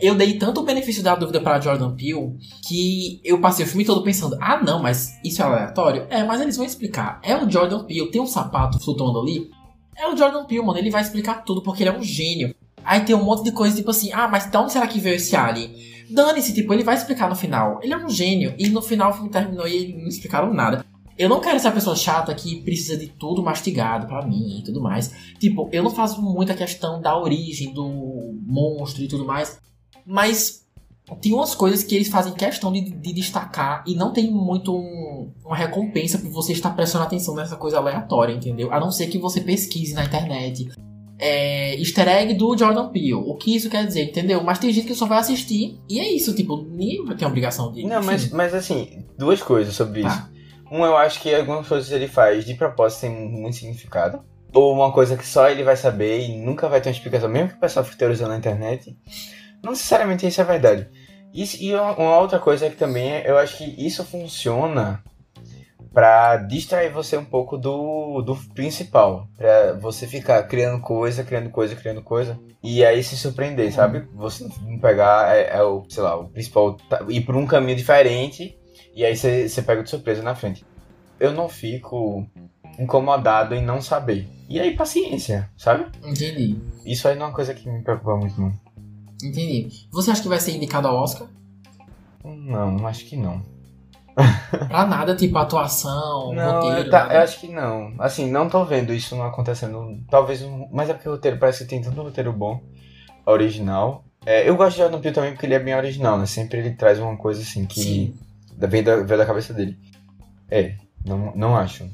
eu 0.00 0.14
dei 0.14 0.38
tanto 0.38 0.62
benefício 0.62 1.02
da 1.02 1.14
dúvida 1.14 1.40
para 1.40 1.60
Jordan 1.60 1.94
Peele 1.94 2.36
que 2.66 3.20
eu 3.24 3.40
passei 3.40 3.64
o 3.64 3.68
filme 3.68 3.84
todo 3.84 4.02
pensando, 4.02 4.36
ah 4.40 4.62
não, 4.62 4.82
mas 4.82 5.18
isso 5.24 5.42
é 5.42 5.44
aleatório? 5.44 6.06
É, 6.08 6.24
mas 6.24 6.40
eles 6.40 6.56
vão 6.56 6.64
explicar. 6.64 7.20
É 7.22 7.36
o 7.36 7.50
Jordan 7.50 7.84
Peele, 7.84 8.10
tem 8.10 8.20
um 8.20 8.26
sapato 8.26 8.78
flutuando 8.78 9.20
ali? 9.20 9.50
É 9.96 10.08
o 10.08 10.16
Jordan 10.16 10.44
Peele, 10.44 10.64
mano, 10.64 10.78
ele 10.78 10.90
vai 10.90 11.02
explicar 11.02 11.44
tudo 11.44 11.62
porque 11.62 11.82
ele 11.82 11.90
é 11.90 11.96
um 11.96 12.02
gênio. 12.02 12.54
Aí 12.82 13.00
tem 13.00 13.14
um 13.14 13.22
monte 13.22 13.44
de 13.44 13.52
coisa 13.52 13.76
tipo 13.76 13.90
assim, 13.90 14.10
ah, 14.12 14.26
mas 14.26 14.50
de 14.50 14.56
onde 14.56 14.72
será 14.72 14.86
que 14.86 14.98
veio 14.98 15.16
esse 15.16 15.36
alien? 15.36 15.70
Dane-se, 16.10 16.52
tipo, 16.52 16.74
ele 16.74 16.82
vai 16.82 16.96
explicar 16.96 17.28
no 17.28 17.36
final. 17.36 17.78
Ele 17.82 17.92
é 17.92 17.96
um 17.96 18.08
gênio. 18.08 18.52
E 18.58 18.68
no 18.68 18.82
final 18.82 19.10
o 19.10 19.14
filme 19.14 19.30
terminou 19.30 19.66
e 19.66 19.96
não 19.96 20.08
explicaram 20.08 20.52
nada. 20.52 20.84
Eu 21.20 21.28
não 21.28 21.38
quero 21.38 21.60
ser 21.60 21.68
a 21.68 21.72
pessoa 21.72 21.94
chata 21.94 22.34
que 22.34 22.62
precisa 22.62 22.96
de 22.96 23.06
tudo 23.06 23.42
mastigado 23.42 24.06
para 24.06 24.26
mim 24.26 24.60
e 24.60 24.62
tudo 24.62 24.80
mais. 24.80 25.14
Tipo, 25.38 25.68
eu 25.70 25.82
não 25.82 25.90
faço 25.90 26.22
muita 26.22 26.54
questão 26.54 26.98
da 26.98 27.14
origem 27.14 27.74
do 27.74 28.34
monstro 28.42 29.02
e 29.02 29.06
tudo 29.06 29.26
mais. 29.26 29.60
Mas 30.06 30.66
tem 31.20 31.34
umas 31.34 31.54
coisas 31.54 31.84
que 31.84 31.94
eles 31.94 32.08
fazem 32.08 32.32
questão 32.32 32.72
de, 32.72 32.80
de 32.88 33.12
destacar 33.12 33.84
e 33.86 33.94
não 33.94 34.14
tem 34.14 34.30
muito 34.30 34.74
um, 34.74 35.30
uma 35.44 35.54
recompensa 35.54 36.16
por 36.16 36.30
você 36.30 36.54
estar 36.54 36.70
prestando 36.70 37.04
atenção 37.04 37.34
nessa 37.34 37.54
coisa 37.54 37.76
aleatória, 37.76 38.32
entendeu? 38.32 38.72
A 38.72 38.80
não 38.80 38.90
ser 38.90 39.08
que 39.08 39.18
você 39.18 39.42
pesquise 39.42 39.92
na 39.92 40.06
internet. 40.06 40.70
É, 41.18 41.78
easter 41.78 42.08
egg 42.08 42.32
do 42.32 42.56
Jordan 42.56 42.88
Peele. 42.88 43.12
O 43.12 43.34
que 43.34 43.54
isso 43.54 43.68
quer 43.68 43.86
dizer, 43.86 44.04
entendeu? 44.04 44.42
Mas 44.42 44.58
tem 44.58 44.72
gente 44.72 44.86
que 44.86 44.94
só 44.94 45.04
vai 45.04 45.18
assistir 45.18 45.78
e 45.86 46.00
é 46.00 46.10
isso, 46.10 46.34
tipo, 46.34 46.56
ninguém 46.56 47.04
tem 47.14 47.28
obrigação 47.28 47.70
de. 47.70 47.84
Não, 47.84 48.02
mas, 48.02 48.30
mas 48.30 48.54
assim, 48.54 49.04
duas 49.18 49.42
coisas 49.42 49.74
sobre 49.74 50.00
isso. 50.00 50.08
Ah. 50.08 50.29
Um, 50.70 50.84
eu 50.84 50.96
acho 50.96 51.20
que 51.20 51.34
algumas 51.34 51.66
coisas 51.66 51.90
ele 51.90 52.06
faz 52.06 52.44
de 52.44 52.54
propósito 52.54 53.02
tem 53.02 53.10
muito 53.10 53.56
significado. 53.56 54.24
Ou 54.52 54.72
uma 54.72 54.92
coisa 54.92 55.16
que 55.16 55.26
só 55.26 55.48
ele 55.48 55.62
vai 55.62 55.76
saber 55.76 56.20
e 56.20 56.36
nunca 56.36 56.68
vai 56.68 56.80
ter 56.80 56.88
uma 56.88 56.94
explicação, 56.94 57.28
mesmo 57.28 57.50
que 57.50 57.56
o 57.56 57.60
pessoal 57.60 57.84
fique 57.84 57.98
teorizando 57.98 58.30
na 58.30 58.38
internet. 58.38 58.96
Não 59.62 59.72
necessariamente 59.72 60.26
isso 60.26 60.40
é 60.40 60.44
verdade. 60.44 60.88
Isso, 61.32 61.56
e 61.60 61.74
uma 61.74 62.18
outra 62.18 62.38
coisa 62.38 62.66
é 62.66 62.70
que 62.70 62.76
também 62.76 63.22
eu 63.24 63.38
acho 63.38 63.58
que 63.58 63.86
isso 63.86 64.04
funciona 64.04 65.02
para 65.92 66.36
distrair 66.36 66.90
você 66.90 67.16
um 67.16 67.24
pouco 67.24 67.56
do, 67.56 68.22
do 68.22 68.36
principal. 68.54 69.28
para 69.36 69.74
você 69.74 70.06
ficar 70.06 70.42
criando 70.44 70.80
coisa, 70.80 71.24
criando 71.24 71.50
coisa, 71.50 71.74
criando 71.74 72.02
coisa. 72.02 72.38
E 72.62 72.84
aí 72.84 73.02
se 73.02 73.16
surpreender, 73.16 73.72
sabe? 73.72 74.06
Você 74.14 74.48
não 74.62 74.78
pegar, 74.78 75.36
é, 75.36 75.56
é, 75.56 75.62
o, 75.62 75.84
sei 75.88 76.02
lá, 76.02 76.16
o 76.16 76.28
principal. 76.28 76.74
Tá, 76.88 77.04
ir 77.08 77.22
por 77.22 77.36
um 77.36 77.46
caminho 77.46 77.76
diferente 77.76 78.59
e 78.94 79.04
aí 79.04 79.16
você 79.16 79.62
pega 79.62 79.82
de 79.82 79.90
surpresa 79.90 80.22
na 80.22 80.34
frente. 80.34 80.64
Eu 81.18 81.32
não 81.32 81.48
fico 81.48 82.26
incomodado 82.78 83.54
em 83.54 83.64
não 83.64 83.80
saber. 83.80 84.28
E 84.48 84.58
aí, 84.58 84.74
paciência, 84.74 85.50
sabe? 85.56 85.86
Entendi. 86.04 86.58
Isso 86.84 87.06
aí 87.06 87.14
não 87.14 87.26
é 87.26 87.28
uma 87.28 87.34
coisa 87.34 87.54
que 87.54 87.68
me 87.68 87.82
preocupa 87.82 88.16
muito, 88.16 88.40
não. 88.40 88.52
Entendi. 89.22 89.86
Você 89.92 90.10
acha 90.10 90.22
que 90.22 90.28
vai 90.28 90.40
ser 90.40 90.56
indicado 90.56 90.88
ao 90.88 90.96
Oscar? 90.96 91.28
Não, 92.24 92.86
acho 92.86 93.04
que 93.04 93.16
não. 93.16 93.42
pra 94.68 94.86
nada, 94.86 95.14
tipo, 95.14 95.38
atuação, 95.38 96.32
não, 96.32 96.54
roteiro. 96.56 96.86
Eu, 96.86 96.90
tá, 96.90 97.08
eu 97.14 97.20
acho 97.20 97.38
que 97.38 97.48
não. 97.48 97.94
Assim, 97.98 98.30
não 98.30 98.48
tô 98.48 98.64
vendo 98.64 98.92
isso 98.92 99.14
não 99.14 99.24
acontecendo. 99.24 99.98
Talvez. 100.10 100.42
Mas 100.72 100.90
é 100.90 100.94
porque 100.94 101.08
o 101.08 101.12
roteiro 101.12 101.38
parece 101.38 101.64
que 101.64 101.70
tem 101.70 101.80
tanto 101.80 102.02
roteiro 102.02 102.32
bom, 102.32 102.60
original. 103.24 104.04
É, 104.26 104.48
eu 104.48 104.56
gosto 104.56 104.72
de 104.72 104.82
Jordan 104.82 105.00
Peele 105.00 105.14
também 105.14 105.32
porque 105.32 105.46
ele 105.46 105.54
é 105.54 105.58
bem 105.58 105.74
original, 105.74 106.18
né? 106.18 106.26
Sempre 106.26 106.58
ele 106.58 106.72
traz 106.72 106.98
uma 106.98 107.16
coisa 107.16 107.40
assim 107.40 107.66
que. 107.66 107.80
Sim 107.80 108.29
Vem 108.68 108.82
da, 108.82 108.96
vem 108.96 109.18
da 109.18 109.26
cabeça 109.26 109.52
dele. 109.52 109.78
É, 110.50 110.74
não, 111.04 111.32
não 111.34 111.56
acho. 111.56 111.88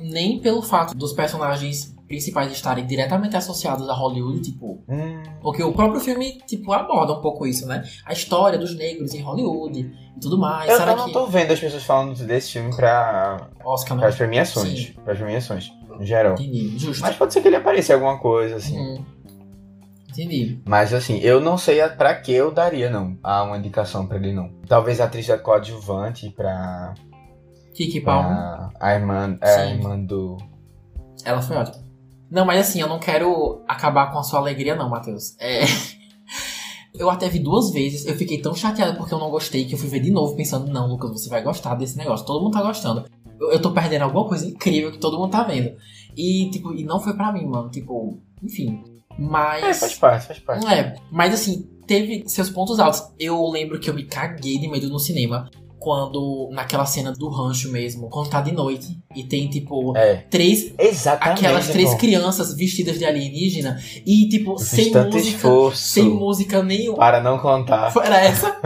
Nem 0.00 0.40
pelo 0.40 0.62
fato 0.62 0.96
dos 0.96 1.12
personagens 1.12 1.94
principais 2.12 2.52
estarem 2.52 2.86
diretamente 2.86 3.34
associados 3.36 3.88
a 3.88 3.94
Hollywood, 3.94 4.42
tipo. 4.42 4.84
Hum. 4.88 5.22
Porque 5.40 5.62
o 5.62 5.72
próprio 5.72 6.00
filme, 6.00 6.38
tipo, 6.46 6.72
aborda 6.72 7.14
um 7.14 7.20
pouco 7.22 7.46
isso, 7.46 7.66
né? 7.66 7.82
A 8.04 8.12
história 8.12 8.58
dos 8.58 8.76
negros 8.76 9.14
em 9.14 9.22
Hollywood 9.22 9.80
e 10.16 10.20
tudo 10.20 10.38
mais. 10.38 10.70
Eu, 10.70 10.76
Será 10.76 10.92
eu 10.92 10.96
não 10.96 11.06
que... 11.06 11.12
tô 11.12 11.26
vendo 11.26 11.52
as 11.52 11.58
pessoas 11.60 11.82
falando 11.84 12.14
desse 12.26 12.52
filme 12.52 12.74
pra. 12.76 13.48
Oscar, 13.64 13.96
né? 13.96 14.00
Para 14.02 14.10
as 14.10 14.16
premiações. 14.16 14.94
As 15.06 15.18
premiações, 15.18 15.72
em 15.98 16.04
geral. 16.04 16.34
Entendi, 16.34 16.78
justo. 16.78 17.00
Mas 17.00 17.16
pode 17.16 17.32
ser 17.32 17.40
que 17.40 17.48
ele 17.48 17.56
apareça 17.56 17.92
em 17.92 17.94
alguma 17.94 18.18
coisa, 18.18 18.56
assim. 18.56 18.78
Hum. 18.78 19.04
Entendi. 20.12 20.60
Mas 20.66 20.92
assim, 20.92 21.18
eu 21.18 21.40
não 21.40 21.56
sei 21.56 21.86
pra 21.88 22.14
que 22.14 22.32
eu 22.32 22.52
daria, 22.52 22.90
não, 22.90 23.18
a 23.22 23.42
uma 23.42 23.56
indicação 23.56 24.06
pra 24.06 24.18
ele, 24.18 24.32
não. 24.32 24.50
Talvez 24.68 25.00
a 25.00 25.04
atriz 25.04 25.26
da 25.26 25.38
coadjuvante 25.38 26.30
pra. 26.30 26.94
Kiki 27.74 28.00
Palmer. 28.00 28.70
A 28.78 28.94
irmã, 28.94 29.38
é, 29.40 29.54
a 29.54 29.66
irmã 29.66 29.98
do. 29.98 30.36
Ela 31.24 31.40
foi 31.40 31.56
ótima. 31.56 31.82
Não, 32.30 32.44
mas 32.44 32.60
assim, 32.60 32.80
eu 32.80 32.88
não 32.88 32.98
quero 32.98 33.62
acabar 33.66 34.12
com 34.12 34.18
a 34.18 34.22
sua 34.22 34.40
alegria, 34.40 34.74
não, 34.74 34.88
Matheus. 34.88 35.36
É. 35.38 35.62
Eu 36.94 37.08
até 37.08 37.26
vi 37.26 37.38
duas 37.38 37.70
vezes, 37.70 38.04
eu 38.04 38.14
fiquei 38.14 38.42
tão 38.42 38.54
chateada 38.54 38.94
porque 38.94 39.14
eu 39.14 39.18
não 39.18 39.30
gostei 39.30 39.64
que 39.64 39.74
eu 39.74 39.78
fui 39.78 39.88
ver 39.88 40.00
de 40.00 40.10
novo 40.10 40.36
pensando, 40.36 40.70
não, 40.70 40.86
Lucas, 40.86 41.10
você 41.10 41.30
vai 41.30 41.42
gostar 41.42 41.74
desse 41.74 41.96
negócio, 41.96 42.26
todo 42.26 42.42
mundo 42.42 42.52
tá 42.52 42.62
gostando. 42.62 43.06
Eu, 43.40 43.52
eu 43.52 43.62
tô 43.62 43.72
perdendo 43.72 44.02
alguma 44.02 44.28
coisa 44.28 44.46
incrível 44.46 44.92
que 44.92 44.98
todo 44.98 45.18
mundo 45.18 45.30
tá 45.30 45.42
vendo. 45.42 45.74
E, 46.16 46.50
tipo, 46.50 46.74
e 46.74 46.84
não 46.84 47.00
foi 47.00 47.14
pra 47.14 47.32
mim, 47.32 47.46
mano. 47.46 47.70
Tipo, 47.70 48.20
enfim. 48.42 48.84
Mas. 49.18 49.62
É, 49.62 49.74
faz 49.74 49.94
parte, 49.94 50.26
faz 50.26 50.38
parte. 50.38 50.66
É, 50.66 50.94
mas 51.10 51.34
assim, 51.34 51.68
teve 51.86 52.24
seus 52.26 52.50
pontos 52.50 52.78
altos. 52.78 53.02
Eu 53.18 53.48
lembro 53.48 53.78
que 53.78 53.88
eu 53.88 53.94
me 53.94 54.04
caguei 54.04 54.58
de 54.58 54.68
medo 54.68 54.88
no 54.88 54.98
cinema. 54.98 55.50
Quando, 55.78 56.48
naquela 56.52 56.86
cena 56.86 57.10
do 57.10 57.28
rancho 57.28 57.72
mesmo, 57.72 58.08
quando 58.08 58.30
tá 58.30 58.40
de 58.40 58.52
noite 58.52 58.96
e 59.16 59.24
tem, 59.24 59.50
tipo, 59.50 59.96
é. 59.96 60.18
três. 60.30 60.72
Exatamente. 60.78 61.44
Aquelas 61.44 61.66
três 61.70 61.86
irmão. 61.86 61.98
crianças 61.98 62.54
vestidas 62.54 63.00
de 63.00 63.04
alienígena 63.04 63.82
e, 64.06 64.28
tipo, 64.28 64.56
sem 64.58 64.94
música. 64.94 65.18
Esforço 65.18 65.82
sem 65.82 66.04
música 66.04 66.62
nenhuma. 66.62 66.98
Para 66.98 67.20
não 67.20 67.36
contar. 67.36 67.92
Era 68.00 68.20
essa? 68.20 68.60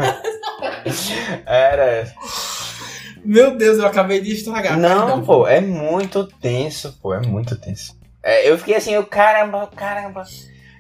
Era 1.47 1.85
essa. 1.85 2.15
Meu 3.25 3.57
Deus, 3.57 3.79
eu 3.79 3.87
acabei 3.87 4.21
de 4.21 4.33
estragar. 4.33 4.79
Não, 4.79 5.07
perdão. 5.07 5.25
pô, 5.25 5.49
é 5.49 5.61
muito 5.61 6.25
tenso, 6.41 6.97
pô, 7.03 7.13
é 7.13 7.21
muito 7.27 7.57
tenso. 7.57 7.96
É, 8.29 8.51
eu 8.51 8.59
fiquei 8.59 8.75
assim, 8.75 8.91
eu, 8.93 9.07
caramba, 9.07 9.69
caramba. 9.69 10.25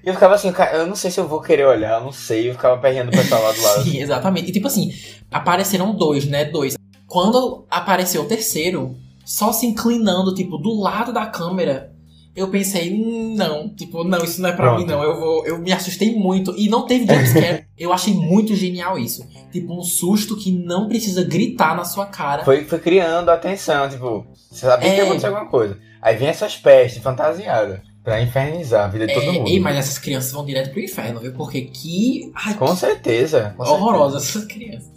E 0.05 0.09
eu 0.09 0.15
ficava 0.15 0.35
assim, 0.35 0.53
eu 0.75 0.87
não 0.87 0.97
sei 0.97 1.13
se 1.13 1.21
eu 1.21 1.29
vou 1.29 1.41
querer 1.41 1.65
olhar, 1.65 1.99
eu 2.01 2.05
não 2.05 2.11
sei, 2.13 2.49
eu 2.51 2.55
ficava 2.55 2.77
perreando 2.79 3.13
pra 3.13 3.21
estar 3.21 3.39
lá 3.39 3.53
do 3.53 3.63
lado. 3.63 3.83
Sim, 3.89 4.01
exatamente. 4.01 4.49
E 4.49 4.53
tipo 4.53 4.67
assim, 4.67 4.93
apareceram 5.31 5.95
dois, 5.95 6.27
né? 6.27 6.45
Dois. 6.45 6.77
Quando 7.07 7.65
apareceu 7.71 8.23
o 8.23 8.27
terceiro, 8.27 8.97
só 9.25 9.53
se 9.53 9.65
inclinando, 9.65 10.35
tipo, 10.35 10.59
do 10.59 10.75
lado 10.81 11.13
da 11.13 11.27
câmera, 11.27 11.93
eu 12.35 12.49
pensei, 12.49 12.93
"Hum, 12.93 13.35
não, 13.37 13.69
tipo, 13.75 14.03
não, 14.03 14.23
isso 14.25 14.43
não 14.43 14.49
é 14.49 14.53
pra 14.53 14.67
Pronto. 14.67 14.81
mim, 14.81 14.87
não. 14.87 15.03
Eu 15.03 15.19
vou. 15.19 15.47
Eu 15.47 15.59
me 15.59 15.73
assustei 15.73 16.15
muito. 16.17 16.53
E 16.59 16.69
não 16.69 16.85
teve 16.85 17.07
jumpscare. 17.07 17.65
eu 17.79 17.93
achei 17.93 18.13
muito 18.13 18.55
genial 18.57 18.99
isso. 18.99 19.25
Tipo, 19.53 19.73
um 19.79 19.83
susto 19.83 20.37
que 20.37 20.51
não 20.53 20.89
precisa 20.89 21.23
gritar 21.25 21.75
na 21.77 21.85
sua 21.85 22.07
cara. 22.07 22.45
Foi, 22.45 22.65
foi 22.65 22.79
criando 22.81 23.31
a 23.31 23.37
tensão, 23.37 23.89
tipo, 23.89 24.27
você 24.51 24.67
sabia 24.67 24.91
que 24.91 24.95
É. 24.97 24.99
ia 24.99 25.05
acontecer 25.05 25.27
alguma 25.29 25.47
coisa. 25.49 25.79
Aí 26.01 26.17
vem 26.17 26.29
essas 26.29 26.57
pestes 26.57 27.03
fantasiadas 27.03 27.81
pra 28.05 28.21
infernizar 28.23 28.85
a 28.85 28.89
vida 28.89 29.07
de 29.07 29.15
todo 29.15 29.25
É, 29.25 29.33
mundo. 29.33 29.49
ei, 29.49 29.59
mas 29.59 29.77
essas 29.77 29.99
crianças 29.99 30.31
vão 30.33 30.45
direto 30.45 30.71
pro 30.71 30.81
inferno, 30.81 31.21
viu? 31.21 31.33
Porque 31.33 31.63
que. 31.63 32.31
Ai, 32.35 32.55
Com 32.55 32.75
certeza. 32.77 33.55
com 33.57 33.63
horrorosas 33.65 34.29
essas 34.29 34.45
crianças. 34.45 34.95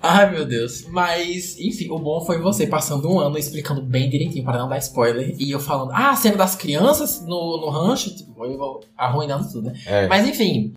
Ai, 0.00 0.30
meu 0.30 0.44
Deus. 0.44 0.84
Mas, 0.88 1.58
enfim, 1.58 1.88
o 1.90 1.98
bom 1.98 2.20
foi 2.26 2.38
você 2.38 2.66
passando 2.66 3.10
um 3.10 3.18
ano 3.18 3.38
explicando 3.38 3.80
bem 3.82 4.08
direitinho 4.10 4.44
para 4.44 4.58
não 4.58 4.68
dar 4.68 4.76
spoiler. 4.78 5.34
E 5.38 5.50
eu 5.50 5.58
falando, 5.58 5.92
ah, 5.92 6.10
a 6.10 6.16
cena 6.16 6.36
das 6.36 6.54
crianças 6.54 7.22
no, 7.22 7.58
no 7.58 7.70
rancho, 7.70 8.14
tipo, 8.14 8.44
eu 8.44 8.58
vou 8.58 8.80
arruinando 8.96 9.50
tudo, 9.50 9.68
né? 9.68 9.74
certeza. 9.74 9.90
É. 10.04 10.06
Mas 10.08 10.28
enfim. 10.28 10.74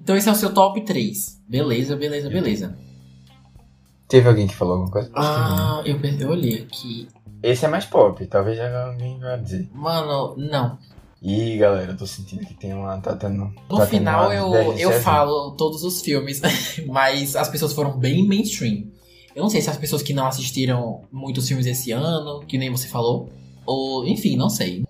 Então 0.00 0.16
esse 0.16 0.28
é 0.28 0.32
o 0.32 0.36
seu 0.36 0.54
top 0.54 0.80
3. 0.82 1.40
Beleza, 1.48 1.96
beleza, 1.96 2.28
beleza. 2.30 2.78
Teve 4.08 4.28
alguém 4.28 4.46
que 4.46 4.54
falou 4.54 4.74
alguma 4.74 4.90
coisa? 4.90 5.10
Ah, 5.14 5.82
eu, 5.84 6.00
eu 6.18 6.30
olhei 6.30 6.62
aqui. 6.62 7.08
Esse 7.42 7.66
é 7.66 7.68
mais 7.68 7.84
pop, 7.84 8.24
talvez 8.26 8.56
já 8.56 8.86
alguém 8.86 9.18
vai 9.18 9.38
dizer. 9.40 9.68
Mano, 9.72 10.34
não. 10.36 10.78
Ih, 11.20 11.58
galera, 11.58 11.92
eu 11.92 11.96
tô 11.96 12.06
sentindo 12.06 12.46
que 12.46 12.54
tem 12.54 12.72
uma. 12.72 12.98
Tá 12.98 13.14
tendo. 13.14 13.52
No 13.68 13.76
tá 13.76 13.86
final 13.86 14.32
eu, 14.32 14.72
eu 14.78 14.92
falo 15.00 15.52
todos 15.52 15.82
os 15.82 16.00
filmes, 16.00 16.40
mas 16.86 17.36
as 17.36 17.48
pessoas 17.48 17.72
foram 17.72 17.98
bem 17.98 18.26
mainstream. 18.26 18.86
Eu 19.34 19.42
não 19.42 19.50
sei 19.50 19.60
se 19.60 19.68
as 19.68 19.76
pessoas 19.76 20.02
que 20.02 20.14
não 20.14 20.26
assistiram 20.26 21.02
muitos 21.12 21.46
filmes 21.46 21.66
esse 21.66 21.92
ano, 21.92 22.40
que 22.40 22.56
nem 22.56 22.70
você 22.70 22.88
falou, 22.88 23.28
ou 23.66 24.06
enfim, 24.06 24.36
não 24.36 24.48
sei. 24.48 24.84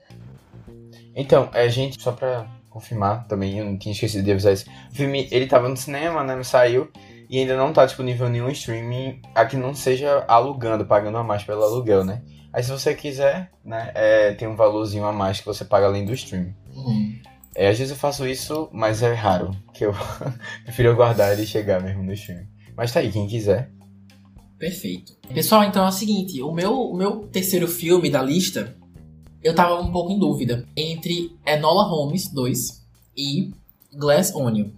Então, 1.14 1.50
a 1.52 1.66
gente, 1.68 2.00
só 2.00 2.12
pra 2.12 2.46
confirmar 2.70 3.26
também, 3.26 3.58
eu 3.58 3.64
não 3.64 3.76
tinha 3.76 3.92
esquecido 3.92 4.22
de 4.22 4.30
avisar 4.30 4.52
isso. 4.52 4.66
O 4.92 4.94
filme, 4.94 5.28
ele 5.30 5.46
tava 5.46 5.68
no 5.68 5.76
cinema, 5.76 6.22
né? 6.22 6.42
Saiu. 6.44 6.88
E 7.28 7.38
ainda 7.38 7.56
não 7.56 7.72
tá 7.72 7.84
disponível 7.84 8.28
nenhum 8.28 8.48
streaming 8.48 9.20
a 9.34 9.44
que 9.44 9.56
não 9.56 9.74
seja 9.74 10.24
alugando, 10.26 10.86
pagando 10.86 11.18
a 11.18 11.24
mais 11.24 11.44
pelo 11.44 11.62
aluguel, 11.62 12.04
né? 12.04 12.22
Aí 12.52 12.62
se 12.62 12.70
você 12.70 12.94
quiser, 12.94 13.50
né, 13.62 13.92
é, 13.94 14.32
tem 14.32 14.48
um 14.48 14.56
valorzinho 14.56 15.04
a 15.04 15.12
mais 15.12 15.38
que 15.38 15.46
você 15.46 15.64
paga 15.64 15.86
além 15.86 16.04
do 16.04 16.14
streaming. 16.14 16.54
Hum. 16.74 17.18
É, 17.54 17.68
às 17.68 17.78
vezes 17.78 17.90
eu 17.90 17.98
faço 17.98 18.26
isso, 18.26 18.68
mas 18.72 19.02
é 19.02 19.12
raro, 19.12 19.50
que 19.74 19.84
eu 19.84 19.92
prefiro 20.64 20.96
guardar 20.96 21.38
e 21.38 21.46
chegar 21.46 21.82
mesmo 21.82 22.02
no 22.02 22.12
streaming. 22.12 22.48
Mas 22.76 22.92
tá 22.92 23.00
aí, 23.00 23.12
quem 23.12 23.26
quiser. 23.26 23.70
Perfeito. 24.58 25.16
Pessoal, 25.32 25.64
então 25.64 25.84
é 25.84 25.88
o 25.88 25.92
seguinte, 25.92 26.42
o 26.42 26.52
meu, 26.52 26.72
o 26.72 26.96
meu 26.96 27.26
terceiro 27.28 27.68
filme 27.68 28.10
da 28.10 28.22
lista, 28.22 28.76
eu 29.42 29.54
tava 29.54 29.80
um 29.80 29.92
pouco 29.92 30.10
em 30.10 30.18
dúvida 30.18 30.66
entre 30.76 31.36
Enola 31.46 31.84
Holmes 31.84 32.32
2 32.32 32.86
e 33.16 33.52
Glass 33.92 34.34
Onion. 34.34 34.70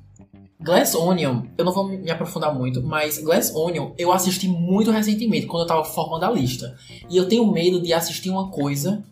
Glass 0.62 0.94
Onion, 0.94 1.42
eu 1.56 1.64
não 1.64 1.72
vou 1.72 1.88
me 1.88 2.10
aprofundar 2.10 2.54
muito, 2.54 2.82
mas 2.82 3.18
Glass 3.18 3.54
Onion 3.54 3.92
eu 3.96 4.12
assisti 4.12 4.46
muito 4.46 4.90
recentemente, 4.90 5.46
quando 5.46 5.62
eu 5.62 5.66
tava 5.66 5.84
formando 5.84 6.24
a 6.24 6.30
lista. 6.30 6.76
E 7.08 7.16
eu 7.16 7.26
tenho 7.26 7.50
medo 7.50 7.80
de 7.80 7.92
assistir 7.94 8.28
uma 8.28 8.50
coisa, 8.50 9.02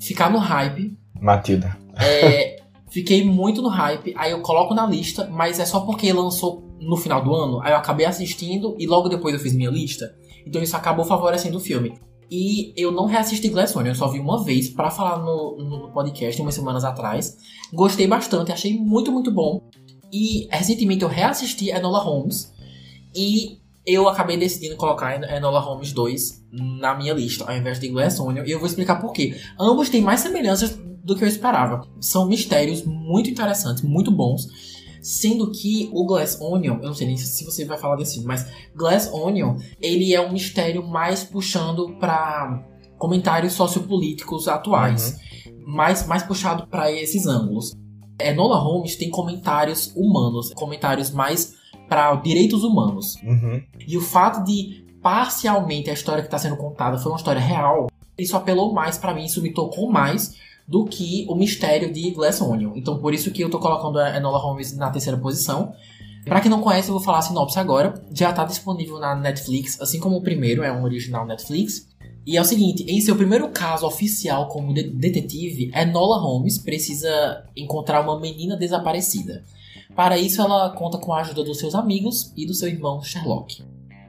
ficar 0.00 0.30
no 0.30 0.38
hype, 0.38 0.96
Matilda. 1.20 1.76
é, 1.96 2.62
fiquei 2.88 3.24
muito 3.24 3.60
no 3.60 3.68
hype, 3.68 4.14
aí 4.16 4.30
eu 4.30 4.40
coloco 4.42 4.74
na 4.74 4.86
lista, 4.86 5.28
mas 5.30 5.58
é 5.58 5.64
só 5.64 5.80
porque 5.80 6.12
lançou 6.12 6.64
no 6.80 6.96
final 6.96 7.22
do 7.22 7.34
ano, 7.34 7.60
aí 7.62 7.72
eu 7.72 7.76
acabei 7.76 8.06
assistindo 8.06 8.76
e 8.78 8.86
logo 8.86 9.08
depois 9.08 9.34
eu 9.34 9.40
fiz 9.40 9.52
minha 9.54 9.70
lista. 9.70 10.14
Então 10.46 10.62
isso 10.62 10.76
acabou 10.76 11.04
favorecendo 11.04 11.56
o 11.56 11.60
filme. 11.60 11.94
E 12.30 12.72
eu 12.76 12.90
não 12.90 13.04
reassisti 13.04 13.48
Glass 13.48 13.76
Onion, 13.76 13.90
eu 13.90 13.94
só 13.94 14.08
vi 14.08 14.18
uma 14.18 14.42
vez 14.42 14.70
pra 14.70 14.90
falar 14.90 15.18
no, 15.18 15.58
no 15.58 15.92
podcast, 15.92 16.40
umas 16.40 16.54
semanas 16.54 16.82
atrás. 16.82 17.36
Gostei 17.72 18.06
bastante, 18.06 18.50
achei 18.50 18.78
muito, 18.78 19.12
muito 19.12 19.30
bom. 19.30 19.60
E 20.12 20.46
recentemente 20.50 21.02
eu 21.02 21.08
reassisti 21.08 21.70
Enola 21.70 21.98
Holmes 22.00 22.52
e 23.14 23.58
eu 23.86 24.08
acabei 24.08 24.36
decidindo 24.36 24.76
colocar 24.76 25.16
En- 25.16 25.36
Enola 25.36 25.58
Holmes 25.60 25.92
2 25.92 26.44
na 26.52 26.94
minha 26.94 27.14
lista, 27.14 27.44
ao 27.50 27.56
invés 27.56 27.80
de 27.80 27.88
Glass 27.88 28.20
Onion, 28.20 28.44
e 28.44 28.50
eu 28.50 28.58
vou 28.58 28.66
explicar 28.68 28.96
por 29.00 29.12
quê. 29.12 29.34
Ambos 29.58 29.88
têm 29.88 30.02
mais 30.02 30.20
semelhanças 30.20 30.78
do 31.02 31.16
que 31.16 31.24
eu 31.24 31.28
esperava. 31.28 31.80
São 32.00 32.26
mistérios 32.28 32.84
muito 32.84 33.28
interessantes, 33.30 33.82
muito 33.82 34.10
bons. 34.10 34.46
Sendo 35.00 35.50
que 35.50 35.90
o 35.92 36.06
Glass 36.06 36.38
Onion, 36.40 36.76
eu 36.76 36.86
não 36.88 36.94
sei 36.94 37.08
nem 37.08 37.16
se 37.16 37.44
você 37.44 37.64
vai 37.64 37.76
falar 37.76 37.96
desse 37.96 38.22
mas 38.22 38.46
Glass 38.76 39.10
Onion, 39.12 39.56
ele 39.80 40.14
é 40.14 40.20
um 40.20 40.32
mistério 40.32 40.86
mais 40.86 41.24
puxando 41.24 41.96
pra 41.98 42.64
comentários 42.98 43.54
sociopolíticos 43.54 44.46
atuais. 44.46 45.16
Mais, 45.66 46.06
mais 46.06 46.22
puxado 46.22 46.66
pra 46.68 46.92
esses 46.92 47.26
ângulos. 47.26 47.72
Enola 48.20 48.58
Holmes 48.58 48.96
tem 48.96 49.10
comentários 49.10 49.92
humanos, 49.96 50.52
comentários 50.54 51.10
mais 51.10 51.54
para 51.88 52.14
direitos 52.16 52.62
humanos. 52.64 53.16
Uhum. 53.22 53.62
E 53.86 53.96
o 53.96 54.00
fato 54.00 54.44
de 54.44 54.84
parcialmente 55.02 55.90
a 55.90 55.92
história 55.92 56.22
que 56.22 56.28
está 56.28 56.38
sendo 56.38 56.56
contada 56.56 56.96
foi 56.98 57.10
uma 57.10 57.18
história 57.18 57.40
real, 57.40 57.88
isso 58.16 58.36
apelou 58.36 58.72
mais 58.72 58.96
pra 58.96 59.12
mim, 59.12 59.24
isso 59.24 59.42
me 59.42 59.52
tocou 59.52 59.90
mais 59.90 60.36
do 60.66 60.84
que 60.84 61.26
o 61.28 61.34
mistério 61.34 61.92
de 61.92 62.10
Glass 62.12 62.40
Onion. 62.40 62.72
Então 62.76 62.98
por 62.98 63.12
isso 63.12 63.30
que 63.30 63.42
eu 63.42 63.50
tô 63.50 63.58
colocando 63.58 63.98
a 63.98 64.16
Enola 64.16 64.38
Holmes 64.38 64.76
na 64.76 64.90
terceira 64.90 65.18
posição. 65.18 65.74
Pra 66.24 66.40
quem 66.40 66.50
não 66.50 66.60
conhece, 66.60 66.88
eu 66.88 66.94
vou 66.94 67.02
falar 67.02 67.18
a 67.18 67.22
sinopse 67.22 67.58
agora. 67.58 67.94
Já 68.14 68.32
tá 68.32 68.44
disponível 68.44 69.00
na 69.00 69.16
Netflix, 69.16 69.80
assim 69.80 69.98
como 69.98 70.16
o 70.16 70.22
primeiro, 70.22 70.62
é 70.62 70.72
um 70.72 70.84
original 70.84 71.26
Netflix. 71.26 71.88
E 72.24 72.36
é 72.36 72.40
o 72.40 72.44
seguinte, 72.44 72.84
em 72.88 73.00
seu 73.00 73.16
primeiro 73.16 73.48
caso 73.50 73.86
oficial 73.86 74.46
como 74.48 74.72
de- 74.72 74.90
detetive, 74.90 75.72
Enola 75.74 76.18
Holmes 76.18 76.56
precisa 76.58 77.44
encontrar 77.56 78.00
uma 78.00 78.20
menina 78.20 78.56
desaparecida. 78.56 79.44
Para 79.94 80.16
isso, 80.16 80.40
ela 80.40 80.70
conta 80.70 80.98
com 80.98 81.12
a 81.12 81.20
ajuda 81.20 81.44
dos 81.44 81.58
seus 81.58 81.74
amigos 81.74 82.32
e 82.36 82.46
do 82.46 82.54
seu 82.54 82.68
irmão 82.68 83.02
Sherlock. 83.02 83.62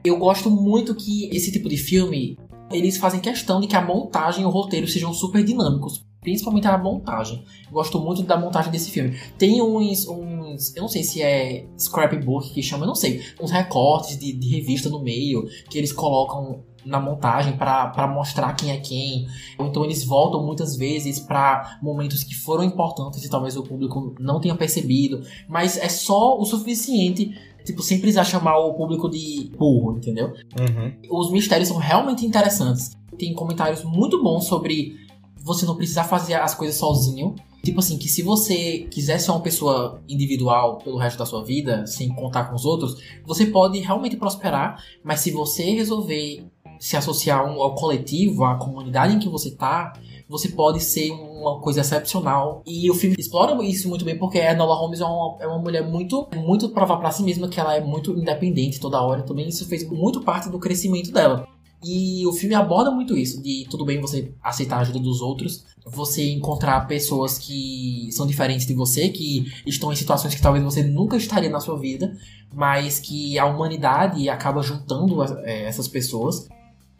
Eu 0.04 0.16
gosto 0.18 0.50
muito 0.50 0.94
que 0.94 1.28
esse 1.34 1.50
tipo 1.50 1.68
de 1.68 1.76
filme, 1.76 2.38
eles 2.70 2.96
fazem 2.96 3.20
questão 3.20 3.60
de 3.60 3.66
que 3.66 3.76
a 3.76 3.84
montagem 3.84 4.42
e 4.42 4.46
o 4.46 4.50
roteiro 4.50 4.86
sejam 4.86 5.12
super 5.12 5.42
dinâmicos. 5.42 6.04
Principalmente 6.20 6.66
a 6.66 6.78
montagem. 6.78 7.44
Gosto 7.70 8.00
muito 8.00 8.22
da 8.22 8.38
montagem 8.38 8.72
desse 8.72 8.90
filme. 8.90 9.14
Tem 9.36 9.60
uns, 9.60 10.08
uns 10.08 10.74
eu 10.74 10.80
não 10.80 10.88
sei 10.88 11.02
se 11.02 11.20
é 11.20 11.66
scrapbook 11.76 12.50
que 12.50 12.62
chama, 12.62 12.84
eu 12.84 12.88
não 12.88 12.94
sei. 12.94 13.22
Uns 13.38 13.50
recortes 13.50 14.18
de, 14.18 14.32
de 14.32 14.48
revista 14.48 14.88
no 14.88 15.02
meio 15.02 15.46
que 15.68 15.76
eles 15.76 15.92
colocam 15.92 16.62
na 16.84 17.00
montagem 17.00 17.56
pra 17.56 18.06
mostrar 18.06 18.52
quem 18.54 18.70
é 18.70 18.76
quem. 18.78 19.26
Ou 19.58 19.66
então 19.66 19.84
eles 19.84 20.04
voltam 20.04 20.44
muitas 20.44 20.76
vezes 20.76 21.18
pra 21.18 21.78
momentos 21.82 22.22
que 22.22 22.34
foram 22.34 22.64
importantes 22.64 23.24
e 23.24 23.30
talvez 23.30 23.56
o 23.56 23.62
público 23.62 24.14
não 24.18 24.40
tenha 24.40 24.54
percebido. 24.54 25.22
Mas 25.48 25.76
é 25.76 25.88
só 25.88 26.38
o 26.38 26.44
suficiente, 26.44 27.36
tipo, 27.64 27.82
sem 27.82 27.98
precisar 27.98 28.24
chamar 28.24 28.58
o 28.58 28.74
público 28.74 29.08
de 29.08 29.50
burro, 29.56 29.96
entendeu? 29.96 30.34
Uhum. 30.58 30.92
Os 31.10 31.30
mistérios 31.30 31.68
são 31.68 31.78
realmente 31.78 32.26
interessantes. 32.26 32.92
Tem 33.18 33.32
comentários 33.34 33.84
muito 33.84 34.22
bons 34.22 34.46
sobre 34.46 34.96
você 35.36 35.66
não 35.66 35.76
precisar 35.76 36.04
fazer 36.04 36.34
as 36.34 36.54
coisas 36.54 36.76
sozinho. 36.76 37.34
Tipo 37.62 37.80
assim, 37.80 37.96
que 37.96 38.08
se 38.08 38.22
você 38.22 38.80
quiser 38.90 39.18
ser 39.18 39.30
uma 39.30 39.40
pessoa 39.40 40.02
individual 40.06 40.76
pelo 40.78 40.98
resto 40.98 41.18
da 41.18 41.24
sua 41.24 41.42
vida, 41.42 41.86
sem 41.86 42.14
contar 42.14 42.44
com 42.44 42.54
os 42.54 42.66
outros, 42.66 43.00
você 43.24 43.46
pode 43.46 43.78
realmente 43.78 44.16
prosperar, 44.16 44.84
mas 45.02 45.20
se 45.20 45.30
você 45.30 45.70
resolver 45.70 46.44
se 46.78 46.96
associar 46.96 47.40
ao 47.40 47.74
coletivo, 47.74 48.44
à 48.44 48.56
comunidade 48.56 49.14
em 49.14 49.18
que 49.18 49.28
você 49.28 49.50
tá, 49.50 49.92
você 50.28 50.48
pode 50.48 50.80
ser 50.80 51.10
uma 51.10 51.60
coisa 51.60 51.80
excepcional. 51.80 52.62
E 52.66 52.90
o 52.90 52.94
filme 52.94 53.16
explora 53.18 53.62
isso 53.64 53.88
muito 53.88 54.04
bem, 54.04 54.18
porque 54.18 54.38
a 54.38 54.52
Enola 54.52 54.74
Holmes 54.74 55.00
é 55.00 55.04
uma, 55.04 55.36
é 55.40 55.46
uma 55.46 55.58
mulher 55.58 55.86
muito, 55.86 56.28
muito 56.34 56.68
provar 56.70 56.96
pra 56.98 57.10
si 57.10 57.22
mesma 57.22 57.48
que 57.48 57.60
ela 57.60 57.74
é 57.76 57.80
muito 57.80 58.12
independente 58.12 58.80
toda 58.80 59.02
hora. 59.02 59.22
Também 59.22 59.48
isso 59.48 59.66
fez 59.66 59.88
muito 59.88 60.20
parte 60.22 60.48
do 60.48 60.58
crescimento 60.58 61.12
dela. 61.12 61.46
E 61.86 62.26
o 62.26 62.32
filme 62.32 62.54
aborda 62.54 62.90
muito 62.90 63.14
isso, 63.14 63.42
de 63.42 63.66
tudo 63.68 63.84
bem 63.84 64.00
você 64.00 64.32
aceitar 64.42 64.78
a 64.78 64.80
ajuda 64.80 64.98
dos 64.98 65.20
outros, 65.20 65.66
você 65.84 66.30
encontrar 66.30 66.86
pessoas 66.86 67.36
que 67.36 68.08
são 68.10 68.26
diferentes 68.26 68.66
de 68.66 68.72
você, 68.72 69.10
que 69.10 69.52
estão 69.66 69.92
em 69.92 69.96
situações 69.96 70.34
que 70.34 70.40
talvez 70.40 70.64
você 70.64 70.82
nunca 70.82 71.14
estaria 71.14 71.50
na 71.50 71.60
sua 71.60 71.78
vida, 71.78 72.16
mas 72.54 72.98
que 72.98 73.38
a 73.38 73.44
humanidade 73.44 74.30
acaba 74.30 74.62
juntando 74.62 75.22
eh, 75.44 75.64
essas 75.64 75.86
pessoas. 75.86 76.48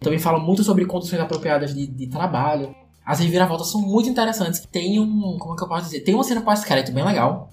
Também 0.00 0.18
fala 0.18 0.38
muito 0.38 0.62
sobre 0.62 0.84
condições 0.86 1.20
apropriadas 1.20 1.74
de, 1.74 1.86
de 1.86 2.06
trabalho. 2.06 2.74
As 3.04 3.20
reviravoltas 3.20 3.68
são 3.70 3.80
muito 3.80 4.08
interessantes. 4.08 4.60
Tem 4.70 4.98
um. 5.00 5.36
Como 5.38 5.54
é 5.54 5.56
que 5.56 5.62
eu 5.64 5.68
posso 5.68 5.84
dizer? 5.84 6.00
Tem 6.00 6.14
uma 6.14 6.24
cena 6.24 6.40
pós-crédito 6.40 6.94
bem 6.94 7.04
legal. 7.04 7.50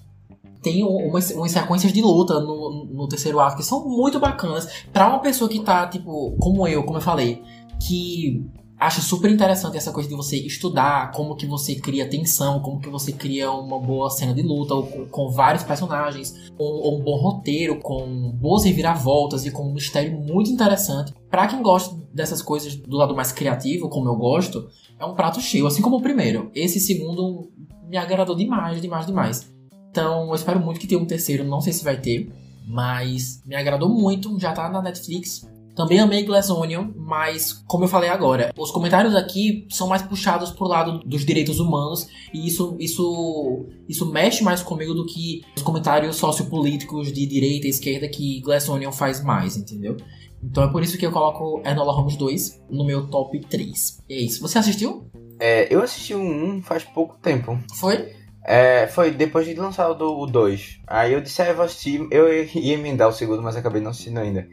Tem 0.62 0.84
um- 0.84 1.08
umas, 1.08 1.30
umas 1.32 1.50
sequências 1.50 1.92
de 1.92 2.00
luta 2.00 2.40
no, 2.40 2.84
no 2.90 3.08
terceiro 3.08 3.40
ato 3.40 3.56
que 3.56 3.62
são 3.64 3.86
muito 3.88 4.20
bacanas. 4.20 4.68
Pra 4.92 5.08
uma 5.08 5.18
pessoa 5.18 5.50
que 5.50 5.60
tá, 5.60 5.86
tipo, 5.86 6.36
como 6.38 6.66
eu, 6.68 6.84
como 6.84 6.98
eu 6.98 7.02
falei, 7.02 7.42
que 7.80 8.44
acho 8.86 9.00
super 9.00 9.30
interessante 9.30 9.76
essa 9.76 9.92
coisa 9.92 10.08
de 10.08 10.14
você 10.14 10.36
estudar 10.36 11.12
como 11.12 11.36
que 11.36 11.46
você 11.46 11.74
cria 11.76 12.08
tensão, 12.08 12.60
como 12.60 12.80
que 12.80 12.88
você 12.88 13.12
cria 13.12 13.50
uma 13.50 13.78
boa 13.78 14.10
cena 14.10 14.34
de 14.34 14.42
luta, 14.42 14.74
ou 14.74 14.86
com, 14.86 15.06
com 15.06 15.30
vários 15.30 15.62
personagens, 15.62 16.50
ou, 16.58 16.82
ou, 16.82 16.98
um 16.98 17.02
bom 17.02 17.16
roteiro, 17.16 17.78
com 17.80 18.32
boas 18.32 18.64
reviravoltas 18.64 19.46
e 19.46 19.50
com 19.50 19.68
um 19.68 19.72
mistério 19.72 20.18
muito 20.18 20.50
interessante. 20.50 21.14
Para 21.30 21.46
quem 21.46 21.62
gosta 21.62 21.96
dessas 22.12 22.42
coisas 22.42 22.76
do 22.76 22.96
lado 22.96 23.14
mais 23.14 23.32
criativo, 23.32 23.88
como 23.88 24.08
eu 24.08 24.16
gosto, 24.16 24.68
é 24.98 25.04
um 25.04 25.14
prato 25.14 25.40
cheio, 25.40 25.66
assim 25.66 25.80
como 25.80 25.96
o 25.96 26.02
primeiro. 26.02 26.50
Esse 26.54 26.80
segundo 26.80 27.50
me 27.88 27.96
agradou 27.96 28.34
demais, 28.34 28.80
demais, 28.80 29.06
demais. 29.06 29.52
Então, 29.90 30.28
eu 30.28 30.34
espero 30.34 30.58
muito 30.58 30.80
que 30.80 30.86
tenha 30.86 31.00
um 31.00 31.06
terceiro, 31.06 31.44
não 31.44 31.60
sei 31.60 31.72
se 31.72 31.84
vai 31.84 32.00
ter, 32.00 32.32
mas 32.66 33.42
me 33.44 33.54
agradou 33.54 33.88
muito, 33.88 34.38
já 34.38 34.52
tá 34.52 34.68
na 34.68 34.80
Netflix. 34.80 35.46
Também 35.74 36.00
amei 36.00 36.22
Glass 36.24 36.50
Onion, 36.50 36.90
mas 36.96 37.52
como 37.66 37.84
eu 37.84 37.88
falei 37.88 38.10
agora, 38.10 38.52
os 38.58 38.70
comentários 38.70 39.14
aqui 39.14 39.66
são 39.70 39.88
mais 39.88 40.02
puxados 40.02 40.50
pro 40.50 40.66
lado 40.66 40.98
dos 41.00 41.24
direitos 41.24 41.58
humanos 41.58 42.06
e 42.32 42.46
isso, 42.46 42.76
isso, 42.78 43.66
isso 43.88 44.10
mexe 44.10 44.44
mais 44.44 44.62
comigo 44.62 44.92
do 44.92 45.06
que 45.06 45.42
os 45.56 45.62
comentários 45.62 46.16
sociopolíticos 46.16 47.12
de 47.12 47.26
direita 47.26 47.66
e 47.66 47.70
esquerda 47.70 48.08
que 48.08 48.40
Glass 48.42 48.68
Onion 48.68 48.92
faz 48.92 49.24
mais, 49.24 49.56
entendeu? 49.56 49.96
Então 50.42 50.64
é 50.64 50.70
por 50.70 50.82
isso 50.82 50.98
que 50.98 51.06
eu 51.06 51.12
coloco 51.12 51.62
Enola 51.64 51.92
Holmes 51.92 52.16
2 52.16 52.64
no 52.70 52.84
meu 52.84 53.06
top 53.08 53.40
3. 53.40 54.02
E 54.08 54.14
é 54.14 54.18
isso. 54.18 54.40
Você 54.42 54.58
assistiu? 54.58 55.08
É, 55.38 55.72
eu 55.72 55.80
assisti 55.80 56.14
1 56.14 56.62
faz 56.62 56.84
pouco 56.84 57.16
tempo. 57.22 57.58
Foi? 57.74 58.12
É, 58.44 58.88
foi 58.88 59.12
depois 59.12 59.46
de 59.46 59.54
lançar 59.54 59.88
o 59.88 60.26
2. 60.26 60.80
Aí 60.86 61.12
eu 61.12 61.20
disse, 61.20 61.40
ah, 61.42 61.48
eu 61.48 61.54
vou 61.54 61.64
assistir. 61.64 62.06
Eu 62.10 62.32
ia 62.32 62.74
emendar 62.74 63.08
o 63.08 63.12
segundo, 63.12 63.40
mas 63.40 63.56
acabei 63.56 63.80
não 63.80 63.92
assistindo 63.92 64.18
ainda. 64.18 64.48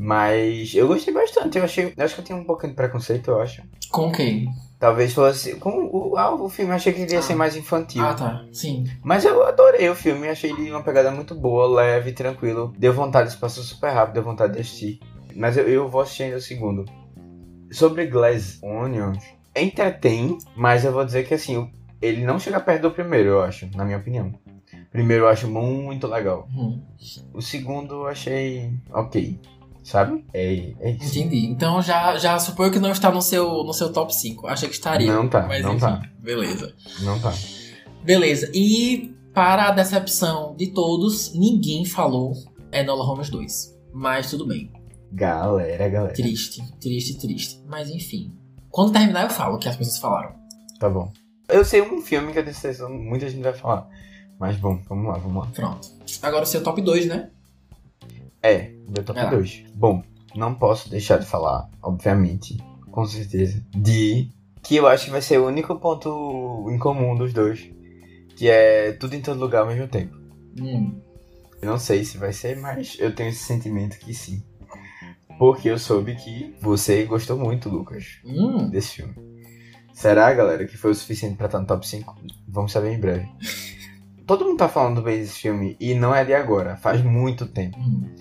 Mas 0.00 0.74
eu 0.74 0.88
gostei 0.88 1.12
bastante. 1.12 1.58
Eu 1.58 1.64
achei. 1.64 1.92
Eu 1.94 2.04
acho 2.04 2.14
que 2.14 2.20
eu 2.22 2.24
tinha 2.24 2.38
um 2.38 2.44
pouquinho 2.44 2.72
de 2.72 2.76
preconceito, 2.76 3.30
eu 3.30 3.40
acho. 3.40 3.62
Com 3.90 4.10
quem? 4.10 4.48
Talvez 4.78 5.12
fosse. 5.12 5.56
Com 5.56 5.90
o, 5.92 6.16
ah, 6.16 6.34
o 6.34 6.48
filme, 6.48 6.70
eu 6.70 6.76
achei 6.76 6.92
que 6.92 7.02
iria 7.02 7.18
ah. 7.18 7.22
ser 7.22 7.34
mais 7.34 7.54
infantil. 7.54 8.02
Ah, 8.02 8.14
tá. 8.14 8.46
Sim. 8.50 8.84
Mas 9.04 9.26
eu 9.26 9.44
adorei 9.44 9.90
o 9.90 9.94
filme. 9.94 10.26
Achei 10.28 10.50
ele 10.50 10.70
uma 10.70 10.82
pegada 10.82 11.10
muito 11.10 11.34
boa, 11.34 11.68
leve, 11.68 12.12
tranquilo. 12.12 12.72
Deu 12.78 12.94
vontade, 12.94 13.36
passou 13.36 13.62
super 13.62 13.90
rápido, 13.90 14.14
deu 14.14 14.22
vontade 14.22 14.54
de 14.54 14.60
assistir. 14.60 15.00
Mas 15.36 15.58
eu, 15.58 15.68
eu 15.68 15.86
vou 15.86 16.00
assistir 16.00 16.24
ainda 16.24 16.38
o 16.38 16.40
segundo. 16.40 16.86
Sobre 17.70 18.06
Glass 18.06 18.58
Onions, 18.62 19.22
entretém, 19.54 20.38
mas 20.56 20.84
eu 20.84 20.92
vou 20.92 21.04
dizer 21.04 21.24
que 21.24 21.34
assim, 21.34 21.70
ele 22.02 22.24
não 22.24 22.38
chega 22.38 22.58
perto 22.58 22.82
do 22.82 22.90
primeiro, 22.90 23.28
eu 23.28 23.42
acho, 23.42 23.68
na 23.76 23.84
minha 23.84 23.98
opinião. 23.98 24.32
Primeiro 24.90 25.24
eu 25.24 25.28
acho 25.28 25.46
muito 25.46 26.06
legal. 26.08 26.48
Hum. 26.52 26.80
O 27.32 27.40
segundo 27.40 27.94
eu 27.94 28.06
achei 28.08 28.72
ok. 28.92 29.38
Sabe? 29.82 30.24
É, 30.32 30.72
é 30.80 30.90
isso. 30.92 31.18
Entendi. 31.18 31.46
Então 31.46 31.80
já, 31.80 32.16
já 32.18 32.38
suponho 32.38 32.70
que 32.70 32.78
não 32.78 32.92
está 32.92 33.10
no 33.10 33.22
seu, 33.22 33.64
no 33.64 33.72
seu 33.72 33.92
top 33.92 34.14
5. 34.14 34.46
Achei 34.46 34.68
que 34.68 34.74
estaria. 34.74 35.12
Não 35.12 35.28
tá, 35.28 35.46
mas 35.46 35.62
não 35.62 35.72
enfim, 35.72 35.80
tá. 35.80 36.02
Beleza. 36.18 36.74
Não 37.00 37.18
tá. 37.18 37.32
Beleza. 38.04 38.50
E 38.54 39.14
para 39.32 39.68
a 39.68 39.70
decepção 39.70 40.54
de 40.56 40.68
todos, 40.68 41.34
ninguém 41.34 41.84
falou 41.84 42.34
Enola 42.72 43.04
Holmes 43.04 43.30
2. 43.30 43.78
Mas 43.92 44.30
tudo 44.30 44.46
bem. 44.46 44.70
Galera, 45.12 45.88
galera. 45.88 46.14
Triste, 46.14 46.62
triste, 46.80 47.18
triste. 47.18 47.60
Mas 47.66 47.90
enfim. 47.90 48.32
Quando 48.70 48.92
terminar 48.92 49.24
eu 49.24 49.30
falo 49.30 49.56
o 49.56 49.58
que 49.58 49.68
as 49.68 49.76
pessoas 49.76 49.98
falaram. 49.98 50.34
Tá 50.78 50.88
bom. 50.88 51.12
Eu 51.48 51.64
sei 51.64 51.82
um 51.82 52.00
filme 52.00 52.32
que 52.32 52.42
tenho 52.42 52.54
certeza 52.54 52.88
muita 52.88 53.28
gente 53.28 53.42
vai 53.42 53.52
falar. 53.52 53.88
Mas 54.38 54.56
bom, 54.56 54.80
vamos 54.88 55.06
lá, 55.06 55.18
vamos 55.18 55.44
lá. 55.44 55.50
Pronto. 55.52 55.88
Agora 56.22 56.44
o 56.44 56.46
seu 56.46 56.62
top 56.62 56.80
2, 56.80 57.06
né? 57.06 57.30
É, 58.42 58.72
meu 58.90 59.04
top 59.04 59.20
2. 59.30 59.64
Bom, 59.74 60.02
não 60.34 60.54
posso 60.54 60.90
deixar 60.90 61.18
de 61.18 61.26
falar, 61.26 61.68
obviamente, 61.82 62.58
com 62.90 63.04
certeza, 63.06 63.64
de 63.74 64.30
que 64.62 64.76
eu 64.76 64.86
acho 64.86 65.06
que 65.06 65.10
vai 65.10 65.22
ser 65.22 65.38
o 65.38 65.46
único 65.46 65.74
ponto 65.76 66.66
em 66.70 66.78
comum 66.78 67.16
dos 67.16 67.32
dois, 67.32 67.70
que 68.36 68.48
é 68.48 68.92
tudo 68.92 69.14
em 69.14 69.20
todo 69.20 69.40
lugar 69.40 69.62
ao 69.62 69.68
mesmo 69.68 69.88
tempo. 69.88 70.16
Hum. 70.60 71.00
Eu 71.60 71.70
não 71.70 71.78
sei 71.78 72.04
se 72.04 72.18
vai 72.18 72.32
ser, 72.32 72.56
mas 72.56 72.96
eu 72.98 73.14
tenho 73.14 73.30
esse 73.30 73.44
sentimento 73.44 73.98
que 73.98 74.14
sim. 74.14 74.42
Porque 75.38 75.68
eu 75.70 75.78
soube 75.78 76.14
que 76.16 76.54
você 76.60 77.04
gostou 77.04 77.38
muito, 77.38 77.68
Lucas, 77.68 78.18
hum. 78.24 78.68
desse 78.68 78.96
filme. 78.96 79.14
Será, 79.92 80.32
galera, 80.32 80.66
que 80.66 80.76
foi 80.76 80.92
o 80.92 80.94
suficiente 80.94 81.36
para 81.36 81.46
estar 81.46 81.60
no 81.60 81.66
top 81.66 81.86
5? 81.86 82.16
Vamos 82.48 82.72
saber 82.72 82.92
em 82.92 83.00
breve. 83.00 83.28
Todo 84.26 84.44
mundo 84.44 84.58
tá 84.58 84.68
falando 84.68 85.02
bem 85.02 85.18
desse 85.18 85.40
filme 85.40 85.76
e 85.80 85.94
não 85.94 86.14
é 86.14 86.24
de 86.24 86.32
agora, 86.32 86.76
faz 86.76 87.02
muito 87.02 87.46
tempo. 87.46 87.78
Hum. 87.78 88.14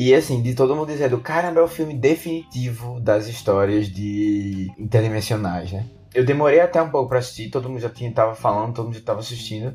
E 0.00 0.14
assim, 0.14 0.40
de 0.40 0.54
todo 0.54 0.76
mundo 0.76 0.92
dizendo, 0.92 1.18
caramba, 1.18 1.58
é 1.58 1.62
o 1.64 1.66
filme 1.66 1.92
definitivo 1.92 3.00
das 3.00 3.26
histórias 3.26 3.88
de 3.88 4.72
interdimensionais, 4.78 5.72
né? 5.72 5.84
Eu 6.14 6.24
demorei 6.24 6.60
até 6.60 6.80
um 6.80 6.88
pouco 6.88 7.08
pra 7.08 7.18
assistir, 7.18 7.50
todo 7.50 7.68
mundo 7.68 7.80
já 7.80 7.90
tinha, 7.90 8.12
tava 8.12 8.36
falando, 8.36 8.74
todo 8.74 8.84
mundo 8.84 8.94
já 8.94 9.04
tava 9.04 9.18
assistindo. 9.18 9.74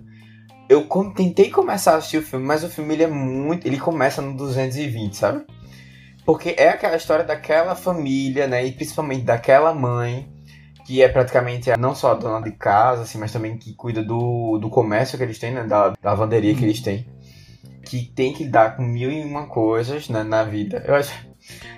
Eu 0.70 0.88
tentei 1.14 1.50
começar 1.50 1.96
a 1.96 1.98
assistir 1.98 2.20
o 2.20 2.22
filme, 2.22 2.46
mas 2.46 2.64
o 2.64 2.70
filme 2.70 2.94
ele 2.94 3.04
é 3.04 3.08
muito. 3.08 3.68
Ele 3.68 3.78
começa 3.78 4.22
no 4.22 4.38
220, 4.38 5.14
sabe? 5.14 5.46
Porque 6.26 6.56
é 6.58 6.70
aquela 6.70 6.96
história 6.96 7.26
daquela 7.26 7.76
família, 7.76 8.48
né? 8.48 8.66
E 8.66 8.72
principalmente 8.72 9.26
daquela 9.26 9.74
mãe, 9.74 10.32
que 10.86 11.04
é 11.04 11.10
praticamente 11.10 11.70
não 11.78 11.94
só 11.94 12.12
a 12.12 12.16
dona 12.16 12.42
de 12.42 12.54
casa, 12.54 13.02
assim, 13.02 13.18
mas 13.18 13.34
também 13.34 13.58
que 13.58 13.74
cuida 13.74 14.02
do, 14.02 14.58
do 14.58 14.70
comércio 14.70 15.18
que 15.18 15.24
eles 15.26 15.38
têm, 15.38 15.52
né? 15.52 15.66
Da, 15.66 15.90
da 15.90 15.98
lavanderia 16.02 16.56
que 16.56 16.64
eles 16.64 16.80
têm 16.80 17.13
que 17.86 18.06
tem 18.06 18.34
que 18.34 18.44
lidar 18.46 18.76
com 18.76 18.84
mil 18.84 19.12
e 19.12 19.24
uma 19.24 19.48
coisas 19.48 20.10
né, 20.10 20.24
na 20.24 20.44
vida. 20.44 20.84
Eu 20.88 20.96
acho, 20.96 21.28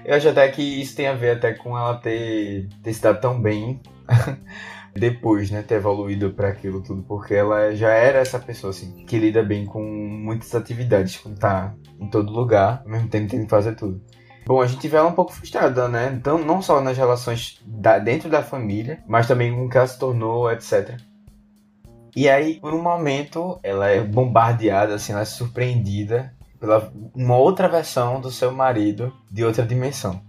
eu 0.04 0.16
acho 0.16 0.30
até 0.30 0.48
que 0.50 0.62
isso 0.62 0.96
tem 0.96 1.08
a 1.08 1.14
ver 1.14 1.38
até 1.38 1.54
com 1.54 1.78
ela 1.78 1.98
ter, 1.98 2.70
ter 2.84 2.94
se 2.94 3.02
dado 3.02 3.20
tão 3.20 3.42
bem 3.42 3.82
depois, 4.94 5.52
né, 5.52 5.62
ter 5.62 5.76
evoluído 5.76 6.32
para 6.32 6.50
aquilo 6.50 6.82
tudo, 6.82 7.04
porque 7.04 7.34
ela 7.34 7.76
já 7.76 7.90
era 7.90 8.20
essa 8.20 8.40
pessoa 8.40 8.72
assim 8.72 9.06
que 9.06 9.18
lida 9.18 9.44
bem 9.44 9.66
com 9.66 9.84
muitas 9.84 10.54
atividades, 10.56 11.18
com 11.18 11.34
tá 11.34 11.76
em 12.00 12.10
todo 12.10 12.32
lugar, 12.32 12.82
ao 12.86 12.92
mesmo 12.92 13.10
tempo 13.10 13.30
tem 13.30 13.44
que 13.44 13.50
fazer 13.50 13.76
tudo. 13.76 14.02
Bom, 14.46 14.62
a 14.62 14.68
gente 14.68 14.88
vê 14.88 14.98
ela 14.98 15.08
um 15.08 15.14
pouco 15.14 15.34
frustrada, 15.34 15.88
né? 15.88 16.14
Então, 16.16 16.38
não 16.38 16.62
só 16.62 16.80
nas 16.80 16.96
relações 16.96 17.60
da, 17.66 17.98
dentro 17.98 18.30
da 18.30 18.44
família, 18.44 19.04
mas 19.08 19.28
também 19.28 19.52
com 19.52 19.66
o 19.66 19.70
que 19.70 19.76
ela 19.76 19.88
se 19.88 19.98
tornou, 19.98 20.52
etc. 20.52 21.00
E 22.16 22.30
aí, 22.30 22.60
por 22.62 22.74
um 22.74 22.82
momento, 22.82 23.60
ela 23.62 23.90
é 23.90 24.02
bombardeada, 24.02 24.96
assim, 24.96 25.12
ela 25.12 25.24
é 25.24 25.26
surpreendida 25.26 26.34
pela 26.58 26.90
uma 27.14 27.36
outra 27.36 27.68
versão 27.68 28.22
do 28.22 28.32
seu 28.32 28.54
marido 28.54 29.14
de 29.30 29.44
outra 29.44 29.66
dimensão. 29.66 30.22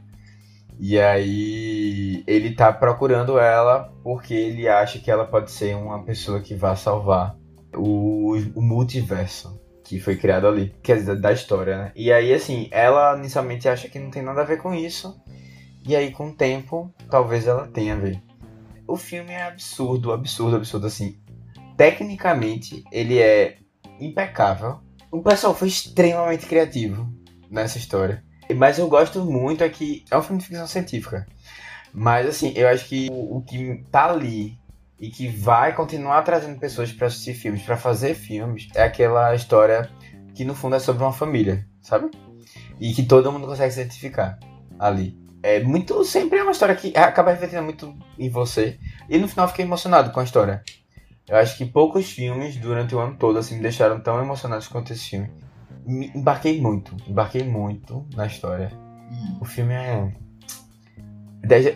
E 0.81 0.99
aí 0.99 2.25
ele 2.27 2.55
tá 2.55 2.73
procurando 2.73 3.39
ela 3.39 3.93
porque 4.03 4.35
ele 4.35 4.69
acha 4.69 4.99
que 4.99 5.11
ela 5.11 5.25
pode 5.25 5.53
ser 5.53 5.77
uma 5.77 6.03
pessoa 6.03 6.41
que 6.41 6.55
vai 6.57 6.77
salvar 6.77 7.37
o, 7.73 8.37
o 8.55 8.61
multiverso 8.61 9.59
que 9.85 10.01
foi 10.01 10.17
criado 10.17 10.49
ali, 10.49 10.75
quer 10.83 10.97
dizer, 10.97 11.21
da 11.21 11.31
história, 11.31 11.79
né? 11.79 11.93
E 11.95 12.13
aí, 12.13 12.35
assim, 12.35 12.67
ela 12.73 13.17
inicialmente 13.17 13.69
acha 13.69 13.89
que 13.89 14.01
não 14.01 14.11
tem 14.11 14.21
nada 14.21 14.41
a 14.41 14.45
ver 14.45 14.57
com 14.61 14.75
isso, 14.75 15.17
e 15.87 15.95
aí 15.95 16.11
com 16.11 16.31
o 16.31 16.35
tempo, 16.35 16.93
talvez 17.09 17.47
ela 17.47 17.69
tenha 17.69 17.95
a 17.95 17.97
ver. 17.97 18.21
O 18.89 18.97
filme 18.97 19.31
é 19.31 19.45
absurdo, 19.45 20.13
absurdo, 20.13 20.57
absurdo, 20.57 20.89
assim 20.89 21.17
tecnicamente 21.77 22.85
ele 22.91 23.19
é 23.19 23.59
impecável. 24.01 24.81
O 25.11 25.23
pessoal 25.23 25.55
foi 25.55 25.69
extremamente 25.69 26.47
criativo 26.47 27.09
nessa 27.51 27.79
história. 27.79 28.25
Mas 28.55 28.79
eu 28.79 28.89
gosto 28.89 29.25
muito 29.25 29.65
é 29.65 29.69
que 29.69 30.05
é 30.11 30.17
um 30.17 30.23
filme 30.23 30.41
de 30.41 30.47
ficção 30.47 30.67
científica. 30.67 31.27
Mas 31.93 32.27
assim, 32.27 32.53
eu 32.55 32.69
acho 32.69 32.87
que 32.87 33.09
o, 33.11 33.39
o 33.39 33.43
que 33.43 33.85
tá 33.91 34.11
ali 34.11 34.59
e 34.99 35.11
que 35.11 35.29
vai 35.29 35.75
continuar 35.75 36.23
trazendo 36.23 36.59
pessoas 36.59 36.93
para 36.93 37.07
assistir 37.07 37.35
filmes, 37.35 37.63
para 37.63 37.77
fazer 37.77 38.15
filmes, 38.15 38.69
é 38.75 38.83
aquela 38.83 39.35
história 39.35 39.91
que 40.35 40.45
no 40.45 40.55
fundo 40.55 40.77
é 40.77 40.79
sobre 40.79 41.03
uma 41.03 41.13
família, 41.13 41.67
sabe? 41.83 42.11
E 42.81 42.93
que 42.93 43.03
todo 43.03 43.33
mundo 43.33 43.47
consegue 43.47 43.73
se 43.73 43.81
identificar 43.81 44.39
ali. 44.79 45.19
É 45.43 45.63
muito. 45.63 46.05
Sempre 46.05 46.39
é 46.39 46.43
uma 46.43 46.53
história 46.53 46.75
que 46.75 46.97
acaba 46.97 47.31
refletindo 47.31 47.63
muito 47.63 47.97
em 48.19 48.29
você. 48.29 48.79
E 49.09 49.19
no 49.19 49.29
final 49.29 49.49
fiquei 49.49 49.65
emocionado 49.65 50.11
com 50.11 50.21
a 50.21 50.25
história. 50.25 50.63
Eu 51.29 51.37
acho 51.37 51.57
que 51.57 51.65
poucos 51.65 52.11
filmes 52.11 52.57
durante 52.57 52.95
o 52.95 52.99
ano 52.99 53.17
todo 53.17 53.39
assim 53.39 53.57
me 53.57 53.63
deixaram 53.63 54.01
tão 54.01 54.21
emocionados 54.23 54.69
quanto 54.69 54.93
esse 54.93 55.11
filme. 55.11 55.31
Me 55.85 56.11
embarquei 56.15 56.61
muito, 56.61 56.97
embarquei 57.07 57.43
muito 57.43 58.07
na 58.15 58.27
história. 58.27 58.71
Hum. 59.11 59.39
O 59.41 59.45
filme 59.45 59.75
é 59.75 60.13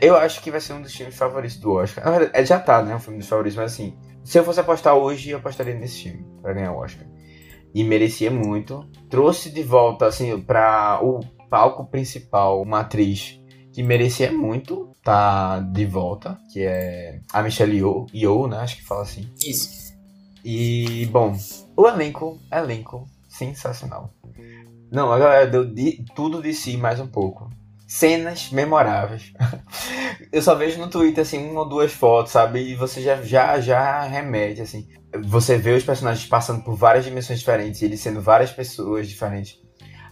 eu 0.00 0.16
acho 0.16 0.42
que 0.42 0.50
vai 0.50 0.60
ser 0.60 0.72
um 0.72 0.82
dos 0.82 0.92
filmes 0.92 1.16
favoritos 1.16 1.56
do 1.56 1.72
Oscar. 1.72 2.04
Na 2.04 2.10
verdade, 2.10 2.32
é, 2.34 2.44
já 2.44 2.58
tá, 2.58 2.82
né? 2.82 2.94
Um 2.94 2.98
filme 2.98 3.18
dos 3.18 3.28
favoritos, 3.28 3.56
mas 3.56 3.72
assim, 3.72 3.96
se 4.24 4.38
eu 4.38 4.44
fosse 4.44 4.60
apostar 4.60 4.94
hoje, 4.94 5.30
eu 5.30 5.38
apostaria 5.38 5.74
nesse 5.74 6.02
filme 6.02 6.26
para 6.42 6.52
ganhar 6.52 6.72
o 6.72 6.78
Oscar. 6.78 7.06
E 7.72 7.84
merecia 7.84 8.30
muito. 8.30 8.88
Trouxe 9.08 9.50
de 9.50 9.62
volta, 9.62 10.06
assim, 10.06 10.40
para 10.40 11.00
o 11.02 11.20
palco 11.48 11.86
principal 11.86 12.60
uma 12.60 12.80
atriz 12.80 13.40
que 13.72 13.82
merecia 13.82 14.32
muito 14.32 14.89
tá 15.02 15.60
de 15.60 15.86
volta, 15.86 16.38
que 16.52 16.62
é 16.62 17.20
a 17.32 17.42
Michelle 17.42 17.76
Yeoh, 17.76 18.06
Yeoh 18.14 18.48
né? 18.48 18.58
Acho 18.58 18.76
que 18.76 18.84
fala 18.84 19.02
assim. 19.02 19.28
Isso. 19.44 19.94
E, 20.44 21.06
bom, 21.06 21.36
o 21.76 21.86
elenco, 21.86 22.38
elenco 22.50 23.08
sensacional. 23.28 24.12
Não, 24.90 25.12
a 25.12 25.18
galera 25.18 25.46
deu 25.46 25.64
de, 25.64 26.04
tudo 26.14 26.42
de 26.42 26.52
si 26.52 26.76
mais 26.76 26.98
um 26.98 27.06
pouco. 27.06 27.50
cenas 27.86 28.50
memoráveis. 28.50 29.32
eu 30.32 30.42
só 30.42 30.54
vejo 30.54 30.78
no 30.78 30.88
Twitter, 30.88 31.22
assim, 31.22 31.50
uma 31.50 31.60
ou 31.60 31.68
duas 31.68 31.92
fotos, 31.92 32.32
sabe? 32.32 32.60
E 32.60 32.74
você 32.74 33.02
já, 33.02 33.22
já, 33.22 33.60
já 33.60 34.02
remete, 34.02 34.62
assim. 34.62 34.88
Você 35.24 35.58
vê 35.58 35.72
os 35.72 35.84
personagens 35.84 36.26
passando 36.26 36.62
por 36.62 36.76
várias 36.76 37.04
dimensões 37.04 37.40
diferentes, 37.40 37.82
e 37.82 37.84
eles 37.84 38.00
sendo 38.00 38.20
várias 38.20 38.50
pessoas 38.50 39.08
diferentes. 39.08 39.58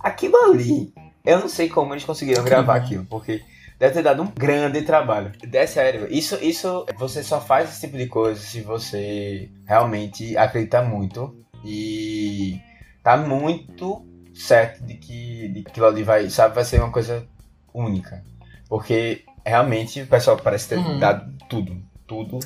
Aquilo 0.00 0.36
ali, 0.36 0.92
eu 1.24 1.40
não 1.40 1.48
sei 1.48 1.68
como 1.68 1.94
eles 1.94 2.04
conseguiram 2.04 2.44
gravar 2.44 2.76
aquilo, 2.76 3.04
porque 3.04 3.42
deve 3.78 3.94
ter 3.94 4.02
dado 4.02 4.22
um 4.22 4.26
grande 4.26 4.82
trabalho. 4.82 5.32
É 5.52 5.66
sério, 5.66 6.06
isso, 6.10 6.36
isso 6.42 6.84
você 6.98 7.22
só 7.22 7.40
faz 7.40 7.70
esse 7.70 7.80
tipo 7.82 7.96
de 7.96 8.06
coisa 8.06 8.40
se 8.40 8.60
você 8.60 9.50
realmente 9.66 10.36
acredita 10.36 10.82
muito 10.82 11.36
e 11.64 12.60
tá 13.02 13.16
muito 13.16 14.04
certo 14.34 14.84
de 14.84 14.94
que, 14.94 15.48
de 15.48 15.62
que 15.62 15.70
aquilo 15.70 15.86
ali 15.86 16.02
vai, 16.02 16.28
sabe, 16.28 16.54
vai 16.54 16.64
ser 16.64 16.80
uma 16.80 16.92
coisa 16.92 17.26
única. 17.72 18.22
Porque 18.68 19.24
realmente 19.44 20.02
o 20.02 20.06
pessoal 20.06 20.36
parece 20.36 20.68
ter 20.68 20.78
uhum. 20.78 20.98
dado 20.98 21.32
tudo. 21.48 21.82
Tudo. 22.06 22.38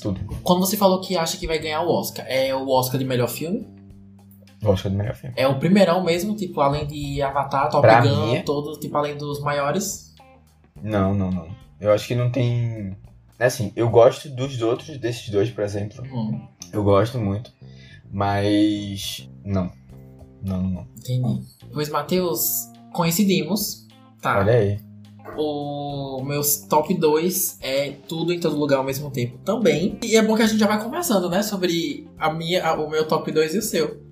Tudo. 0.00 0.20
Quando 0.42 0.60
você 0.60 0.76
falou 0.76 1.00
que 1.00 1.16
acha 1.16 1.36
que 1.36 1.46
vai 1.46 1.58
ganhar 1.58 1.82
o 1.82 1.90
Oscar, 1.90 2.24
é 2.28 2.54
o 2.54 2.68
Oscar 2.68 2.98
de 2.98 3.04
melhor 3.04 3.28
filme? 3.28 3.66
O 4.62 4.68
Oscar 4.68 4.90
de 4.90 4.98
melhor 4.98 5.14
filme. 5.14 5.34
É 5.38 5.48
o 5.48 5.58
primeirão 5.58 6.04
mesmo, 6.04 6.36
tipo, 6.36 6.60
além 6.60 6.86
de 6.86 7.22
Avatar, 7.22 7.70
Top 7.70 7.80
pra 7.80 8.00
Gun, 8.00 8.08
mim, 8.08 8.36
é 8.36 8.42
todo, 8.42 8.78
tipo, 8.78 8.96
além 8.96 9.16
dos 9.16 9.40
maiores? 9.40 10.14
Não, 10.82 11.14
não, 11.14 11.30
não. 11.30 11.48
Eu 11.80 11.92
acho 11.92 12.06
que 12.06 12.14
não 12.14 12.30
tem. 12.30 12.96
É 13.38 13.46
assim, 13.46 13.72
eu 13.74 13.88
gosto 13.88 14.28
dos 14.28 14.60
outros, 14.60 14.98
desses 14.98 15.30
dois, 15.30 15.50
por 15.50 15.64
exemplo. 15.64 16.04
Uhum. 16.04 16.46
Eu 16.72 16.84
gosto 16.84 17.18
muito. 17.18 17.52
Mas. 18.12 19.28
Não. 19.44 19.72
Não, 20.42 20.62
não. 20.62 20.86
Entendi. 20.98 21.42
Pois, 21.72 21.88
Matheus, 21.88 22.70
coincidimos. 22.92 23.86
Tá. 24.20 24.38
Olha 24.38 24.54
aí. 24.54 24.80
O 25.36 26.22
meus 26.24 26.56
top 26.56 26.92
2 26.92 27.58
é 27.60 27.92
tudo 28.08 28.32
em 28.32 28.40
todo 28.40 28.56
lugar 28.56 28.78
ao 28.78 28.84
mesmo 28.84 29.10
tempo 29.10 29.38
também. 29.38 29.98
E 30.02 30.16
é 30.16 30.22
bom 30.22 30.34
que 30.34 30.42
a 30.42 30.46
gente 30.46 30.58
já 30.58 30.66
vai 30.66 30.82
conversando, 30.82 31.30
né? 31.30 31.42
Sobre 31.42 32.08
a 32.18 32.32
minha, 32.32 32.66
a, 32.66 32.74
o 32.74 32.90
meu 32.90 33.06
top 33.06 33.30
2 33.30 33.54
e 33.54 33.58
o 33.58 33.62
seu. 33.62 34.02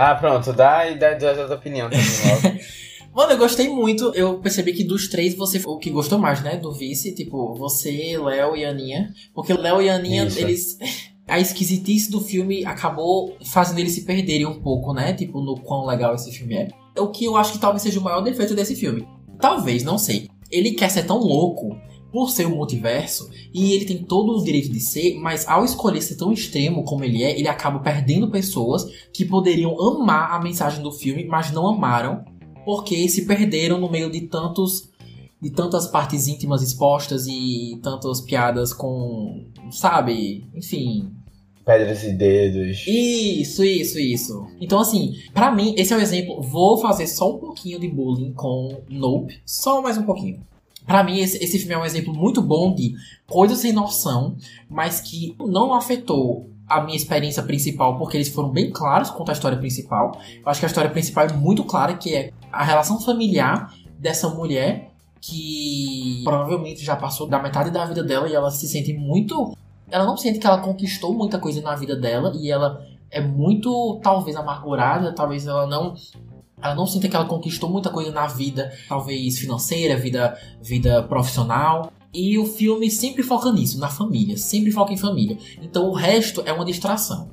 Ah, 0.00 0.14
pronto, 0.14 0.52
dá 0.52 0.88
e 0.88 0.96
dá, 0.96 1.14
dá, 1.14 1.32
dá 1.32 1.54
opinião 1.56 1.90
também. 1.90 2.60
Mano, 3.12 3.32
eu 3.32 3.38
gostei 3.38 3.68
muito. 3.68 4.12
Eu 4.14 4.38
percebi 4.38 4.72
que 4.72 4.84
dos 4.84 5.08
três 5.08 5.34
você 5.34 5.58
foi 5.58 5.72
o 5.72 5.78
que 5.78 5.90
gostou 5.90 6.20
mais, 6.20 6.40
né? 6.40 6.56
Do 6.56 6.72
vice. 6.72 7.12
Tipo, 7.16 7.52
você, 7.56 8.16
Léo 8.16 8.54
e 8.54 8.64
Aninha. 8.64 9.12
Porque 9.34 9.52
Léo 9.52 9.82
e 9.82 9.88
Aninha, 9.88 10.24
Isso. 10.26 10.38
eles. 10.38 10.78
A 11.26 11.38
esquisitice 11.38 12.10
do 12.10 12.22
filme 12.22 12.64
acabou 12.64 13.36
fazendo 13.44 13.80
eles 13.80 13.92
se 13.92 14.04
perderem 14.06 14.46
um 14.46 14.62
pouco, 14.62 14.94
né? 14.94 15.12
Tipo, 15.12 15.42
no 15.42 15.60
quão 15.60 15.84
legal 15.84 16.14
esse 16.14 16.30
filme 16.32 16.54
é. 16.54 16.68
O 16.98 17.08
que 17.08 17.26
eu 17.26 17.36
acho 17.36 17.52
que 17.52 17.58
talvez 17.58 17.82
seja 17.82 18.00
o 18.00 18.02
maior 18.02 18.22
defeito 18.22 18.54
desse 18.54 18.74
filme. 18.74 19.06
Talvez, 19.38 19.82
não 19.82 19.98
sei. 19.98 20.28
Ele 20.50 20.70
quer 20.70 20.88
ser 20.88 21.02
tão 21.02 21.18
louco 21.18 21.76
por 22.12 22.30
ser 22.30 22.46
o 22.46 22.52
um 22.52 22.56
multiverso, 22.56 23.30
e 23.52 23.72
ele 23.74 23.84
tem 23.84 23.98
todo 23.98 24.32
o 24.32 24.42
direito 24.42 24.70
de 24.70 24.80
ser, 24.80 25.18
mas 25.18 25.46
ao 25.46 25.64
escolher 25.64 26.00
ser 26.00 26.16
tão 26.16 26.32
extremo 26.32 26.84
como 26.84 27.04
ele 27.04 27.22
é, 27.22 27.38
ele 27.38 27.48
acaba 27.48 27.78
perdendo 27.80 28.30
pessoas 28.30 28.84
que 29.12 29.24
poderiam 29.24 29.78
amar 29.80 30.32
a 30.32 30.42
mensagem 30.42 30.82
do 30.82 30.90
filme, 30.90 31.24
mas 31.24 31.52
não 31.52 31.66
amaram, 31.66 32.24
porque 32.64 33.08
se 33.08 33.26
perderam 33.26 33.78
no 33.78 33.90
meio 33.90 34.10
de 34.10 34.22
tantos 34.22 34.88
de 35.40 35.50
tantas 35.50 35.86
partes 35.86 36.26
íntimas 36.26 36.62
expostas 36.62 37.28
e 37.28 37.78
tantas 37.80 38.20
piadas 38.20 38.72
com, 38.72 39.46
sabe, 39.70 40.44
enfim, 40.52 41.12
pedras 41.68 42.02
e 42.02 42.12
dedos. 42.12 42.86
Isso, 42.86 43.62
isso, 43.62 43.98
isso. 43.98 44.46
Então, 44.58 44.80
assim, 44.80 45.12
para 45.34 45.54
mim, 45.54 45.74
esse 45.76 45.92
é 45.92 45.96
o 45.96 46.00
exemplo. 46.00 46.40
Vou 46.40 46.78
fazer 46.78 47.06
só 47.06 47.36
um 47.36 47.38
pouquinho 47.38 47.78
de 47.78 47.86
bullying 47.86 48.32
com 48.32 48.80
Nope. 48.88 49.38
Só 49.44 49.82
mais 49.82 49.98
um 49.98 50.04
pouquinho. 50.04 50.40
Para 50.88 51.04
mim, 51.04 51.18
esse, 51.18 51.36
esse 51.44 51.58
filme 51.58 51.74
é 51.74 51.78
um 51.78 51.84
exemplo 51.84 52.14
muito 52.14 52.40
bom 52.40 52.74
de 52.74 52.94
coisa 53.26 53.54
sem 53.54 53.74
noção, 53.74 54.36
mas 54.70 55.02
que 55.02 55.36
não 55.38 55.74
afetou 55.74 56.48
a 56.66 56.80
minha 56.80 56.96
experiência 56.96 57.42
principal, 57.42 57.98
porque 57.98 58.16
eles 58.16 58.30
foram 58.30 58.48
bem 58.48 58.70
claros 58.70 59.10
quanto 59.10 59.28
à 59.28 59.32
história 59.32 59.58
principal. 59.58 60.18
Eu 60.42 60.48
acho 60.50 60.60
que 60.60 60.64
a 60.64 60.68
história 60.68 60.88
principal 60.88 61.26
é 61.26 61.32
muito 61.34 61.62
clara, 61.62 61.92
que 61.92 62.14
é 62.14 62.32
a 62.50 62.64
relação 62.64 62.98
familiar 62.98 63.70
dessa 63.98 64.30
mulher 64.30 64.90
que 65.20 66.22
provavelmente 66.24 66.82
já 66.82 66.96
passou 66.96 67.26
da 67.26 67.38
metade 67.38 67.70
da 67.70 67.84
vida 67.84 68.02
dela 68.02 68.26
e 68.26 68.34
ela 68.34 68.50
se 68.50 68.66
sente 68.66 68.94
muito. 68.94 69.54
Ela 69.90 70.06
não 70.06 70.16
sente 70.16 70.38
que 70.38 70.46
ela 70.46 70.58
conquistou 70.58 71.12
muita 71.12 71.38
coisa 71.38 71.60
na 71.60 71.74
vida 71.74 71.96
dela 71.96 72.32
e 72.34 72.50
ela 72.50 72.82
é 73.10 73.20
muito, 73.20 74.00
talvez, 74.02 74.36
amargurada, 74.36 75.14
talvez 75.14 75.46
ela 75.46 75.66
não 75.66 75.94
ela 76.62 76.74
não 76.74 76.86
sinta 76.86 77.08
que 77.08 77.16
ela 77.16 77.24
conquistou 77.24 77.70
muita 77.70 77.90
coisa 77.90 78.10
na 78.10 78.26
vida, 78.26 78.72
talvez 78.88 79.38
financeira, 79.38 79.96
vida, 79.96 80.36
vida 80.60 81.02
profissional. 81.02 81.92
E 82.12 82.38
o 82.38 82.46
filme 82.46 82.90
sempre 82.90 83.22
foca 83.22 83.52
nisso, 83.52 83.78
na 83.78 83.88
família, 83.88 84.36
sempre 84.36 84.70
foca 84.70 84.92
em 84.92 84.96
família. 84.96 85.36
Então 85.62 85.88
o 85.88 85.92
resto 85.92 86.42
é 86.44 86.52
uma 86.52 86.64
distração. 86.64 87.30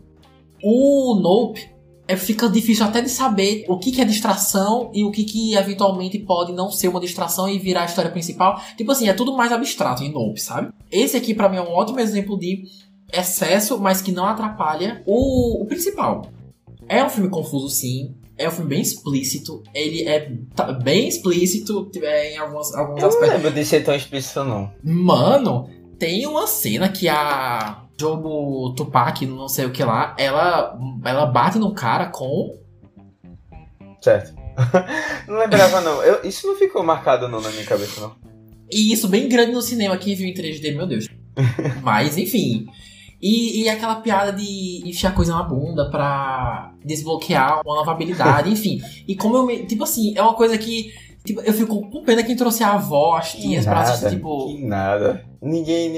O 0.61 1.15
Nope 1.15 1.76
é, 2.07 2.15
fica 2.15 2.47
difícil 2.49 2.86
até 2.86 3.01
de 3.01 3.09
saber 3.09 3.65
o 3.67 3.80
que, 3.80 3.91
que 3.91 4.01
é 4.01 4.05
distração 4.05 4.91
e 4.93 5.03
o 5.03 5.11
que, 5.11 5.23
que 5.23 5.55
eventualmente 5.55 6.19
pode 6.19 6.53
não 6.53 6.69
ser 6.71 6.88
uma 6.88 6.99
distração 6.99 7.49
e 7.49 7.57
virar 7.57 7.82
a 7.82 7.86
história 7.86 8.11
principal. 8.11 8.61
Tipo 8.78 8.91
assim, 8.91 9.07
é 9.07 9.13
tudo 9.13 9.36
mais 9.36 9.51
abstrato 9.51 10.03
em 10.03 10.11
Nope, 10.11 10.39
sabe? 10.39 10.71
Esse 10.91 11.17
aqui 11.17 11.34
para 11.34 11.49
mim 11.49 11.57
é 11.57 11.61
um 11.61 11.71
ótimo 11.71 11.99
exemplo 11.99 12.38
de 12.38 12.63
excesso, 13.11 13.80
mas 13.80 14.01
que 14.01 14.11
não 14.11 14.26
atrapalha 14.26 15.01
o, 15.05 15.63
o 15.63 15.65
principal. 15.65 16.28
É 16.88 17.03
um 17.03 17.09
filme 17.09 17.30
confuso, 17.30 17.69
sim. 17.69 18.13
É 18.38 18.47
um 18.47 18.51
filme 18.51 18.69
bem 18.69 18.81
explícito. 18.81 19.63
Ele 19.73 20.03
é 20.07 20.31
tá, 20.53 20.71
bem 20.73 21.07
explícito 21.07 21.89
é, 22.01 22.33
em 22.33 22.38
alguns, 22.38 22.73
alguns 22.75 23.01
eu 23.01 23.07
aspectos. 23.07 23.29
não 23.29 23.36
lembro 23.38 23.51
de 23.51 23.65
ser 23.65 23.83
tão 23.83 23.95
explícito, 23.95 24.43
não. 24.43 24.71
Mano, 24.83 25.69
tem 25.97 26.25
uma 26.25 26.45
cena 26.45 26.89
que 26.89 27.07
a 27.07 27.86
Jobo 27.97 28.73
Tupac, 28.75 29.25
não 29.25 29.47
sei 29.47 29.65
o 29.65 29.71
que 29.71 29.83
lá, 29.83 30.15
ela, 30.17 30.77
ela 31.03 31.25
bate 31.25 31.57
no 31.57 31.73
cara 31.73 32.07
com. 32.07 32.59
Certo. 34.01 34.36
não 35.27 35.38
lembrava, 35.38 35.81
não. 35.81 36.03
Eu, 36.03 36.23
isso 36.23 36.45
não 36.47 36.55
ficou 36.55 36.83
marcado 36.83 37.27
não 37.27 37.41
na 37.41 37.49
minha 37.49 37.65
cabeça, 37.65 38.01
não. 38.01 38.15
E 38.69 38.91
isso 38.91 39.07
bem 39.07 39.29
grande 39.29 39.51
no 39.51 39.61
cinema, 39.61 39.97
quem 39.97 40.15
viu 40.15 40.27
em 40.27 40.33
3D, 40.33 40.75
meu 40.75 40.88
Deus. 40.88 41.07
Mas, 41.81 42.17
enfim. 42.17 42.67
E, 43.26 43.63
e 43.63 43.69
aquela 43.69 43.95
piada 43.95 44.32
de 44.32 44.84
enfiar 44.86 45.15
coisa 45.15 45.34
na 45.34 45.41
bunda 45.41 45.89
pra 45.89 46.76
desbloquear 46.86 47.59
uma 47.65 47.78
nova 47.78 47.91
habilidade, 47.91 48.51
enfim. 48.53 48.80
E 49.07 49.15
como 49.15 49.36
eu 49.36 49.45
me. 49.47 49.65
Tipo 49.65 49.84
assim, 49.84 50.15
é 50.15 50.21
uma 50.21 50.36
coisa 50.36 50.55
que. 50.59 50.93
Tipo, 51.26 51.41
eu 51.41 51.51
fico 51.53 51.89
com 51.89 52.03
pena 52.03 52.21
quem 52.21 52.36
trouxe 52.36 52.63
a 52.63 52.73
avó, 52.73 53.15
as 53.17 53.34
tias, 53.34 53.65
pra 53.65 53.80
assistir, 53.80 54.11
tipo. 54.11 54.45
Que 54.45 54.63
nada. 54.63 55.26
Ninguém. 55.41 55.91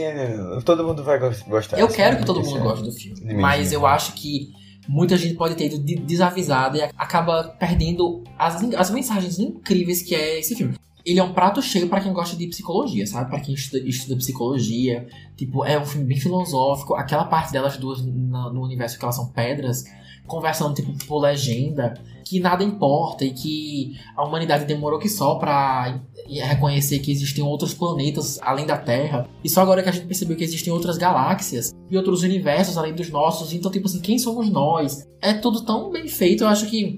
Todo 0.63 0.85
mundo 0.85 1.03
vai 1.03 1.19
gostar. 1.19 1.77
Eu 1.77 1.89
quero 1.89 2.15
que 2.15 2.25
todo 2.25 2.41
mundo 2.41 2.61
goste 2.61 2.85
do 2.85 2.93
filme. 2.93 3.33
Mas 3.33 3.73
eu 3.73 3.85
acho 3.85 4.13
que 4.13 4.47
muita 4.87 5.17
gente 5.17 5.35
pode 5.35 5.55
ter 5.55 5.65
ido 5.65 5.79
desavisada 5.79 6.77
e 6.77 6.81
acaba 6.97 7.43
perdendo 7.59 8.23
as, 8.39 8.63
as 8.73 8.89
mensagens 8.89 9.37
incríveis 9.37 10.01
que 10.01 10.15
é 10.15 10.39
esse 10.39 10.55
filme 10.55 10.75
ele 11.07 11.21
é 11.21 11.23
um 11.23 11.31
prato 11.31 11.61
cheio 11.61 11.87
para 11.87 12.01
quem 12.01 12.11
gosta 12.11 12.35
de 12.35 12.47
psicologia, 12.47 13.07
sabe? 13.07 13.29
Para 13.29 13.39
quem 13.39 13.55
estuda, 13.55 13.79
estuda, 13.87 14.17
psicologia. 14.17 15.07
Tipo, 15.37 15.63
é 15.63 15.79
um 15.79 15.85
filme 15.85 16.05
bem 16.05 16.17
filosófico. 16.19 16.95
Aquela 16.95 17.23
parte 17.23 17.53
delas 17.53 17.77
duas 17.77 18.05
no, 18.05 18.61
universo 18.61 18.99
que 18.99 19.05
elas 19.05 19.15
são 19.15 19.29
pedras, 19.29 19.85
conversando, 20.27 20.73
tipo, 20.73 20.93
por 21.05 21.19
legenda, 21.19 21.93
que 22.25 22.41
nada 22.41 22.61
importa 22.61 23.23
e 23.23 23.31
que 23.31 23.97
a 24.17 24.25
humanidade 24.25 24.65
demorou 24.65 24.99
que 24.99 25.07
só 25.07 25.35
pra 25.35 25.97
reconhecer 26.27 26.99
que 26.99 27.09
existem 27.09 27.41
outros 27.41 27.73
planetas 27.73 28.37
além 28.41 28.65
da 28.65 28.77
Terra. 28.77 29.29
E 29.41 29.47
só 29.47 29.61
agora 29.61 29.81
que 29.81 29.87
a 29.87 29.93
gente 29.93 30.07
percebeu 30.07 30.35
que 30.35 30.43
existem 30.43 30.73
outras 30.73 30.97
galáxias 30.97 31.73
e 31.89 31.95
outros 31.95 32.23
universos 32.23 32.77
além 32.77 32.93
dos 32.93 33.09
nossos. 33.09 33.53
Então, 33.53 33.71
tipo 33.71 33.87
assim, 33.87 34.01
quem 34.01 34.19
somos 34.19 34.49
nós? 34.49 35.07
É 35.21 35.33
tudo 35.33 35.61
tão 35.61 35.89
bem 35.89 36.09
feito, 36.09 36.43
eu 36.43 36.49
acho 36.49 36.65
que 36.69 36.97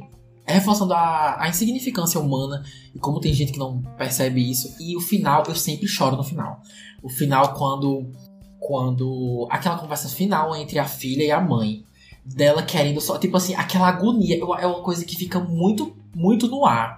reforçando 0.53 0.93
a, 0.93 1.41
a 1.41 1.49
insignificância 1.49 2.19
humana 2.19 2.63
e 2.93 2.99
como 2.99 3.19
tem 3.19 3.33
gente 3.33 3.51
que 3.51 3.59
não 3.59 3.81
percebe 3.97 4.49
isso. 4.49 4.75
E 4.79 4.95
o 4.95 5.01
final, 5.01 5.43
eu 5.47 5.55
sempre 5.55 5.87
choro 5.87 6.15
no 6.15 6.23
final. 6.23 6.61
O 7.01 7.09
final, 7.09 7.53
quando. 7.53 8.11
Quando. 8.59 9.47
Aquela 9.49 9.77
conversa 9.77 10.09
final 10.09 10.55
entre 10.55 10.79
a 10.79 10.85
filha 10.85 11.23
e 11.23 11.31
a 11.31 11.41
mãe. 11.41 11.83
Dela 12.25 12.63
querendo 12.63 13.01
só. 13.01 13.17
Tipo 13.17 13.37
assim, 13.37 13.55
aquela 13.55 13.87
agonia. 13.87 14.39
É 14.59 14.67
uma 14.67 14.83
coisa 14.83 15.05
que 15.05 15.15
fica 15.15 15.39
muito, 15.39 15.95
muito 16.15 16.47
no 16.47 16.65
ar. 16.65 16.97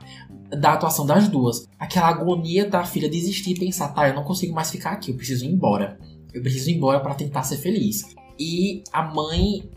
Da 0.49 0.73
atuação 0.73 1.05
das 1.05 1.27
duas. 1.27 1.67
Aquela 1.79 2.07
agonia 2.07 2.69
da 2.69 2.83
filha 2.83 3.09
desistir 3.09 3.51
e 3.51 3.59
pensar: 3.59 3.89
tá, 3.89 4.07
eu 4.07 4.15
não 4.15 4.23
consigo 4.23 4.53
mais 4.53 4.69
ficar 4.69 4.91
aqui, 4.91 5.11
eu 5.11 5.15
preciso 5.15 5.45
ir 5.45 5.49
embora. 5.49 5.99
Eu 6.33 6.41
preciso 6.41 6.69
ir 6.69 6.75
embora 6.75 6.99
para 6.99 7.15
tentar 7.15 7.43
ser 7.43 7.57
feliz. 7.57 8.03
E 8.39 8.83
a 8.91 9.03
mãe 9.03 9.69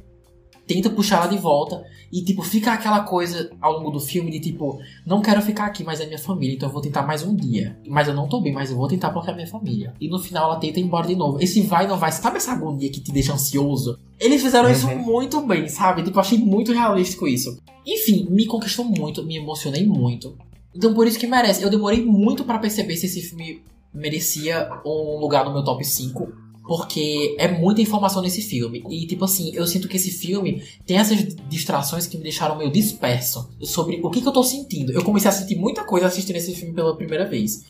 tenta 0.66 0.90
puxar 0.90 1.18
ela 1.18 1.26
de 1.26 1.38
volta. 1.38 1.84
E, 2.12 2.22
tipo, 2.22 2.42
fica 2.42 2.72
aquela 2.72 3.00
coisa 3.00 3.50
ao 3.60 3.78
longo 3.78 3.90
do 3.90 4.00
filme 4.00 4.30
de, 4.30 4.38
tipo, 4.38 4.78
não 5.04 5.20
quero 5.20 5.42
ficar 5.42 5.66
aqui, 5.66 5.82
mas 5.82 6.00
é 6.00 6.06
minha 6.06 6.18
família, 6.18 6.54
então 6.54 6.68
eu 6.68 6.72
vou 6.72 6.80
tentar 6.80 7.02
mais 7.02 7.22
um 7.22 7.34
dia. 7.34 7.76
Mas 7.88 8.06
eu 8.06 8.14
não 8.14 8.28
tô 8.28 8.40
bem, 8.40 8.52
mas 8.52 8.70
eu 8.70 8.76
vou 8.76 8.86
tentar 8.86 9.10
porque 9.10 9.30
é 9.30 9.34
minha 9.34 9.46
família. 9.46 9.92
E 10.00 10.08
no 10.08 10.18
final 10.18 10.50
ela 10.50 10.60
tenta 10.60 10.78
ir 10.78 10.84
embora 10.84 11.06
de 11.06 11.16
novo. 11.16 11.38
Esse 11.40 11.62
vai 11.62 11.86
não 11.86 11.96
vai, 11.96 12.12
sabe 12.12 12.36
essa 12.36 12.52
agonia 12.52 12.90
que 12.90 13.00
te 13.00 13.10
deixa 13.10 13.32
ansioso? 13.32 13.98
Eles 14.20 14.42
fizeram 14.42 14.68
uhum. 14.68 14.72
isso 14.72 14.88
muito 14.88 15.40
bem, 15.40 15.68
sabe? 15.68 16.02
Tipo, 16.02 16.18
eu 16.18 16.20
achei 16.20 16.38
muito 16.38 16.72
realístico 16.72 17.26
isso. 17.26 17.58
Enfim, 17.86 18.28
me 18.30 18.46
conquistou 18.46 18.84
muito, 18.84 19.24
me 19.24 19.36
emocionei 19.36 19.84
muito. 19.84 20.36
Então 20.74 20.94
por 20.94 21.06
isso 21.06 21.18
que 21.18 21.26
merece. 21.26 21.62
Eu 21.62 21.70
demorei 21.70 22.04
muito 22.04 22.44
pra 22.44 22.58
perceber 22.58 22.96
se 22.96 23.06
esse 23.06 23.22
filme 23.22 23.62
merecia 23.92 24.68
um 24.84 25.18
lugar 25.18 25.44
no 25.44 25.52
meu 25.52 25.62
top 25.62 25.84
5. 25.84 26.43
Porque 26.66 27.36
é 27.38 27.46
muita 27.46 27.82
informação 27.82 28.22
nesse 28.22 28.40
filme. 28.40 28.82
E, 28.88 29.06
tipo 29.06 29.24
assim, 29.24 29.54
eu 29.54 29.66
sinto 29.66 29.86
que 29.86 29.96
esse 29.96 30.10
filme 30.10 30.62
tem 30.86 30.96
essas 30.96 31.34
distrações 31.48 32.06
que 32.06 32.16
me 32.16 32.22
deixaram 32.22 32.56
meio 32.56 32.72
disperso 32.72 33.50
sobre 33.60 34.00
o 34.02 34.10
que, 34.10 34.22
que 34.22 34.28
eu 34.28 34.32
tô 34.32 34.42
sentindo. 34.42 34.90
Eu 34.90 35.04
comecei 35.04 35.28
a 35.28 35.32
sentir 35.32 35.56
muita 35.56 35.84
coisa 35.84 36.06
assistindo 36.06 36.36
esse 36.36 36.54
filme 36.54 36.74
pela 36.74 36.96
primeira 36.96 37.26
vez. 37.26 37.64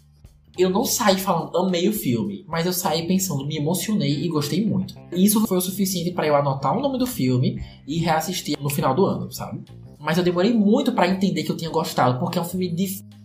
Eu 0.57 0.71
não 0.71 0.85
saí 0.85 1.19
falando, 1.19 1.57
amei 1.59 1.89
o 1.89 1.93
filme, 1.93 2.45
mas 2.47 2.65
eu 2.65 2.73
saí 2.73 3.09
pensando, 3.09 3.45
me 3.45 3.57
emocionei 3.57 4.25
e 4.25 4.29
gostei 4.29 4.65
muito. 4.65 4.95
E 5.13 5.25
isso 5.25 5.45
foi 5.49 5.59
o 5.59 5.61
suficiente 5.61 6.13
para 6.13 6.29
eu 6.29 6.37
anotar 6.37 6.77
o 6.77 6.81
nome 6.81 6.97
do 6.97 7.09
filme 7.09 7.61
e 7.89 7.99
reassistir 7.99 8.57
no 8.61 8.71
final 8.71 8.95
do 8.95 9.05
ano, 9.05 9.33
sabe? 9.33 9.63
Mas 9.99 10.17
eu 10.17 10.23
demorei 10.23 10.53
muito 10.53 10.93
para 10.93 11.09
entender 11.09 11.43
que 11.43 11.51
eu 11.51 11.57
tinha 11.57 11.71
gostado, 11.71 12.21
porque 12.21 12.39
é 12.39 12.41
um 12.41 12.45
filme. 12.45 12.73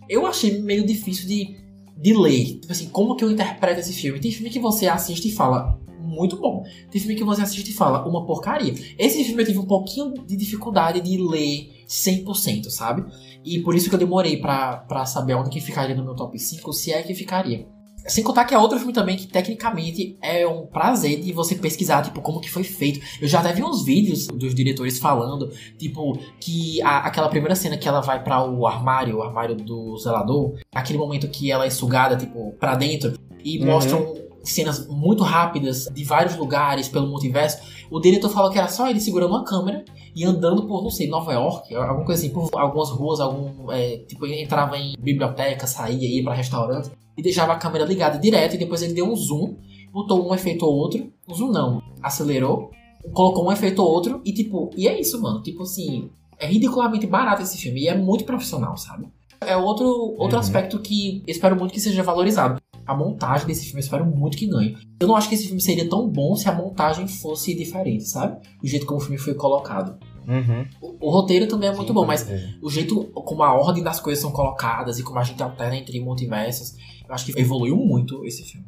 Eu 0.08 0.26
achei 0.26 0.60
meio 0.60 0.84
difícil 0.84 1.28
de, 1.28 1.56
de 2.00 2.14
ler. 2.14 2.60
Tipo 2.60 2.72
assim, 2.72 2.88
como 2.88 3.14
que 3.14 3.24
eu 3.24 3.30
interpreto 3.30 3.80
esse 3.80 3.92
filme? 3.92 4.20
Tem 4.20 4.32
filme 4.32 4.50
que 4.50 4.58
você 4.58 4.88
assiste 4.88 5.28
e 5.28 5.32
fala, 5.32 5.78
muito 6.00 6.36
bom. 6.36 6.64
Tem 6.90 7.00
filme 7.00 7.14
que 7.14 7.24
você 7.24 7.42
assiste 7.42 7.70
e 7.70 7.74
fala, 7.74 8.06
uma 8.08 8.24
porcaria. 8.24 8.74
Esse 8.98 9.22
filme 9.24 9.42
eu 9.42 9.46
tive 9.46 9.58
um 9.58 9.66
pouquinho 9.66 10.14
de 10.26 10.36
dificuldade 10.36 11.00
de 11.00 11.18
ler 11.18 11.84
100%, 11.86 12.70
sabe? 12.70 13.04
E 13.44 13.60
por 13.60 13.74
isso 13.74 13.88
que 13.88 13.94
eu 13.94 13.98
demorei 13.98 14.38
pra, 14.38 15.04
saber 15.06 15.34
onde 15.34 15.50
que 15.50 15.60
ficaria 15.60 15.94
no 15.94 16.04
meu 16.04 16.14
top 16.14 16.38
5, 16.38 16.72
se 16.72 16.92
é 16.92 17.02
que 17.02 17.14
ficaria. 17.14 17.68
Sem 18.06 18.24
contar 18.24 18.44
que 18.44 18.54
é 18.54 18.58
outro 18.58 18.78
filme 18.78 18.92
também 18.92 19.16
que 19.16 19.26
tecnicamente 19.26 20.16
é 20.22 20.46
um 20.46 20.66
prazer 20.66 21.20
de 21.20 21.32
você 21.32 21.54
pesquisar, 21.54 22.02
tipo, 22.02 22.20
como 22.20 22.40
que 22.40 22.50
foi 22.50 22.64
feito. 22.64 23.00
Eu 23.20 23.28
já 23.28 23.40
até 23.40 23.52
vi 23.52 23.62
uns 23.62 23.84
vídeos 23.84 24.26
dos 24.26 24.54
diretores 24.54 24.98
falando, 24.98 25.50
tipo, 25.78 26.18
que 26.40 26.80
a, 26.82 26.98
aquela 26.98 27.28
primeira 27.28 27.54
cena 27.54 27.76
que 27.76 27.88
ela 27.88 28.00
vai 28.00 28.22
para 28.22 28.44
o 28.44 28.66
armário, 28.66 29.18
o 29.18 29.22
armário 29.22 29.54
do 29.54 29.96
zelador, 29.98 30.54
aquele 30.74 30.98
momento 30.98 31.28
que 31.28 31.50
ela 31.50 31.66
é 31.66 31.70
sugada, 31.70 32.16
tipo, 32.16 32.52
para 32.58 32.74
dentro, 32.74 33.18
e 33.44 33.58
uhum. 33.58 33.66
mostram 33.66 34.14
cenas 34.42 34.86
muito 34.88 35.22
rápidas 35.22 35.84
de 35.92 36.02
vários 36.04 36.36
lugares 36.36 36.88
pelo 36.88 37.06
multiverso. 37.06 37.58
O 37.90 38.00
diretor 38.00 38.30
falou 38.30 38.50
que 38.50 38.58
era 38.58 38.68
só 38.68 38.88
ele 38.88 39.00
segurando 39.00 39.30
uma 39.30 39.44
câmera 39.44 39.84
e 40.16 40.24
andando 40.24 40.66
por, 40.66 40.82
não 40.82 40.90
sei, 40.90 41.08
Nova 41.08 41.32
York, 41.32 41.74
alguma 41.74 42.06
coisa 42.06 42.24
assim, 42.24 42.32
por 42.32 42.48
algumas 42.54 42.90
ruas, 42.90 43.20
algum. 43.20 43.70
É, 43.70 43.98
tipo, 43.98 44.26
entrava 44.26 44.78
em 44.78 44.94
biblioteca, 44.98 45.66
saía, 45.66 46.08
ia 46.08 46.24
para 46.24 46.34
restaurante 46.34 46.90
e 47.16 47.22
deixava 47.22 47.52
a 47.52 47.56
câmera 47.56 47.84
ligada 47.84 48.18
direto 48.18 48.54
e 48.54 48.58
depois 48.58 48.82
ele 48.82 48.94
deu 48.94 49.06
um 49.06 49.16
zoom, 49.16 49.56
botou 49.92 50.28
um 50.28 50.34
efeito 50.34 50.64
ou 50.64 50.74
outro, 50.74 51.12
um 51.28 51.34
zoom 51.34 51.50
não, 51.50 51.82
acelerou, 52.02 52.70
colocou 53.12 53.46
um 53.46 53.52
efeito 53.52 53.82
ou 53.82 53.88
outro 53.88 54.20
e 54.24 54.32
tipo, 54.32 54.70
e 54.76 54.88
é 54.88 55.00
isso, 55.00 55.20
mano, 55.20 55.42
tipo 55.42 55.62
assim, 55.62 56.10
é 56.38 56.46
ridiculamente 56.46 57.06
barato 57.06 57.42
esse 57.42 57.58
filme 57.58 57.82
e 57.82 57.88
é 57.88 57.96
muito 57.96 58.24
profissional, 58.24 58.76
sabe? 58.76 59.08
É 59.40 59.56
outro, 59.56 59.86
outro 60.18 60.36
uhum. 60.36 60.40
aspecto 60.40 60.78
que 60.80 61.22
espero 61.26 61.56
muito 61.56 61.72
que 61.72 61.80
seja 61.80 62.02
valorizado. 62.02 62.60
A 62.86 62.94
montagem 62.94 63.46
desse 63.46 63.64
filme 63.64 63.78
eu 63.78 63.84
espero 63.84 64.04
muito 64.04 64.36
que 64.36 64.46
ganhe. 64.46 64.76
Eu 65.00 65.08
não 65.08 65.16
acho 65.16 65.28
que 65.28 65.34
esse 65.34 65.46
filme 65.46 65.60
seria 65.60 65.88
tão 65.88 66.08
bom 66.08 66.34
se 66.34 66.48
a 66.48 66.52
montagem 66.52 67.06
fosse 67.06 67.54
diferente, 67.54 68.04
sabe? 68.04 68.38
O 68.62 68.66
jeito 68.66 68.84
como 68.84 68.98
o 68.98 69.02
filme 69.02 69.16
foi 69.16 69.34
colocado. 69.34 69.98
Uhum. 70.26 70.66
O, 70.80 71.06
o, 71.06 71.10
roteiro 71.10 71.46
também 71.46 71.68
é 71.68 71.72
muito 71.72 71.88
Sim, 71.88 71.94
bom, 71.94 72.06
mas 72.06 72.28
o 72.62 72.70
jeito 72.70 73.04
como 73.12 73.42
a 73.42 73.54
ordem 73.54 73.82
das 73.82 73.98
coisas 73.98 74.20
são 74.20 74.30
colocadas 74.30 74.98
e 74.98 75.02
como 75.02 75.18
a 75.18 75.24
gente 75.24 75.42
alterna 75.42 75.76
entre 75.76 75.98
multiversos, 76.00 76.74
acho 77.10 77.26
que 77.26 77.40
evoluiu 77.40 77.76
muito 77.76 78.24
esse 78.24 78.44
filme. 78.44 78.66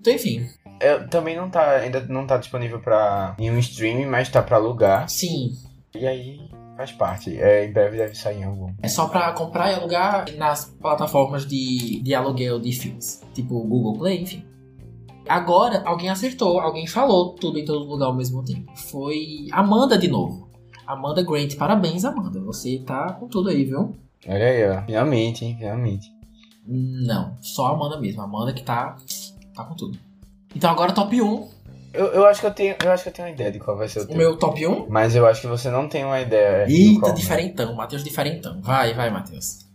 Então, 0.00 0.12
enfim. 0.12 0.46
É, 0.78 0.98
também 1.04 1.36
não 1.36 1.48
tá, 1.48 1.70
ainda 1.76 2.00
não 2.02 2.26
tá 2.26 2.36
disponível 2.36 2.80
para 2.80 3.34
nenhum 3.38 3.58
streaming, 3.58 4.06
mas 4.06 4.28
tá 4.28 4.42
para 4.42 4.56
alugar. 4.56 5.08
Sim. 5.08 5.52
E 5.94 6.06
aí 6.06 6.40
faz 6.76 6.92
parte. 6.92 7.40
É, 7.40 7.64
em 7.64 7.72
breve 7.72 7.96
deve 7.96 8.14
sair 8.14 8.40
em 8.40 8.44
algum. 8.44 8.72
É 8.82 8.88
só 8.88 9.08
para 9.08 9.32
comprar 9.32 9.72
e 9.72 9.74
alugar 9.74 10.26
nas 10.36 10.66
plataformas 10.66 11.46
de, 11.46 12.00
de 12.02 12.14
aluguel 12.14 12.60
de 12.60 12.72
filmes, 12.72 13.22
tipo 13.32 13.58
Google 13.64 13.98
Play, 13.98 14.22
enfim. 14.22 14.44
Agora, 15.28 15.82
alguém 15.84 16.08
acertou, 16.08 16.60
alguém 16.60 16.86
falou 16.86 17.34
tudo 17.34 17.58
em 17.58 17.64
todo 17.64 17.84
lugar 17.84 18.06
ao 18.06 18.14
mesmo 18.14 18.44
tempo. 18.44 18.70
Foi 18.76 19.48
Amanda 19.50 19.98
de 19.98 20.08
novo. 20.08 20.48
Amanda 20.86 21.22
Grant, 21.22 21.56
parabéns, 21.56 22.04
Amanda. 22.04 22.38
Você 22.40 22.78
tá 22.86 23.12
com 23.14 23.26
tudo 23.26 23.48
aí, 23.48 23.64
viu? 23.64 23.92
Olha 24.28 24.46
aí, 24.46 24.70
ó. 24.70 24.82
Finalmente, 24.82 25.44
hein? 25.44 25.56
Finalmente. 25.58 26.15
Não, 26.66 27.36
só 27.40 27.66
a 27.66 27.70
Amanda 27.70 28.00
mesmo. 28.00 28.20
A 28.22 28.24
Amanda 28.24 28.52
que 28.52 28.62
tá, 28.62 28.96
tá 29.54 29.64
com 29.64 29.74
tudo. 29.74 29.98
Então 30.54 30.70
agora 30.70 30.92
top 30.92 31.20
1. 31.20 31.56
Eu, 31.92 32.06
eu, 32.08 32.26
acho 32.26 32.40
que 32.40 32.46
eu, 32.46 32.52
tenho, 32.52 32.74
eu 32.84 32.92
acho 32.92 33.04
que 33.04 33.08
eu 33.08 33.12
tenho 33.12 33.28
uma 33.28 33.34
ideia 33.34 33.50
de 33.50 33.58
qual 33.58 33.76
vai 33.76 33.88
ser 33.88 34.00
o, 34.00 34.02
o 34.02 34.06
teu. 34.06 34.16
meu 34.16 34.36
top 34.36 34.66
1? 34.66 34.86
Mas 34.88 35.16
eu 35.16 35.26
acho 35.26 35.40
que 35.40 35.46
você 35.46 35.70
não 35.70 35.88
tem 35.88 36.04
uma 36.04 36.20
ideia. 36.20 36.66
Eita, 36.68 37.00
qual, 37.00 37.12
né? 37.12 37.16
diferentão. 37.16 37.70
Né? 37.70 37.74
Matheus 37.74 38.04
diferentão. 38.04 38.60
Vai, 38.60 38.92
vai, 38.92 39.10
Matheus. 39.10 39.66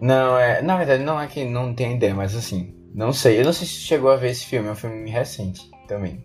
Não, 0.00 0.38
é. 0.38 0.62
Na 0.62 0.76
verdade, 0.76 1.02
não 1.02 1.20
é 1.20 1.26
que 1.26 1.44
não 1.44 1.74
tem 1.74 1.96
ideia, 1.96 2.14
mas 2.14 2.36
assim. 2.36 2.74
Não 2.94 3.12
sei. 3.12 3.40
Eu 3.40 3.44
não 3.44 3.52
sei 3.52 3.66
se 3.66 3.74
chegou 3.74 4.10
a 4.10 4.16
ver 4.16 4.30
esse 4.30 4.46
filme. 4.46 4.68
É 4.68 4.72
um 4.72 4.76
filme 4.76 5.10
recente 5.10 5.68
também. 5.88 6.24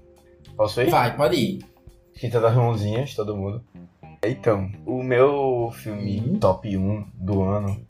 Posso 0.55 0.81
ir? 0.81 0.89
Vai, 0.89 1.15
pode 1.15 1.35
ir. 1.35 1.65
Quinta 2.13 2.39
das 2.39 2.55
Mãozinhas, 2.55 3.15
todo 3.15 3.35
mundo. 3.35 3.63
Então, 4.23 4.71
o 4.85 5.03
meu 5.03 5.71
filme 5.73 6.19
uhum. 6.19 6.39
top 6.39 6.77
1 6.77 7.05
do 7.15 7.41
ano 7.41 7.85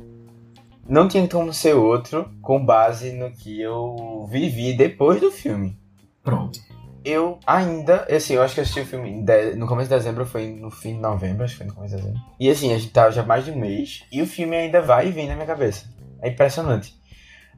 não 0.87 1.07
tinha 1.07 1.27
como 1.27 1.53
ser 1.53 1.73
outro 1.73 2.29
com 2.41 2.63
base 2.63 3.13
no 3.13 3.31
que 3.31 3.61
eu 3.61 4.27
vivi 4.29 4.73
depois 4.73 5.21
do 5.21 5.31
filme. 5.31 5.77
Pronto. 6.23 6.59
Eu 7.05 7.37
ainda, 7.45 8.07
assim, 8.09 8.35
eu 8.35 8.41
acho 8.41 8.53
que 8.53 8.61
eu 8.61 8.63
assisti 8.63 8.79
o 8.79 8.85
filme 8.85 9.23
no 9.57 9.67
começo 9.67 9.89
de 9.89 9.95
dezembro, 9.95 10.25
foi 10.25 10.47
no 10.47 10.71
fim 10.71 10.95
de 10.95 11.01
novembro, 11.01 11.43
acho 11.43 11.53
que 11.53 11.57
foi 11.57 11.67
no 11.67 11.73
começo 11.73 11.95
de 11.95 12.01
dezembro. 12.01 12.21
E 12.39 12.49
assim, 12.49 12.73
a 12.73 12.77
gente 12.77 12.91
tá 12.91 13.09
já 13.11 13.23
mais 13.23 13.43
de 13.43 13.51
um 13.51 13.59
mês 13.59 14.05
e 14.11 14.21
o 14.21 14.27
filme 14.27 14.55
ainda 14.55 14.81
vai 14.81 15.07
e 15.07 15.11
vem 15.11 15.27
na 15.27 15.35
minha 15.35 15.47
cabeça. 15.47 15.85
É 16.21 16.29
impressionante. 16.29 16.95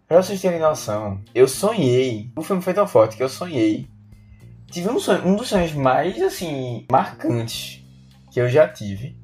Pra 0.07 0.21
vocês 0.21 0.41
terem 0.41 0.59
noção, 0.59 1.19
eu 1.34 1.47
sonhei. 1.47 2.32
O 2.36 2.41
filme 2.41 2.61
foi 2.61 2.73
tão 2.73 2.88
forte 2.88 3.17
que 3.17 3.23
eu 3.23 3.30
sonhei. 3.30 3.88
Tive 4.71 4.89
um 4.89 4.99
sonho, 4.99 5.28
um 5.28 5.36
dos 5.36 5.47
sonhos 5.47 5.73
mais, 5.73 6.19
assim, 6.21 6.86
marcantes 6.91 7.84
que 8.32 8.39
eu 8.39 8.49
já 8.49 8.67
tive 8.67 9.15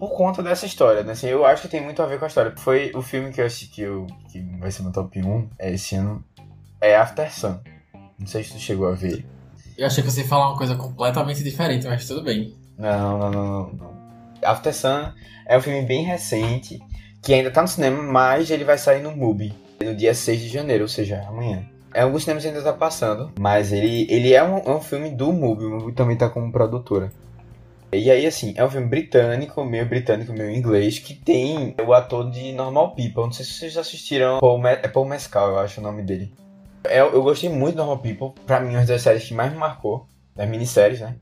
por 0.00 0.16
conta 0.16 0.42
dessa 0.42 0.64
história, 0.64 1.02
né? 1.02 1.12
Assim, 1.12 1.26
eu 1.26 1.44
acho 1.44 1.60
que 1.60 1.68
tem 1.68 1.82
muito 1.82 2.02
a 2.02 2.06
ver 2.06 2.18
com 2.18 2.24
a 2.24 2.28
história. 2.28 2.54
Foi 2.56 2.90
o 2.94 3.02
filme 3.02 3.30
que 3.30 3.38
eu 3.38 3.44
assisti 3.44 3.66
que, 3.66 3.82
eu, 3.82 4.06
que 4.32 4.40
vai 4.58 4.70
ser 4.70 4.82
meu 4.82 4.92
top 4.92 5.20
1 5.22 5.50
é 5.58 5.74
esse 5.74 5.94
ano. 5.94 6.24
É 6.80 6.96
After 6.96 7.30
Sun. 7.30 7.58
Não 8.18 8.26
sei 8.26 8.42
se 8.42 8.52
tu 8.54 8.58
chegou 8.58 8.88
a 8.88 8.92
ver. 8.92 9.26
Eu 9.76 9.86
achei 9.86 10.02
que 10.02 10.10
você 10.10 10.22
ia 10.22 10.26
falar 10.26 10.48
uma 10.48 10.56
coisa 10.56 10.74
completamente 10.74 11.44
diferente, 11.44 11.86
mas 11.86 12.06
tudo 12.06 12.22
bem. 12.22 12.54
Não, 12.78 13.18
não, 13.18 13.30
não, 13.30 13.44
não. 13.44 13.72
não. 13.74 14.00
After 14.42 14.74
Sun 14.74 15.12
é 15.46 15.58
um 15.58 15.60
filme 15.60 15.82
bem 15.82 16.02
recente, 16.02 16.80
que 17.22 17.34
ainda 17.34 17.50
tá 17.50 17.60
no 17.60 17.68
cinema, 17.68 18.02
mas 18.02 18.50
ele 18.50 18.64
vai 18.64 18.78
sair 18.78 19.02
no 19.02 19.14
MUBI 19.14 19.54
no 19.84 19.94
dia 19.94 20.14
6 20.14 20.40
de 20.40 20.48
janeiro, 20.48 20.84
ou 20.84 20.88
seja, 20.88 21.22
amanhã. 21.28 21.62
É, 21.92 22.02
alguns 22.02 22.22
cinemas 22.22 22.46
ainda 22.46 22.62
tá 22.62 22.72
passando, 22.72 23.32
mas 23.38 23.70
ele, 23.70 24.06
ele 24.08 24.32
é 24.32 24.42
um, 24.42 24.58
é 24.58 24.70
um 24.70 24.80
filme 24.80 25.10
do 25.10 25.30
MUBI, 25.30 25.64
o 25.66 25.70
MUBI 25.72 25.92
também 25.92 26.16
tá 26.16 26.30
como 26.30 26.50
produtora. 26.50 27.12
E 27.92 28.08
aí, 28.08 28.24
assim, 28.24 28.54
é 28.56 28.64
um 28.64 28.70
filme 28.70 28.86
britânico, 28.86 29.64
meio 29.64 29.84
britânico, 29.84 30.32
meio 30.32 30.50
inglês, 30.50 31.00
que 31.00 31.12
tem 31.12 31.74
o 31.84 31.92
ator 31.92 32.30
de 32.30 32.52
Normal 32.52 32.94
People. 32.94 33.24
Não 33.24 33.32
sei 33.32 33.44
se 33.44 33.54
vocês 33.54 33.76
assistiram. 33.76 34.38
Paul 34.38 34.64
é 34.66 34.76
Paul 34.86 35.06
Mescal, 35.06 35.50
eu 35.50 35.58
acho 35.58 35.80
o 35.80 35.82
nome 35.82 36.02
dele. 36.02 36.32
É, 36.84 37.00
eu 37.00 37.22
gostei 37.22 37.50
muito 37.50 37.72
de 37.72 37.78
Normal 37.78 37.98
People. 37.98 38.32
Pra 38.46 38.60
mim, 38.60 38.76
uma 38.76 38.84
das 38.84 39.02
séries 39.02 39.24
que 39.24 39.34
mais 39.34 39.52
me 39.52 39.58
marcou. 39.58 40.06
Das 40.36 40.48
minisséries, 40.48 41.00
né? 41.00 41.16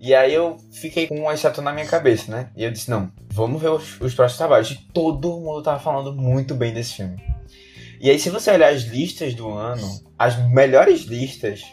E 0.00 0.14
aí 0.14 0.32
eu 0.32 0.56
fiquei 0.70 1.08
com 1.08 1.30
esse 1.32 1.46
ator 1.46 1.64
na 1.64 1.72
minha 1.72 1.86
cabeça, 1.86 2.30
né? 2.30 2.50
E 2.54 2.62
eu 2.62 2.70
disse, 2.70 2.90
não, 2.90 3.10
vamos 3.30 3.60
ver 3.60 3.70
os, 3.70 4.00
os 4.00 4.14
próximos 4.14 4.38
trabalhos. 4.38 4.70
E 4.70 4.76
todo 4.92 5.40
mundo 5.40 5.62
tava 5.62 5.80
falando 5.80 6.14
muito 6.14 6.54
bem 6.54 6.72
desse 6.72 6.94
filme. 6.94 7.16
E 8.00 8.10
aí, 8.10 8.18
se 8.18 8.30
você 8.30 8.50
olhar 8.50 8.72
as 8.72 8.82
listas 8.82 9.34
do 9.34 9.50
ano, 9.50 9.86
as 10.18 10.36
melhores 10.50 11.02
listas 11.02 11.64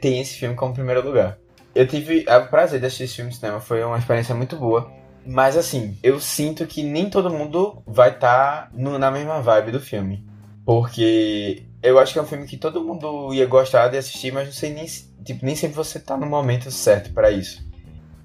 tem 0.00 0.20
esse 0.20 0.34
filme 0.34 0.54
como 0.54 0.74
primeiro 0.74 1.02
lugar. 1.02 1.38
Eu 1.76 1.86
tive 1.86 2.24
o 2.26 2.46
prazer 2.48 2.80
de 2.80 2.86
assistir 2.86 3.04
esse 3.04 3.16
filme 3.16 3.30
no 3.30 3.36
cinema, 3.36 3.60
foi 3.60 3.84
uma 3.84 3.98
experiência 3.98 4.34
muito 4.34 4.56
boa. 4.56 4.90
Mas 5.26 5.58
assim, 5.58 5.98
eu 6.02 6.18
sinto 6.18 6.66
que 6.66 6.82
nem 6.82 7.10
todo 7.10 7.28
mundo 7.28 7.82
vai 7.86 8.12
estar 8.12 8.70
tá 8.70 8.98
na 8.98 9.10
mesma 9.10 9.42
vibe 9.42 9.72
do 9.72 9.80
filme. 9.80 10.26
Porque 10.64 11.66
eu 11.82 11.98
acho 11.98 12.14
que 12.14 12.18
é 12.18 12.22
um 12.22 12.26
filme 12.26 12.46
que 12.46 12.56
todo 12.56 12.82
mundo 12.82 13.34
ia 13.34 13.44
gostar 13.44 13.88
de 13.88 13.98
assistir, 13.98 14.32
mas 14.32 14.46
não 14.46 14.54
sei 14.54 14.72
nem, 14.72 14.86
tipo, 15.22 15.44
nem 15.44 15.54
sempre 15.54 15.76
você 15.76 16.00
tá 16.00 16.16
no 16.16 16.24
momento 16.24 16.70
certo 16.70 17.12
para 17.12 17.30
isso. 17.30 17.62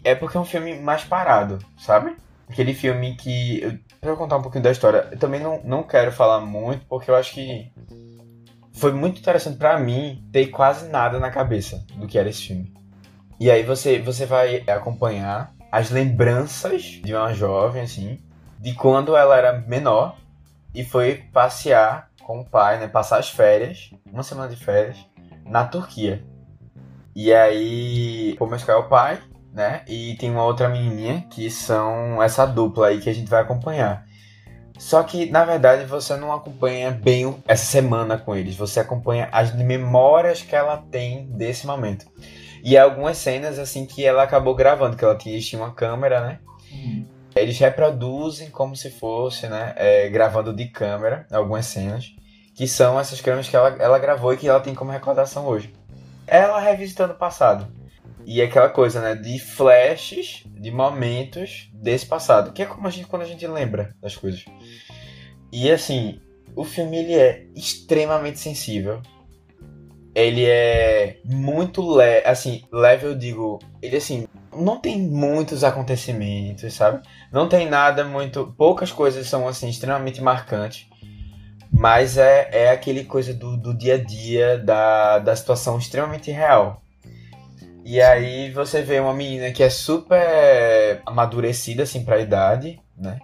É 0.01 0.15
porque 0.15 0.37
é 0.37 0.39
um 0.39 0.45
filme 0.45 0.79
mais 0.79 1.03
parado, 1.03 1.59
sabe? 1.77 2.15
Aquele 2.49 2.73
filme 2.73 3.17
que. 3.17 3.61
Eu, 3.61 3.77
pra 3.99 4.11
eu 4.11 4.17
contar 4.17 4.37
um 4.37 4.41
pouquinho 4.41 4.63
da 4.63 4.71
história, 4.71 5.09
eu 5.11 5.19
também 5.19 5.41
não, 5.41 5.61
não 5.65 5.83
quero 5.83 6.13
falar 6.13 6.39
muito, 6.39 6.85
porque 6.85 7.11
eu 7.11 7.15
acho 7.15 7.33
que 7.33 7.69
foi 8.71 8.93
muito 8.93 9.19
interessante 9.19 9.57
para 9.57 9.77
mim 9.77 10.25
ter 10.31 10.47
quase 10.47 10.87
nada 10.87 11.19
na 11.19 11.29
cabeça 11.29 11.85
do 11.97 12.07
que 12.07 12.17
era 12.17 12.29
esse 12.29 12.43
filme. 12.43 12.80
E 13.41 13.49
aí 13.49 13.63
você, 13.63 13.97
você 13.97 14.27
vai 14.27 14.63
acompanhar 14.67 15.51
as 15.71 15.89
lembranças 15.89 16.83
de 17.03 17.11
uma 17.11 17.33
jovem, 17.33 17.81
assim, 17.81 18.19
de 18.59 18.75
quando 18.75 19.15
ela 19.15 19.35
era 19.35 19.53
menor 19.61 20.15
e 20.75 20.83
foi 20.83 21.23
passear 21.33 22.11
com 22.21 22.41
o 22.41 22.45
pai, 22.45 22.77
né? 22.79 22.87
Passar 22.87 23.17
as 23.17 23.31
férias, 23.31 23.89
uma 24.05 24.21
semana 24.21 24.47
de 24.47 24.63
férias, 24.63 24.97
na 25.43 25.65
Turquia. 25.65 26.23
E 27.15 27.33
aí, 27.33 28.37
o 28.39 28.45
Mescal 28.45 28.79
é 28.79 28.85
o 28.85 28.87
pai, 28.87 29.19
né? 29.51 29.81
E 29.87 30.15
tem 30.19 30.29
uma 30.29 30.45
outra 30.45 30.69
menininha 30.69 31.25
que 31.27 31.49
são 31.49 32.21
essa 32.21 32.45
dupla 32.45 32.89
aí 32.89 33.01
que 33.01 33.09
a 33.09 33.13
gente 33.13 33.27
vai 33.27 33.41
acompanhar. 33.41 34.05
Só 34.77 35.01
que, 35.01 35.31
na 35.31 35.43
verdade, 35.43 35.85
você 35.85 36.15
não 36.15 36.31
acompanha 36.31 36.91
bem 36.91 37.35
essa 37.47 37.65
semana 37.65 38.19
com 38.19 38.35
eles. 38.35 38.55
Você 38.55 38.79
acompanha 38.79 39.29
as 39.31 39.51
memórias 39.51 40.43
que 40.43 40.55
ela 40.55 40.77
tem 40.91 41.25
desse 41.31 41.65
momento. 41.65 42.05
E 42.63 42.77
algumas 42.77 43.17
cenas, 43.17 43.57
assim, 43.57 43.85
que 43.85 44.05
ela 44.05 44.23
acabou 44.23 44.53
gravando, 44.55 44.95
que 44.95 45.03
ela 45.03 45.15
tinha, 45.15 45.39
tinha 45.39 45.61
uma 45.61 45.73
câmera, 45.73 46.21
né? 46.21 46.39
Uhum. 46.71 47.05
Eles 47.35 47.57
reproduzem 47.57 48.49
como 48.49 48.75
se 48.75 48.89
fosse, 48.91 49.47
né? 49.47 49.73
É, 49.77 50.09
gravando 50.09 50.53
de 50.53 50.65
câmera 50.67 51.25
algumas 51.31 51.65
cenas. 51.65 52.13
Que 52.53 52.67
são 52.67 52.99
essas 52.99 53.21
câmeras 53.21 53.47
que 53.47 53.55
ela, 53.55 53.69
ela 53.79 53.97
gravou 53.97 54.33
e 54.33 54.37
que 54.37 54.47
ela 54.47 54.59
tem 54.59 54.75
como 54.75 54.91
recordação 54.91 55.47
hoje. 55.47 55.73
Ela 56.27 56.59
revisitando 56.59 57.13
o 57.13 57.17
passado. 57.17 57.67
E 58.25 58.41
aquela 58.41 58.69
coisa, 58.69 59.01
né? 59.01 59.15
De 59.15 59.39
flashes, 59.39 60.43
de 60.45 60.69
momentos 60.69 61.69
desse 61.73 62.05
passado. 62.05 62.51
Que 62.51 62.63
é 62.63 62.65
como 62.65 62.87
a 62.87 62.91
gente, 62.91 63.07
quando 63.07 63.23
a 63.23 63.27
gente 63.27 63.47
lembra 63.47 63.95
das 64.01 64.15
coisas. 64.15 64.45
E 65.51 65.71
assim, 65.71 66.19
o 66.55 66.63
filme 66.63 66.97
ele 66.97 67.13
é 67.13 67.47
extremamente 67.55 68.39
sensível. 68.39 69.01
Ele 70.13 70.45
é 70.45 71.17
muito 71.23 71.81
leve, 71.89 72.27
assim, 72.27 72.63
leve 72.71 73.07
eu 73.07 73.15
digo, 73.15 73.59
ele 73.81 73.95
assim, 73.95 74.27
não 74.53 74.77
tem 74.77 74.99
muitos 74.99 75.63
acontecimentos, 75.63 76.73
sabe? 76.73 77.01
Não 77.31 77.47
tem 77.47 77.69
nada 77.69 78.03
muito, 78.03 78.53
poucas 78.57 78.91
coisas 78.91 79.27
são 79.27 79.47
assim 79.47 79.69
extremamente 79.69 80.21
marcantes. 80.21 80.87
Mas 81.71 82.17
é, 82.17 82.49
é 82.51 82.71
aquele 82.71 83.05
coisa 83.05 83.33
do, 83.33 83.55
do 83.55 83.73
dia 83.73 83.95
a 83.95 83.97
dia, 83.97 84.57
da, 84.57 85.19
da 85.19 85.35
situação 85.35 85.77
extremamente 85.77 86.29
real. 86.29 86.81
E 87.85 88.01
aí 88.01 88.51
você 88.51 88.81
vê 88.81 88.99
uma 88.99 89.13
menina 89.13 89.51
que 89.51 89.63
é 89.63 89.69
super 89.69 91.01
amadurecida, 91.05 91.83
assim, 91.83 92.03
pra 92.03 92.19
idade, 92.19 92.79
né? 92.97 93.19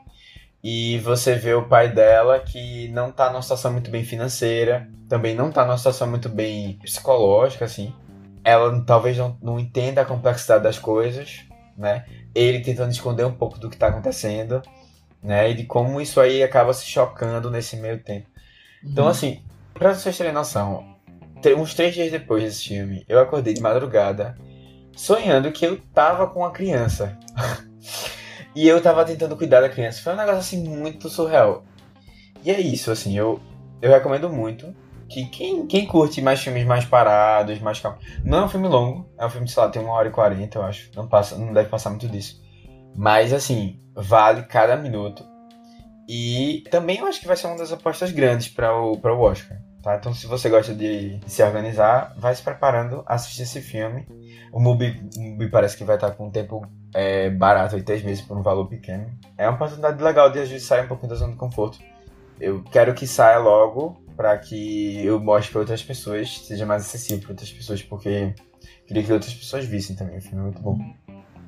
E 0.70 1.00
você 1.00 1.34
vê 1.34 1.54
o 1.54 1.64
pai 1.64 1.88
dela 1.88 2.42
que 2.42 2.90
não 2.90 3.10
tá 3.10 3.30
numa 3.32 3.42
situação 3.42 3.72
muito 3.72 3.90
bem 3.90 4.04
financeira, 4.04 4.86
também 5.08 5.34
não 5.34 5.50
tá 5.50 5.66
numa 5.66 5.78
situação 5.78 6.10
muito 6.10 6.28
bem 6.28 6.74
psicológica, 6.80 7.64
assim. 7.64 7.96
Ela 8.44 8.84
talvez 8.86 9.18
não, 9.18 9.38
não 9.42 9.58
entenda 9.58 10.02
a 10.02 10.06
complexidade 10.06 10.66
das 10.66 10.78
coisas, 10.78 11.46
né? 11.78 12.06
Ele 12.36 12.60
tentando 12.60 12.92
esconder 12.92 13.26
um 13.26 13.32
pouco 13.32 13.58
do 13.58 13.70
que 13.70 13.78
tá 13.78 13.88
acontecendo, 13.88 14.62
né? 15.24 15.50
E 15.50 15.54
de 15.54 15.64
como 15.64 16.02
isso 16.02 16.20
aí 16.20 16.44
acaba 16.44 16.74
se 16.74 16.86
chocando 16.86 17.50
nesse 17.50 17.78
meio 17.78 18.04
tempo. 18.04 18.28
Então, 18.84 19.06
uhum. 19.06 19.12
assim, 19.12 19.42
pra 19.74 19.94
vocês 19.94 20.18
terem 20.18 20.34
noção, 20.34 20.98
uns 21.58 21.74
três 21.76 21.94
dias 21.94 22.12
depois 22.12 22.44
desse 22.44 22.68
filme, 22.68 23.06
eu 23.08 23.22
acordei 23.22 23.54
de 23.54 23.62
madrugada 23.62 24.36
sonhando 24.98 25.50
que 25.50 25.66
eu 25.66 25.80
tava 25.94 26.28
com 26.28 26.42
uma 26.42 26.52
criança. 26.52 27.18
e 28.58 28.68
eu 28.68 28.82
tava 28.82 29.06
tentando 29.06 29.38
cuidar 29.38 29.62
da 29.62 29.70
criança. 29.70 30.02
Foi 30.02 30.14
um 30.14 30.18
negócio 30.18 30.40
assim 30.40 30.68
muito 30.68 31.08
surreal. 31.10 31.64
E 32.44 32.50
é 32.50 32.60
isso, 32.60 32.90
assim, 32.90 33.16
eu, 33.16 33.40
eu 33.80 33.92
recomendo 33.92 34.32
muito 34.32 34.76
que 35.08 35.26
quem, 35.28 35.68
quem 35.68 35.86
curte 35.86 36.24
mais 36.24 36.40
filmes 36.40 36.66
mais 36.66 36.84
parados, 36.84 37.60
mais 37.60 37.80
calmos. 37.80 38.04
Não 38.26 38.40
é 38.40 38.46
um 38.46 38.50
filme 38.50 38.68
longo, 38.68 39.08
é 39.16 39.28
um 39.28 39.30
filme, 39.30 39.48
sei 39.48 39.62
lá, 39.62 39.70
tem 39.70 39.84
uma 39.84 39.94
hora 39.94 40.08
e 40.08 40.12
quarenta, 40.12 40.58
eu 40.58 40.64
acho. 40.64 40.90
Não, 40.96 41.08
passa, 41.08 41.38
não 41.38 41.54
deve 41.54 41.70
passar 41.70 41.92
muito 41.92 42.08
disso. 42.08 42.42
Mas 42.96 43.32
assim, 43.32 43.80
vale 43.94 44.42
cada 44.48 44.76
minuto. 44.76 45.24
E 46.10 46.64
também 46.72 46.98
eu 46.98 47.06
acho 47.06 47.20
que 47.20 47.28
vai 47.28 47.38
ser 47.38 47.46
uma 47.46 47.58
das 47.58 47.72
apostas 47.72 48.12
grandes 48.12 48.48
para 48.48 48.76
o, 48.76 48.98
pra 48.98 49.14
o 49.14 49.22
Oscar. 49.22 49.60
Tá? 49.88 49.96
Então, 49.96 50.14
se 50.14 50.28
você 50.28 50.50
gosta 50.50 50.74
de 50.74 51.18
se 51.28 51.42
organizar, 51.42 52.14
vai 52.18 52.36
se 52.36 52.44
preparando, 52.44 53.04
assistir 53.06 53.44
esse 53.44 53.62
filme. 53.62 54.06
O 54.52 54.60
Mubi, 54.60 55.02
Mubi 55.16 55.50
parece 55.50 55.78
que 55.78 55.86
vai 55.86 55.96
estar 55.96 56.12
com 56.12 56.28
um 56.28 56.30
tempo 56.30 56.68
é, 56.94 57.30
barato, 57.30 57.82
três 57.82 58.04
meses, 58.04 58.22
por 58.22 58.38
um 58.38 58.42
valor 58.42 58.68
pequeno. 58.68 59.10
É 59.38 59.48
uma 59.48 59.56
oportunidade 59.56 60.04
legal 60.04 60.30
de 60.30 60.40
a 60.40 60.46
gente 60.46 60.60
sair 60.60 60.84
um 60.84 60.90
pouquinho 60.90 61.12
da 61.12 61.16
zona 61.16 61.32
de 61.32 61.38
conforto. 61.38 61.80
Eu 62.38 62.66
quero 62.66 62.94
que 62.94 63.08
saia 63.08 63.38
logo, 63.38 63.96
para 64.18 64.38
que 64.38 65.06
eu 65.06 65.22
mostre 65.22 65.54
para 65.54 65.62
outras 65.62 65.82
pessoas, 65.82 66.38
seja 66.40 66.66
mais 66.66 66.82
acessível 66.82 67.22
para 67.22 67.32
outras 67.32 67.50
pessoas, 67.50 67.82
porque 67.82 68.36
queria 68.86 69.04
que 69.04 69.14
outras 69.14 69.34
pessoas 69.34 69.64
vissem 69.64 69.96
também. 69.96 70.18
O 70.18 70.22
filme 70.22 70.40
é 70.40 70.44
muito 70.44 70.62
bom. 70.62 70.78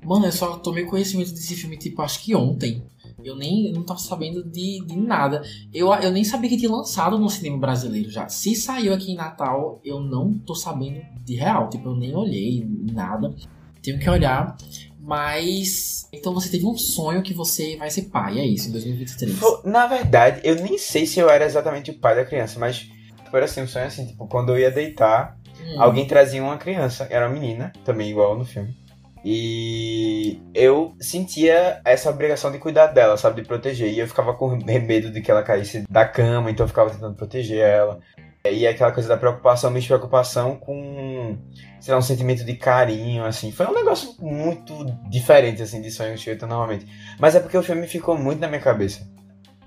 Mano, 0.02 0.28
eu 0.28 0.32
só 0.32 0.56
tomei 0.60 0.86
conhecimento 0.86 1.32
desse 1.32 1.56
filme, 1.56 1.78
tipo, 1.78 2.02
acho 2.02 2.24
que 2.24 2.34
ontem. 2.34 2.88
Eu 3.24 3.36
nem 3.36 3.68
eu 3.68 3.74
não 3.74 3.84
tava 3.84 4.00
sabendo 4.00 4.44
de, 4.44 4.84
de 4.86 4.98
nada. 4.98 5.42
Eu, 5.74 5.94
eu 5.94 6.12
nem 6.12 6.24
sabia 6.24 6.50
que 6.50 6.58
tinha 6.58 6.72
lançado 6.72 7.18
no 7.18 7.30
cinema 7.30 7.58
brasileiro 7.58 8.10
já. 8.10 8.28
Se 8.28 8.56
saiu 8.56 8.94
aqui 8.94 9.12
em 9.12 9.16
Natal, 9.16 9.80
eu 9.84 10.00
não 10.00 10.34
tô 10.34 10.56
sabendo 10.56 11.02
de 11.24 11.36
real. 11.36 11.70
Tipo, 11.70 11.90
eu 11.90 11.96
nem 11.96 12.16
olhei 12.16 12.66
nada. 12.92 13.34
Tenho 13.82 14.00
que 14.00 14.10
olhar. 14.10 14.58
Mas. 15.00 16.08
Então 16.12 16.34
você 16.34 16.50
teve 16.50 16.66
um 16.66 16.78
sonho 16.78 17.22
que 17.22 17.34
você 17.34 17.78
vai 17.78 17.90
ser 17.90 18.04
pai, 18.04 18.40
é 18.40 18.46
isso, 18.46 18.70
em 18.70 18.72
2023. 18.72 19.40
Na 19.64 19.88
verdade, 19.88 20.42
eu 20.44 20.56
nem 20.56 20.78
sei 20.78 21.06
se 21.06 21.20
eu 21.20 21.30
era 21.30 21.46
exatamente 21.46 21.92
o 21.92 22.00
pai 22.00 22.16
da 22.16 22.26
criança, 22.26 22.60
mas 22.60 22.90
foi 23.30 23.44
assim, 23.44 23.62
um 23.62 23.68
sonho 23.68 23.86
assim, 23.86 24.08
tipo, 24.08 24.28
quando 24.28 24.50
eu 24.50 24.60
ia 24.60 24.72
deitar, 24.72 25.38
hum. 25.62 25.82
alguém 25.82 26.08
trazia 26.08 26.44
uma 26.44 26.58
criança, 26.58 27.08
era 27.10 27.28
uma 27.28 27.34
menina, 27.34 27.72
também 27.86 28.10
igual 28.10 28.38
no 28.38 28.44
filme. 28.44 28.76
E 29.24 30.42
eu 30.54 30.96
sentia 31.00 31.82
essa 31.84 32.10
obrigação 32.10 32.52
de 32.52 32.58
cuidar 32.58 32.88
dela, 32.88 33.18
sabe? 33.18 33.42
De 33.42 33.48
proteger. 33.48 33.92
E 33.92 34.00
eu 34.00 34.08
ficava 34.08 34.34
com 34.34 34.58
medo 34.66 35.12
de 35.12 35.22
que 35.22 35.30
ela 35.30 35.44
caísse 35.44 35.84
da 35.90 36.06
cama, 36.06 36.50
então 36.50 36.64
eu 36.64 36.68
ficava 36.70 36.90
tentando 36.90 37.16
proteger 37.16 37.60
ela. 37.60 38.00
E 38.46 38.66
aquela 38.66 38.92
coisa 38.92 39.10
da 39.10 39.18
preocupação, 39.18 39.70
minha 39.70 39.86
preocupação 39.86 40.56
com, 40.56 41.38
sei 41.82 41.94
lá, 41.94 42.00
um 42.00 42.02
sentimento 42.02 42.46
de 42.46 42.56
carinho, 42.56 43.26
assim. 43.26 43.52
Foi 43.52 43.66
um 43.66 43.74
negócio 43.74 44.16
muito 44.20 44.86
diferente, 45.10 45.62
assim, 45.62 45.82
de 45.82 45.92
sonho 45.92 46.16
eu 46.26 46.48
normalmente. 46.48 46.88
Mas 47.20 47.36
é 47.36 47.42
porque 47.42 47.58
o 47.58 47.64
filme 47.64 47.86
ficou 47.86 48.18
muito 48.18 48.40
na 48.40 48.48
minha 48.48 48.62
cabeça. 48.62 49.06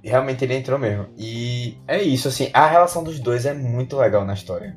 Realmente 0.02 0.44
ele 0.44 0.56
entrou 0.56 0.78
mesmo. 0.78 1.06
E 1.18 1.78
é 1.86 2.02
isso, 2.02 2.28
assim, 2.28 2.50
a 2.54 2.66
relação 2.66 3.04
dos 3.04 3.20
dois 3.20 3.44
é 3.44 3.52
muito 3.52 3.96
legal 3.98 4.24
na 4.24 4.32
história. 4.32 4.76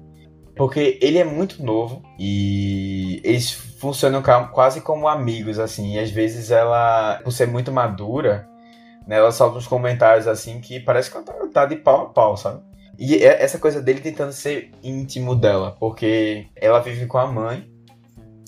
Porque 0.55 0.97
ele 1.01 1.17
é 1.17 1.23
muito 1.23 1.63
novo 1.63 2.01
e 2.17 3.19
eles 3.23 3.51
funcionam 3.51 4.23
quase 4.51 4.81
como 4.81 5.07
amigos, 5.07 5.59
assim. 5.59 5.95
E 5.95 5.99
às 5.99 6.09
vezes 6.09 6.49
ela, 6.49 7.19
por 7.23 7.31
ser 7.31 7.47
muito 7.47 7.71
madura, 7.71 8.47
né, 9.05 9.17
ela 9.17 9.31
solta 9.31 9.57
uns 9.57 9.67
comentários 9.67 10.27
assim 10.27 10.59
que 10.59 10.79
parece 10.79 11.11
que 11.11 11.17
ela 11.17 11.25
tá, 11.25 11.33
tá 11.53 11.65
de 11.65 11.75
pau 11.75 12.03
a 12.03 12.09
pau, 12.09 12.37
sabe? 12.37 12.61
E 12.97 13.15
é 13.15 13.43
essa 13.43 13.59
coisa 13.59 13.81
dele 13.81 13.99
tentando 13.99 14.31
ser 14.31 14.71
íntimo 14.81 15.35
dela, 15.35 15.75
porque 15.79 16.47
ela 16.55 16.79
vive 16.79 17.05
com 17.05 17.17
a 17.17 17.27
mãe, 17.27 17.69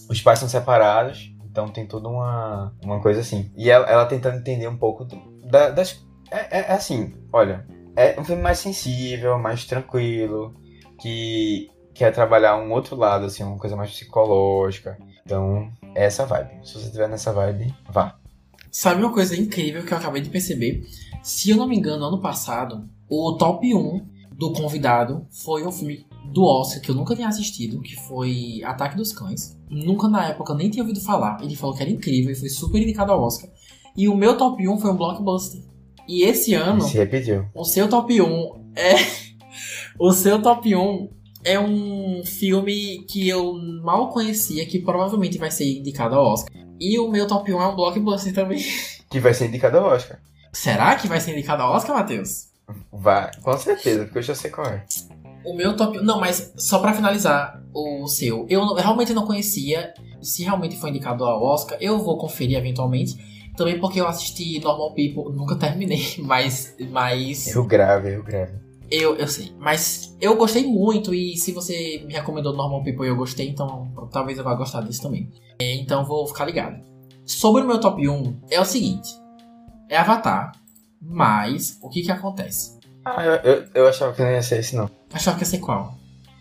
os 0.09 0.21
pais 0.21 0.39
são 0.39 0.47
separados, 0.47 1.33
então 1.43 1.67
tem 1.67 1.85
toda 1.85 2.07
uma, 2.07 2.73
uma 2.83 3.01
coisa 3.01 3.19
assim. 3.19 3.51
E 3.57 3.69
ela, 3.69 3.85
ela 3.87 4.05
tentando 4.05 4.37
entender 4.37 4.67
um 4.67 4.77
pouco 4.77 5.05
da, 5.49 5.69
das. 5.69 6.05
É, 6.31 6.59
é, 6.59 6.71
assim, 6.71 7.13
olha, 7.31 7.65
é 7.95 8.19
um 8.19 8.23
filme 8.23 8.41
mais 8.41 8.59
sensível, 8.59 9.37
mais 9.37 9.65
tranquilo, 9.65 10.55
que 11.01 11.69
quer 11.97 12.11
trabalhar 12.11 12.55
um 12.57 12.71
outro 12.71 12.95
lado, 12.95 13.25
assim, 13.25 13.43
uma 13.43 13.57
coisa 13.57 13.75
mais 13.75 13.91
psicológica. 13.91 14.97
Então, 15.25 15.71
é 15.95 16.05
essa 16.05 16.25
vibe. 16.25 16.65
Se 16.65 16.73
você 16.73 16.85
estiver 16.85 17.09
nessa 17.09 17.33
vibe, 17.33 17.73
vá. 17.89 18.15
Sabe 18.71 19.01
uma 19.01 19.11
coisa 19.11 19.35
incrível 19.35 19.83
que 19.83 19.91
eu 19.91 19.97
acabei 19.97 20.21
de 20.21 20.29
perceber? 20.29 20.85
Se 21.23 21.49
eu 21.49 21.57
não 21.57 21.67
me 21.67 21.75
engano, 21.75 22.05
ano 22.05 22.21
passado, 22.21 22.87
o 23.09 23.33
top 23.33 23.73
1 23.73 24.05
do 24.31 24.53
convidado 24.53 25.25
foi 25.31 25.65
um 25.65 25.71
filme 25.71 26.05
do 26.31 26.43
Oscar 26.43 26.81
que 26.81 26.91
eu 26.91 26.95
nunca 26.95 27.15
tinha 27.15 27.27
assistido, 27.27 27.81
que 27.81 27.95
foi 27.95 28.61
Ataque 28.63 28.95
dos 28.95 29.11
Cães. 29.11 29.57
Nunca 29.67 30.07
na 30.07 30.27
época 30.27 30.53
nem 30.53 30.69
tinha 30.69 30.83
ouvido 30.83 31.01
falar. 31.01 31.41
Ele 31.41 31.55
falou 31.55 31.75
que 31.75 31.81
era 31.81 31.91
incrível 31.91 32.31
e 32.31 32.35
foi 32.35 32.49
super 32.49 32.79
indicado 32.79 33.11
ao 33.11 33.23
Oscar. 33.23 33.49
E 33.95 34.07
o 34.07 34.15
meu 34.15 34.37
top 34.37 34.67
1 34.67 34.77
foi 34.77 34.91
um 34.91 34.95
blockbuster. 34.95 35.61
E 36.07 36.23
esse 36.23 36.53
ano. 36.53 36.81
Se 36.81 36.97
repetiu. 36.97 37.47
O 37.55 37.65
seu 37.65 37.89
top 37.89 38.21
1 38.21 38.71
é. 38.75 38.93
o 39.99 40.11
seu 40.11 40.39
top 40.39 40.75
1 40.75 41.16
é 41.43 41.59
um 41.59 42.23
filme 42.25 43.05
que 43.07 43.27
eu 43.27 43.53
mal 43.83 44.09
conhecia, 44.09 44.65
que 44.65 44.79
provavelmente 44.79 45.37
vai 45.37 45.51
ser 45.51 45.79
indicado 45.79 46.15
ao 46.15 46.33
Oscar. 46.33 46.53
E 46.79 46.99
o 46.99 47.09
meu 47.09 47.27
top 47.27 47.51
1 47.51 47.61
é 47.61 47.67
um 47.67 47.75
blockbuster 47.75 48.33
também. 48.33 48.63
Que 49.09 49.21
vai 49.21 49.33
ser 49.33 49.47
indicado 49.47 49.77
ao 49.77 49.85
Oscar. 49.85 50.19
Será 50.51 50.93
que 50.97 51.07
vai 51.07 51.21
ser 51.21 51.31
indicado 51.31 51.63
ao 51.63 51.71
Oscar, 51.71 51.95
Matheus? 51.95 52.47
Vai, 52.91 53.31
com 53.41 53.57
certeza, 53.57 54.03
porque 54.03 54.17
eu 54.17 54.21
já 54.21 54.35
sei 54.35 54.51
qual 54.51 54.67
é. 54.67 54.85
O 55.45 55.55
meu 55.55 55.77
top. 55.77 56.01
Não, 56.01 56.19
mas 56.19 56.53
só 56.57 56.79
para 56.79 56.93
finalizar 56.93 57.63
o 57.73 58.05
seu. 58.07 58.45
Eu 58.49 58.73
realmente 58.75 59.13
não 59.13 59.25
conhecia. 59.25 59.93
Se 60.21 60.43
realmente 60.43 60.77
foi 60.77 60.89
indicado 60.89 61.23
ao 61.23 61.41
Oscar, 61.41 61.77
eu 61.79 61.99
vou 61.99 62.17
conferir 62.17 62.57
eventualmente. 62.57 63.15
Também 63.55 63.79
porque 63.79 64.01
eu 64.01 64.07
assisti 64.07 64.59
Normal 64.59 64.93
People, 64.93 65.33
nunca 65.33 65.55
terminei, 65.55 66.03
mas. 66.19 66.75
mas... 66.91 67.47
Eu 67.47 67.63
grave, 67.63 68.15
eu 68.15 68.23
grave. 68.23 68.66
Eu, 68.89 69.15
eu 69.17 69.27
sei, 69.27 69.53
mas 69.59 70.15
eu 70.21 70.35
gostei 70.37 70.65
muito 70.65 71.13
e 71.13 71.35
se 71.35 71.51
você 71.51 72.03
me 72.05 72.13
recomendou 72.13 72.55
Normal 72.55 72.83
People 72.83 73.05
e 73.05 73.09
eu 73.09 73.15
gostei, 73.15 73.49
então 73.49 73.91
talvez 74.11 74.37
eu 74.37 74.43
vá 74.43 74.55
gostar 74.55 74.81
disso 74.81 75.01
também. 75.01 75.29
É, 75.59 75.75
então 75.75 76.05
vou 76.05 76.25
ficar 76.27 76.45
ligado. 76.45 76.81
Sobre 77.25 77.63
o 77.63 77.67
meu 77.67 77.79
top 77.79 78.07
1, 78.07 78.43
é 78.49 78.61
o 78.61 78.65
seguinte: 78.65 79.09
é 79.89 79.97
Avatar, 79.97 80.53
mas 81.01 81.77
o 81.81 81.89
que 81.89 82.01
que 82.01 82.11
acontece? 82.11 82.77
Ah, 83.03 83.23
eu, 83.23 83.35
eu, 83.35 83.67
eu 83.73 83.87
achava 83.87 84.13
que 84.13 84.21
não 84.21 84.31
ia 84.31 84.41
ser 84.41 84.59
esse 84.59 84.75
não. 84.75 84.89
Achava 85.11 85.37
que 85.37 85.43
ia 85.43 85.49
ser 85.49 85.59
qual? 85.59 85.95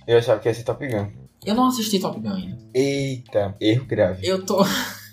Eu 0.07 0.19
achava 0.19 0.41
que 0.41 0.49
ia 0.49 0.55
ser 0.55 0.63
Top 0.63 0.87
Gun. 0.87 1.09
Eu 1.45 1.55
não 1.55 1.67
assisti 1.67 1.99
Top 1.99 2.19
Gun 2.19 2.33
ainda. 2.33 2.59
Eita, 2.73 3.57
erro 3.61 3.85
grave. 3.87 4.27
Eu 4.27 4.45
tô. 4.45 4.65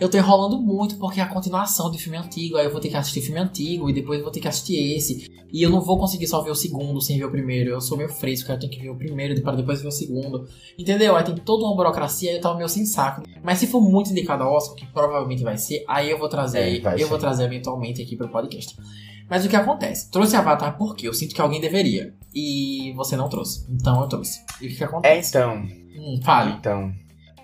eu 0.00 0.08
tô 0.08 0.16
enrolando 0.18 0.60
muito 0.60 0.96
porque 0.96 1.20
é 1.20 1.22
a 1.22 1.28
continuação 1.28 1.90
de 1.90 1.98
filme 1.98 2.16
antigo, 2.18 2.56
aí 2.56 2.64
eu 2.66 2.72
vou 2.72 2.80
ter 2.80 2.88
que 2.88 2.96
assistir 2.96 3.20
filme 3.20 3.40
antigo 3.40 3.88
e 3.88 3.92
depois 3.92 4.18
eu 4.18 4.24
vou 4.24 4.32
ter 4.32 4.40
que 4.40 4.48
assistir 4.48 4.76
esse. 4.96 5.32
E 5.52 5.62
eu 5.62 5.70
não 5.70 5.80
vou 5.80 5.96
conseguir 5.98 6.26
só 6.26 6.40
ver 6.42 6.50
o 6.50 6.54
segundo 6.54 7.00
sem 7.00 7.16
ver 7.16 7.26
o 7.26 7.30
primeiro. 7.30 7.70
Eu 7.70 7.80
sou 7.80 7.96
meio 7.96 8.08
fresco, 8.08 8.50
eu 8.50 8.58
tenho 8.58 8.72
que 8.72 8.80
ver 8.80 8.90
o 8.90 8.96
primeiro 8.96 9.40
para 9.40 9.54
depois 9.56 9.80
ver 9.80 9.86
o 9.88 9.92
segundo. 9.92 10.48
Entendeu? 10.76 11.14
Aí 11.14 11.22
tem 11.22 11.36
toda 11.36 11.64
uma 11.64 11.76
burocracia 11.76 12.32
e 12.32 12.36
eu 12.36 12.40
tava 12.40 12.56
meio 12.56 12.68
sem 12.68 12.84
saco. 12.84 13.22
Mas 13.42 13.58
se 13.58 13.68
for 13.68 13.80
muito 13.80 14.10
indicado 14.10 14.42
ao 14.42 14.52
Oscar, 14.52 14.74
que 14.76 14.86
provavelmente 14.86 15.44
vai 15.44 15.56
ser, 15.56 15.84
aí 15.86 16.10
eu 16.10 16.18
vou 16.18 16.28
trazer, 16.28 16.58
É, 16.58 16.94
eu 16.94 16.98
ser. 16.98 17.04
vou 17.04 17.18
trazer 17.18 17.44
eventualmente 17.44 18.02
aqui 18.02 18.16
pro 18.16 18.28
podcast. 18.28 18.76
Mas 19.30 19.44
o 19.46 19.48
que 19.48 19.54
acontece? 19.56 20.10
Trouxe 20.10 20.34
Avatar 20.36 20.76
porque 20.76 21.06
eu 21.08 21.14
sinto 21.14 21.34
que 21.34 21.40
alguém 21.40 21.60
deveria. 21.60 22.12
E 22.34 22.92
você 22.96 23.16
não 23.16 23.28
trouxe. 23.28 23.64
Então 23.70 24.00
eu 24.02 24.08
trouxe. 24.08 24.40
E 24.60 24.66
o 24.66 24.68
que, 24.70 24.74
que 24.76 24.82
É, 24.82 24.86
acontece? 24.86 25.28
então. 25.30 25.54
Hum, 25.96 26.20
fale. 26.22 26.52
Então. 26.58 26.92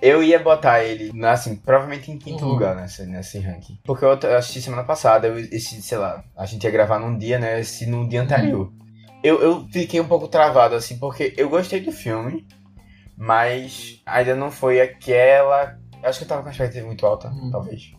Eu 0.02 0.22
ia 0.22 0.38
botar 0.38 0.82
ele, 0.82 1.10
assim, 1.26 1.56
provavelmente 1.56 2.10
em 2.10 2.18
quinto 2.18 2.44
Uhum. 2.44 2.52
lugar 2.52 2.74
nesse, 2.74 3.04
nesse 3.04 3.38
ranking. 3.38 3.78
Porque 3.84 4.04
eu 4.04 4.18
eu 4.22 4.36
assisti 4.38 4.62
semana 4.62 4.82
passada, 4.84 5.26
eu, 5.28 5.38
esse, 5.38 5.82
sei 5.82 5.98
lá, 5.98 6.24
a 6.36 6.46
gente 6.46 6.64
ia 6.64 6.70
gravar 6.70 6.98
num 6.98 7.18
dia, 7.18 7.38
né? 7.38 7.60
Esse 7.60 7.84
num 7.86 8.08
dia 8.08 8.22
anterior. 8.22 8.72
Eu, 9.22 9.42
eu 9.42 9.68
fiquei 9.70 10.00
um 10.00 10.08
pouco 10.08 10.26
travado, 10.28 10.74
assim, 10.74 10.96
porque 10.98 11.34
eu 11.36 11.50
gostei 11.50 11.80
do 11.80 11.92
filme, 11.92 12.46
mas 13.16 14.00
ainda 14.06 14.34
não 14.34 14.50
foi 14.50 14.80
aquela. 14.80 15.78
Acho 16.02 16.18
que 16.20 16.24
eu 16.24 16.28
tava 16.28 16.42
com 16.42 16.48
a 16.48 16.52
expectativa 16.52 16.86
muito 16.86 17.04
alta, 17.06 17.28
Uhum. 17.28 17.50
talvez. 17.50 17.92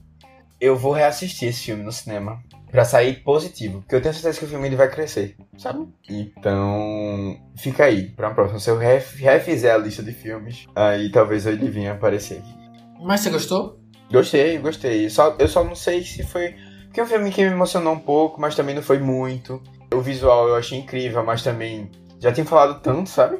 Eu 0.60 0.76
vou 0.76 0.92
reassistir 0.94 1.50
esse 1.50 1.64
filme 1.66 1.84
no 1.84 1.92
cinema 1.92 2.42
pra 2.72 2.86
sair 2.86 3.16
positivo, 3.24 3.82
porque 3.82 3.96
eu 3.96 4.02
tenho 4.02 4.14
certeza 4.14 4.40
que 4.40 4.46
o 4.46 4.48
filme 4.48 4.68
ele 4.68 4.76
vai 4.78 4.90
crescer, 4.90 5.36
sabe? 5.58 5.86
Então, 6.10 7.38
fica 7.58 7.86
aí 7.86 8.10
pra 8.10 8.30
uma 8.30 8.34
próxima. 8.36 8.60
Se 8.60 8.70
eu 8.70 8.78
ref- 8.78 9.16
refizer 9.20 9.74
a 9.74 9.78
lista 9.78 10.02
de 10.02 10.12
filmes, 10.14 10.66
aí 10.76 11.12
talvez 11.12 11.46
ele 11.46 11.70
venha 11.70 11.94
aparecer. 11.94 12.42
Mas 13.02 13.22
você 13.22 13.30
gostou? 13.30 13.80
Gostei, 14.12 14.58
gostei. 14.58 15.10
Só, 15.10 15.36
eu 15.40 15.48
só 15.48 15.64
não 15.64 15.76
sei 15.76 16.04
se 16.04 16.24
foi. 16.24 16.56
Porque 16.86 17.00
é 17.00 17.04
um 17.04 17.08
filme 17.08 17.32
que 17.32 17.44
me 17.44 17.52
emocionou 17.52 17.94
um 17.94 18.00
pouco, 18.00 18.40
mas 18.42 18.56
também 18.56 18.76
não 18.76 18.82
foi 18.82 19.00
muito. 19.00 19.62
O 19.94 20.02
visual 20.02 20.48
eu 20.50 20.56
achei 20.56 20.78
incrível, 20.80 21.24
mas 21.26 21.42
também 21.44 21.90
já 22.20 22.32
tinha 22.32 22.46
falado 22.46 22.82
tanto, 22.82 23.10
sabe? 23.10 23.40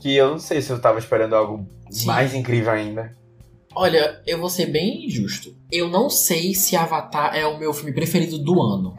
Que 0.00 0.14
eu 0.14 0.30
não 0.32 0.38
sei 0.38 0.60
se 0.62 0.70
eu 0.70 0.80
tava 0.80 0.98
esperando 0.98 1.34
algo 1.36 1.66
Sim. 1.90 2.06
mais 2.06 2.34
incrível 2.34 2.72
ainda. 2.72 3.14
Olha, 3.78 4.22
eu 4.26 4.40
vou 4.40 4.48
ser 4.48 4.72
bem 4.72 5.06
justo. 5.10 5.54
Eu 5.70 5.90
não 5.90 6.08
sei 6.08 6.54
se 6.54 6.74
Avatar 6.74 7.36
é 7.36 7.46
o 7.46 7.58
meu 7.58 7.74
filme 7.74 7.92
preferido 7.92 8.38
do 8.38 8.62
ano. 8.62 8.94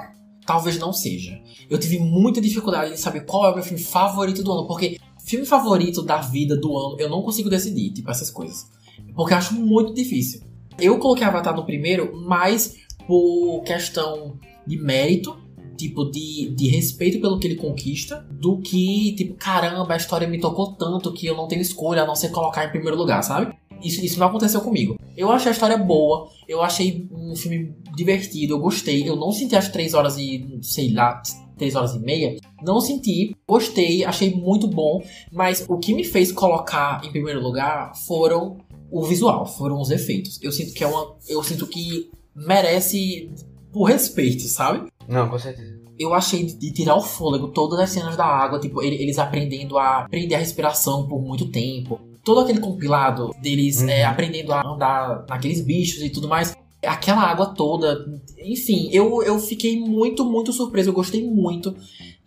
Talvez 0.45 0.77
não 0.77 0.93
seja. 0.93 1.41
Eu 1.67 1.79
tive 1.79 1.97
muita 1.97 2.39
dificuldade 2.39 2.93
em 2.93 2.95
saber 2.95 3.21
qual 3.21 3.47
é 3.47 3.51
o 3.51 3.55
meu 3.55 3.63
filme 3.63 3.81
favorito 3.81 4.43
do 4.43 4.51
ano, 4.51 4.67
porque 4.67 4.99
filme 5.25 5.47
favorito 5.47 6.03
da 6.03 6.17
vida 6.17 6.55
do 6.55 6.77
ano 6.77 6.95
eu 6.99 7.09
não 7.09 7.23
consigo 7.23 7.49
decidir, 7.49 7.91
tipo 7.91 8.11
essas 8.11 8.29
coisas. 8.29 8.69
Porque 9.15 9.33
eu 9.33 9.37
acho 9.39 9.55
muito 9.55 9.95
difícil. 9.95 10.43
Eu 10.77 10.99
coloquei 10.99 11.25
Avatar 11.25 11.55
no 11.55 11.65
primeiro, 11.65 12.15
mais 12.15 12.75
por 13.07 13.63
questão 13.63 14.39
de 14.67 14.77
mérito, 14.77 15.35
tipo, 15.75 16.05
de, 16.05 16.53
de 16.55 16.67
respeito 16.67 17.19
pelo 17.19 17.39
que 17.39 17.47
ele 17.47 17.55
conquista, 17.55 18.23
do 18.29 18.59
que, 18.59 19.15
tipo, 19.15 19.33
caramba, 19.33 19.95
a 19.95 19.97
história 19.97 20.27
me 20.27 20.39
tocou 20.39 20.73
tanto 20.73 21.11
que 21.13 21.25
eu 21.25 21.35
não 21.35 21.47
tenho 21.47 21.63
escolha 21.63 22.03
a 22.03 22.05
não 22.05 22.15
ser 22.15 22.29
colocar 22.29 22.63
em 22.63 22.69
primeiro 22.69 22.95
lugar, 22.95 23.23
sabe? 23.23 23.57
Isso, 23.83 24.03
isso 24.03 24.19
não 24.19 24.27
aconteceu 24.27 24.61
comigo. 24.61 24.97
Eu 25.15 25.31
achei 25.31 25.49
a 25.49 25.53
história 25.53 25.77
boa, 25.77 26.29
eu 26.47 26.61
achei 26.61 27.07
um 27.11 27.35
filme 27.35 27.73
divertido, 27.95 28.53
eu 28.55 28.59
gostei. 28.59 29.07
Eu 29.07 29.15
não 29.15 29.31
senti 29.31 29.55
as 29.55 29.69
três 29.69 29.93
horas 29.93 30.17
e, 30.17 30.59
sei 30.61 30.91
lá, 30.93 31.21
três 31.57 31.75
horas 31.75 31.95
e 31.95 31.99
meia. 31.99 32.37
Não 32.63 32.79
senti, 32.79 33.35
gostei, 33.47 34.03
achei 34.05 34.33
muito 34.35 34.67
bom. 34.67 35.01
Mas 35.31 35.65
o 35.67 35.77
que 35.77 35.93
me 35.93 36.03
fez 36.03 36.31
colocar 36.31 37.01
em 37.03 37.11
primeiro 37.11 37.41
lugar 37.41 37.93
foram 38.05 38.57
o 38.91 39.03
visual, 39.03 39.45
foram 39.45 39.79
os 39.81 39.89
efeitos. 39.91 40.39
Eu 40.41 40.51
sinto 40.51 40.73
que 40.73 40.83
é 40.83 40.87
uma. 40.87 41.15
Eu 41.27 41.43
sinto 41.43 41.65
que 41.67 42.09
merece 42.35 43.29
por 43.71 43.85
respeito, 43.85 44.43
sabe? 44.43 44.87
Não, 45.07 45.27
com 45.29 45.37
certeza. 45.37 45.77
Eu 45.99 46.13
achei 46.13 46.43
de 46.45 46.71
tirar 46.71 46.95
o 46.95 47.01
fôlego 47.01 47.47
todas 47.47 47.79
as 47.79 47.89
cenas 47.89 48.15
da 48.15 48.25
água, 48.25 48.59
tipo, 48.59 48.81
ele- 48.83 49.01
eles 49.01 49.17
aprendendo 49.17 49.77
a 49.79 50.05
prender 50.09 50.37
a 50.37 50.39
respiração 50.39 51.07
por 51.07 51.19
muito 51.21 51.49
tempo. 51.49 51.99
Todo 52.27 52.41
aquele 52.41 52.59
compilado 52.59 53.33
deles 53.41 53.81
Uhum. 53.81 53.87
é, 53.87 54.03
aprendendo 54.03 54.51
a 54.51 54.61
andar 54.67 55.25
naqueles 55.29 55.61
bichos 55.61 56.03
e 56.03 56.09
tudo 56.09 56.27
mais. 56.27 56.53
Aquela 56.85 57.21
água 57.21 57.45
toda. 57.45 58.05
Enfim, 58.43 58.89
eu, 58.91 59.23
eu 59.23 59.39
fiquei 59.39 59.79
muito, 59.79 60.25
muito 60.25 60.51
surpreso. 60.51 60.89
Eu 60.89 60.93
gostei 60.93 61.25
muito. 61.25 61.73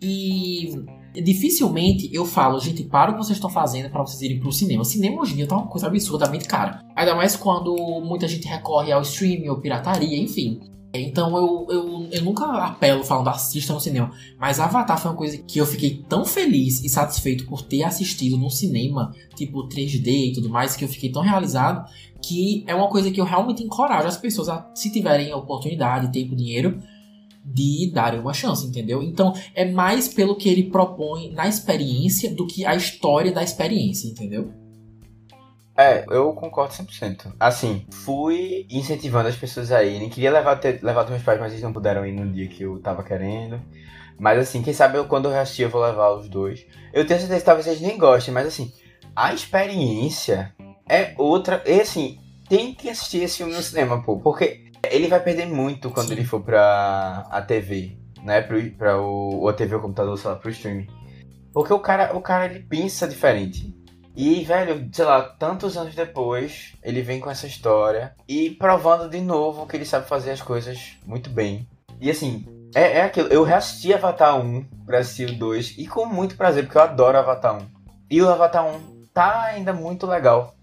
E 0.01 0.73
dificilmente 1.13 2.09
eu 2.11 2.25
falo, 2.25 2.59
gente, 2.59 2.83
para 2.83 3.11
o 3.11 3.13
que 3.13 3.19
vocês 3.19 3.37
estão 3.37 3.49
fazendo 3.49 3.91
pra 3.91 4.01
vocês 4.01 4.19
irem 4.23 4.39
pro 4.39 4.51
cinema. 4.51 4.81
O 4.81 4.85
cinema 4.85 5.21
hoje 5.21 5.33
em 5.33 5.35
dia 5.35 5.47
tá 5.47 5.55
uma 5.55 5.67
coisa 5.67 5.85
absurdamente 5.85 6.47
cara. 6.47 6.83
Ainda 6.95 7.13
mais 7.13 7.35
quando 7.35 7.75
muita 8.03 8.27
gente 8.27 8.47
recorre 8.47 8.91
ao 8.91 9.03
streaming 9.03 9.49
ou 9.49 9.61
pirataria, 9.61 10.17
enfim. 10.17 10.61
Então 10.93 11.35
eu, 11.37 11.67
eu, 11.69 12.09
eu 12.11 12.21
nunca 12.23 12.45
apelo 12.45 13.03
falando 13.03 13.29
assista 13.29 13.73
no 13.73 13.79
cinema. 13.79 14.11
Mas 14.37 14.59
Avatar 14.59 14.99
foi 14.99 15.11
uma 15.11 15.17
coisa 15.17 15.37
que 15.37 15.59
eu 15.59 15.65
fiquei 15.65 16.03
tão 16.07 16.25
feliz 16.25 16.83
e 16.83 16.89
satisfeito 16.89 17.45
por 17.45 17.61
ter 17.61 17.83
assistido 17.83 18.37
no 18.37 18.49
cinema, 18.49 19.13
tipo 19.35 19.67
3D 19.67 20.29
e 20.29 20.33
tudo 20.33 20.49
mais, 20.49 20.75
que 20.75 20.83
eu 20.83 20.89
fiquei 20.89 21.09
tão 21.09 21.21
realizado, 21.21 21.89
que 22.21 22.63
é 22.67 22.75
uma 22.75 22.89
coisa 22.89 23.09
que 23.09 23.21
eu 23.21 23.25
realmente 23.25 23.63
encorajo 23.63 24.07
as 24.07 24.17
pessoas 24.17 24.49
a, 24.49 24.69
se 24.75 24.91
tiverem 24.91 25.31
a 25.31 25.37
oportunidade, 25.37 26.11
tempo, 26.11 26.35
dinheiro, 26.35 26.81
de 27.43 27.89
darem 27.91 28.19
uma 28.19 28.33
chance, 28.33 28.67
entendeu? 28.67 29.01
Então 29.01 29.33
é 29.55 29.69
mais 29.69 30.07
pelo 30.07 30.35
que 30.35 30.49
ele 30.49 30.69
propõe 30.69 31.31
na 31.31 31.47
experiência 31.47 32.33
do 32.35 32.45
que 32.45 32.65
a 32.65 32.75
história 32.75 33.31
da 33.31 33.41
experiência, 33.41 34.07
entendeu? 34.07 34.60
É, 35.75 36.03
eu 36.09 36.33
concordo 36.33 36.73
100%. 36.73 37.33
Assim, 37.39 37.85
fui 37.89 38.67
incentivando 38.69 39.29
as 39.29 39.35
pessoas 39.35 39.71
a 39.71 39.83
irem. 39.83 40.09
Queria 40.09 40.31
levar, 40.31 40.57
ter, 40.57 40.79
levar 40.83 41.05
os 41.05 41.09
meus 41.09 41.23
pais, 41.23 41.39
mas 41.39 41.51
eles 41.51 41.63
não 41.63 41.73
puderam 41.73 42.05
ir 42.05 42.11
no 42.11 42.31
dia 42.31 42.47
que 42.47 42.63
eu 42.63 42.79
tava 42.79 43.03
querendo. 43.03 43.59
Mas 44.19 44.37
assim, 44.37 44.61
quem 44.61 44.73
sabe 44.73 44.97
eu, 44.97 45.05
quando 45.05 45.25
eu 45.25 45.31
reassistir 45.31 45.65
eu 45.65 45.69
vou 45.69 45.81
levar 45.81 46.11
os 46.11 46.29
dois. 46.29 46.65
Eu 46.93 47.07
tenho 47.07 47.19
certeza 47.19 47.39
que 47.39 47.45
talvez 47.45 47.65
vocês 47.65 47.81
nem 47.81 47.97
gostem, 47.97 48.33
mas 48.33 48.45
assim, 48.45 48.71
a 49.15 49.33
experiência 49.33 50.53
é 50.87 51.13
outra. 51.17 51.63
E 51.65 51.81
assim, 51.81 52.19
tem 52.47 52.73
que 52.73 52.89
assistir 52.89 53.23
esse 53.23 53.37
filme 53.37 53.53
no 53.53 53.61
cinema, 53.61 54.03
pô. 54.03 54.19
Porque 54.19 54.71
ele 54.89 55.07
vai 55.07 55.19
perder 55.21 55.47
muito 55.47 55.89
quando 55.89 56.09
Sim. 56.09 56.13
ele 56.13 56.25
for 56.25 56.41
pra 56.41 57.25
a 57.31 57.41
TV, 57.41 57.97
né? 58.23 58.41
Pro, 58.41 58.61
pra 58.71 59.01
o, 59.01 59.39
ou 59.39 59.49
a 59.49 59.53
TV 59.53 59.75
o 59.75 59.81
computador, 59.81 60.17
sei 60.17 60.29
lá, 60.29 60.35
pro 60.35 60.51
streaming. 60.51 60.87
Porque 61.53 61.73
o 61.73 61.79
cara, 61.79 62.15
o 62.15 62.21
cara 62.21 62.45
ele 62.45 62.59
pensa 62.59 63.07
diferente. 63.07 63.73
E, 64.15 64.43
velho, 64.43 64.89
sei 64.91 65.05
lá, 65.05 65.21
tantos 65.21 65.77
anos 65.77 65.95
depois, 65.95 66.73
ele 66.83 67.01
vem 67.01 67.19
com 67.19 67.29
essa 67.29 67.47
história 67.47 68.13
e 68.27 68.49
provando 68.51 69.09
de 69.09 69.21
novo 69.21 69.65
que 69.65 69.77
ele 69.77 69.85
sabe 69.85 70.07
fazer 70.07 70.31
as 70.31 70.41
coisas 70.41 70.97
muito 71.05 71.29
bem. 71.29 71.67
E 71.99 72.09
assim, 72.09 72.45
é, 72.75 72.97
é 72.97 73.01
aquilo. 73.03 73.27
Eu 73.29 73.43
reassisti 73.43 73.93
Avatar 73.93 74.39
1 74.39 74.63
pra 74.85 74.99
assistir 74.99 75.29
o 75.29 75.35
2 75.35 75.75
e 75.77 75.87
com 75.87 76.05
muito 76.05 76.35
prazer, 76.35 76.63
porque 76.63 76.77
eu 76.77 76.81
adoro 76.81 77.17
Avatar 77.17 77.57
1. 77.57 77.67
E 78.09 78.21
o 78.21 78.29
Avatar 78.29 78.65
1 78.65 79.05
tá 79.13 79.43
ainda 79.43 79.73
muito 79.73 80.05
legal. 80.05 80.55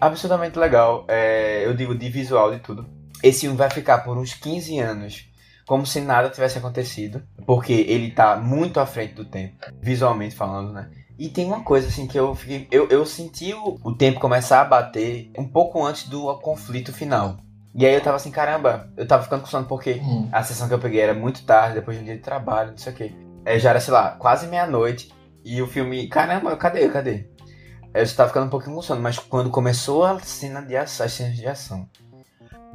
Absurdamente 0.00 0.58
legal. 0.58 1.04
É, 1.08 1.66
eu 1.66 1.74
digo 1.74 1.94
de 1.94 2.08
visual 2.08 2.50
de 2.50 2.60
tudo. 2.60 2.86
Esse 3.22 3.42
filme 3.42 3.56
vai 3.56 3.70
ficar 3.70 3.98
por 3.98 4.16
uns 4.16 4.34
15 4.34 4.78
anos 4.78 5.28
como 5.66 5.86
se 5.86 6.00
nada 6.00 6.30
tivesse 6.30 6.58
acontecido. 6.58 7.22
Porque 7.46 7.72
ele 7.72 8.10
tá 8.10 8.36
muito 8.36 8.80
à 8.80 8.86
frente 8.86 9.14
do 9.14 9.24
tempo, 9.24 9.56
visualmente 9.80 10.34
falando, 10.34 10.72
né? 10.72 10.90
E 11.18 11.28
tem 11.28 11.46
uma 11.46 11.62
coisa 11.62 11.88
assim 11.88 12.06
que 12.06 12.18
eu 12.18 12.34
fiquei. 12.34 12.66
Eu, 12.70 12.88
eu 12.88 13.06
senti 13.06 13.54
o, 13.54 13.78
o 13.84 13.94
tempo 13.94 14.18
começar 14.18 14.60
a 14.60 14.64
bater 14.64 15.30
um 15.38 15.46
pouco 15.46 15.84
antes 15.84 16.08
do 16.08 16.32
conflito 16.38 16.92
final. 16.92 17.36
E 17.74 17.84
aí 17.84 17.94
eu 17.94 18.00
tava 18.00 18.16
assim, 18.16 18.30
caramba, 18.30 18.88
eu 18.96 19.06
tava 19.06 19.22
ficando 19.24 19.42
com 19.42 19.48
sono 19.48 19.66
porque 19.66 19.94
Hum. 19.94 20.28
a 20.30 20.42
sessão 20.42 20.68
que 20.68 20.74
eu 20.74 20.78
peguei 20.78 21.00
era 21.00 21.14
muito 21.14 21.44
tarde, 21.44 21.74
depois 21.74 21.96
de 21.96 22.02
um 22.02 22.06
dia 22.06 22.16
de 22.16 22.22
trabalho, 22.22 22.70
não 22.70 22.78
sei 22.78 22.92
o 22.92 22.96
quê. 22.96 23.14
É, 23.44 23.58
já 23.58 23.70
era, 23.70 23.80
sei 23.80 23.92
lá, 23.92 24.12
quase 24.12 24.46
meia-noite. 24.46 25.12
E 25.44 25.60
o 25.60 25.66
filme, 25.66 26.08
caramba, 26.08 26.56
cadê? 26.56 26.88
Cadê? 26.88 27.28
Eu 27.92 28.04
já 28.04 28.16
tava 28.16 28.28
ficando 28.28 28.46
um 28.46 28.50
pouquinho 28.50 28.74
com 28.74 28.82
sono, 28.82 29.00
mas 29.00 29.18
quando 29.18 29.50
começou 29.50 30.04
a 30.04 30.18
cena 30.20 30.60
de 30.62 30.76
ação, 30.76 31.06
as 31.06 31.12
cenas 31.12 31.36
de 31.36 31.46
ação. 31.46 31.88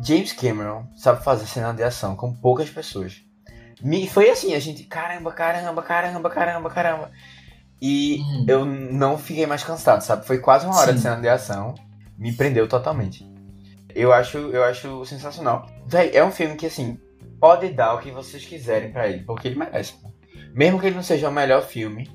James 0.01 0.31
Cameron 0.31 0.85
sabe 0.95 1.23
fazer 1.23 1.45
cena 1.45 1.73
de 1.73 1.83
ação 1.83 2.15
com 2.15 2.33
poucas 2.33 2.69
pessoas. 2.69 3.21
Me, 3.81 4.07
foi 4.07 4.29
assim, 4.29 4.53
a 4.53 4.59
gente, 4.59 4.83
caramba, 4.83 5.31
caramba, 5.31 5.81
caramba, 5.81 6.29
caramba, 6.29 6.69
caramba. 6.69 7.11
E 7.81 8.21
Hum. 8.21 8.45
eu 8.47 8.65
não 8.65 9.17
fiquei 9.17 9.45
mais 9.45 9.63
cansado, 9.63 10.01
sabe? 10.01 10.25
Foi 10.25 10.37
quase 10.39 10.65
uma 10.65 10.75
hora 10.77 10.89
Sim. 10.91 10.95
de 10.95 11.01
cena 11.01 11.21
de 11.21 11.29
ação. 11.29 11.73
Me 12.17 12.33
prendeu 12.33 12.67
totalmente. 12.67 13.25
Eu 13.95 14.11
acho, 14.13 14.37
eu 14.37 14.63
acho 14.63 15.05
sensacional. 15.05 15.65
Véi, 15.87 16.11
é 16.13 16.23
um 16.23 16.31
filme 16.31 16.55
que, 16.55 16.65
assim, 16.65 16.99
pode 17.39 17.69
dar 17.69 17.93
o 17.95 17.99
que 17.99 18.11
vocês 18.11 18.43
quiserem 18.45 18.91
pra 18.91 19.07
ele, 19.07 19.23
porque 19.23 19.47
ele 19.47 19.57
merece. 19.57 19.93
pô. 19.93 20.09
Mesmo 20.53 20.79
que 20.79 20.87
ele 20.87 20.95
não 20.95 21.03
seja 21.03 21.29
o 21.29 21.31
melhor 21.31 21.61
filme. 21.63 22.09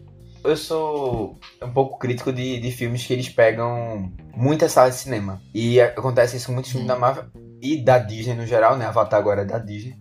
Eu 0.44 0.56
sou 0.58 1.38
um 1.62 1.72
pouco 1.72 1.98
crítico 1.98 2.30
de, 2.30 2.60
de 2.60 2.70
filmes 2.70 3.06
que 3.06 3.12
eles 3.14 3.30
pegam 3.30 4.12
muitas 4.36 4.72
salas 4.72 4.94
de 4.96 5.00
cinema. 5.00 5.40
E 5.54 5.80
acontece 5.80 6.36
isso 6.36 6.46
com 6.48 6.52
muitos 6.52 6.70
filmes 6.70 6.86
da 6.88 6.98
Marvel 6.98 7.24
e 7.62 7.82
da 7.82 7.98
Disney 7.98 8.34
no 8.34 8.44
geral, 8.46 8.76
né? 8.76 8.84
Avatar 8.84 9.18
agora 9.18 9.40
é 9.40 9.44
da 9.46 9.58
Disney. 9.58 9.96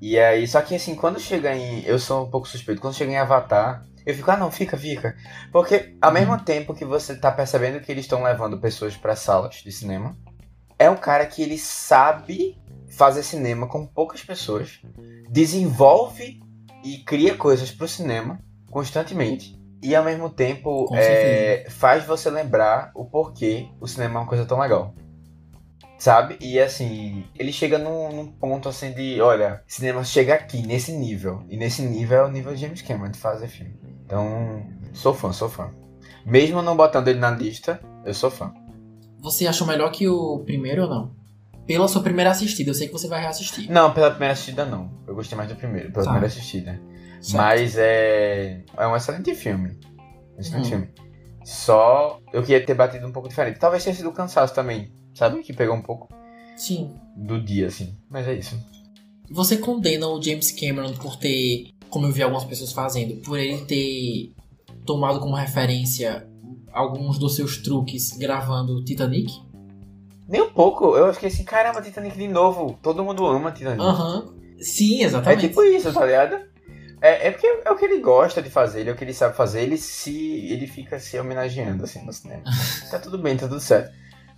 E 0.00 0.18
aí, 0.18 0.46
só 0.48 0.60
que 0.62 0.74
assim, 0.74 0.96
quando 0.96 1.20
chega 1.20 1.54
em. 1.54 1.82
Eu 1.84 1.98
sou 1.98 2.26
um 2.26 2.30
pouco 2.30 2.48
suspeito, 2.48 2.80
quando 2.80 2.94
chega 2.94 3.12
em 3.12 3.16
Avatar, 3.18 3.84
eu 4.08 4.14
fico, 4.14 4.30
ah 4.30 4.36
não, 4.36 4.50
fica, 4.50 4.76
fica. 4.76 5.14
Porque 5.52 5.94
ao 6.00 6.08
Uhum. 6.10 6.14
mesmo 6.14 6.40
tempo 6.40 6.74
que 6.74 6.84
você 6.84 7.14
tá 7.14 7.30
percebendo 7.30 7.80
que 7.80 7.92
eles 7.92 8.04
estão 8.06 8.22
levando 8.22 8.58
pessoas 8.58 8.96
pra 8.96 9.14
salas 9.14 9.56
de 9.56 9.70
cinema, 9.70 10.16
é 10.78 10.88
um 10.88 10.96
cara 10.96 11.26
que 11.26 11.42
ele 11.42 11.58
sabe 11.58 12.56
fazer 12.90 13.22
cinema 13.22 13.66
com 13.68 13.86
poucas 13.86 14.22
pessoas, 14.24 14.80
desenvolve 15.28 16.40
e 16.82 16.98
cria 17.04 17.34
coisas 17.36 17.70
pro 17.70 17.86
cinema 17.86 18.38
constantemente. 18.70 19.58
E 19.82 19.94
ao 19.94 20.04
mesmo 20.04 20.30
tempo 20.30 20.88
é, 20.94 21.66
faz 21.70 22.04
você 22.04 22.30
lembrar 22.30 22.90
o 22.94 23.04
porquê 23.04 23.68
o 23.80 23.86
cinema 23.86 24.14
é 24.18 24.22
uma 24.22 24.26
coisa 24.28 24.44
tão 24.46 24.58
legal. 24.58 24.94
Sabe? 25.98 26.36
E 26.40 26.58
assim, 26.60 27.24
ele 27.36 27.52
chega 27.52 27.76
num, 27.76 28.12
num 28.12 28.26
ponto 28.28 28.68
assim 28.68 28.92
de, 28.92 29.20
olha, 29.20 29.62
cinema 29.66 30.04
chega 30.04 30.34
aqui, 30.34 30.64
nesse 30.64 30.92
nível. 30.92 31.44
E 31.48 31.56
nesse 31.56 31.82
nível 31.82 32.18
é 32.18 32.24
o 32.24 32.30
nível 32.30 32.54
de 32.54 32.60
James 32.60 32.82
Cameron 32.82 33.10
de 33.10 33.18
fazer 33.18 33.48
filme. 33.48 33.74
Então, 34.08 34.66
sou 34.94 35.12
fã, 35.12 35.34
sou 35.34 35.50
fã. 35.50 35.70
Mesmo 36.24 36.62
não 36.62 36.74
botando 36.74 37.08
ele 37.08 37.18
na 37.18 37.30
lista, 37.30 37.78
eu 38.06 38.14
sou 38.14 38.30
fã. 38.30 38.54
Você 39.20 39.46
achou 39.46 39.66
melhor 39.66 39.90
que 39.92 40.08
o 40.08 40.38
primeiro 40.46 40.84
ou 40.84 40.88
não? 40.88 41.10
Pela 41.66 41.86
sua 41.86 42.02
primeira 42.02 42.30
assistida, 42.30 42.70
eu 42.70 42.74
sei 42.74 42.86
que 42.86 42.92
você 42.94 43.06
vai 43.06 43.20
reassistir. 43.20 43.70
Não, 43.70 43.92
pela 43.92 44.08
primeira 44.10 44.32
assistida 44.32 44.64
não. 44.64 44.90
Eu 45.06 45.14
gostei 45.14 45.36
mais 45.36 45.50
do 45.50 45.56
primeiro, 45.56 45.92
pela 45.92 46.04
Tá. 46.06 46.10
primeira 46.12 46.26
assistida. 46.26 46.80
Certo. 47.20 47.36
Mas 47.36 47.76
é. 47.76 48.64
É 48.78 48.86
um 48.86 48.96
excelente 48.96 49.34
filme. 49.34 49.78
Um 50.36 50.40
excelente 50.40 50.66
Hum. 50.68 50.70
filme. 50.70 50.88
Só 51.44 52.18
eu 52.32 52.42
queria 52.42 52.64
ter 52.64 52.72
batido 52.72 53.06
um 53.06 53.12
pouco 53.12 53.28
diferente. 53.28 53.58
Talvez 53.58 53.84
tenha 53.84 53.94
sido 53.94 54.08
o 54.08 54.12
cansaço 54.12 54.54
também. 54.54 54.90
Sabe? 55.14 55.42
Que 55.42 55.52
pegou 55.52 55.74
um 55.76 55.82
pouco 55.82 56.08
Sim. 56.56 56.94
do 57.14 57.38
dia, 57.38 57.66
assim. 57.66 57.94
Mas 58.08 58.26
é 58.26 58.32
isso. 58.32 58.58
Você 59.30 59.58
condena 59.58 60.06
o 60.08 60.22
James 60.22 60.50
Cameron 60.52 60.94
por 60.94 61.16
ter, 61.16 61.68
como 61.90 62.06
eu 62.06 62.12
vi 62.12 62.22
algumas 62.22 62.44
pessoas 62.44 62.72
fazendo, 62.72 63.16
por 63.22 63.38
ele 63.38 63.58
ter 63.64 64.32
tomado 64.84 65.20
como 65.20 65.34
referência 65.34 66.26
alguns 66.72 67.18
dos 67.18 67.34
seus 67.36 67.58
truques 67.58 68.16
gravando 68.16 68.84
Titanic? 68.84 69.32
Nem 70.28 70.42
um 70.42 70.50
pouco. 70.50 70.96
Eu 70.96 71.12
fiquei 71.14 71.28
assim, 71.28 71.44
caramba, 71.44 71.80
Titanic 71.80 72.16
de 72.16 72.28
novo. 72.28 72.78
Todo 72.82 73.02
mundo 73.02 73.26
ama 73.26 73.50
Titanic. 73.50 73.80
Aham. 73.82 74.34
Sim, 74.60 75.02
É 75.02 75.04
exatamente. 75.04 75.48
tipo 75.48 75.62
isso, 75.62 75.92
tá 75.92 76.04
ligado? 76.04 76.36
É, 77.00 77.28
é 77.28 77.30
porque 77.30 77.46
é 77.46 77.70
o 77.70 77.76
que 77.76 77.84
ele 77.84 78.00
gosta 78.00 78.42
de 78.42 78.50
fazer, 78.50 78.80
ele 78.80 78.90
é 78.90 78.92
o 78.92 78.96
que 78.96 79.04
ele 79.04 79.14
sabe 79.14 79.36
fazer, 79.36 79.62
ele 79.62 79.76
se. 79.78 80.46
ele 80.50 80.66
fica 80.66 80.98
se 80.98 81.18
homenageando 81.18 81.84
assim 81.84 82.04
no 82.04 82.12
cinema. 82.12 82.42
tá 82.90 82.98
tudo 82.98 83.16
bem, 83.18 83.36
tá 83.36 83.46
tudo 83.46 83.60
certo. 83.60 83.92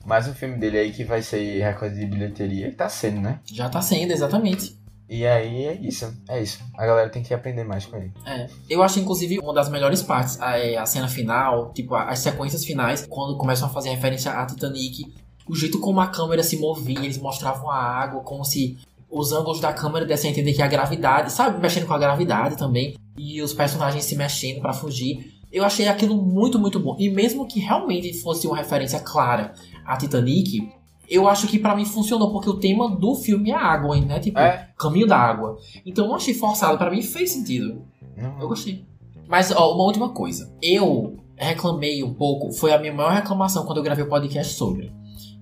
Mais 0.04 0.26
um 0.28 0.34
filme 0.34 0.56
dele 0.58 0.78
aí 0.78 0.92
que 0.92 1.04
vai 1.04 1.22
ser 1.22 1.62
recorde 1.62 1.98
de 1.98 2.06
bilheteria, 2.06 2.74
tá 2.74 2.88
sendo, 2.88 3.20
né? 3.20 3.40
Já 3.44 3.68
tá 3.68 3.82
sendo, 3.82 4.12
exatamente. 4.12 4.78
E 5.10 5.26
aí 5.26 5.64
é 5.64 5.74
isso, 5.74 6.16
é 6.28 6.40
isso. 6.40 6.60
A 6.78 6.86
galera 6.86 7.10
tem 7.10 7.20
que 7.20 7.34
aprender 7.34 7.64
mais 7.64 7.84
com 7.84 7.96
ele. 7.96 8.12
É. 8.24 8.48
Eu 8.68 8.80
acho, 8.80 9.00
inclusive, 9.00 9.40
uma 9.40 9.52
das 9.52 9.68
melhores 9.68 10.04
partes 10.04 10.40
a, 10.40 10.56
é 10.56 10.76
a 10.76 10.86
cena 10.86 11.08
final, 11.08 11.72
tipo, 11.72 11.96
as 11.96 12.20
sequências 12.20 12.64
finais, 12.64 13.08
quando 13.10 13.36
começam 13.36 13.66
a 13.66 13.72
fazer 13.72 13.90
referência 13.90 14.30
a 14.30 14.46
Titanic, 14.46 15.12
o 15.48 15.56
jeito 15.56 15.80
como 15.80 16.00
a 16.00 16.06
câmera 16.06 16.44
se 16.44 16.56
movia, 16.58 17.00
eles 17.00 17.18
mostravam 17.18 17.68
a 17.68 17.76
água, 17.76 18.20
como 18.20 18.44
se 18.44 18.78
os 19.10 19.32
ângulos 19.32 19.58
da 19.58 19.72
câmera 19.72 20.06
dessem 20.06 20.30
a 20.30 20.32
entender 20.32 20.52
que 20.52 20.62
a 20.62 20.68
gravidade, 20.68 21.32
sabe, 21.32 21.60
mexendo 21.60 21.88
com 21.88 21.94
a 21.94 21.98
gravidade 21.98 22.56
também, 22.56 22.94
e 23.18 23.42
os 23.42 23.52
personagens 23.52 24.04
se 24.04 24.14
mexendo 24.14 24.60
pra 24.60 24.72
fugir. 24.72 25.34
Eu 25.50 25.64
achei 25.64 25.88
aquilo 25.88 26.16
muito, 26.22 26.56
muito 26.56 26.78
bom. 26.78 26.94
E 27.00 27.10
mesmo 27.10 27.48
que 27.48 27.58
realmente 27.58 28.14
fosse 28.20 28.46
uma 28.46 28.56
referência 28.56 29.00
clara 29.00 29.54
a 29.84 29.96
Titanic, 29.96 30.72
eu 31.10 31.28
acho 31.28 31.46
que 31.48 31.58
pra 31.58 31.74
mim 31.74 31.84
funcionou, 31.84 32.30
porque 32.32 32.48
o 32.48 32.58
tema 32.58 32.88
do 32.96 33.14
filme 33.16 33.50
é 33.50 33.54
a 33.54 33.60
água, 33.60 34.00
né? 34.00 34.20
Tipo, 34.20 34.38
É? 34.38 34.70
caminho 34.78 35.06
da 35.06 35.16
água. 35.18 35.58
Então 35.84 36.04
eu 36.04 36.08
não 36.08 36.16
achei 36.16 36.32
forçado, 36.32 36.78
pra 36.78 36.90
mim 36.90 37.02
fez 37.02 37.32
sentido. 37.32 37.82
Não. 38.16 38.40
Eu 38.40 38.48
gostei. 38.48 38.84
Mas, 39.28 39.50
ó, 39.50 39.74
uma 39.74 39.84
última 39.84 40.10
coisa. 40.10 40.52
Eu 40.62 41.16
reclamei 41.36 42.02
um 42.04 42.14
pouco, 42.14 42.52
foi 42.52 42.72
a 42.72 42.78
minha 42.78 42.92
maior 42.92 43.12
reclamação 43.12 43.64
quando 43.66 43.78
eu 43.78 43.84
gravei 43.84 44.04
o 44.04 44.08
podcast 44.08 44.54
sobre. 44.54 44.92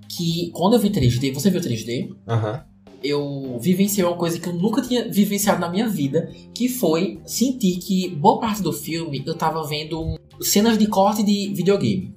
Que 0.08 0.50
quando 0.52 0.74
eu 0.74 0.78
vi 0.78 0.90
3D, 0.90 1.32
você 1.32 1.50
viu 1.50 1.60
3D? 1.60 2.14
Aham. 2.26 2.64
Eu 3.02 3.58
vivenciei 3.60 4.04
uma 4.04 4.16
coisa 4.16 4.40
que 4.40 4.48
eu 4.48 4.52
nunca 4.52 4.82
tinha 4.82 5.08
vivenciado 5.08 5.60
na 5.60 5.68
minha 5.68 5.88
vida, 5.88 6.32
que 6.52 6.68
foi 6.68 7.20
sentir 7.24 7.76
que 7.78 8.08
boa 8.08 8.40
parte 8.40 8.60
do 8.60 8.72
filme 8.72 9.22
eu 9.24 9.36
tava 9.36 9.62
vendo 9.68 10.18
cenas 10.40 10.76
de 10.76 10.86
corte 10.88 11.22
de 11.22 11.52
videogame. 11.54 12.12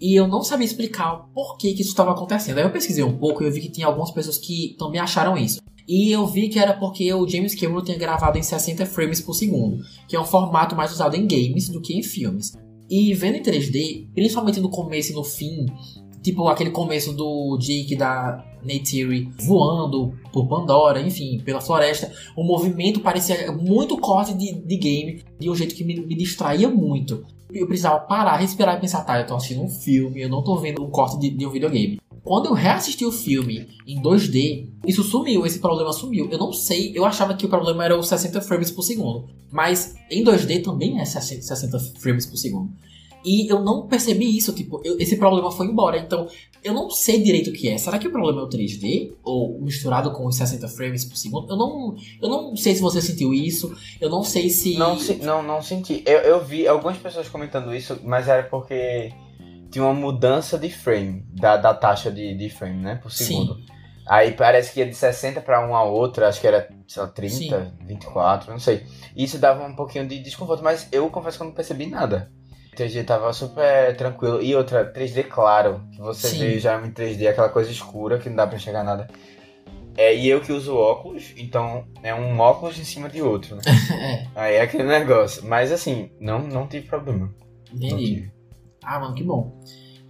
E 0.00 0.14
eu 0.14 0.28
não 0.28 0.42
sabia 0.42 0.66
explicar 0.66 1.26
por 1.34 1.56
que, 1.56 1.72
que 1.72 1.80
isso 1.80 1.90
estava 1.90 2.12
acontecendo. 2.12 2.58
Aí 2.58 2.64
eu 2.64 2.72
pesquisei 2.72 3.02
um 3.02 3.16
pouco 3.16 3.42
e 3.42 3.46
eu 3.46 3.52
vi 3.52 3.60
que 3.60 3.70
tinha 3.70 3.86
algumas 3.86 4.10
pessoas 4.10 4.36
que 4.36 4.76
também 4.78 5.00
acharam 5.00 5.36
isso. 5.36 5.60
E 5.88 6.10
eu 6.10 6.26
vi 6.26 6.48
que 6.48 6.58
era 6.58 6.74
porque 6.74 7.12
o 7.14 7.26
James 7.26 7.54
Cameron 7.54 7.82
tinha 7.82 7.96
gravado 7.96 8.36
em 8.36 8.42
60 8.42 8.84
frames 8.86 9.20
por 9.20 9.34
segundo, 9.34 9.82
que 10.08 10.16
é 10.16 10.20
um 10.20 10.24
formato 10.24 10.74
mais 10.74 10.92
usado 10.92 11.14
em 11.14 11.26
games 11.26 11.68
do 11.68 11.80
que 11.80 11.96
em 11.96 12.02
filmes. 12.02 12.52
E 12.90 13.14
vendo 13.14 13.36
em 13.36 13.42
3D, 13.42 14.08
principalmente 14.12 14.60
no 14.60 14.68
começo 14.68 15.12
e 15.12 15.14
no 15.14 15.24
fim, 15.24 15.66
tipo 16.22 16.48
aquele 16.48 16.70
começo 16.70 17.12
do 17.12 17.56
Jake 17.58 17.94
da 17.94 18.44
Neytiri 18.64 19.28
voando 19.38 20.12
por 20.32 20.48
Pandora, 20.48 21.00
enfim, 21.00 21.40
pela 21.44 21.60
floresta, 21.60 22.12
o 22.36 22.42
movimento 22.42 23.00
parecia 23.00 23.52
muito 23.52 23.96
corte 23.96 24.34
de, 24.34 24.52
de 24.54 24.76
game, 24.76 25.22
de 25.38 25.48
um 25.48 25.54
jeito 25.54 25.74
que 25.74 25.84
me, 25.84 26.00
me 26.00 26.16
distraía 26.16 26.68
muito. 26.68 27.24
Eu 27.52 27.66
precisava 27.66 28.00
parar, 28.00 28.36
respirar 28.36 28.76
e 28.76 28.80
pensar, 28.80 29.02
tá, 29.04 29.20
eu 29.20 29.26
tô 29.26 29.34
assistindo 29.34 29.62
um 29.62 29.68
filme, 29.68 30.20
eu 30.20 30.28
não 30.28 30.42
tô 30.42 30.56
vendo 30.56 30.82
um 30.82 30.90
corte 30.90 31.18
de, 31.18 31.30
de 31.30 31.46
um 31.46 31.50
videogame. 31.50 32.00
Quando 32.26 32.46
eu 32.46 32.54
reassisti 32.54 33.04
o 33.04 33.12
filme 33.12 33.68
em 33.86 34.02
2D, 34.02 34.68
isso 34.84 35.04
sumiu, 35.04 35.46
esse 35.46 35.60
problema 35.60 35.92
sumiu. 35.92 36.28
Eu 36.28 36.38
não 36.38 36.52
sei, 36.52 36.90
eu 36.92 37.04
achava 37.04 37.34
que 37.34 37.46
o 37.46 37.48
problema 37.48 37.84
era 37.84 37.96
os 37.96 38.08
60 38.08 38.40
frames 38.40 38.70
por 38.70 38.82
segundo. 38.82 39.28
Mas 39.52 39.94
em 40.10 40.24
2D 40.24 40.64
também 40.64 41.00
é 41.00 41.04
60 41.04 41.42
60 41.42 41.78
frames 42.00 42.26
por 42.26 42.36
segundo. 42.36 42.72
E 43.26 43.50
eu 43.50 43.60
não 43.60 43.88
percebi 43.88 44.36
isso, 44.36 44.52
tipo, 44.52 44.80
eu- 44.84 44.96
esse 45.00 45.16
problema 45.16 45.50
foi 45.50 45.66
embora. 45.66 45.98
Então, 45.98 46.28
eu 46.62 46.72
não 46.72 46.88
sei 46.88 47.20
direito 47.20 47.50
o 47.50 47.52
que 47.52 47.68
é. 47.68 47.76
Será 47.76 47.98
que 47.98 48.06
o 48.06 48.12
problema 48.12 48.40
é 48.40 48.44
o 48.44 48.48
3D? 48.48 49.14
Ou 49.24 49.60
misturado 49.60 50.12
com 50.12 50.24
os 50.26 50.36
60 50.36 50.68
frames 50.68 51.04
por 51.04 51.16
segundo? 51.16 51.50
Eu 51.50 51.56
não, 51.56 51.96
eu 52.22 52.28
não 52.28 52.56
sei 52.56 52.76
se 52.76 52.80
você 52.80 53.02
sentiu 53.02 53.34
isso. 53.34 53.76
Eu 54.00 54.08
não 54.08 54.22
sei 54.22 54.48
se. 54.48 54.74
Não, 54.78 54.96
não, 55.22 55.42
não 55.42 55.60
senti. 55.60 56.04
Eu, 56.06 56.18
eu 56.20 56.44
vi 56.44 56.68
algumas 56.68 56.96
pessoas 56.98 57.28
comentando 57.28 57.74
isso, 57.74 57.98
mas 58.04 58.28
era 58.28 58.44
porque 58.44 59.12
tinha 59.72 59.84
uma 59.84 59.92
mudança 59.94 60.56
de 60.56 60.70
frame, 60.70 61.24
da, 61.32 61.56
da 61.56 61.74
taxa 61.74 62.10
de, 62.10 62.32
de 62.34 62.48
frame, 62.48 62.80
né? 62.80 62.94
Por 63.02 63.10
Sim. 63.10 63.24
segundo. 63.24 63.56
Aí 64.08 64.30
parece 64.30 64.72
que 64.72 64.78
ia 64.78 64.86
de 64.86 64.94
60 64.94 65.40
pra 65.40 65.66
uma 65.66 65.82
outra, 65.82 66.28
acho 66.28 66.40
que 66.40 66.46
era, 66.46 66.68
sei 66.86 67.02
lá, 67.02 67.08
30, 67.08 67.34
Sim. 67.34 67.86
24, 67.88 68.52
não 68.52 68.60
sei. 68.60 68.84
Isso 69.16 69.36
dava 69.36 69.66
um 69.66 69.74
pouquinho 69.74 70.06
de 70.06 70.20
desconforto, 70.20 70.62
mas 70.62 70.86
eu 70.92 71.10
confesso 71.10 71.38
que 71.38 71.42
eu 71.42 71.48
não 71.48 71.54
percebi 71.54 71.86
nada. 71.86 72.30
O 72.76 72.78
3D 72.78 73.04
tava 73.06 73.32
super 73.32 73.96
tranquilo. 73.96 74.42
E 74.42 74.54
outra, 74.54 74.92
3D 74.92 75.24
claro, 75.24 75.80
que 75.90 75.98
você 75.98 76.28
Sim. 76.28 76.38
vê 76.38 76.58
já 76.58 76.78
em 76.78 76.90
3D 76.90 77.26
aquela 77.26 77.48
coisa 77.48 77.70
escura 77.70 78.18
que 78.18 78.28
não 78.28 78.36
dá 78.36 78.46
pra 78.46 78.56
enxergar 78.56 78.84
nada. 78.84 79.08
É, 79.96 80.14
e 80.14 80.28
eu 80.28 80.42
que 80.42 80.52
uso 80.52 80.76
óculos, 80.76 81.32
então 81.38 81.86
é 82.02 82.14
um 82.14 82.38
óculos 82.38 82.78
em 82.78 82.84
cima 82.84 83.08
de 83.08 83.22
outro, 83.22 83.56
né? 83.56 83.62
é, 84.36 84.40
Aí 84.40 84.54
é 84.56 84.60
aquele 84.60 84.84
negócio. 84.84 85.42
Mas 85.46 85.72
assim, 85.72 86.10
não, 86.20 86.40
não 86.46 86.66
tive 86.66 86.86
problema. 86.86 87.34
Não 87.72 87.88
entendi. 87.88 88.30
Ah, 88.84 89.00
mano, 89.00 89.14
que 89.14 89.24
bom. 89.24 89.58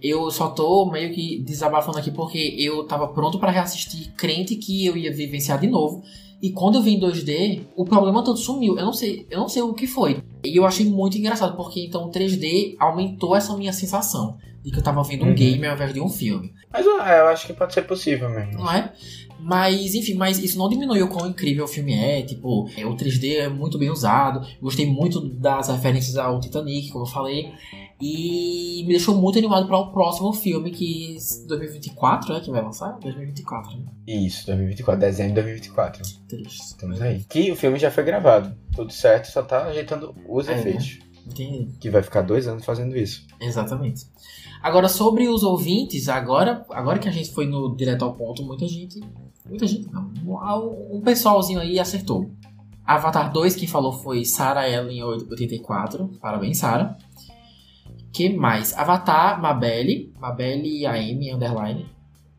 Eu 0.01 0.29
só 0.29 0.49
tô 0.49 0.91
meio 0.91 1.13
que 1.13 1.41
desabafando 1.43 1.97
aqui 1.97 2.11
porque 2.11 2.53
eu 2.59 2.85
tava 2.85 3.07
pronto 3.07 3.39
pra 3.39 3.49
reassistir, 3.49 4.13
crente 4.15 4.57
que 4.57 4.85
eu 4.85 4.97
ia 4.97 5.11
vivenciar 5.11 5.57
de 5.57 5.67
novo. 5.67 6.03
E 6.41 6.51
quando 6.51 6.75
eu 6.75 6.81
vi 6.81 6.95
em 6.95 6.99
2D, 6.99 7.61
o 7.75 7.83
problema 7.83 8.23
todo 8.23 8.37
sumiu. 8.37 8.77
Eu 8.77 8.85
não 8.85 8.93
sei, 8.93 9.25
eu 9.29 9.39
não 9.39 9.49
sei 9.49 9.61
o 9.63 9.73
que 9.73 9.87
foi. 9.87 10.21
E 10.45 10.55
eu 10.55 10.65
achei 10.65 10.85
muito 10.85 11.17
engraçado, 11.17 11.55
porque 11.55 11.85
então 11.85 12.05
o 12.05 12.11
3D 12.11 12.75
aumentou 12.79 13.35
essa 13.35 13.55
minha 13.57 13.73
sensação 13.73 14.37
de 14.63 14.71
que 14.71 14.77
eu 14.77 14.83
tava 14.83 15.01
vendo 15.03 15.25
um 15.25 15.29
Uhum. 15.29 15.35
game 15.35 15.65
ao 15.65 15.73
invés 15.75 15.93
de 15.93 15.99
um 15.99 16.09
filme. 16.09 16.53
Mas 16.71 16.85
é, 16.85 17.19
eu 17.21 17.27
acho 17.27 17.47
que 17.47 17.53
pode 17.53 17.73
ser 17.73 17.83
possível 17.83 18.29
mesmo. 18.29 18.53
Não 18.53 18.71
é? 18.71 18.93
Mas, 19.39 19.93
enfim, 19.95 20.15
mas 20.15 20.39
isso 20.39 20.57
não 20.57 20.67
diminui 20.67 21.01
o 21.01 21.07
quão 21.07 21.27
incrível 21.29 21.65
o 21.65 21.67
filme 21.67 21.93
é. 21.93 22.21
Tipo, 22.23 22.67
é, 22.75 22.85
o 22.85 22.95
3D 22.95 23.35
é 23.37 23.49
muito 23.49 23.77
bem 23.77 23.89
usado. 23.89 24.45
Gostei 24.61 24.85
muito 24.85 25.21
das 25.21 25.69
referências 25.69 26.17
ao 26.17 26.39
Titanic, 26.39 26.89
como 26.89 27.05
eu 27.05 27.09
falei. 27.09 27.51
E 27.99 28.83
me 28.85 28.89
deixou 28.89 29.15
muito 29.15 29.39
animado 29.39 29.65
para 29.67 29.77
o 29.77 29.91
próximo 29.91 30.31
filme, 30.31 30.69
que 30.69 31.17
2024, 31.47 32.33
né? 32.33 32.39
Que 32.41 32.51
vai 32.51 32.61
lançar? 32.61 32.91
2024, 32.99 33.77
né? 33.77 33.85
Isso, 34.05 34.45
2024, 34.45 34.99
dezembro 35.01 35.29
de 35.29 35.41
2024. 35.41 36.03
Triste. 36.27 36.61
Estamos 36.61 37.01
aí. 37.01 37.23
Que 37.27 37.51
o 37.51 37.55
filme 37.55 37.79
já 37.79 37.89
foi 37.89 38.03
gravado. 38.03 38.55
Tudo 38.75 38.93
certo, 38.93 39.31
só 39.31 39.41
tá 39.41 39.65
ajeitando 39.65 40.13
os 40.29 40.47
É, 40.47 40.53
né? 40.53 40.59
efeitos. 40.59 40.99
Entendi. 41.25 41.69
Que 41.79 41.89
vai 41.89 42.03
ficar 42.03 42.21
dois 42.21 42.47
anos 42.47 42.63
fazendo 42.63 42.95
isso. 42.95 43.25
Exatamente. 43.41 44.05
Agora, 44.61 44.87
sobre 44.87 45.27
os 45.27 45.41
ouvintes, 45.43 46.07
agora, 46.07 46.65
agora 46.69 46.99
que 46.99 47.09
a 47.09 47.11
gente 47.11 47.31
foi 47.31 47.47
no 47.47 47.75
direto 47.75 48.05
ao 48.05 48.13
ponto, 48.13 48.43
muita 48.43 48.67
gente. 48.67 49.01
Muita 49.45 49.65
gente 49.65 49.91
não. 49.91 50.11
Um, 50.25 50.97
um 50.97 51.01
pessoalzinho 51.01 51.59
aí 51.59 51.79
acertou. 51.79 52.29
Avatar 52.85 53.31
2, 53.33 53.55
quem 53.55 53.67
falou 53.67 53.91
foi 53.91 54.23
Sarah 54.23 54.69
Ellen 54.69 55.03
84. 55.03 56.07
Parabéns, 56.21 56.59
Sarah. 56.59 56.95
Que 58.11 58.29
mais? 58.29 58.77
Avatar, 58.77 59.41
Mabelle. 59.41 60.13
Mabelle 60.19 60.85
AM, 60.85 61.33
underline. 61.33 61.85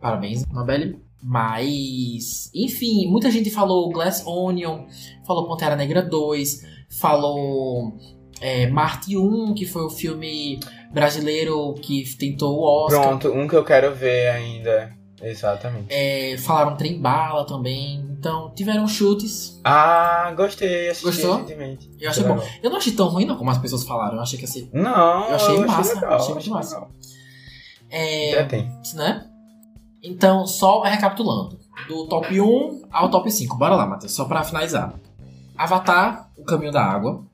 Parabéns, 0.01 0.45
Mabelle. 0.47 0.99
Mas, 1.23 2.51
enfim, 2.55 3.07
muita 3.09 3.31
gente 3.31 3.51
falou 3.51 3.91
Glass 3.91 4.25
Onion, 4.25 4.87
falou 5.27 5.49
Pantera 5.49 5.75
Negra 5.75 6.01
2, 6.01 6.63
falou 6.89 7.93
é, 8.41 8.69
Marte 8.69 9.17
1, 9.17 9.55
que 9.55 9.67
foi 9.67 9.83
o 9.83 9.91
filme 9.91 10.61
brasileiro 10.93 11.75
que 11.75 12.05
tentou 12.17 12.59
o 12.59 12.85
Oscar. 12.85 13.09
Pronto, 13.09 13.33
um 13.33 13.49
que 13.49 13.57
eu 13.57 13.65
quero 13.65 13.95
ver 13.95 14.29
ainda. 14.31 14.97
Exatamente. 15.21 15.87
É, 15.91 16.37
falaram 16.39 16.77
trem 16.77 17.01
bala 17.01 17.45
também. 17.45 18.08
Então, 18.19 18.53
tiveram 18.55 18.89
chutes. 18.89 19.61
Ah, 19.63 20.33
gostei. 20.37 20.89
assisti 20.89 21.05
Gostou? 21.07 21.35
recentemente. 21.37 21.89
Eu 22.01 22.11
achei 22.11 22.25
bom. 22.25 22.43
Eu 22.63 22.69
não 22.71 22.79
achei 22.79 22.93
tão 22.93 23.07
ruim, 23.09 23.25
não, 23.25 23.37
como 23.37 23.49
as 23.51 23.59
pessoas 23.59 23.85
falaram. 23.85 24.17
Eu 24.17 24.23
achei 24.23 24.37
que 24.39 24.45
assim. 24.45 24.69
Não, 24.73 25.29
Eu 25.29 25.37
achei 25.37 25.59
massa, 25.65 25.95
legal, 25.95 26.13
achei 26.17 26.35
muito 26.35 26.51
massa. 26.51 26.75
legal. 26.75 26.91
É, 27.89 28.31
Entretém. 28.31 28.73
né? 28.95 29.25
Então, 30.03 30.47
só 30.47 30.83
recapitulando. 30.83 31.59
Do 31.87 32.09
top 32.09 32.41
1 32.41 32.83
ao 32.91 33.09
top 33.09 33.31
5. 33.31 33.57
Bora 33.57 33.77
lá, 33.77 33.87
Matheus, 33.87 34.13
só 34.13 34.25
pra 34.25 34.43
finalizar. 34.43 34.95
Avatar, 35.57 36.31
O 36.37 36.45
Caminho 36.45 36.73
da 36.73 36.83
Água. 36.83 37.25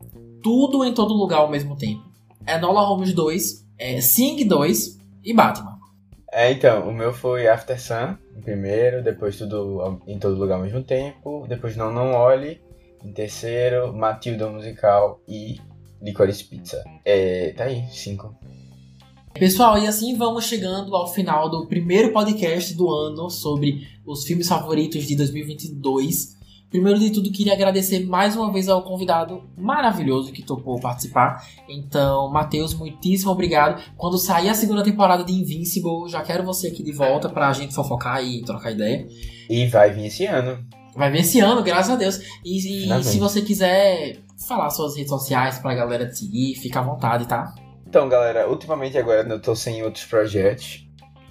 Tudo 0.43 0.85
em 0.85 0.93
todo 0.93 1.15
lugar 1.15 1.39
ao 1.41 1.51
mesmo 1.51 1.77
tempo. 1.77 2.03
Enola 2.47 2.83
Holmes 2.83 3.15
2. 3.15 3.65
É, 3.79 4.01
Sing 4.03 4.45
2 4.47 4.99
e 5.25 5.33
Batman. 5.33 5.79
É, 6.31 6.53
então, 6.53 6.89
o 6.89 6.93
meu 6.93 7.13
foi 7.13 7.49
After 7.49 7.81
Sun, 7.81 8.17
primeiro, 8.43 9.03
depois 9.03 9.37
tudo 9.37 10.01
em 10.07 10.19
todo 10.19 10.39
lugar 10.39 10.57
ao 10.57 10.63
mesmo 10.63 10.83
tempo, 10.83 11.47
depois 11.49 11.77
Não 11.77 11.93
Não 11.93 12.13
Olhe, 12.13 12.61
em 13.05 13.13
terceiro, 13.13 13.93
Matilda 13.93 14.49
Musical 14.49 15.21
e 15.29 15.61
Licorice 16.01 16.45
Pizza. 16.45 16.83
É, 17.05 17.53
tá 17.57 17.65
aí, 17.65 17.85
cinco. 17.91 18.35
Pessoal, 19.35 19.77
e 19.77 19.87
assim 19.87 20.17
vamos 20.17 20.45
chegando 20.45 20.95
ao 20.95 21.13
final 21.13 21.51
do 21.51 21.67
primeiro 21.67 22.13
podcast 22.13 22.73
do 22.75 22.89
ano 22.89 23.29
sobre 23.29 23.87
os 24.07 24.25
filmes 24.25 24.47
favoritos 24.47 25.05
de 25.07 25.17
2022. 25.17 26.37
Primeiro 26.75 26.99
de 26.99 27.11
tudo, 27.11 27.31
queria 27.31 27.53
agradecer 27.53 28.05
mais 28.05 28.35
uma 28.35 28.53
vez 28.53 28.69
ao 28.69 28.83
convidado 28.83 29.45
maravilhoso 29.57 30.33
que 30.33 30.43
topou 30.43 30.81
participar. 30.81 31.47
Então, 31.69 32.29
Matheus, 32.33 32.75
muitíssimo 32.75 33.31
obrigado. 33.31 33.81
Quando 33.97 34.19
sair 34.19 34.49
a 34.49 34.55
segunda 34.55 34.83
temporada 34.83 35.23
de 35.23 35.33
Invincible, 35.33 36.09
já 36.09 36.21
quero 36.21 36.43
você 36.43 36.67
aqui 36.67 36.83
de 36.83 36.91
volta 36.91 37.29
pra 37.29 37.53
gente 37.53 37.73
fofocar 37.73 38.25
e 38.25 38.43
trocar 38.43 38.73
ideia. 38.73 39.07
E 39.49 39.69
vai 39.69 39.93
vir 39.93 40.07
esse 40.07 40.27
ano. 40.27 40.67
Vai 40.97 41.13
vir 41.13 41.21
esse 41.21 41.39
ano, 41.39 41.63
graças 41.63 41.93
a 41.93 41.97
Deus. 41.97 42.21
E, 42.45 42.91
e 42.93 43.05
se 43.05 43.21
você 43.21 43.41
quiser 43.41 44.19
falar 44.49 44.69
suas 44.71 44.97
redes 44.97 45.11
sociais 45.11 45.61
pra 45.61 45.77
galera 45.77 46.09
te 46.09 46.19
seguir, 46.19 46.57
fica 46.57 46.81
à 46.81 46.83
vontade, 46.83 47.29
tá? 47.29 47.55
Então, 47.87 48.09
galera, 48.09 48.51
ultimamente 48.51 48.99
agora 48.99 49.23
eu 49.23 49.41
tô 49.41 49.55
sem 49.55 49.85
outros 49.85 50.07
projetos. 50.07 50.85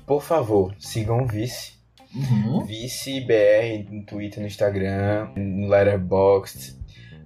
Por 0.08 0.24
favor, 0.24 0.74
sigam 0.80 1.22
o 1.22 1.28
Vice. 1.28 1.83
Uhum. 2.16 2.66
Vice 2.66 3.22
BR 3.22 3.92
no 3.92 4.06
Twitter, 4.06 4.40
no 4.40 4.48
Instagram, 4.48 5.30
no 5.36 5.68
Letterboxd. 5.68 6.78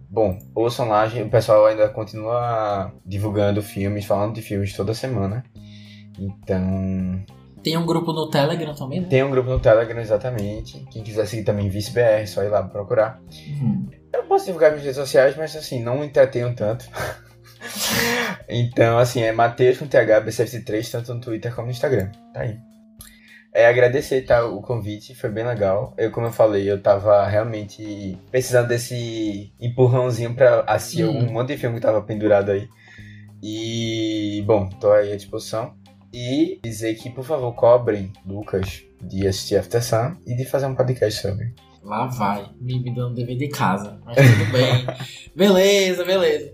Bom, 0.10 0.40
ouçam 0.56 0.88
lá, 0.88 1.06
o 1.06 1.30
pessoal 1.30 1.66
ainda 1.66 1.90
continua 1.90 2.94
divulgando 3.06 3.62
filmes, 3.62 4.06
falando 4.06 4.36
de 4.36 4.42
filmes 4.42 4.74
toda 4.74 4.94
semana. 4.94 5.44
Então, 6.18 7.24
Tem 7.62 7.78
um 7.78 7.86
grupo 7.86 8.14
no 8.14 8.30
Telegram 8.30 8.74
também, 8.74 9.02
né? 9.02 9.08
tem 9.10 9.24
um 9.24 9.30
grupo 9.30 9.50
no 9.50 9.60
Telegram 9.60 10.00
exatamente. 10.00 10.86
Quem 10.90 11.04
quiser 11.04 11.28
seguir 11.28 11.44
também 11.44 11.70
Vice 11.70 11.92
BR, 11.92 12.00
é 12.00 12.26
só 12.26 12.42
ir 12.44 12.50
lá 12.50 12.64
procurar. 12.64 13.20
Uhum. 13.62 13.90
Eu 14.14 14.24
posso 14.24 14.46
divulgar 14.46 14.72
minhas 14.72 14.86
redes 14.86 14.98
sociais, 14.98 15.36
mas 15.36 15.56
assim, 15.56 15.84
não 15.84 16.00
me 16.00 16.06
entretenho 16.06 16.56
tanto. 16.56 16.90
então, 18.48 18.98
assim, 18.98 19.22
é 19.22 19.34
Mateus 19.34 19.78
com 19.78 19.88
TH 19.88 20.22
BCF3, 20.22 20.90
tanto 20.90 21.14
no 21.14 21.20
Twitter 21.20 21.54
como 21.54 21.68
no 21.68 21.72
Instagram. 21.72 22.10
Tá 22.34 22.42
aí. 22.42 22.58
É 23.58 23.66
agradecer 23.66 24.22
tá, 24.22 24.46
o 24.46 24.62
convite, 24.62 25.16
foi 25.16 25.32
bem 25.32 25.44
legal. 25.44 25.92
Eu, 25.98 26.12
como 26.12 26.28
eu 26.28 26.32
falei, 26.32 26.70
eu 26.70 26.80
tava 26.80 27.26
realmente 27.26 28.16
precisando 28.30 28.68
desse 28.68 29.52
empurrãozinho 29.60 30.36
pra 30.36 30.64
assistir 30.68 31.06
Hum. 31.06 31.26
um 31.28 31.34
monte 31.34 31.48
de 31.48 31.58
filme 31.58 31.78
que 31.78 31.82
tava 31.82 32.00
pendurado 32.04 32.52
aí. 32.52 32.70
E, 33.42 34.44
bom, 34.46 34.70
tô 34.70 34.92
aí 34.92 35.12
à 35.12 35.16
disposição. 35.16 35.74
E 36.14 36.60
dizer 36.64 36.94
que, 36.94 37.10
por 37.10 37.24
favor, 37.24 37.52
cobrem 37.54 38.14
Lucas 38.24 38.84
de 39.02 39.28
assistir 39.28 39.56
After 39.56 39.84
Sun 39.84 40.18
e 40.28 40.36
de 40.36 40.46
fazer 40.46 40.68
um 40.68 40.76
podcast 40.76 41.20
sobre. 41.20 41.56
Lá 41.82 42.06
vai, 42.06 42.48
me, 42.62 42.80
me 42.80 42.94
dando 42.94 43.16
dever 43.16 43.38
de 43.38 43.48
casa. 43.48 44.00
Mas 44.06 44.18
tudo 44.18 44.52
bem. 44.52 44.86
beleza, 45.36 46.06
beleza. 46.06 46.54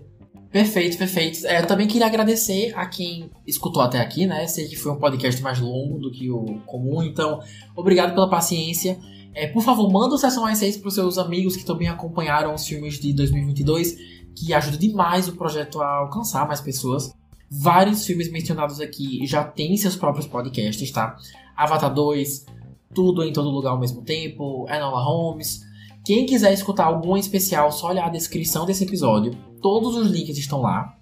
Perfeito, 0.54 0.96
perfeito. 0.96 1.44
É, 1.48 1.62
eu 1.62 1.66
também 1.66 1.88
queria 1.88 2.06
agradecer 2.06 2.72
a 2.76 2.86
quem 2.86 3.28
escutou 3.44 3.82
até 3.82 3.98
aqui, 3.98 4.24
né? 4.24 4.46
Sei 4.46 4.68
que 4.68 4.76
foi 4.76 4.92
um 4.92 5.00
podcast 5.00 5.42
mais 5.42 5.58
longo 5.58 5.98
do 5.98 6.12
que 6.12 6.30
o 6.30 6.60
comum, 6.64 7.02
então 7.02 7.40
obrigado 7.74 8.14
pela 8.14 8.30
paciência. 8.30 8.96
É, 9.34 9.48
por 9.48 9.64
favor, 9.64 9.90
manda 9.90 10.14
o 10.14 10.16
Sessão 10.16 10.44
S6 10.44 10.78
para 10.78 10.86
os 10.86 10.94
seus 10.94 11.18
amigos 11.18 11.56
que 11.56 11.64
também 11.64 11.88
acompanharam 11.88 12.54
os 12.54 12.64
filmes 12.64 13.00
de 13.00 13.12
2022, 13.12 13.96
que 14.32 14.54
ajuda 14.54 14.78
demais 14.78 15.26
o 15.26 15.34
projeto 15.34 15.82
a 15.82 15.96
alcançar 15.96 16.46
mais 16.46 16.60
pessoas. 16.60 17.12
Vários 17.50 18.06
filmes 18.06 18.30
mencionados 18.30 18.80
aqui 18.80 19.26
já 19.26 19.42
têm 19.42 19.76
seus 19.76 19.96
próprios 19.96 20.28
podcasts, 20.28 20.88
tá? 20.92 21.16
Avatar 21.56 21.92
2, 21.92 22.46
Tudo 22.94 23.24
em 23.24 23.32
Todo 23.32 23.50
Lugar 23.50 23.72
ao 23.72 23.80
mesmo 23.80 24.02
tempo, 24.02 24.68
Enola 24.68 25.02
Holmes. 25.02 25.62
Quem 26.04 26.26
quiser 26.26 26.52
escutar 26.52 26.84
algum 26.84 27.16
especial, 27.16 27.72
só 27.72 27.88
olhar 27.88 28.06
a 28.06 28.10
descrição 28.10 28.66
desse 28.66 28.84
episódio. 28.84 29.32
Todos 29.62 29.96
os 29.96 30.10
links 30.10 30.36
estão 30.36 30.60
lá. 30.60 30.96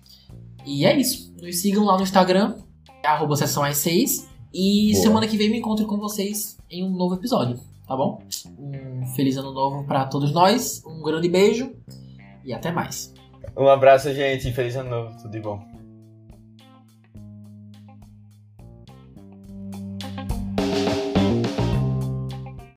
E 0.64 0.86
é 0.86 0.96
isso. 0.96 1.34
Nos 1.40 1.60
sigam 1.60 1.84
lá 1.84 1.96
no 1.96 2.04
Instagram, 2.04 2.56
arroba 3.04 3.34
sessão 3.34 3.64
às 3.64 3.78
6. 3.78 4.28
E 4.54 4.92
Boa. 4.92 5.02
semana 5.02 5.26
que 5.26 5.36
vem 5.36 5.50
me 5.50 5.58
encontro 5.58 5.86
com 5.86 5.96
vocês 5.98 6.58
em 6.70 6.84
um 6.84 6.90
novo 6.90 7.14
episódio, 7.14 7.58
tá 7.88 7.96
bom? 7.96 8.22
Um 8.58 9.06
feliz 9.16 9.36
ano 9.36 9.50
novo 9.50 9.84
para 9.84 10.04
todos 10.04 10.30
nós, 10.30 10.82
um 10.86 11.02
grande 11.02 11.28
beijo 11.28 11.72
e 12.44 12.52
até 12.52 12.70
mais. 12.70 13.12
Um 13.56 13.66
abraço, 13.66 14.12
gente. 14.14 14.52
Feliz 14.52 14.76
ano 14.76 14.90
novo. 14.90 15.16
Tudo 15.16 15.30
de 15.30 15.40
bom. 15.40 15.71